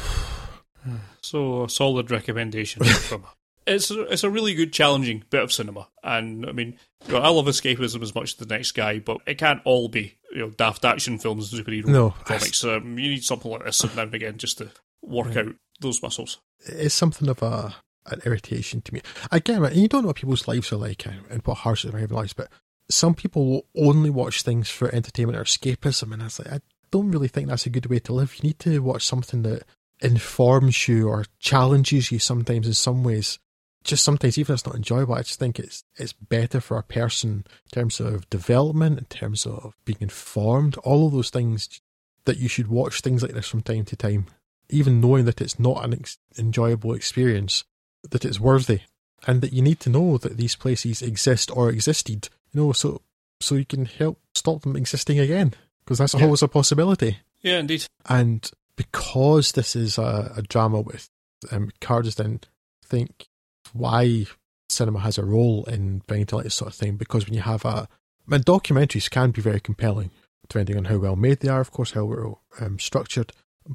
so 1.22 1.64
a 1.64 1.70
solid 1.70 2.10
recommendation 2.10 2.84
from 2.84 3.24
it's 3.66 3.90
a, 3.90 4.02
it's 4.04 4.24
a 4.24 4.30
really 4.30 4.54
good, 4.54 4.72
challenging 4.72 5.24
bit 5.30 5.42
of 5.42 5.52
cinema. 5.52 5.88
And 6.02 6.46
I 6.46 6.52
mean, 6.52 6.78
you 7.06 7.14
know, 7.14 7.20
I 7.20 7.28
love 7.28 7.46
escapism 7.46 8.02
as 8.02 8.14
much 8.14 8.32
as 8.32 8.34
the 8.34 8.46
next 8.54 8.72
guy, 8.72 8.98
but 8.98 9.18
it 9.26 9.38
can't 9.38 9.60
all 9.64 9.88
be 9.88 10.14
you 10.32 10.40
know 10.40 10.50
daft 10.50 10.84
action 10.84 11.18
films 11.18 11.52
and 11.52 11.64
superhero 11.64 11.86
No. 11.86 12.10
comics. 12.24 12.64
Um, 12.64 12.98
you 12.98 13.10
need 13.10 13.24
something 13.24 13.50
like 13.50 13.64
this 13.64 13.96
now 13.96 14.02
and 14.02 14.14
again 14.14 14.38
just 14.38 14.58
to 14.58 14.70
work 15.02 15.36
out 15.36 15.54
those 15.80 16.02
muscles. 16.02 16.38
It's 16.66 16.94
something 16.94 17.28
of 17.28 17.42
a 17.42 17.76
an 18.12 18.20
irritation 18.24 18.80
to 18.82 18.94
me. 18.94 19.00
Again, 19.30 19.64
and 19.64 19.76
you 19.76 19.88
don't 19.88 20.02
know 20.02 20.08
what 20.08 20.16
people's 20.16 20.48
lives 20.48 20.72
are 20.72 20.76
like 20.76 21.06
and 21.06 21.42
what 21.44 21.58
hardships 21.58 21.92
they 21.92 22.00
have 22.00 22.10
in 22.10 22.16
lives, 22.16 22.32
but 22.32 22.48
some 22.90 23.14
people 23.14 23.46
will 23.46 23.66
only 23.76 24.10
watch 24.10 24.42
things 24.42 24.70
for 24.70 24.94
entertainment 24.94 25.38
or 25.38 25.44
escapism, 25.44 26.12
and 26.12 26.22
it's 26.22 26.38
like 26.38 26.52
I 26.52 26.60
don't 26.90 27.10
really 27.10 27.28
think 27.28 27.48
that's 27.48 27.66
a 27.66 27.70
good 27.70 27.86
way 27.86 27.98
to 28.00 28.12
live. 28.12 28.34
You 28.36 28.48
need 28.48 28.58
to 28.60 28.78
watch 28.80 29.06
something 29.06 29.42
that 29.42 29.64
informs 30.00 30.88
you 30.88 31.08
or 31.08 31.24
challenges 31.38 32.10
you 32.10 32.18
sometimes 32.18 32.66
in 32.66 32.74
some 32.74 33.04
ways. 33.04 33.38
Just 33.84 34.04
sometimes, 34.04 34.36
even 34.36 34.52
if 34.52 34.56
it's 34.58 34.66
not 34.66 34.74
enjoyable, 34.74 35.14
I 35.14 35.22
just 35.22 35.38
think 35.38 35.58
it's 35.58 35.84
it's 35.96 36.12
better 36.12 36.60
for 36.60 36.78
a 36.78 36.82
person 36.82 37.46
in 37.64 37.70
terms 37.70 38.00
of 38.00 38.28
development, 38.28 38.98
in 38.98 39.04
terms 39.06 39.46
of 39.46 39.74
being 39.84 39.98
informed, 40.00 40.76
all 40.78 41.06
of 41.06 41.12
those 41.12 41.30
things 41.30 41.80
that 42.24 42.38
you 42.38 42.48
should 42.48 42.68
watch 42.68 43.00
things 43.00 43.22
like 43.22 43.32
this 43.32 43.48
from 43.48 43.62
time 43.62 43.84
to 43.86 43.96
time, 43.96 44.26
even 44.68 45.00
knowing 45.00 45.24
that 45.24 45.40
it's 45.40 45.58
not 45.58 45.84
an 45.84 45.94
ex- 45.94 46.18
enjoyable 46.36 46.92
experience, 46.92 47.64
that 48.10 48.24
it's 48.24 48.40
worthy, 48.40 48.80
and 49.26 49.40
that 49.40 49.52
you 49.52 49.62
need 49.62 49.80
to 49.80 49.90
know 49.90 50.18
that 50.18 50.36
these 50.36 50.56
places 50.56 51.02
exist 51.02 51.50
or 51.56 51.70
existed, 51.70 52.28
you 52.52 52.60
know, 52.60 52.72
so 52.72 53.02
so 53.40 53.54
you 53.54 53.64
can 53.64 53.84
help 53.84 54.18
stop 54.34 54.62
them 54.62 54.76
existing 54.76 55.18
again, 55.18 55.54
because 55.84 55.98
that's 55.98 56.14
Yeah. 56.14 56.24
always 56.24 56.42
a 56.42 56.48
possibility. 56.48 57.18
Yeah, 57.42 57.58
indeed. 57.58 57.86
And 58.08 58.50
because 58.74 59.52
this 59.52 59.76
is 59.76 59.96
a, 59.98 60.32
a 60.36 60.42
drama 60.42 60.80
with 60.80 61.08
um, 61.52 61.70
Cardiston, 61.80 62.42
I 62.84 62.86
think 62.86 63.28
why 63.72 64.26
cinema 64.68 64.98
has 65.00 65.18
a 65.18 65.24
role 65.24 65.64
in 65.66 66.02
bringing 66.06 66.26
to 66.26 66.36
light 66.36 66.44
this 66.44 66.54
sort 66.56 66.72
of 66.72 66.76
thing. 66.76 66.96
Because 66.96 67.26
when 67.26 67.34
you 67.34 67.42
have 67.42 67.64
a, 67.64 67.86
I 67.86 67.86
mean, 68.26 68.42
documentaries 68.42 69.08
can 69.10 69.30
be 69.30 69.40
very 69.40 69.60
compelling, 69.60 70.10
depending 70.48 70.76
on 70.76 70.86
how 70.86 70.98
well 70.98 71.16
made 71.16 71.40
they 71.40 71.48
are, 71.48 71.60
of 71.60 71.70
course, 71.70 71.92
how 71.92 72.04
well 72.04 72.42
um, 72.60 72.78
structured, 72.78 73.32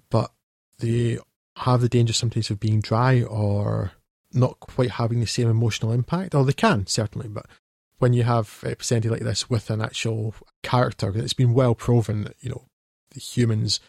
but 0.09 0.31
they 0.79 1.19
have 1.57 1.81
the 1.81 1.89
danger 1.89 2.13
sometimes 2.13 2.49
of 2.49 2.59
being 2.59 2.81
dry 2.81 3.21
or 3.21 3.93
not 4.33 4.59
quite 4.59 4.91
having 4.91 5.19
the 5.19 5.27
same 5.27 5.49
emotional 5.49 5.91
impact. 5.91 6.35
Or 6.35 6.45
they 6.45 6.53
can 6.53 6.87
certainly, 6.87 7.27
but 7.27 7.45
when 7.99 8.13
you 8.13 8.23
have 8.23 8.59
a 8.65 8.75
presented 8.75 9.11
like 9.11 9.21
this 9.21 9.49
with 9.49 9.69
an 9.69 9.81
actual 9.81 10.35
character, 10.61 11.11
it's 11.15 11.33
been 11.33 11.53
well 11.53 11.75
proven 11.75 12.23
that 12.25 12.35
you 12.41 12.49
know 12.49 12.65
the 13.11 13.19
humans 13.19 13.79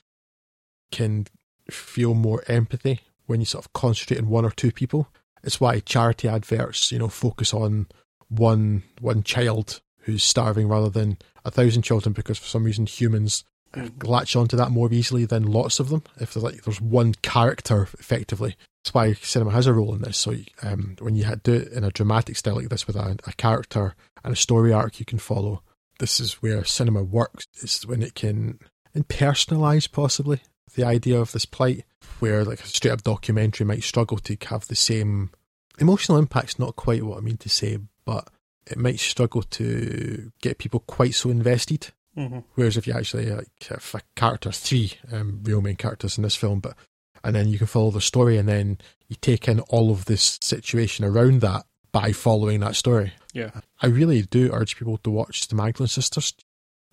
can 0.93 1.27
feel 1.71 2.15
more 2.15 2.43
empathy 2.47 3.01
when 3.27 3.41
you 3.41 3.47
sort 3.47 3.65
of 3.65 3.73
concentrate 3.73 4.19
on 4.19 4.29
one 4.29 4.45
or 4.45 4.51
two 4.51 4.71
people. 4.71 5.09
It's 5.43 5.61
why 5.61 5.81
charity 5.81 6.29
adverts, 6.29 6.93
you 6.93 6.99
know, 6.99 7.09
focus 7.09 7.53
on 7.53 7.87
one 8.29 8.83
one 9.01 9.23
child 9.23 9.81
who's 10.01 10.23
starving 10.23 10.69
rather 10.69 10.91
than 10.91 11.19
a 11.45 11.51
thousand 11.51 11.83
children 11.83 12.13
because 12.13 12.39
for 12.39 12.47
some 12.47 12.65
reason 12.65 12.87
humans 12.87 13.45
mm. 13.75 14.07
latch 14.07 14.37
onto 14.37 14.57
that 14.57 14.71
more 14.71 14.93
easily 14.93 15.25
than 15.25 15.45
lots 15.45 15.81
of 15.81 15.89
them. 15.89 16.03
If 16.21 16.35
there's 16.35 16.45
like 16.45 16.63
there's 16.63 16.81
one 16.81 17.15
character 17.15 17.89
effectively, 17.99 18.57
that's 18.85 18.93
why 18.93 19.15
cinema 19.15 19.51
has 19.53 19.67
a 19.67 19.73
role 19.73 19.95
in 19.95 20.03
this. 20.03 20.19
So 20.19 20.35
um, 20.63 20.97
when 21.01 21.17
you 21.17 21.25
do 21.43 21.55
it 21.55 21.73
in 21.73 21.85
a 21.85 21.91
dramatic 21.91 22.37
style 22.37 22.57
like 22.57 22.69
this 22.69 22.87
with 22.87 22.97
a, 22.97 23.17
a 23.27 23.33
character 23.33 23.95
and 24.23 24.33
a 24.33 24.37
story 24.37 24.75
arc 24.75 25.01
you 25.01 25.07
can 25.07 25.19
follow, 25.19 25.63
this 26.01 26.21
is 26.21 26.35
where 26.35 26.65
cinema 26.65 27.03
works. 27.03 27.47
It's 27.63 27.87
when 27.87 28.03
it 28.03 28.15
can 28.15 28.59
impersonalize 28.95 29.91
possibly 29.91 30.41
the 30.75 30.85
idea 30.85 31.19
of 31.19 31.33
this 31.33 31.47
plight, 31.47 31.85
where 32.19 32.45
like 32.45 32.61
a 32.61 32.67
straight 32.67 32.91
up 32.91 33.03
documentary 33.03 33.65
might 33.65 33.85
struggle 33.85 34.19
to 34.19 34.37
have 34.49 34.67
the 34.67 34.75
same 34.75 35.31
emotional 35.79 36.19
impact's 36.19 36.59
not 36.59 36.77
quite 36.77 37.05
what 37.05 37.17
I 37.17 37.23
mean 37.23 37.39
to 37.39 37.49
say, 37.49 37.79
but 38.05 38.29
it 38.67 38.77
might 38.77 39.01
struggle 39.01 39.43
to 39.43 40.31
get 40.43 40.59
people 40.59 40.81
quite 40.81 41.15
so 41.15 41.31
invested. 41.31 41.91
hmm 42.15 42.41
Whereas 42.55 42.77
if 42.77 42.87
you 42.87 42.93
actually 42.93 43.31
like 43.31 43.49
if 43.71 43.95
a 43.95 44.03
character 44.15 44.53
three 44.53 44.93
um, 45.11 45.41
real 45.43 45.63
main 45.63 45.77
characters 45.77 46.19
in 46.19 46.23
this 46.23 46.37
film, 46.37 46.61
but 46.61 46.77
and 47.25 47.35
then 47.35 47.49
you 47.49 47.59
can 47.59 47.67
follow 47.67 47.91
the 47.91 48.01
story, 48.01 48.37
and 48.37 48.49
then 48.49 48.79
you 49.09 49.17
take 49.21 49.49
in 49.49 49.61
all 49.61 49.91
of 49.91 50.05
this 50.05 50.39
situation 50.41 51.05
around 51.05 51.41
that 51.41 51.65
by 51.93 52.13
following 52.13 52.61
that 52.61 52.77
story. 52.77 53.13
Yeah. 53.33 53.51
I 53.81 53.87
really 53.87 54.23
do 54.23 54.51
urge 54.53 54.77
people 54.77 54.99
to 54.99 55.11
watch 55.11 55.49
the 55.49 55.55
Magdalene 55.55 55.89
Sisters. 55.89 56.35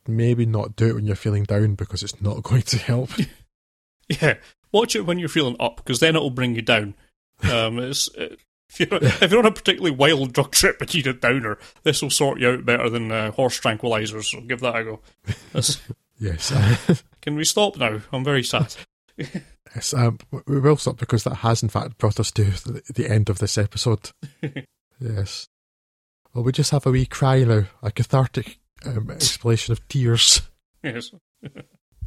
Maybe 0.08 0.46
not 0.46 0.76
do 0.76 0.88
it 0.88 0.96
when 0.96 1.06
you're 1.06 1.16
feeling 1.16 1.44
down 1.44 1.76
because 1.76 2.04
it's 2.04 2.22
not 2.22 2.44
going 2.44 2.64
to 2.64 2.78
help. 2.78 3.10
Yeah, 4.22 4.40
watch 4.74 4.94
it 4.94 5.06
when 5.06 5.20
you're 5.20 5.30
feeling 5.30 5.56
up 5.58 5.78
because 5.78 6.02
then 6.02 6.18
it'll 6.18 6.32
bring 6.32 6.54
you 6.54 6.62
down. 6.62 6.96
Um, 7.50 7.80
it's, 7.80 8.14
uh, 8.14 8.36
if 8.70 8.80
you're 8.82 8.90
if 9.02 9.32
you're 9.32 9.40
on 9.40 9.46
a 9.46 9.52
particularly 9.52 9.96
wild 9.96 10.34
drug 10.34 10.52
trip 10.52 10.82
and 10.82 10.94
you 10.94 11.02
need 11.02 11.08
a 11.08 11.14
downer, 11.14 11.58
this 11.84 12.02
will 12.02 12.10
sort 12.10 12.42
you 12.42 12.50
out 12.50 12.66
better 12.66 12.90
than 12.90 13.10
uh, 13.10 13.32
horse 13.32 13.58
tranquilizers. 13.58 14.26
So 14.26 14.42
give 14.42 14.60
that 14.60 14.76
a 14.76 14.84
go. 14.84 15.00
Yes, 16.20 16.54
can 17.22 17.36
we 17.36 17.46
stop 17.46 17.78
now? 17.78 18.02
I'm 18.12 18.26
very 18.26 18.44
sad. 18.44 18.76
Yes. 19.18 19.94
Um, 19.94 20.20
we 20.48 20.60
will 20.60 20.78
stop 20.78 20.98
because 20.98 21.24
that 21.24 21.36
has 21.36 21.64
in 21.64 21.70
fact 21.70 21.98
brought 21.98 22.20
us 22.20 22.32
to 22.32 22.44
the, 22.44 23.08
end 23.10 23.30
of 23.30 23.40
this 23.40 23.58
episode. 23.58 24.12
yes. 25.00 25.48
Well, 26.34 26.44
we 26.44 26.52
just 26.52 26.72
have 26.72 26.86
a 26.86 26.92
wee 26.92 27.06
cry 27.06 27.44
now, 27.44 27.66
a 27.84 27.92
cathartic 27.92 28.60
um, 28.86 29.10
explanation 29.12 29.72
of 29.74 29.88
tears. 29.88 30.42
yes. 30.84 31.12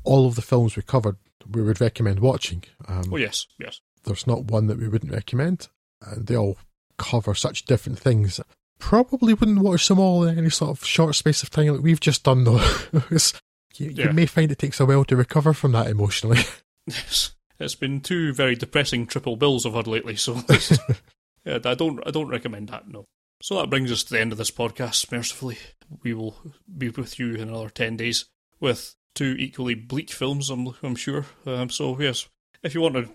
All 0.05 0.27
of 0.27 0.35
the 0.35 0.43
films 0.43 0.77
we 0.77 0.83
covered, 0.83 1.17
we 1.51 1.63
would 1.63 1.81
recommend 1.81 2.21
watching. 2.21 2.65
Um, 2.87 3.05
Oh 3.13 3.17
yes, 3.17 3.47
yes. 3.59 3.81
there's 4.05 4.27
not 4.27 4.45
one 4.45 4.67
that 4.67 4.79
we 4.79 4.87
wouldn't 4.89 5.13
recommend, 5.13 5.69
and 6.03 6.27
they 6.27 6.37
all 6.37 6.59
cover 6.99 7.35
such 7.35 7.65
different 7.65 7.99
things. 7.99 8.39
Probably 8.79 9.33
wouldn't 9.33 9.61
watch 9.61 9.89
them 9.89 9.99
all 9.99 10.25
in 10.25 10.37
any 10.39 10.51
sort 10.51 10.73
of 10.73 10.85
short 10.85 11.15
space 11.15 11.43
of 11.43 11.49
time 11.49 11.69
like 11.69 11.83
we've 11.83 12.01
just 12.01 12.23
done, 12.25 12.45
though. 12.45 12.61
You, 13.77 13.91
you 13.91 14.13
may 14.13 14.27
find 14.27 14.53
it 14.53 14.59
takes 14.59 14.79
a 14.79 14.87
while 14.87 15.05
to 15.07 15.17
recover 15.17 15.53
from 15.53 15.73
that 15.73 15.89
emotionally. 15.89 16.39
Yes. 16.87 17.33
It's 17.59 17.75
been 17.75 18.01
two 18.01 18.33
very 18.33 18.57
depressing 18.57 19.07
triple 19.07 19.37
bills 19.37 19.65
I've 19.65 19.75
had 19.75 19.87
lately, 19.87 20.17
so 20.17 20.41
yeah, 21.45 21.59
I 21.65 21.75
don't 21.75 22.01
I 22.07 22.11
don't 22.11 22.29
recommend 22.29 22.69
that. 22.69 22.89
No. 22.89 23.05
So 23.43 23.57
that 23.57 23.71
brings 23.71 23.93
us 23.93 24.03
to 24.05 24.15
the 24.15 24.21
end 24.21 24.33
of 24.33 24.39
this 24.39 24.51
podcast. 24.51 25.11
Mercifully, 25.13 25.59
we 26.03 26.15
will 26.15 26.37
be 26.77 26.89
with 26.89 27.19
you 27.19 27.35
in 27.35 27.49
another 27.49 27.71
ten 27.71 27.97
days 27.97 28.27
with 28.61 28.95
two 29.15 29.37
equally 29.39 29.75
bleak 29.75 30.11
films. 30.11 30.51
I'm 30.51 30.75
I'm 30.83 30.97
sure. 30.97 31.27
Um, 31.47 31.71
so 31.71 31.99
yes, 32.01 32.29
if 32.63 32.75
you 32.75 32.81
want 32.81 32.95
to 32.97 33.09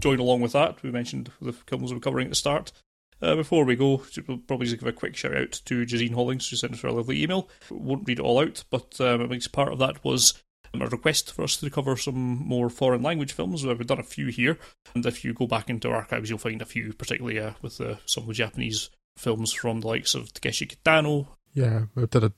join 0.00 0.18
along 0.18 0.40
with 0.40 0.52
that, 0.52 0.82
we 0.82 0.90
mentioned 0.90 1.30
the 1.40 1.52
films 1.52 1.92
we're 1.92 2.00
covering 2.00 2.26
at 2.26 2.30
the 2.30 2.36
start. 2.36 2.72
Uh, 3.20 3.36
before 3.36 3.64
we 3.64 3.76
go, 3.76 4.02
we'll 4.26 4.38
probably 4.38 4.66
just 4.66 4.80
give 4.80 4.88
a 4.88 4.92
quick 4.92 5.14
shout 5.16 5.36
out 5.36 5.52
to 5.64 5.86
Jazine 5.86 6.14
Hollings, 6.14 6.48
who 6.48 6.56
sent 6.56 6.72
us 6.72 6.82
a 6.82 6.90
lovely 6.90 7.22
email. 7.22 7.48
Won't 7.70 8.08
read 8.08 8.18
it 8.18 8.22
all 8.22 8.40
out, 8.40 8.64
but 8.68 9.00
um, 9.00 9.20
a 9.20 9.28
big 9.28 9.44
part 9.52 9.72
of 9.72 9.78
that 9.78 10.02
was 10.02 10.42
a 10.80 10.86
request 10.86 11.32
for 11.32 11.42
us 11.42 11.56
to 11.58 11.70
cover 11.70 11.96
some 11.96 12.14
more 12.14 12.70
foreign 12.70 13.02
language 13.02 13.32
films. 13.32 13.64
We've 13.64 13.86
done 13.86 14.00
a 14.00 14.04
few 14.04 14.28
here, 14.28 14.58
and 14.94 15.04
if 15.04 15.24
you 15.24 15.34
go 15.34 15.46
back 15.46 15.68
into 15.68 15.88
our 15.88 15.96
archives, 15.96 16.30
you'll 16.30 16.38
find 16.38 16.62
a 16.62 16.66
few, 16.66 16.92
particularly 16.92 17.38
uh, 17.38 17.52
with 17.60 17.80
uh, 17.80 17.96
some 18.06 18.24
of 18.24 18.28
the 18.28 18.34
Japanese 18.34 18.90
films 19.16 19.52
from 19.52 19.80
the 19.80 19.88
likes 19.88 20.14
of 20.14 20.32
Takeshi 20.32 20.66
Kitano. 20.66 21.26
Yeah, 21.52 21.86
we 21.94 22.06
did 22.06 22.24
a 22.24 22.32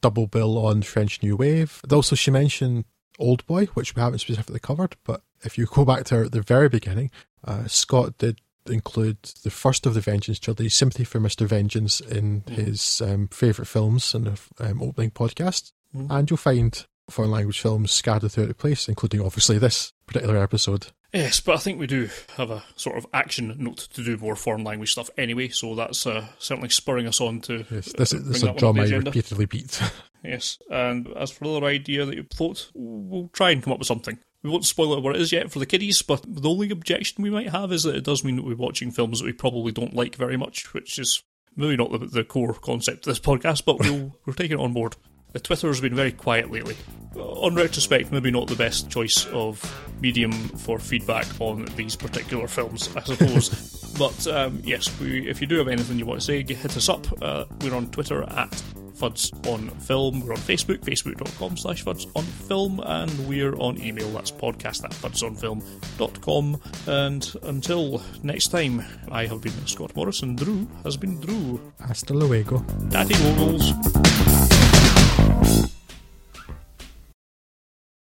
double 0.00 0.26
bill 0.26 0.64
on 0.64 0.82
French 0.82 1.22
New 1.22 1.36
Wave. 1.36 1.80
And 1.82 1.92
also, 1.92 2.16
she 2.16 2.30
mentioned 2.30 2.84
Old 3.18 3.46
Boy, 3.46 3.66
which 3.66 3.94
we 3.94 4.02
haven't 4.02 4.18
specifically 4.20 4.60
covered, 4.60 4.96
but 5.04 5.22
if 5.42 5.58
you 5.58 5.66
go 5.66 5.84
back 5.84 6.04
to 6.04 6.28
the 6.28 6.42
very 6.42 6.68
beginning, 6.68 7.10
uh, 7.44 7.66
Scott 7.66 8.18
did 8.18 8.40
include 8.66 9.22
the 9.42 9.50
first 9.50 9.86
of 9.86 9.94
the 9.94 10.00
Vengeance 10.00 10.38
trilogy, 10.38 10.68
Sympathy 10.68 11.04
for 11.04 11.20
Mr. 11.20 11.46
Vengeance, 11.46 12.00
in 12.00 12.42
mm. 12.42 12.48
his 12.48 13.02
um, 13.02 13.28
favourite 13.28 13.68
films 13.68 14.14
and 14.14 14.38
um, 14.58 14.82
opening 14.82 15.10
podcast. 15.10 15.72
Mm. 15.94 16.06
And 16.10 16.30
you'll 16.30 16.38
find 16.38 16.86
foreign 17.10 17.30
language 17.30 17.60
films 17.60 17.90
scattered 17.90 18.30
throughout 18.30 18.48
the 18.48 18.54
place, 18.54 18.88
including 18.88 19.20
obviously 19.20 19.58
this 19.58 19.92
particular 20.06 20.42
episode. 20.42 20.88
Yes, 21.12 21.40
but 21.40 21.54
I 21.54 21.58
think 21.58 21.78
we 21.78 21.86
do 21.86 22.08
have 22.36 22.50
a 22.50 22.64
sort 22.74 22.98
of 22.98 23.06
action 23.12 23.54
note 23.56 23.88
to 23.92 24.02
do 24.02 24.16
more 24.16 24.34
foreign 24.34 24.64
language 24.64 24.90
stuff 24.90 25.10
anyway, 25.16 25.48
so 25.48 25.76
that's 25.76 26.06
uh, 26.08 26.26
certainly 26.38 26.70
spurring 26.70 27.06
us 27.06 27.20
on 27.20 27.40
to. 27.42 27.64
Yes, 27.70 27.92
this, 27.92 28.12
uh, 28.12 28.18
this 28.24 28.36
is 28.38 28.42
a 28.42 28.52
drum 28.54 28.80
I 28.80 28.86
repeatedly 28.86 29.46
beat. 29.46 29.80
yes, 30.24 30.58
and 30.70 31.06
as 31.16 31.30
for 31.30 31.44
the 31.44 31.54
other 31.56 31.66
idea 31.66 32.04
that 32.04 32.16
you 32.16 32.26
thought, 32.34 32.68
we'll 32.74 33.28
try 33.28 33.50
and 33.50 33.62
come 33.62 33.72
up 33.72 33.78
with 33.78 33.86
something. 33.86 34.18
We 34.42 34.50
won't 34.50 34.64
spoil 34.64 34.94
it 34.94 35.02
what 35.02 35.14
it 35.14 35.22
is 35.22 35.30
yet 35.30 35.52
for 35.52 35.60
the 35.60 35.66
kiddies, 35.66 36.02
but 36.02 36.24
the 36.26 36.50
only 36.50 36.68
objection 36.70 37.22
we 37.22 37.30
might 37.30 37.50
have 37.50 37.70
is 37.70 37.84
that 37.84 37.94
it 37.94 38.04
does 38.04 38.24
mean 38.24 38.36
that 38.36 38.44
we're 38.44 38.56
watching 38.56 38.90
films 38.90 39.20
that 39.20 39.24
we 39.24 39.32
probably 39.32 39.70
don't 39.70 39.94
like 39.94 40.16
very 40.16 40.36
much, 40.36 40.74
which 40.74 40.98
is 40.98 41.22
maybe 41.56 41.76
not 41.76 41.92
the, 41.92 41.98
the 41.98 42.24
core 42.24 42.54
concept 42.54 43.06
of 43.06 43.12
this 43.12 43.20
podcast, 43.20 43.64
but 43.64 43.78
we'll, 43.78 44.16
we're 44.26 44.34
taking 44.34 44.58
it 44.58 44.62
on 44.62 44.72
board. 44.72 44.96
The 45.34 45.40
Twitter 45.40 45.66
has 45.66 45.80
been 45.80 45.96
very 45.96 46.12
quiet 46.12 46.48
lately. 46.52 46.76
On 47.16 47.56
retrospect, 47.56 48.12
maybe 48.12 48.30
not 48.30 48.46
the 48.46 48.54
best 48.54 48.88
choice 48.88 49.26
of 49.26 49.60
medium 50.00 50.30
for 50.30 50.78
feedback 50.78 51.26
on 51.40 51.64
these 51.76 51.96
particular 51.96 52.46
films, 52.46 52.88
I 52.96 53.02
suppose. 53.02 53.94
but 53.98 54.28
um, 54.28 54.62
yes, 54.64 54.88
we, 55.00 55.28
if 55.28 55.40
you 55.40 55.48
do 55.48 55.58
have 55.58 55.66
anything 55.66 55.98
you 55.98 56.06
want 56.06 56.20
to 56.20 56.24
say, 56.24 56.44
hit 56.44 56.76
us 56.76 56.88
up. 56.88 57.04
Uh, 57.20 57.46
we're 57.62 57.74
on 57.74 57.90
Twitter 57.90 58.22
at 58.22 58.50
Fuds 58.94 59.32
on 59.52 59.70
Film. 59.80 60.20
We're 60.20 60.34
on 60.34 60.38
Facebook, 60.38 60.78
facebook.com 60.84 61.56
slash 61.56 61.84
Fuds 61.84 62.06
on 62.14 62.22
Film, 62.22 62.78
and 62.84 63.10
we're 63.26 63.56
on 63.56 63.76
email, 63.80 64.08
that's 64.10 64.30
podcast 64.30 64.84
at 64.84 64.92
fudsonfilm.com. 64.92 66.60
And 66.86 67.34
until 67.42 68.02
next 68.22 68.48
time, 68.48 68.84
I 69.10 69.26
have 69.26 69.40
been 69.40 69.66
Scott 69.66 69.96
Morrison. 69.96 70.36
Drew 70.36 70.68
has 70.84 70.96
been 70.96 71.20
Drew. 71.20 71.60
Hasta 71.80 72.14
luego. 72.14 72.64
Daddy 72.88 73.14
Goggles. 73.14 73.72